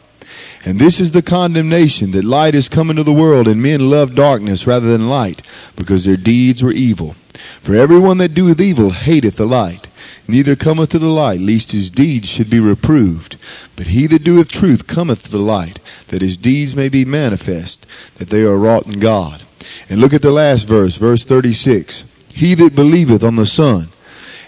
And 0.63 0.79
this 0.79 0.99
is 0.99 1.11
the 1.11 1.21
condemnation 1.21 2.11
that 2.11 2.23
light 2.23 2.53
is 2.53 2.69
come 2.69 2.89
into 2.89 3.03
the 3.03 3.13
world 3.13 3.47
and 3.47 3.61
men 3.61 3.89
love 3.89 4.13
darkness 4.13 4.67
rather 4.67 4.91
than 4.91 5.09
light 5.09 5.41
because 5.75 6.05
their 6.05 6.17
deeds 6.17 6.61
were 6.61 6.71
evil. 6.71 7.15
For 7.63 7.75
everyone 7.75 8.19
that 8.19 8.35
doeth 8.35 8.61
evil 8.61 8.91
hateth 8.91 9.37
the 9.37 9.47
light, 9.47 9.87
neither 10.27 10.55
cometh 10.55 10.91
to 10.91 10.99
the 10.99 11.07
light 11.07 11.39
lest 11.41 11.71
his 11.71 11.89
deeds 11.89 12.29
should 12.29 12.49
be 12.49 12.59
reproved. 12.59 13.37
But 13.75 13.87
he 13.87 14.05
that 14.07 14.23
doeth 14.23 14.51
truth 14.51 14.85
cometh 14.85 15.23
to 15.23 15.31
the 15.31 15.39
light 15.39 15.79
that 16.09 16.21
his 16.21 16.37
deeds 16.37 16.75
may 16.75 16.89
be 16.89 17.05
manifest 17.05 17.85
that 18.17 18.29
they 18.29 18.41
are 18.41 18.57
wrought 18.57 18.85
in 18.85 18.99
God. 18.99 19.41
And 19.89 19.99
look 19.99 20.13
at 20.13 20.21
the 20.21 20.31
last 20.31 20.67
verse, 20.67 20.95
verse 20.95 21.23
36. 21.23 22.03
He 22.33 22.53
that 22.55 22.75
believeth 22.75 23.23
on 23.23 23.35
the 23.35 23.45
Son 23.45 23.87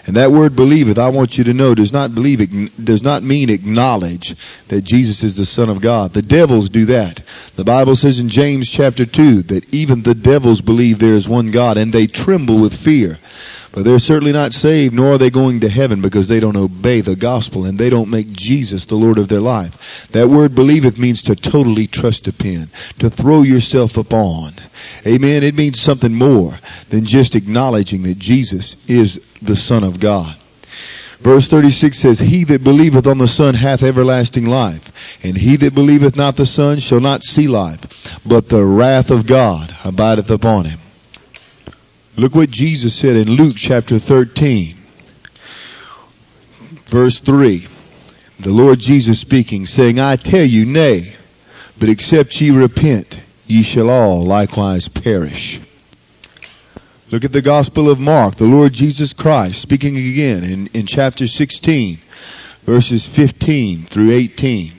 and 0.06 0.16
that 0.16 0.30
word 0.30 0.54
believeth, 0.54 0.98
I 0.98 1.08
want 1.08 1.38
you 1.38 1.44
to 1.44 1.54
know, 1.54 1.74
does 1.74 1.92
not 1.92 2.14
believe, 2.14 2.84
does 2.84 3.02
not 3.02 3.22
mean 3.22 3.48
acknowledge 3.48 4.36
that 4.68 4.82
Jesus 4.82 5.22
is 5.22 5.34
the 5.34 5.46
Son 5.46 5.70
of 5.70 5.80
God. 5.80 6.12
The 6.12 6.22
devils 6.22 6.68
do 6.68 6.86
that. 6.86 7.20
The 7.56 7.64
Bible 7.64 7.96
says 7.96 8.18
in 8.18 8.28
James 8.28 8.68
chapter 8.68 9.06
2 9.06 9.42
that 9.44 9.72
even 9.72 10.02
the 10.02 10.14
devils 10.14 10.60
believe 10.60 10.98
there 10.98 11.14
is 11.14 11.26
one 11.26 11.50
God 11.52 11.78
and 11.78 11.92
they 11.92 12.06
tremble 12.06 12.60
with 12.60 12.74
fear. 12.74 13.18
But 13.74 13.84
they're 13.84 13.98
certainly 13.98 14.30
not 14.30 14.52
saved, 14.52 14.94
nor 14.94 15.14
are 15.14 15.18
they 15.18 15.30
going 15.30 15.60
to 15.60 15.68
heaven 15.68 16.00
because 16.00 16.28
they 16.28 16.38
don't 16.38 16.56
obey 16.56 17.00
the 17.00 17.16
gospel 17.16 17.64
and 17.64 17.76
they 17.76 17.90
don't 17.90 18.08
make 18.08 18.30
Jesus 18.30 18.84
the 18.84 18.94
Lord 18.94 19.18
of 19.18 19.26
their 19.26 19.40
life. 19.40 20.06
That 20.12 20.28
word 20.28 20.54
believeth 20.54 20.96
means 20.96 21.22
to 21.22 21.34
totally 21.34 21.88
trust 21.88 22.28
upon, 22.28 22.68
to 23.00 23.10
throw 23.10 23.42
yourself 23.42 23.96
upon. 23.96 24.52
Amen. 25.04 25.42
It 25.42 25.56
means 25.56 25.80
something 25.80 26.14
more 26.14 26.56
than 26.90 27.04
just 27.04 27.34
acknowledging 27.34 28.04
that 28.04 28.16
Jesus 28.16 28.76
is 28.86 29.20
the 29.42 29.56
Son 29.56 29.82
of 29.82 29.98
God. 29.98 30.36
Verse 31.18 31.48
36 31.48 31.98
says, 31.98 32.20
He 32.20 32.44
that 32.44 32.62
believeth 32.62 33.08
on 33.08 33.18
the 33.18 33.26
Son 33.26 33.54
hath 33.54 33.82
everlasting 33.82 34.46
life, 34.46 34.92
and 35.24 35.36
he 35.36 35.56
that 35.56 35.74
believeth 35.74 36.16
not 36.16 36.36
the 36.36 36.46
Son 36.46 36.78
shall 36.78 37.00
not 37.00 37.24
see 37.24 37.48
life, 37.48 38.20
but 38.24 38.48
the 38.48 38.64
wrath 38.64 39.10
of 39.10 39.26
God 39.26 39.74
abideth 39.84 40.30
upon 40.30 40.66
him. 40.66 40.78
Look 42.16 42.36
what 42.36 42.50
Jesus 42.50 42.94
said 42.94 43.16
in 43.16 43.28
Luke 43.28 43.56
chapter 43.56 43.98
13, 43.98 44.76
verse 46.86 47.18
3. 47.18 47.66
The 48.38 48.52
Lord 48.52 48.78
Jesus 48.78 49.18
speaking, 49.18 49.66
saying, 49.66 49.98
I 49.98 50.14
tell 50.14 50.44
you, 50.44 50.64
nay, 50.64 51.12
but 51.76 51.88
except 51.88 52.40
ye 52.40 52.52
repent, 52.52 53.18
ye 53.48 53.64
shall 53.64 53.90
all 53.90 54.24
likewise 54.24 54.86
perish. 54.86 55.60
Look 57.10 57.24
at 57.24 57.32
the 57.32 57.42
Gospel 57.42 57.90
of 57.90 57.98
Mark, 57.98 58.36
the 58.36 58.44
Lord 58.44 58.72
Jesus 58.72 59.12
Christ 59.12 59.60
speaking 59.60 59.96
again 59.96 60.44
in, 60.44 60.66
in 60.68 60.86
chapter 60.86 61.26
16, 61.26 61.98
verses 62.62 63.04
15 63.04 63.86
through 63.86 64.12
18. 64.12 64.72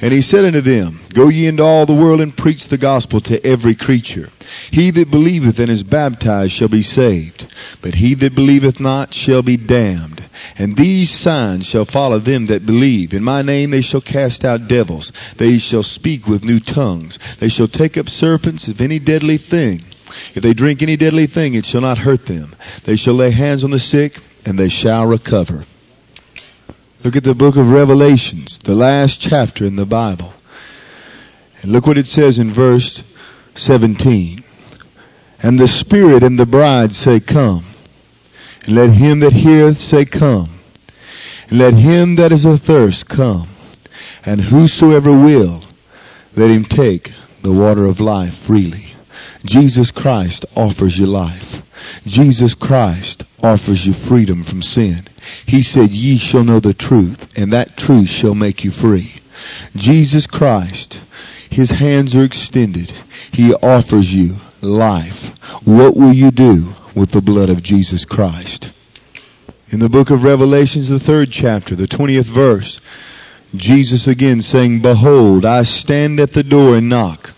And 0.00 0.12
he 0.12 0.22
said 0.22 0.44
unto 0.44 0.60
them, 0.60 0.98
Go 1.12 1.28
ye 1.28 1.46
into 1.46 1.62
all 1.62 1.86
the 1.86 1.94
world 1.94 2.20
and 2.20 2.36
preach 2.36 2.66
the 2.66 2.78
gospel 2.78 3.20
to 3.22 3.46
every 3.46 3.76
creature. 3.76 4.28
He 4.70 4.90
that 4.90 5.10
believeth 5.10 5.58
and 5.58 5.70
is 5.70 5.82
baptized 5.82 6.52
shall 6.52 6.68
be 6.68 6.82
saved, 6.82 7.46
but 7.82 7.94
he 7.94 8.14
that 8.14 8.34
believeth 8.34 8.80
not 8.80 9.14
shall 9.14 9.42
be 9.42 9.56
damned. 9.56 10.22
And 10.56 10.76
these 10.76 11.10
signs 11.10 11.66
shall 11.66 11.84
follow 11.84 12.18
them 12.18 12.46
that 12.46 12.66
believe. 12.66 13.14
In 13.14 13.24
my 13.24 13.42
name 13.42 13.70
they 13.70 13.80
shall 13.80 14.00
cast 14.00 14.44
out 14.44 14.68
devils. 14.68 15.12
They 15.36 15.58
shall 15.58 15.82
speak 15.82 16.26
with 16.26 16.44
new 16.44 16.60
tongues. 16.60 17.18
They 17.38 17.48
shall 17.48 17.68
take 17.68 17.96
up 17.96 18.08
serpents 18.08 18.68
of 18.68 18.80
any 18.80 18.98
deadly 18.98 19.38
thing. 19.38 19.82
If 20.34 20.42
they 20.42 20.54
drink 20.54 20.82
any 20.82 20.96
deadly 20.96 21.26
thing, 21.26 21.54
it 21.54 21.64
shall 21.64 21.80
not 21.80 21.98
hurt 21.98 22.26
them. 22.26 22.54
They 22.84 22.96
shall 22.96 23.14
lay 23.14 23.30
hands 23.30 23.64
on 23.64 23.70
the 23.70 23.78
sick, 23.78 24.18
and 24.44 24.58
they 24.58 24.68
shall 24.68 25.06
recover. 25.06 25.64
Look 27.02 27.16
at 27.16 27.24
the 27.24 27.34
book 27.34 27.56
of 27.56 27.70
Revelations, 27.70 28.58
the 28.58 28.74
last 28.74 29.20
chapter 29.20 29.64
in 29.64 29.76
the 29.76 29.86
Bible. 29.86 30.32
And 31.62 31.72
look 31.72 31.86
what 31.86 31.98
it 31.98 32.06
says 32.06 32.38
in 32.38 32.52
verse 32.52 33.02
17. 33.54 34.39
And 35.42 35.58
the 35.58 35.68
Spirit 35.68 36.22
and 36.22 36.38
the 36.38 36.46
bride 36.46 36.92
say, 36.92 37.20
Come. 37.20 37.64
And 38.66 38.74
let 38.74 38.90
him 38.90 39.20
that 39.20 39.32
heareth 39.32 39.78
say, 39.78 40.04
Come. 40.04 40.50
And 41.48 41.58
let 41.58 41.74
him 41.74 42.16
that 42.16 42.32
is 42.32 42.44
athirst 42.44 43.08
come. 43.08 43.48
And 44.24 44.40
whosoever 44.40 45.12
will, 45.12 45.62
let 46.36 46.50
him 46.50 46.64
take 46.64 47.12
the 47.42 47.52
water 47.52 47.86
of 47.86 48.00
life 48.00 48.34
freely. 48.34 48.92
Jesus 49.44 49.90
Christ 49.90 50.44
offers 50.54 50.98
you 50.98 51.06
life. 51.06 51.62
Jesus 52.06 52.54
Christ 52.54 53.24
offers 53.42 53.84
you 53.84 53.94
freedom 53.94 54.44
from 54.44 54.60
sin. 54.60 55.08
He 55.46 55.62
said, 55.62 55.90
ye 55.90 56.18
shall 56.18 56.44
know 56.44 56.60
the 56.60 56.74
truth, 56.74 57.38
and 57.38 57.54
that 57.54 57.76
truth 57.76 58.08
shall 58.08 58.34
make 58.34 58.64
you 58.64 58.70
free. 58.70 59.14
Jesus 59.74 60.26
Christ, 60.26 61.00
His 61.48 61.70
hands 61.70 62.14
are 62.14 62.24
extended. 62.24 62.92
He 63.32 63.54
offers 63.54 64.12
you 64.12 64.36
life. 64.62 65.28
What 65.64 65.96
will 65.96 66.12
you 66.12 66.30
do 66.30 66.72
with 66.94 67.10
the 67.10 67.20
blood 67.20 67.48
of 67.50 67.62
Jesus 67.62 68.04
Christ? 68.04 68.70
In 69.70 69.78
the 69.78 69.88
book 69.88 70.10
of 70.10 70.24
Revelations, 70.24 70.88
the 70.88 70.98
third 70.98 71.30
chapter, 71.30 71.76
the 71.76 71.86
20th 71.86 72.24
verse, 72.24 72.80
Jesus 73.54 74.06
again 74.06 74.42
saying, 74.42 74.80
Behold, 74.80 75.44
I 75.44 75.62
stand 75.62 76.20
at 76.20 76.32
the 76.32 76.42
door 76.42 76.76
and 76.76 76.88
knock. 76.88 77.32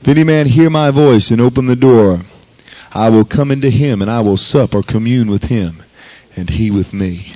If 0.00 0.08
any 0.08 0.24
man 0.24 0.46
hear 0.46 0.70
my 0.70 0.90
voice 0.90 1.30
and 1.30 1.40
open 1.40 1.66
the 1.66 1.76
door, 1.76 2.18
I 2.94 3.10
will 3.10 3.24
come 3.24 3.50
into 3.50 3.70
him 3.70 4.02
and 4.02 4.10
I 4.10 4.20
will 4.20 4.36
sup 4.36 4.74
or 4.74 4.82
commune 4.82 5.30
with 5.30 5.44
him 5.44 5.82
and 6.36 6.48
he 6.48 6.70
with 6.70 6.92
me. 6.92 7.32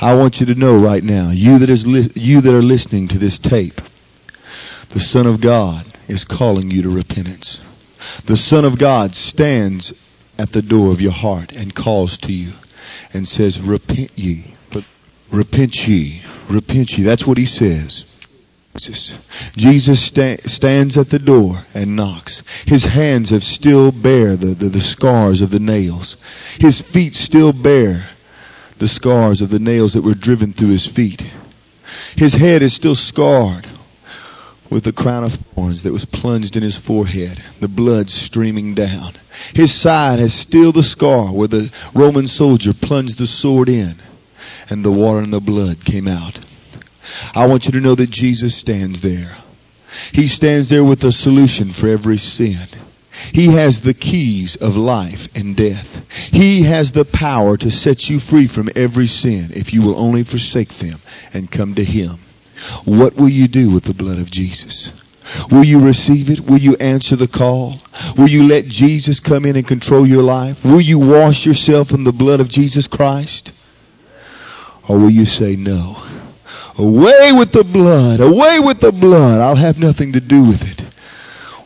I 0.00 0.14
want 0.14 0.40
you 0.40 0.46
to 0.46 0.54
know 0.54 0.78
right 0.78 1.02
now, 1.02 1.30
you 1.30 1.58
that 1.58 1.70
is 1.70 1.86
li- 1.86 2.12
you 2.14 2.40
that 2.40 2.54
are 2.54 2.62
listening 2.62 3.08
to 3.08 3.18
this 3.18 3.38
tape, 3.38 3.80
the 4.90 5.00
Son 5.00 5.26
of 5.26 5.40
God 5.40 5.84
is 6.06 6.24
calling 6.24 6.70
you 6.70 6.82
to 6.82 6.90
repentance. 6.90 7.62
The 8.26 8.36
Son 8.36 8.64
of 8.64 8.78
God 8.78 9.14
stands 9.14 9.92
at 10.38 10.52
the 10.52 10.62
door 10.62 10.92
of 10.92 11.00
your 11.00 11.12
heart 11.12 11.52
and 11.52 11.74
calls 11.74 12.18
to 12.18 12.32
you 12.32 12.52
and 13.12 13.26
says, 13.26 13.60
repent 13.60 14.12
ye, 14.16 14.54
repent 15.30 15.88
ye, 15.88 16.22
repent 16.48 16.96
ye. 16.96 17.04
That's 17.04 17.26
what 17.26 17.38
he 17.38 17.46
says. 17.46 18.04
Jesus 19.56 20.00
sta- 20.00 20.38
stands 20.44 20.96
at 20.96 21.10
the 21.10 21.18
door 21.18 21.64
and 21.74 21.96
knocks. 21.96 22.44
His 22.64 22.84
hands 22.84 23.30
have 23.30 23.42
still 23.42 23.90
bear 23.90 24.36
the, 24.36 24.54
the, 24.54 24.68
the 24.68 24.80
scars 24.80 25.40
of 25.40 25.50
the 25.50 25.58
nails. 25.58 26.16
His 26.58 26.80
feet 26.80 27.14
still 27.14 27.52
bear 27.52 28.08
the 28.78 28.86
scars 28.86 29.40
of 29.40 29.50
the 29.50 29.58
nails 29.58 29.94
that 29.94 30.04
were 30.04 30.14
driven 30.14 30.52
through 30.52 30.68
his 30.68 30.86
feet. 30.86 31.28
His 32.14 32.32
head 32.32 32.62
is 32.62 32.72
still 32.72 32.94
scarred 32.94 33.66
with 34.70 34.84
the 34.84 34.92
crown 34.92 35.24
of 35.24 35.32
thorns 35.32 35.82
that 35.82 35.92
was 35.92 36.04
plunged 36.04 36.56
in 36.56 36.62
his 36.62 36.76
forehead, 36.76 37.42
the 37.60 37.68
blood 37.68 38.10
streaming 38.10 38.74
down. 38.74 39.12
His 39.54 39.72
side 39.72 40.18
has 40.18 40.34
still 40.34 40.72
the 40.72 40.82
scar 40.82 41.32
where 41.32 41.48
the 41.48 41.72
Roman 41.94 42.28
soldier 42.28 42.74
plunged 42.74 43.18
the 43.18 43.26
sword 43.26 43.68
in 43.68 43.96
and 44.68 44.84
the 44.84 44.92
water 44.92 45.20
and 45.20 45.32
the 45.32 45.40
blood 45.40 45.84
came 45.84 46.08
out. 46.08 46.38
I 47.34 47.46
want 47.46 47.66
you 47.66 47.72
to 47.72 47.80
know 47.80 47.94
that 47.94 48.10
Jesus 48.10 48.54
stands 48.54 49.00
there. 49.00 49.36
He 50.12 50.28
stands 50.28 50.68
there 50.68 50.84
with 50.84 51.02
a 51.04 51.12
solution 51.12 51.68
for 51.68 51.88
every 51.88 52.18
sin. 52.18 52.68
He 53.32 53.46
has 53.46 53.80
the 53.80 53.94
keys 53.94 54.56
of 54.56 54.76
life 54.76 55.34
and 55.34 55.56
death. 55.56 56.02
He 56.30 56.62
has 56.62 56.92
the 56.92 57.04
power 57.04 57.56
to 57.56 57.70
set 57.70 58.08
you 58.08 58.18
free 58.18 58.46
from 58.46 58.70
every 58.76 59.06
sin 59.06 59.52
if 59.54 59.72
you 59.72 59.82
will 59.82 59.98
only 59.98 60.24
forsake 60.24 60.68
them 60.68 61.00
and 61.32 61.50
come 61.50 61.74
to 61.74 61.84
Him. 61.84 62.18
What 62.84 63.16
will 63.16 63.28
you 63.28 63.48
do 63.48 63.72
with 63.72 63.84
the 63.84 63.94
blood 63.94 64.18
of 64.18 64.30
Jesus? 64.30 64.90
Will 65.50 65.64
you 65.64 65.80
receive 65.80 66.30
it? 66.30 66.40
Will 66.40 66.58
you 66.58 66.76
answer 66.76 67.16
the 67.16 67.28
call? 67.28 67.74
Will 68.16 68.28
you 68.28 68.48
let 68.48 68.66
Jesus 68.66 69.20
come 69.20 69.44
in 69.44 69.56
and 69.56 69.66
control 69.66 70.06
your 70.06 70.22
life? 70.22 70.64
Will 70.64 70.80
you 70.80 70.98
wash 70.98 71.44
yourself 71.44 71.92
in 71.92 72.04
the 72.04 72.12
blood 72.12 72.40
of 72.40 72.48
Jesus 72.48 72.86
Christ? 72.86 73.52
Or 74.88 74.98
will 74.98 75.10
you 75.10 75.26
say 75.26 75.56
no? 75.56 76.02
Away 76.78 77.32
with 77.32 77.52
the 77.52 77.64
blood. 77.64 78.20
Away 78.20 78.60
with 78.60 78.80
the 78.80 78.92
blood. 78.92 79.40
I'll 79.40 79.56
have 79.56 79.78
nothing 79.78 80.12
to 80.12 80.20
do 80.20 80.42
with 80.42 80.72
it. 80.72 80.80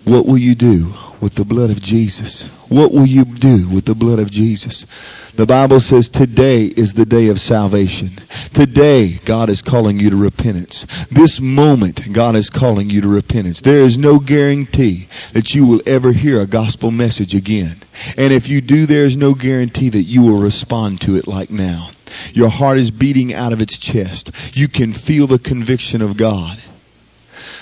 What 0.05 0.27
will 0.27 0.39
you 0.39 0.55
do 0.55 0.93
with 1.21 1.35
the 1.35 1.45
blood 1.45 1.71
of 1.71 1.81
Jesus? 1.81 2.49
What 2.73 2.91
will 2.91 3.05
you 3.05 3.27
do 3.27 3.69
with 3.69 3.85
the 3.85 3.95
blood 3.95 4.19
of 4.19 4.31
Jesus? 4.31 4.87
The 5.35 5.45
Bible 5.45 5.79
says 5.79 6.09
today 6.09 6.65
is 6.65 6.95
the 6.95 7.05
day 7.05 7.29
of 7.29 7.39
salvation. 7.39 8.09
Today, 8.55 9.19
God 9.27 9.51
is 9.51 9.61
calling 9.61 10.01
you 10.01 10.09
to 10.09 10.17
repentance. 10.17 11.07
This 11.11 11.39
moment, 11.39 12.11
God 12.11 12.35
is 12.35 12.49
calling 12.49 12.89
you 12.89 13.03
to 13.03 13.09
repentance. 13.09 13.61
There 13.61 13.83
is 13.83 13.99
no 13.99 14.19
guarantee 14.19 15.09
that 15.35 15.55
you 15.55 15.67
will 15.67 15.83
ever 15.85 16.13
hear 16.13 16.41
a 16.41 16.47
gospel 16.47 16.91
message 16.91 17.35
again. 17.35 17.77
And 18.17 18.33
if 18.33 18.49
you 18.49 18.63
do, 18.63 18.87
there 18.87 19.05
is 19.05 19.19
no 19.19 19.35
guarantee 19.35 19.91
that 19.91 20.05
you 20.05 20.23
will 20.23 20.41
respond 20.41 21.03
to 21.03 21.17
it 21.17 21.29
like 21.29 21.51
now. 21.51 21.91
Your 22.33 22.49
heart 22.49 22.79
is 22.79 22.91
beating 22.91 23.35
out 23.35 23.53
of 23.53 23.61
its 23.61 23.77
chest. 23.77 24.31
You 24.55 24.69
can 24.69 24.95
feel 24.95 25.27
the 25.27 25.39
conviction 25.39 26.01
of 26.01 26.17
God. 26.17 26.59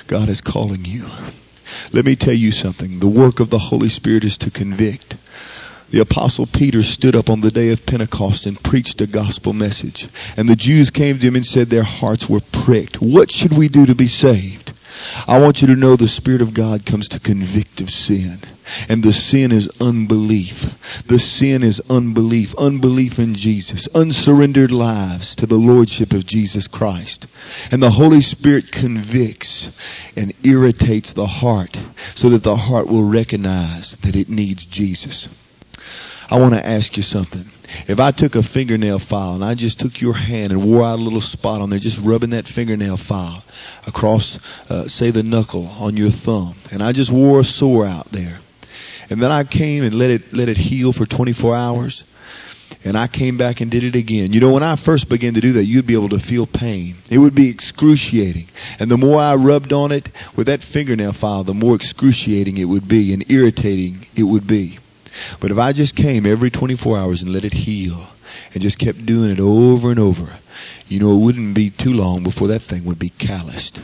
God 0.06 0.28
is 0.28 0.40
calling 0.40 0.84
you. 0.84 1.10
Let 1.92 2.04
me 2.04 2.16
tell 2.16 2.34
you 2.34 2.52
something. 2.52 3.00
The 3.00 3.08
work 3.08 3.40
of 3.40 3.50
the 3.50 3.58
Holy 3.58 3.88
Spirit 3.88 4.24
is 4.24 4.38
to 4.38 4.50
convict. 4.50 5.16
The 5.90 6.00
apostle 6.00 6.46
Peter 6.46 6.84
stood 6.84 7.16
up 7.16 7.30
on 7.30 7.40
the 7.40 7.50
day 7.50 7.70
of 7.70 7.84
Pentecost 7.84 8.46
and 8.46 8.62
preached 8.62 9.00
a 9.00 9.08
gospel 9.08 9.52
message. 9.52 10.06
And 10.36 10.48
the 10.48 10.54
Jews 10.54 10.90
came 10.90 11.18
to 11.18 11.26
him 11.26 11.34
and 11.34 11.44
said 11.44 11.68
their 11.68 11.82
hearts 11.82 12.28
were 12.28 12.40
pricked. 12.52 13.02
What 13.02 13.30
should 13.32 13.52
we 13.52 13.68
do 13.68 13.86
to 13.86 13.96
be 13.96 14.06
saved? 14.06 14.59
I 15.26 15.38
want 15.40 15.60
you 15.60 15.68
to 15.68 15.76
know 15.76 15.96
the 15.96 16.08
Spirit 16.08 16.42
of 16.42 16.54
God 16.54 16.84
comes 16.84 17.10
to 17.10 17.20
convict 17.20 17.80
of 17.80 17.90
sin. 17.90 18.38
And 18.88 19.02
the 19.02 19.12
sin 19.12 19.52
is 19.52 19.70
unbelief. 19.80 21.04
The 21.06 21.18
sin 21.18 21.62
is 21.62 21.80
unbelief. 21.90 22.54
Unbelief 22.56 23.18
in 23.18 23.34
Jesus. 23.34 23.88
Unsurrendered 23.88 24.70
lives 24.70 25.36
to 25.36 25.46
the 25.46 25.58
Lordship 25.58 26.12
of 26.12 26.26
Jesus 26.26 26.66
Christ. 26.66 27.26
And 27.70 27.82
the 27.82 27.90
Holy 27.90 28.20
Spirit 28.20 28.70
convicts 28.70 29.76
and 30.16 30.32
irritates 30.42 31.12
the 31.12 31.26
heart 31.26 31.78
so 32.14 32.30
that 32.30 32.42
the 32.42 32.56
heart 32.56 32.86
will 32.86 33.08
recognize 33.08 33.92
that 34.02 34.16
it 34.16 34.28
needs 34.28 34.64
Jesus. 34.66 35.28
I 36.30 36.38
want 36.38 36.54
to 36.54 36.64
ask 36.64 36.96
you 36.96 37.02
something. 37.02 37.44
If 37.88 37.98
I 37.98 38.12
took 38.12 38.36
a 38.36 38.42
fingernail 38.42 39.00
file 39.00 39.34
and 39.34 39.44
I 39.44 39.54
just 39.54 39.80
took 39.80 40.00
your 40.00 40.14
hand 40.14 40.52
and 40.52 40.64
wore 40.64 40.84
out 40.84 40.98
a 40.98 41.02
little 41.02 41.20
spot 41.20 41.60
on 41.60 41.70
there, 41.70 41.80
just 41.80 42.00
rubbing 42.00 42.30
that 42.30 42.46
fingernail 42.46 42.96
file 42.96 43.42
across, 43.86 44.38
uh, 44.68 44.88
say, 44.88 45.10
the 45.10 45.22
knuckle 45.22 45.66
on 45.66 45.96
your 45.96 46.10
thumb, 46.10 46.54
and 46.70 46.82
I 46.82 46.92
just 46.92 47.10
wore 47.10 47.40
a 47.40 47.44
sore 47.44 47.86
out 47.86 48.10
there, 48.10 48.40
and 49.08 49.20
then 49.20 49.30
I 49.30 49.44
came 49.44 49.84
and 49.84 49.94
let 49.94 50.10
it 50.10 50.32
let 50.32 50.48
it 50.48 50.56
heal 50.56 50.92
for 50.92 51.06
24 51.06 51.56
hours, 51.56 52.04
and 52.84 52.96
I 52.96 53.08
came 53.08 53.36
back 53.36 53.60
and 53.60 53.70
did 53.70 53.84
it 53.84 53.94
again. 53.94 54.32
You 54.32 54.40
know, 54.40 54.52
when 54.52 54.62
I 54.62 54.76
first 54.76 55.08
began 55.08 55.34
to 55.34 55.40
do 55.40 55.52
that, 55.54 55.64
you'd 55.64 55.86
be 55.86 55.94
able 55.94 56.10
to 56.10 56.18
feel 56.18 56.46
pain. 56.46 56.94
It 57.10 57.18
would 57.18 57.34
be 57.34 57.48
excruciating. 57.48 58.48
And 58.78 58.90
the 58.90 58.96
more 58.96 59.20
I 59.20 59.34
rubbed 59.34 59.72
on 59.72 59.92
it 59.92 60.08
with 60.36 60.46
that 60.46 60.62
fingernail 60.62 61.12
file, 61.12 61.44
the 61.44 61.54
more 61.54 61.74
excruciating 61.74 62.56
it 62.56 62.64
would 62.64 62.88
be 62.88 63.12
and 63.12 63.30
irritating 63.30 64.06
it 64.16 64.22
would 64.22 64.46
be. 64.46 64.78
But 65.40 65.50
if 65.50 65.58
I 65.58 65.72
just 65.72 65.96
came 65.96 66.24
every 66.24 66.50
24 66.50 66.96
hours 66.96 67.22
and 67.22 67.32
let 67.32 67.44
it 67.44 67.52
heal 67.52 68.06
and 68.54 68.62
just 68.62 68.78
kept 68.78 69.04
doing 69.04 69.30
it 69.30 69.40
over 69.40 69.90
and 69.90 69.98
over, 69.98 70.30
you 70.90 70.98
know, 70.98 71.14
it 71.14 71.20
wouldn't 71.20 71.54
be 71.54 71.70
too 71.70 71.94
long 71.94 72.24
before 72.24 72.48
that 72.48 72.58
thing 72.58 72.84
would 72.84 72.98
be 72.98 73.10
calloused. 73.10 73.80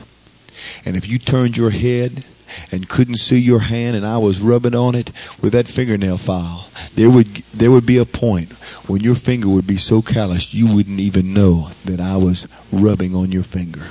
And 0.85 0.97
if 0.97 1.09
you 1.09 1.19
turned 1.19 1.57
your 1.57 1.71
head 1.71 2.25
and 2.73 2.89
couldn't 2.89 3.17
see 3.17 3.39
your 3.39 3.61
hand 3.61 3.97
and 3.97 4.05
I 4.05 4.19
was 4.19 4.41
rubbing 4.41 4.75
on 4.75 4.97
it 4.97 5.13
with 5.41 5.53
that 5.53 5.69
fingernail 5.69 6.19
file, 6.19 6.69
there 6.97 7.09
would, 7.09 7.45
there 7.55 7.71
would 7.71 7.87
be 7.87 7.99
a 7.99 8.05
point 8.05 8.53
when 8.89 9.03
your 9.03 9.15
finger 9.15 9.49
would 9.49 9.69
be 9.69 9.77
so 9.77 10.03
calloused 10.03 10.53
you 10.53 10.75
wouldn't 10.75 10.99
even 10.99 11.33
know 11.33 11.71
that 11.85 12.01
I 12.01 12.17
was 12.17 12.45
rubbing 12.73 13.15
on 13.15 13.31
your 13.31 13.45
finger. 13.45 13.85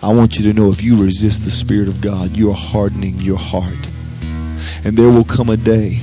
I 0.00 0.14
want 0.14 0.38
you 0.38 0.52
to 0.52 0.52
know 0.52 0.70
if 0.70 0.84
you 0.84 1.02
resist 1.02 1.44
the 1.44 1.50
Spirit 1.50 1.88
of 1.88 2.00
God, 2.00 2.36
you 2.36 2.50
are 2.50 2.56
hardening 2.56 3.20
your 3.20 3.38
heart. 3.38 3.88
And 4.84 4.96
there 4.96 5.08
will 5.08 5.24
come 5.24 5.48
a 5.48 5.56
day 5.56 6.00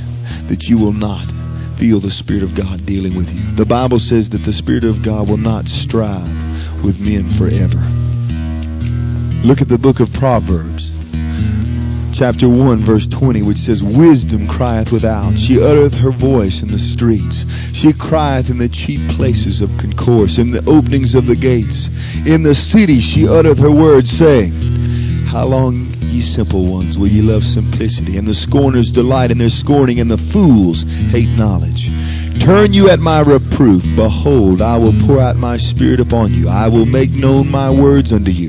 that 0.48 0.64
you 0.64 0.78
will 0.78 0.92
not 0.92 1.32
feel 1.78 2.00
the 2.00 2.12
Spirit 2.12 2.44
of 2.44 2.56
God 2.56 2.86
dealing 2.86 3.16
with 3.16 3.30
you. 3.30 3.52
The 3.52 3.66
Bible 3.66 4.00
says 4.00 4.30
that 4.30 4.44
the 4.44 4.54
Spirit 4.54 4.84
of 4.84 5.04
God 5.04 5.30
will 5.30 5.38
not 5.38 5.68
strive 5.68 6.84
with 6.84 7.00
men 7.00 7.30
forever. 7.30 7.78
Look 9.46 9.62
at 9.62 9.68
the 9.68 9.78
book 9.78 10.00
of 10.00 10.12
Proverbs, 10.14 10.92
chapter 12.18 12.50
1, 12.50 12.80
verse 12.80 13.06
20, 13.06 13.44
which 13.44 13.60
says, 13.60 13.84
Wisdom 13.84 14.48
crieth 14.48 14.92
without. 14.92 15.38
She 15.38 15.62
uttereth 15.62 15.94
her 15.96 16.12
voice 16.12 16.62
in 16.62 16.72
the 16.72 16.80
streets. 16.80 17.46
She 17.74 17.94
crieth 17.94 18.50
in 18.50 18.58
the 18.58 18.70
chief 18.70 19.16
places 19.16 19.62
of 19.62 19.70
concourse, 19.78 20.38
in 20.38 20.52
the 20.52 20.66
openings 20.66 21.14
of 21.14 21.28
the 21.28 21.36
gates. 21.36 21.90
In 22.26 22.42
the 22.42 22.56
city 22.56 23.02
she 23.02 23.28
uttereth 23.28 23.60
her 23.60 23.72
words, 23.72 24.10
saying, 24.10 24.54
How 25.36 25.44
long, 25.48 25.94
ye 26.00 26.22
simple 26.22 26.66
ones, 26.66 26.98
will 26.98 27.10
ye 27.10 27.22
love 27.22 27.44
simplicity? 27.44 28.16
And 28.18 28.26
the 28.26 28.34
scorners 28.34 28.94
delight 28.94 29.32
in 29.32 29.38
their 29.38 29.50
scorning, 29.50 30.00
and 30.00 30.10
the 30.10 30.18
fools 30.18 30.84
hate 30.84 31.28
knowledge. 31.28 31.92
Turn 32.40 32.72
you 32.72 32.90
at 32.90 33.02
my 33.02 33.20
reproof. 33.20 33.84
Behold, 33.98 34.62
I 34.62 34.78
will 34.78 34.94
pour 35.06 35.20
out 35.20 35.36
my 35.36 35.58
spirit 35.58 36.00
upon 36.00 36.34
you. 36.34 36.48
I 36.48 36.70
will 36.70 36.86
make 36.86 37.12
known 37.12 37.52
my 37.52 37.70
words 37.70 38.14
unto 38.14 38.32
you. 38.32 38.48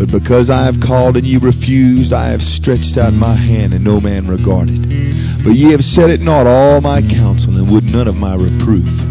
But 0.00 0.10
because 0.10 0.50
I 0.50 0.64
have 0.64 0.80
called 0.80 1.16
and 1.16 1.24
ye 1.24 1.36
refused, 1.36 2.12
I 2.12 2.30
have 2.30 2.42
stretched 2.42 2.98
out 2.98 3.12
my 3.12 3.34
hand 3.34 3.72
and 3.72 3.84
no 3.84 4.00
man 4.00 4.26
regarded. 4.26 4.82
But 5.44 5.54
ye 5.54 5.70
have 5.70 5.84
set 5.84 6.10
at 6.10 6.18
naught 6.18 6.48
all 6.48 6.80
my 6.80 7.02
counsel 7.02 7.56
and 7.56 7.70
would 7.70 7.84
none 7.84 8.08
of 8.08 8.16
my 8.16 8.34
reproof. 8.34 9.07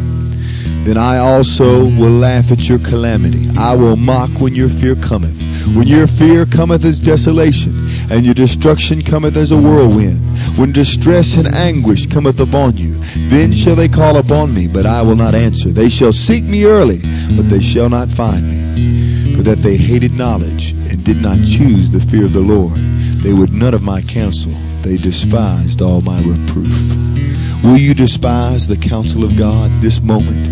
Then 0.88 0.96
I 0.96 1.18
also 1.18 1.84
will 1.84 2.12
laugh 2.12 2.50
at 2.50 2.70
your 2.70 2.80
calamity. 2.80 3.50
I 3.58 3.76
will 3.76 3.98
mock 3.98 4.30
when 4.40 4.56
your 4.56 4.70
fear 4.70 4.96
cometh. 4.96 5.36
When 5.76 5.86
your 5.86 6.08
fear 6.08 6.46
cometh 6.46 6.86
as 6.86 7.02
desolation, 7.02 7.74
and 8.10 8.24
your 8.24 8.34
destruction 8.34 9.02
cometh 9.02 9.36
as 9.36 9.52
a 9.52 9.58
whirlwind. 9.58 10.22
When 10.58 10.72
distress 10.72 11.36
and 11.36 11.54
anguish 11.54 12.08
cometh 12.08 12.40
upon 12.40 12.78
you, 12.78 13.04
then 13.28 13.54
shall 13.54 13.76
they 13.76 13.90
call 13.90 14.16
upon 14.16 14.54
me, 14.54 14.70
but 14.70 14.86
I 14.86 15.02
will 15.02 15.18
not 15.18 15.36
answer. 15.36 15.68
They 15.68 15.90
shall 15.90 16.14
seek 16.14 16.46
me 16.46 16.64
early, 16.64 17.00
but 17.36 17.50
they 17.50 17.60
shall 17.60 17.90
not 17.90 18.08
find 18.08 18.50
me. 18.50 19.36
For 19.36 19.44
that 19.44 19.58
they 19.58 19.76
hated 19.76 20.14
knowledge, 20.14 20.72
and 20.72 21.04
did 21.04 21.22
not 21.22 21.36
choose 21.40 21.90
the 21.90 22.00
fear 22.00 22.24
of 22.24 22.32
the 22.32 22.40
Lord. 22.40 22.78
They 22.78 23.34
would 23.34 23.52
none 23.52 23.74
of 23.74 23.84
my 23.84 24.04
counsel. 24.04 24.54
They 24.84 24.96
despised 24.96 25.82
all 25.82 26.00
my 26.00 26.22
reproof. 26.22 27.27
Will 27.64 27.78
you 27.78 27.94
despise 27.94 28.68
the 28.68 28.78
counsel 28.78 29.24
of 29.24 29.38
God 29.38 29.70
this 29.82 30.02
moment? 30.02 30.48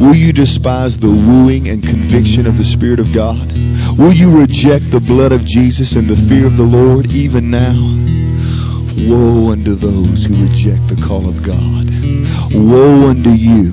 Will 0.00 0.14
you 0.14 0.32
despise 0.32 0.98
the 0.98 1.08
wooing 1.08 1.68
and 1.68 1.82
conviction 1.82 2.46
of 2.46 2.58
the 2.58 2.64
Spirit 2.64 3.00
of 3.00 3.12
God? 3.12 3.52
Will 3.98 4.12
you 4.12 4.40
reject 4.40 4.90
the 4.90 5.00
blood 5.00 5.32
of 5.32 5.44
Jesus 5.44 5.96
and 5.96 6.08
the 6.08 6.16
fear 6.16 6.46
of 6.46 6.56
the 6.56 6.64
Lord 6.64 7.06
even 7.12 7.50
now? 7.50 7.74
Woe 9.08 9.52
unto 9.52 9.74
those 9.74 10.24
who 10.24 10.34
reject 10.42 10.88
the 10.88 11.02
call 11.02 11.28
of 11.28 11.42
God. 11.42 11.90
Woe 12.54 13.08
unto 13.08 13.30
you 13.30 13.72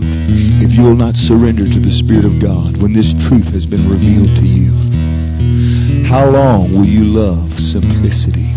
if 0.62 0.74
you 0.74 0.84
will 0.84 0.96
not 0.96 1.16
surrender 1.16 1.66
to 1.66 1.80
the 1.80 1.92
Spirit 1.92 2.26
of 2.26 2.40
God 2.40 2.78
when 2.78 2.94
this 2.94 3.14
truth 3.28 3.50
has 3.50 3.66
been 3.66 3.90
revealed 3.90 4.36
to 4.38 4.46
you. 4.46 6.06
How 6.06 6.30
long 6.30 6.74
will 6.74 6.86
you 6.86 7.06
love 7.06 7.60
simplicity? 7.60 8.50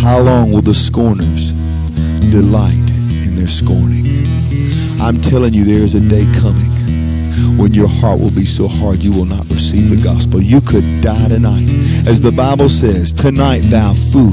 How 0.00 0.18
long 0.18 0.52
will 0.52 0.62
the 0.62 0.74
scorners 0.74 1.50
delight 1.50 2.97
in 3.38 3.44
their 3.44 3.52
scorning? 3.52 5.00
I'm 5.00 5.20
telling 5.20 5.54
you, 5.54 5.64
there 5.64 5.84
is 5.84 5.94
a 5.94 6.00
day 6.00 6.24
coming 6.40 7.58
when 7.58 7.74
your 7.74 7.88
heart 7.88 8.20
will 8.20 8.30
be 8.30 8.44
so 8.44 8.66
hard 8.68 9.02
you 9.02 9.12
will 9.12 9.26
not 9.26 9.48
receive 9.48 9.90
the 9.90 10.02
gospel. 10.02 10.40
You 10.42 10.60
could 10.60 11.02
die 11.02 11.28
tonight. 11.28 11.68
As 12.06 12.20
the 12.20 12.32
Bible 12.32 12.68
says, 12.68 13.12
tonight, 13.12 13.60
thou 13.60 13.94
fool, 13.94 14.32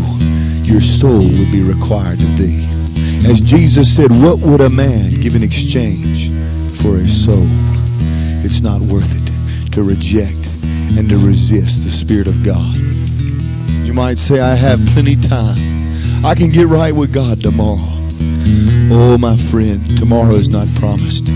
your 0.64 0.82
soul 0.82 1.20
will 1.20 1.52
be 1.52 1.62
required 1.62 2.22
of 2.22 2.38
thee. 2.38 2.66
As 3.28 3.42
Jesus 3.42 3.96
said, 3.96 4.12
what 4.12 4.40
would 4.40 4.62
a 4.62 4.70
man 4.70 5.14
give 5.22 5.36
in 5.36 5.44
exchange 5.44 6.30
for 6.80 6.98
his 6.98 7.26
soul? 7.26 7.48
It's 8.46 8.62
not 8.62 8.82
worth 8.82 9.10
it 9.10 9.72
to 9.74 9.84
reject 9.84 10.48
and 10.64 11.10
to 11.10 11.18
resist 11.18 11.84
the 11.84 11.92
Spirit 11.92 12.28
of 12.28 12.44
God. 12.44 12.76
You 12.76 13.94
might 13.94 14.18
say, 14.18 14.40
I 14.40 14.56
have 14.56 14.80
plenty 14.88 15.16
time. 15.16 16.26
I 16.26 16.36
can 16.36 16.50
get 16.50 16.68
right 16.68 16.96
with 16.96 17.14
God 17.14 17.42
tomorrow. 17.42 18.05
Oh, 18.58 19.18
my 19.18 19.36
friend, 19.36 19.98
tomorrow 19.98 20.36
is 20.36 20.50
not 20.50 20.68
promised. 20.76 21.28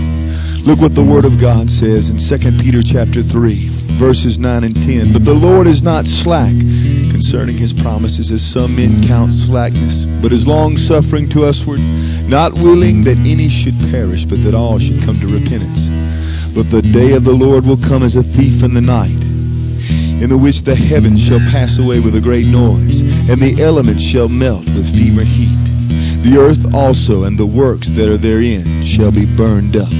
Look 0.64 0.80
what 0.80 0.94
the 0.94 1.04
Word 1.04 1.24
of 1.26 1.38
God 1.38 1.70
says 1.70 2.08
in 2.08 2.18
2 2.18 2.58
Peter 2.62 2.82
chapter 2.82 3.20
3, 3.20 3.68
verses 3.98 4.38
9 4.38 4.64
and 4.64 4.74
10. 4.74 5.12
But 5.12 5.24
the 5.24 5.34
Lord 5.34 5.66
is 5.66 5.82
not 5.82 6.06
slack 6.06 6.52
concerning 6.52 7.58
his 7.58 7.72
promises, 7.72 8.32
as 8.32 8.42
some 8.42 8.76
men 8.76 9.06
count 9.06 9.32
slackness, 9.32 10.06
but 10.22 10.32
is 10.32 10.46
long 10.46 10.78
suffering 10.78 11.28
to 11.30 11.40
usward, 11.40 11.80
not 12.26 12.54
willing 12.54 13.04
that 13.04 13.18
any 13.18 13.48
should 13.48 13.78
perish, 13.90 14.24
but 14.24 14.42
that 14.44 14.54
all 14.54 14.78
should 14.78 15.02
come 15.02 15.18
to 15.20 15.26
repentance. 15.26 16.54
But 16.54 16.70
the 16.70 16.82
day 16.82 17.12
of 17.12 17.24
the 17.24 17.34
Lord 17.34 17.66
will 17.66 17.76
come 17.76 18.02
as 18.02 18.16
a 18.16 18.22
thief 18.22 18.62
in 18.62 18.72
the 18.72 18.80
night, 18.80 19.10
in 19.10 20.30
the 20.30 20.38
which 20.38 20.62
the 20.62 20.74
heavens 20.74 21.20
shall 21.20 21.40
pass 21.50 21.78
away 21.78 22.00
with 22.00 22.16
a 22.16 22.20
great 22.20 22.46
noise, 22.46 23.00
and 23.00 23.42
the 23.42 23.62
elements 23.62 24.02
shall 24.02 24.28
melt 24.28 24.64
with 24.66 24.94
fever 24.94 25.22
heat. 25.22 25.69
The 26.22 26.38
earth 26.38 26.74
also 26.74 27.24
and 27.24 27.38
the 27.38 27.46
works 27.46 27.88
that 27.90 28.08
are 28.08 28.16
therein 28.16 28.82
shall 28.82 29.10
be 29.10 29.26
burned 29.26 29.76
up. 29.76 29.92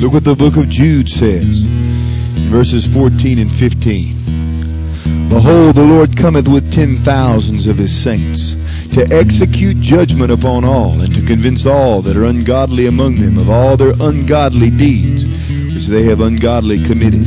Look 0.00 0.12
what 0.12 0.24
the 0.24 0.34
book 0.34 0.56
of 0.56 0.68
Jude 0.68 1.08
says, 1.08 1.62
verses 1.62 2.86
14 2.92 3.38
and 3.38 3.50
15. 3.50 5.28
Behold, 5.28 5.76
the 5.76 5.84
Lord 5.84 6.16
cometh 6.16 6.48
with 6.48 6.72
ten 6.72 6.96
thousands 6.96 7.66
of 7.66 7.78
his 7.78 7.96
saints 7.96 8.54
to 8.94 9.06
execute 9.12 9.80
judgment 9.80 10.32
upon 10.32 10.64
all 10.64 11.00
and 11.00 11.14
to 11.14 11.24
convince 11.24 11.66
all 11.66 12.02
that 12.02 12.16
are 12.16 12.24
ungodly 12.24 12.86
among 12.86 13.20
them 13.20 13.38
of 13.38 13.48
all 13.48 13.76
their 13.76 13.92
ungodly 14.00 14.70
deeds 14.70 15.24
which 15.72 15.86
they 15.86 16.02
have 16.02 16.20
ungodly 16.20 16.84
committed 16.84 17.24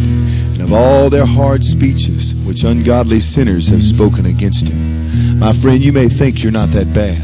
of 0.64 0.74
all 0.74 1.10
their 1.10 1.26
hard 1.26 1.64
speeches 1.64 2.34
which 2.34 2.64
ungodly 2.64 3.20
sinners 3.20 3.68
have 3.68 3.84
spoken 3.84 4.26
against 4.26 4.68
him. 4.68 5.40
My 5.40 5.52
friend, 5.52 5.84
you 5.84 5.92
may 5.92 6.08
think 6.08 6.42
you're 6.42 6.52
not 6.52 6.72
that 6.72 6.94
bad. 6.94 7.22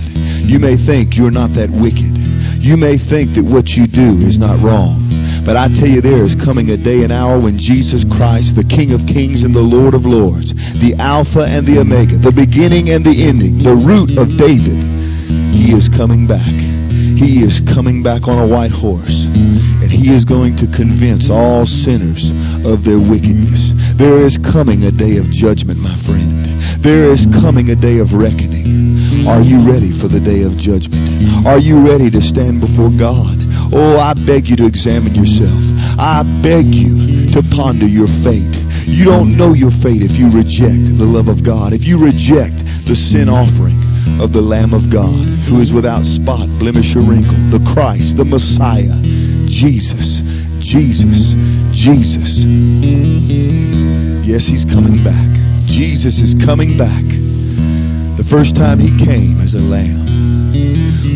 You 0.47 0.59
may 0.59 0.75
think 0.75 1.15
you're 1.15 1.31
not 1.31 1.53
that 1.53 1.69
wicked. 1.69 2.17
You 2.61 2.75
may 2.75 2.97
think 2.97 3.35
that 3.35 3.43
what 3.43 3.75
you 3.75 3.87
do 3.87 4.17
is 4.17 4.37
not 4.37 4.59
wrong. 4.59 5.09
But 5.45 5.55
I 5.55 5.69
tell 5.69 5.87
you, 5.87 6.01
there 6.01 6.23
is 6.23 6.35
coming 6.35 6.69
a 6.69 6.77
day 6.77 7.03
and 7.03 7.13
hour 7.13 7.39
when 7.39 7.57
Jesus 7.57 8.03
Christ, 8.03 8.55
the 8.55 8.63
King 8.63 8.91
of 8.91 9.07
Kings 9.07 9.43
and 9.43 9.55
the 9.55 9.61
Lord 9.61 9.93
of 9.93 10.05
Lords, 10.05 10.53
the 10.79 10.95
Alpha 10.95 11.43
and 11.43 11.65
the 11.65 11.79
Omega, 11.79 12.17
the 12.17 12.31
beginning 12.31 12.89
and 12.89 13.05
the 13.05 13.23
ending, 13.23 13.59
the 13.59 13.75
root 13.75 14.17
of 14.17 14.37
David, 14.37 15.53
he 15.53 15.71
is 15.71 15.87
coming 15.87 16.27
back. 16.27 16.78
He 17.17 17.41
is 17.41 17.59
coming 17.59 18.03
back 18.03 18.27
on 18.27 18.37
a 18.37 18.47
white 18.47 18.71
horse, 18.71 19.25
and 19.25 19.91
he 19.91 20.09
is 20.09 20.25
going 20.25 20.55
to 20.57 20.67
convince 20.67 21.29
all 21.29 21.65
sinners 21.65 22.29
of 22.65 22.83
their 22.83 22.99
wickedness. 22.99 23.71
There 23.95 24.25
is 24.25 24.37
coming 24.37 24.83
a 24.83 24.91
day 24.91 25.17
of 25.17 25.29
judgment, 25.29 25.79
my 25.79 25.95
friend. 25.95 26.45
There 26.83 27.09
is 27.09 27.25
coming 27.41 27.69
a 27.71 27.75
day 27.75 27.97
of 27.97 28.13
reckoning. 28.13 29.27
Are 29.27 29.41
you 29.41 29.59
ready 29.69 29.91
for 29.91 30.07
the 30.07 30.19
day 30.19 30.43
of 30.43 30.57
judgment? 30.57 31.45
Are 31.45 31.59
you 31.59 31.85
ready 31.85 32.09
to 32.11 32.21
stand 32.21 32.61
before 32.61 32.89
God? 32.91 33.37
Oh, 33.73 33.99
I 33.99 34.13
beg 34.13 34.47
you 34.47 34.55
to 34.57 34.65
examine 34.65 35.15
yourself. 35.15 35.99
I 35.99 36.23
beg 36.41 36.67
you 36.67 37.31
to 37.31 37.43
ponder 37.43 37.85
your 37.85 38.07
fate. 38.07 38.63
You 38.85 39.05
don't 39.05 39.35
know 39.35 39.53
your 39.53 39.71
fate 39.71 40.01
if 40.01 40.17
you 40.17 40.29
reject 40.29 40.97
the 40.97 41.05
love 41.05 41.27
of 41.27 41.43
God, 41.43 41.73
if 41.73 41.85
you 41.85 42.03
reject 42.03 42.57
the 42.85 42.95
sin 42.95 43.29
offering 43.29 43.88
of 44.21 44.33
the 44.33 44.41
Lamb 44.41 44.73
of 44.73 44.89
God, 44.89 45.25
who 45.47 45.59
is 45.59 45.71
without 45.71 46.05
spot, 46.05 46.47
blemish, 46.59 46.95
or 46.95 47.01
wrinkle, 47.01 47.35
the 47.51 47.63
Christ, 47.73 48.17
the 48.17 48.25
Messiah, 48.25 48.99
Jesus, 49.47 50.21
Jesus, 50.59 51.33
Jesus. 51.71 52.43
Yes, 54.25 54.45
he's 54.45 54.65
coming 54.65 55.03
back. 55.03 55.29
Jesus 55.65 56.19
is 56.19 56.35
coming 56.45 56.77
back. 56.77 57.03
The 58.17 58.25
first 58.25 58.55
time 58.55 58.79
he 58.79 58.89
came 59.05 59.39
as 59.39 59.53
a 59.53 59.59
lamb. 59.59 60.07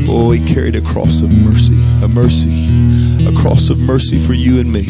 Oh, 0.07 0.31
he 0.31 0.53
carried 0.53 0.75
a 0.75 0.81
cross 0.81 1.21
of 1.21 1.31
mercy, 1.31 1.73
a 2.03 2.07
mercy, 2.07 3.27
a 3.27 3.33
cross 3.41 3.69
of 3.69 3.79
mercy 3.79 4.23
for 4.25 4.33
you 4.33 4.59
and 4.59 4.71
me. 4.71 4.83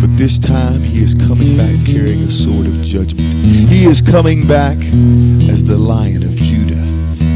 But 0.00 0.16
this 0.16 0.38
time 0.38 0.80
he 0.80 1.02
is 1.02 1.14
coming 1.14 1.56
back 1.56 1.74
carrying 1.86 2.22
a 2.22 2.30
sword 2.30 2.66
of 2.66 2.82
judgment. 2.82 3.34
He 3.68 3.84
is 3.84 4.00
coming 4.00 4.46
back 4.46 4.78
as 4.78 5.64
the 5.64 5.76
lion 5.76 6.22
of 6.22 6.34
Judah. 6.36 6.83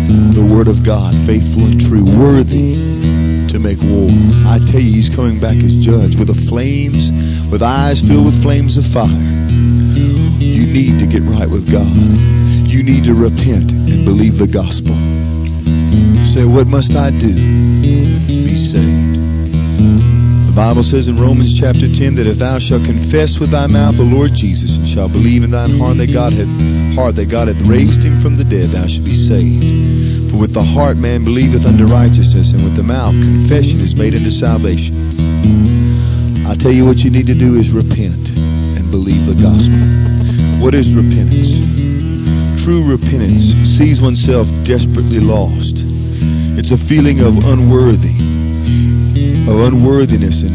The 0.08 0.48
word 0.54 0.68
of 0.68 0.84
God, 0.84 1.14
faithful 1.26 1.64
and 1.64 1.80
true, 1.80 2.04
worthy 2.04 2.74
to 3.48 3.58
make 3.58 3.78
war. 3.82 4.08
I 4.46 4.58
tell 4.58 4.80
you, 4.80 4.92
he's 4.92 5.10
coming 5.10 5.38
back 5.38 5.56
as 5.56 5.76
judge 5.76 6.16
with 6.16 6.28
the 6.28 6.34
flames, 6.34 7.12
with 7.50 7.62
eyes 7.62 8.00
filled 8.00 8.24
with 8.24 8.42
flames 8.42 8.78
of 8.78 8.86
fire. 8.86 9.06
You 9.06 10.66
need 10.66 11.00
to 11.00 11.06
get 11.06 11.22
right 11.22 11.48
with 11.48 11.70
God. 11.70 11.86
You 11.86 12.82
need 12.82 13.04
to 13.04 13.12
repent 13.12 13.70
and 13.70 14.06
believe 14.06 14.38
the 14.38 14.46
gospel. 14.46 14.94
Say, 16.32 16.46
what 16.46 16.66
must 16.66 16.94
I 16.94 17.10
do? 17.10 18.37
Bible 20.58 20.82
says 20.82 21.06
in 21.06 21.16
Romans 21.16 21.56
chapter 21.56 21.86
10 21.86 22.16
that 22.16 22.26
if 22.26 22.38
thou 22.38 22.58
shalt 22.58 22.84
confess 22.84 23.38
with 23.38 23.52
thy 23.52 23.68
mouth 23.68 23.96
the 23.96 24.02
Lord 24.02 24.34
Jesus 24.34 24.76
and 24.76 24.88
shalt 24.88 25.12
believe 25.12 25.44
in 25.44 25.52
thine 25.52 25.78
heart 25.78 25.98
that 25.98 26.12
God 26.12 26.32
hath 26.32 26.48
heart 26.96 27.14
that 27.14 27.30
God 27.30 27.46
hath 27.46 27.60
raised 27.64 28.02
him 28.02 28.20
from 28.20 28.36
the 28.36 28.42
dead, 28.42 28.70
thou 28.70 28.88
shalt 28.88 29.04
be 29.04 29.14
saved. 29.14 30.32
For 30.32 30.36
with 30.36 30.54
the 30.54 30.64
heart 30.64 30.96
man 30.96 31.22
believeth 31.22 31.64
unto 31.64 31.86
righteousness, 31.86 32.50
and 32.50 32.64
with 32.64 32.74
the 32.74 32.82
mouth 32.82 33.14
confession 33.14 33.78
is 33.78 33.94
made 33.94 34.16
unto 34.16 34.30
salvation. 34.30 34.96
I 36.44 36.56
tell 36.56 36.72
you 36.72 36.84
what 36.84 37.04
you 37.04 37.10
need 37.10 37.28
to 37.28 37.34
do 37.34 37.54
is 37.54 37.70
repent 37.70 38.30
and 38.30 38.90
believe 38.90 39.26
the 39.26 39.40
gospel. 39.40 39.78
What 40.60 40.74
is 40.74 40.92
repentance? 40.92 41.54
True 42.64 42.82
repentance 42.82 43.54
sees 43.62 44.02
oneself 44.02 44.48
desperately 44.64 45.20
lost. 45.20 45.76
It's 46.58 46.72
a 46.72 46.76
feeling 46.76 47.20
of 47.20 47.44
unworthy, 47.44 48.26
of 49.48 49.72
unworthiness 49.72 50.47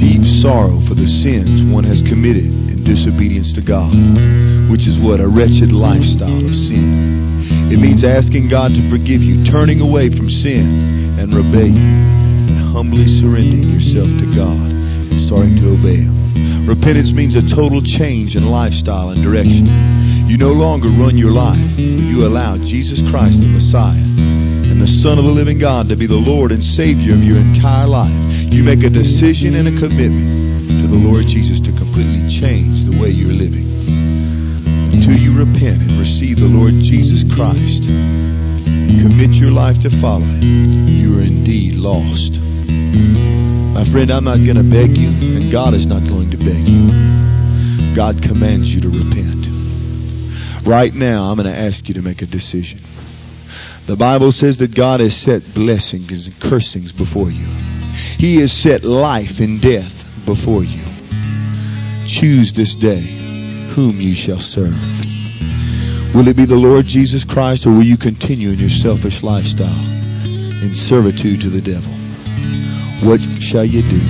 deep 0.00 0.24
sorrow 0.24 0.80
for 0.80 0.94
the 0.94 1.06
sins 1.06 1.62
one 1.62 1.84
has 1.84 2.00
committed 2.00 2.46
in 2.46 2.82
disobedience 2.84 3.52
to 3.52 3.60
God, 3.60 3.92
which 4.70 4.86
is 4.86 4.98
what 4.98 5.20
a 5.20 5.28
wretched 5.28 5.72
lifestyle 5.72 6.42
of 6.42 6.56
sin. 6.56 7.42
It 7.70 7.78
means 7.78 8.02
asking 8.02 8.48
God 8.48 8.70
to 8.70 8.88
forgive 8.88 9.22
you, 9.22 9.44
turning 9.44 9.82
away 9.82 10.08
from 10.08 10.30
sin 10.30 11.18
and 11.18 11.34
rebellion, 11.34 11.76
and 11.76 12.72
humbly 12.72 13.06
surrendering 13.08 13.68
yourself 13.68 14.08
to 14.08 14.34
God 14.34 14.70
and 14.70 15.20
starting 15.20 15.56
to 15.56 15.74
obey 15.74 15.96
Him. 15.96 16.66
Repentance 16.66 17.12
means 17.12 17.34
a 17.34 17.46
total 17.46 17.82
change 17.82 18.36
in 18.36 18.50
lifestyle 18.50 19.10
and 19.10 19.22
direction. 19.22 19.66
You 20.26 20.38
no 20.38 20.54
longer 20.54 20.88
run 20.88 21.18
your 21.18 21.32
life, 21.32 21.78
you 21.78 22.26
allow 22.26 22.56
Jesus 22.56 23.02
Christ, 23.10 23.42
the 23.42 23.48
Messiah, 23.48 24.00
the 24.80 24.88
Son 24.88 25.18
of 25.18 25.24
the 25.24 25.30
living 25.30 25.58
God 25.58 25.90
to 25.90 25.96
be 25.96 26.06
the 26.06 26.16
Lord 26.16 26.52
and 26.52 26.64
Savior 26.64 27.12
of 27.12 27.22
your 27.22 27.36
entire 27.36 27.86
life. 27.86 28.10
You 28.52 28.64
make 28.64 28.82
a 28.82 28.88
decision 28.88 29.54
and 29.54 29.68
a 29.68 29.78
commitment 29.78 30.70
to 30.70 30.86
the 30.86 30.96
Lord 30.96 31.26
Jesus 31.26 31.60
to 31.60 31.72
completely 31.72 32.26
change 32.28 32.84
the 32.84 32.98
way 32.98 33.10
you're 33.10 33.32
living. 33.32 33.68
Until 34.94 35.18
you 35.18 35.38
repent 35.38 35.82
and 35.82 35.92
receive 36.00 36.40
the 36.40 36.48
Lord 36.48 36.72
Jesus 36.72 37.24
Christ 37.34 37.84
and 37.84 39.00
commit 39.02 39.32
your 39.32 39.50
life 39.50 39.82
to 39.82 39.90
follow 39.90 40.24
Him, 40.24 40.88
you 40.88 41.18
are 41.18 41.22
indeed 41.22 41.74
lost. 41.74 42.32
My 42.32 43.84
friend, 43.84 44.10
I'm 44.10 44.24
not 44.24 44.38
going 44.38 44.56
to 44.56 44.64
beg 44.64 44.96
you, 44.96 45.08
and 45.36 45.52
God 45.52 45.74
is 45.74 45.86
not 45.86 46.02
going 46.08 46.30
to 46.30 46.38
beg 46.38 46.66
you. 46.66 47.94
God 47.94 48.22
commands 48.22 48.74
you 48.74 48.80
to 48.80 48.88
repent. 48.88 49.46
Right 50.66 50.94
now, 50.94 51.30
I'm 51.30 51.36
going 51.36 51.52
to 51.52 51.58
ask 51.58 51.86
you 51.88 51.94
to 51.94 52.02
make 52.02 52.22
a 52.22 52.26
decision. 52.26 52.80
The 53.90 53.96
Bible 53.96 54.30
says 54.30 54.58
that 54.58 54.72
God 54.72 55.00
has 55.00 55.16
set 55.16 55.52
blessings 55.52 56.28
and 56.28 56.40
cursings 56.40 56.92
before 56.92 57.28
you. 57.28 57.44
He 58.18 58.36
has 58.36 58.52
set 58.52 58.84
life 58.84 59.40
and 59.40 59.60
death 59.60 60.08
before 60.24 60.62
you. 60.62 60.84
Choose 62.06 62.52
this 62.52 62.76
day 62.76 63.00
whom 63.74 64.00
you 64.00 64.14
shall 64.14 64.38
serve. 64.38 64.78
Will 66.14 66.28
it 66.28 66.36
be 66.36 66.44
the 66.44 66.54
Lord 66.54 66.86
Jesus 66.86 67.24
Christ 67.24 67.66
or 67.66 67.70
will 67.70 67.82
you 67.82 67.96
continue 67.96 68.50
in 68.50 68.60
your 68.60 68.68
selfish 68.68 69.24
lifestyle 69.24 69.84
in 70.62 70.72
servitude 70.72 71.40
to 71.40 71.48
the 71.48 71.60
devil? 71.60 71.92
What 73.08 73.20
shall 73.42 73.64
you 73.64 73.82
do? 73.82 74.00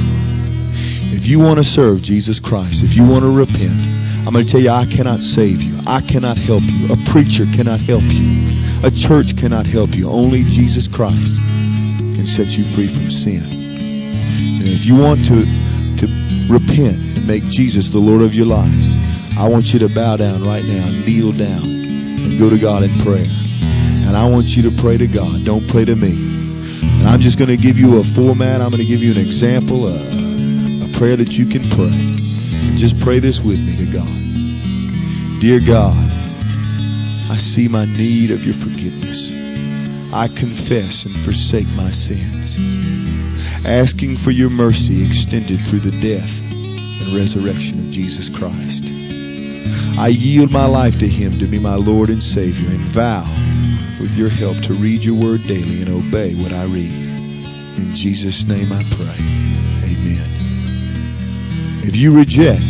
If 1.17 1.27
you 1.27 1.39
want 1.39 1.57
to 1.57 1.65
serve 1.65 2.03
Jesus 2.03 2.39
Christ, 2.39 2.85
if 2.85 2.97
you 2.97 3.09
want 3.09 3.23
to 3.23 3.31
repent, 3.31 3.81
I'm 4.27 4.35
going 4.35 4.45
to 4.45 4.51
tell 4.51 4.61
you, 4.61 4.69
I 4.69 4.85
cannot 4.85 5.23
save 5.23 5.63
you. 5.63 5.81
I 5.87 6.03
cannot 6.03 6.37
help 6.37 6.65
you. 6.65 6.93
A 6.93 6.97
preacher 7.11 7.47
cannot 7.47 7.81
help 7.81 8.03
you. 8.03 8.60
A 8.83 8.91
church 8.91 9.37
cannot 9.37 9.67
help 9.67 9.95
you. 9.95 10.09
Only 10.09 10.43
Jesus 10.45 10.89
Christ 10.89 11.37
can 12.17 12.25
set 12.25 12.57
you 12.57 12.65
free 12.65 12.89
from 12.89 13.11
sin. 13.11 13.43
And 13.43 14.69
if 14.69 14.87
you 14.87 14.97
want 14.97 15.25
to, 15.27 15.45
to 15.45 16.07
repent 16.49 16.97
and 16.97 17.27
make 17.27 17.43
Jesus 17.45 17.89
the 17.89 17.99
Lord 17.99 18.23
of 18.23 18.35
your 18.35 18.47
life, 18.47 18.73
I 19.37 19.49
want 19.49 19.73
you 19.75 19.81
to 19.81 19.95
bow 19.95 20.17
down 20.17 20.43
right 20.43 20.65
now, 20.65 20.91
kneel 21.07 21.33
down, 21.33 21.63
and 21.63 22.39
go 22.39 22.49
to 22.49 22.59
God 22.59 22.83
in 22.83 22.91
prayer. 23.01 23.27
And 24.09 24.17
I 24.17 24.29
want 24.29 24.57
you 24.57 24.69
to 24.71 24.83
pray 24.83 24.97
to 24.97 25.07
God. 25.07 25.45
Don't 25.45 25.67
pray 25.69 25.85
to 25.85 25.95
me. 25.95 26.13
And 27.01 27.07
I'm 27.07 27.21
just 27.21 27.39
going 27.39 27.49
to 27.49 27.59
give 27.59 27.79
you 27.79 28.01
a 28.01 28.05
format. 28.05 28.63
I'm 28.63 28.71
going 28.71 28.83
to 28.83 28.89
give 28.89 29.03
you 29.03 29.13
an 29.13 29.21
example, 29.21 29.87
a, 29.87 29.95
a 29.95 30.99
prayer 30.99 31.17
that 31.17 31.37
you 31.37 31.45
can 31.45 31.63
pray. 31.71 31.93
And 31.93 32.79
just 32.79 32.99
pray 33.01 33.19
this 33.19 33.41
with 33.41 33.61
me 33.61 33.85
to 33.85 33.93
God. 33.93 35.41
Dear 35.41 35.61
God, 35.61 36.10
I 37.31 37.37
see 37.37 37.69
my 37.69 37.85
need 37.85 38.33
of 38.33 38.45
your 38.45 38.55
forgiveness. 38.55 39.31
I 40.13 40.27
confess 40.27 41.05
and 41.05 41.15
forsake 41.15 41.69
my 41.77 41.93
sins, 41.93 42.59
asking 43.65 44.17
for 44.17 44.33
your 44.33 44.51
mercy 44.51 45.07
extended 45.07 45.61
through 45.61 45.79
the 45.79 45.93
death 46.03 46.43
and 47.01 47.17
resurrection 47.17 47.79
of 47.79 47.93
Jesus 47.93 48.29
Christ. 48.29 48.83
I 49.97 50.09
yield 50.09 50.51
my 50.51 50.67
life 50.67 50.99
to 50.99 51.07
him 51.07 51.39
to 51.39 51.47
be 51.47 51.61
my 51.61 51.77
Lord 51.77 52.11
and 52.11 52.21
Savior 52.21 52.69
and 52.69 52.81
vow 52.81 53.23
with 54.01 54.17
your 54.17 54.29
help 54.29 54.57
to 54.63 54.75
read 54.75 55.05
your 55.05 55.15
word 55.15 55.41
daily 55.47 55.83
and 55.83 55.91
obey 55.91 56.35
what 56.35 56.53
I 56.53 56.65
read. 56.65 56.91
In 56.91 57.95
Jesus' 57.95 58.45
name 58.49 58.73
I 58.73 58.83
pray. 58.83 59.23
Amen. 59.87 60.27
If 61.87 61.95
you 61.95 62.13
reject 62.13 62.67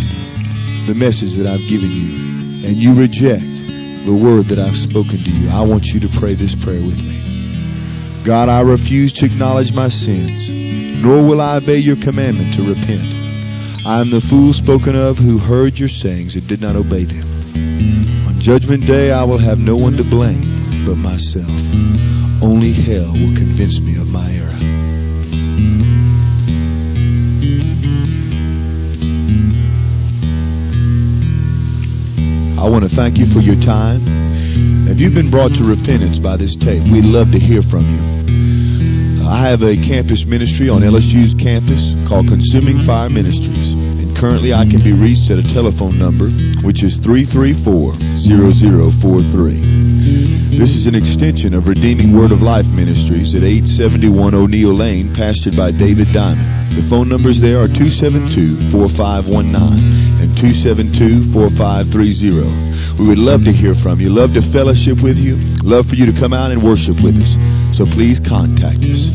the 0.86 0.94
message 0.94 1.36
that 1.36 1.46
I've 1.46 1.66
given 1.66 1.90
you 1.90 2.68
and 2.68 2.76
you 2.76 3.00
reject 3.00 3.59
the 4.04 4.14
word 4.14 4.46
that 4.46 4.58
I've 4.58 4.76
spoken 4.76 5.18
to 5.18 5.30
you, 5.30 5.50
I 5.50 5.62
want 5.62 5.86
you 5.86 6.00
to 6.00 6.08
pray 6.08 6.34
this 6.34 6.54
prayer 6.54 6.80
with 6.80 6.98
me. 6.98 8.24
God, 8.24 8.48
I 8.48 8.60
refuse 8.60 9.12
to 9.14 9.26
acknowledge 9.26 9.72
my 9.72 9.88
sins, 9.88 11.02
nor 11.02 11.22
will 11.22 11.40
I 11.40 11.56
obey 11.56 11.78
your 11.78 11.96
commandment 11.96 12.54
to 12.54 12.62
repent. 12.62 13.20
I 13.86 14.00
am 14.00 14.10
the 14.10 14.20
fool 14.20 14.52
spoken 14.52 14.94
of 14.94 15.18
who 15.18 15.38
heard 15.38 15.78
your 15.78 15.88
sayings 15.88 16.36
and 16.36 16.46
did 16.46 16.60
not 16.60 16.76
obey 16.76 17.04
them. 17.04 18.26
On 18.28 18.38
judgment 18.38 18.86
day, 18.86 19.10
I 19.10 19.24
will 19.24 19.38
have 19.38 19.58
no 19.58 19.76
one 19.76 19.96
to 19.96 20.04
blame 20.04 20.84
but 20.84 20.96
myself. 20.96 21.48
Only 22.42 22.72
hell 22.72 23.12
will 23.12 23.36
convince 23.36 23.80
me 23.80 23.96
of 23.96 24.10
my 24.10 24.30
error. 24.32 24.69
I 32.60 32.68
want 32.68 32.84
to 32.84 32.90
thank 32.90 33.16
you 33.16 33.24
for 33.24 33.40
your 33.40 33.56
time. 33.56 34.02
If 34.86 35.00
you've 35.00 35.14
been 35.14 35.30
brought 35.30 35.54
to 35.54 35.64
repentance 35.64 36.18
by 36.18 36.36
this 36.36 36.56
tape, 36.56 36.86
we'd 36.92 37.06
love 37.06 37.32
to 37.32 37.38
hear 37.38 37.62
from 37.62 37.88
you. 37.88 39.24
Uh, 39.24 39.30
I 39.30 39.48
have 39.48 39.62
a 39.62 39.76
campus 39.76 40.26
ministry 40.26 40.68
on 40.68 40.82
LSU's 40.82 41.32
campus 41.32 41.94
called 42.06 42.28
Consuming 42.28 42.80
Fire 42.80 43.08
Ministries. 43.08 43.72
And 43.72 44.14
currently 44.14 44.52
I 44.52 44.66
can 44.66 44.82
be 44.82 44.92
reached 44.92 45.30
at 45.30 45.38
a 45.38 45.54
telephone 45.54 45.98
number 45.98 46.28
which 46.60 46.82
is 46.82 46.98
334 46.98 47.92
0043. 47.92 50.58
This 50.58 50.76
is 50.76 50.86
an 50.86 50.94
extension 50.94 51.54
of 51.54 51.66
Redeeming 51.66 52.14
Word 52.14 52.30
of 52.30 52.42
Life 52.42 52.68
Ministries 52.68 53.34
at 53.34 53.42
871 53.42 54.34
O'Neal 54.34 54.74
Lane, 54.74 55.14
pastored 55.14 55.56
by 55.56 55.70
David 55.70 56.12
Diamond. 56.12 56.69
The 56.80 56.86
phone 56.86 57.10
numbers 57.10 57.42
there 57.42 57.60
are 57.60 57.68
272-4519 57.68 60.22
and 60.22 60.30
272-4530. 60.30 62.98
We 62.98 63.06
would 63.06 63.18
love 63.18 63.44
to 63.44 63.52
hear 63.52 63.74
from 63.74 64.00
you, 64.00 64.08
love 64.08 64.32
to 64.32 64.40
fellowship 64.40 65.02
with 65.02 65.18
you, 65.18 65.36
love 65.62 65.90
for 65.90 65.96
you 65.96 66.06
to 66.06 66.18
come 66.18 66.32
out 66.32 66.52
and 66.52 66.62
worship 66.62 67.02
with 67.02 67.20
us. 67.20 67.36
So 67.76 67.84
please 67.84 68.18
contact 68.18 68.78
us. 68.78 69.10